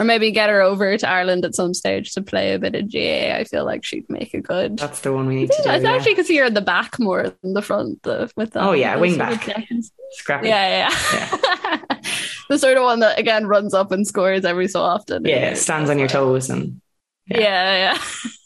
Or 0.00 0.06
maybe 0.06 0.30
get 0.30 0.48
her 0.48 0.62
over 0.62 0.96
to 0.96 1.08
Ireland 1.08 1.44
at 1.44 1.54
some 1.54 1.74
stage 1.74 2.12
to 2.12 2.22
play 2.22 2.54
a 2.54 2.58
bit 2.58 2.74
of 2.74 2.90
GAA. 2.90 3.36
I 3.36 3.44
feel 3.44 3.66
like 3.66 3.84
she'd 3.84 4.08
make 4.08 4.32
a 4.32 4.40
good. 4.40 4.78
That's 4.78 5.00
the 5.00 5.12
one 5.12 5.26
we 5.26 5.34
need 5.34 5.50
to 5.50 5.62
do. 5.64 5.68
I 5.68 5.76
yeah. 5.76 5.92
actually 5.92 6.14
could 6.14 6.26
see 6.26 6.38
her 6.38 6.46
in 6.46 6.54
the 6.54 6.62
back 6.62 6.98
more 6.98 7.34
than 7.42 7.52
the 7.52 7.62
front 7.62 8.02
the, 8.04 8.30
with 8.36 8.52
that. 8.52 8.62
Oh, 8.62 8.72
yeah, 8.72 8.96
wing 8.96 9.18
back. 9.18 9.46
Scrappy. 10.12 10.48
Yeah, 10.48 10.88
yeah. 10.88 10.98
yeah. 11.12 12.00
the 12.48 12.58
sort 12.58 12.78
of 12.78 12.84
one 12.84 13.00
that 13.00 13.18
again 13.18 13.46
runs 13.46 13.74
up 13.74 13.92
and 13.92 14.06
scores 14.06 14.44
every 14.44 14.68
so 14.68 14.77
often. 14.80 15.24
Yeah, 15.24 15.50
it 15.50 15.56
stands 15.56 15.90
on 15.90 15.98
your 15.98 16.08
toes 16.08 16.50
and 16.50 16.80
yeah, 17.26 17.94
yeah. 17.94 17.98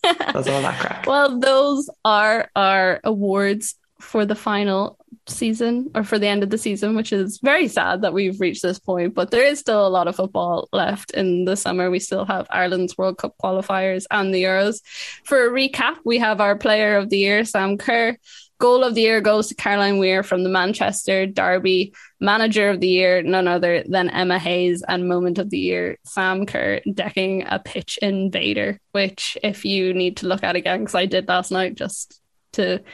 yeah. 0.04 0.32
Does 0.32 0.48
all 0.48 0.62
that 0.62 0.80
crap. 0.80 1.06
Well, 1.06 1.38
those 1.38 1.88
are 2.04 2.50
our 2.56 3.00
awards 3.04 3.76
for 4.00 4.26
the 4.26 4.34
final 4.34 4.98
season 5.28 5.90
or 5.94 6.02
for 6.02 6.18
the 6.18 6.26
end 6.26 6.42
of 6.42 6.50
the 6.50 6.58
season, 6.58 6.96
which 6.96 7.12
is 7.12 7.38
very 7.42 7.68
sad 7.68 8.02
that 8.02 8.12
we've 8.12 8.40
reached 8.40 8.62
this 8.62 8.78
point. 8.78 9.14
But 9.14 9.30
there 9.30 9.44
is 9.44 9.60
still 9.60 9.86
a 9.86 9.88
lot 9.88 10.08
of 10.08 10.16
football 10.16 10.68
left 10.72 11.12
in 11.12 11.44
the 11.44 11.56
summer. 11.56 11.90
We 11.90 12.00
still 12.00 12.24
have 12.24 12.46
Ireland's 12.50 12.98
World 12.98 13.18
Cup 13.18 13.36
qualifiers 13.42 14.04
and 14.10 14.34
the 14.34 14.42
Euros. 14.42 14.80
For 15.24 15.46
a 15.46 15.50
recap, 15.50 15.98
we 16.04 16.18
have 16.18 16.40
our 16.40 16.56
player 16.56 16.96
of 16.96 17.10
the 17.10 17.18
year, 17.18 17.44
Sam 17.44 17.78
Kerr. 17.78 18.16
Goal 18.62 18.84
of 18.84 18.94
the 18.94 19.00
year 19.00 19.20
goes 19.20 19.48
to 19.48 19.56
Caroline 19.56 19.98
Weir 19.98 20.22
from 20.22 20.44
the 20.44 20.48
Manchester 20.48 21.26
Derby. 21.26 21.92
Manager 22.20 22.70
of 22.70 22.78
the 22.78 22.86
year, 22.86 23.20
none 23.20 23.48
other 23.48 23.82
than 23.88 24.08
Emma 24.08 24.38
Hayes. 24.38 24.84
And 24.86 25.08
moment 25.08 25.38
of 25.38 25.50
the 25.50 25.58
year, 25.58 25.98
Sam 26.04 26.46
Kerr 26.46 26.80
decking 26.94 27.42
a 27.44 27.58
pitch 27.58 27.98
invader, 28.00 28.78
which 28.92 29.36
if 29.42 29.64
you 29.64 29.92
need 29.94 30.18
to 30.18 30.28
look 30.28 30.44
at 30.44 30.54
again, 30.54 30.78
because 30.78 30.94
I 30.94 31.06
did 31.06 31.26
last 31.26 31.50
night 31.50 31.74
just 31.74 32.20
to 32.52 32.84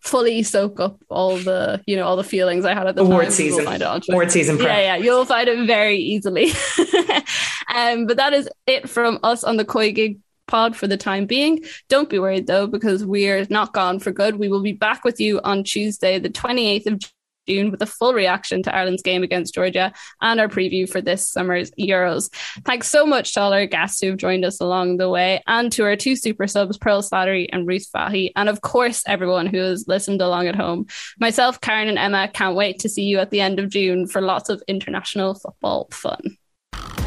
fully 0.00 0.42
soak 0.44 0.80
up 0.80 1.02
all 1.10 1.36
the 1.36 1.82
you 1.86 1.96
know 1.96 2.06
all 2.06 2.16
the 2.16 2.24
feelings 2.24 2.64
I 2.64 2.72
had 2.72 2.86
at 2.86 2.94
the 2.94 3.02
award 3.02 3.24
time. 3.24 3.32
season. 3.32 3.66
Award 4.08 4.32
season. 4.32 4.56
Prep. 4.56 4.68
Yeah, 4.68 4.80
yeah, 4.80 4.96
you'll 4.96 5.26
find 5.26 5.46
it 5.46 5.66
very 5.66 5.98
easily. 5.98 6.52
um, 7.74 8.06
but 8.06 8.16
that 8.16 8.32
is 8.32 8.48
it 8.66 8.88
from 8.88 9.18
us 9.22 9.44
on 9.44 9.58
the 9.58 9.66
COYGIG 9.66 10.20
pod 10.48 10.74
for 10.74 10.88
the 10.88 10.96
time 10.96 11.26
being. 11.26 11.64
Don't 11.88 12.10
be 12.10 12.18
worried 12.18 12.46
though, 12.46 12.66
because 12.66 13.04
we're 13.04 13.46
not 13.50 13.72
gone 13.72 14.00
for 14.00 14.10
good. 14.10 14.36
We 14.36 14.48
will 14.48 14.62
be 14.62 14.72
back 14.72 15.04
with 15.04 15.20
you 15.20 15.40
on 15.44 15.62
Tuesday, 15.62 16.18
the 16.18 16.30
28th 16.30 16.86
of 16.86 17.00
June, 17.48 17.70
with 17.70 17.80
a 17.80 17.86
full 17.86 18.12
reaction 18.12 18.62
to 18.62 18.74
Ireland's 18.74 19.02
game 19.02 19.22
against 19.22 19.54
Georgia 19.54 19.92
and 20.20 20.38
our 20.38 20.48
preview 20.48 20.88
for 20.88 21.00
this 21.00 21.30
summer's 21.30 21.70
Euros. 21.72 22.32
Thanks 22.64 22.90
so 22.90 23.06
much 23.06 23.32
to 23.34 23.40
all 23.40 23.52
our 23.52 23.66
guests 23.66 24.00
who've 24.00 24.16
joined 24.16 24.44
us 24.44 24.60
along 24.60 24.98
the 24.98 25.08
way, 25.08 25.42
and 25.46 25.72
to 25.72 25.84
our 25.84 25.96
two 25.96 26.14
super 26.14 26.46
subs, 26.46 26.76
Pearl 26.76 27.02
Slattery 27.02 27.48
and 27.50 27.66
Ruth 27.66 27.88
Fahy, 27.94 28.32
and 28.36 28.48
of 28.48 28.60
course, 28.60 29.02
everyone 29.06 29.46
who 29.46 29.58
has 29.58 29.88
listened 29.88 30.20
along 30.20 30.46
at 30.46 30.56
home. 30.56 30.86
Myself, 31.18 31.60
Karen, 31.60 31.88
and 31.88 31.98
Emma 31.98 32.28
can't 32.28 32.56
wait 32.56 32.80
to 32.80 32.88
see 32.88 33.04
you 33.04 33.18
at 33.18 33.30
the 33.30 33.40
end 33.40 33.58
of 33.58 33.70
June 33.70 34.06
for 34.06 34.20
lots 34.20 34.50
of 34.50 34.62
international 34.68 35.34
football 35.34 35.88
fun. 35.90 36.36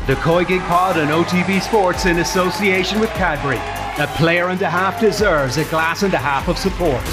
The 0.07 0.15
COYGIG 0.15 0.60
Pod 0.68 0.98
and 0.98 1.11
OTB 1.11 1.61
Sports 1.61 2.06
in 2.06 2.19
association 2.19 2.99
with 2.99 3.10
Cadbury. 3.11 3.60
A 4.03 4.07
player 4.18 4.49
and 4.49 4.61
a 4.61 4.69
half 4.69 4.99
deserves 4.99 5.57
a 5.57 5.65
glass 5.65 6.03
and 6.03 6.14
a 6.14 6.18
half 6.18 6.48
of 6.48 6.57
support. 6.57 7.03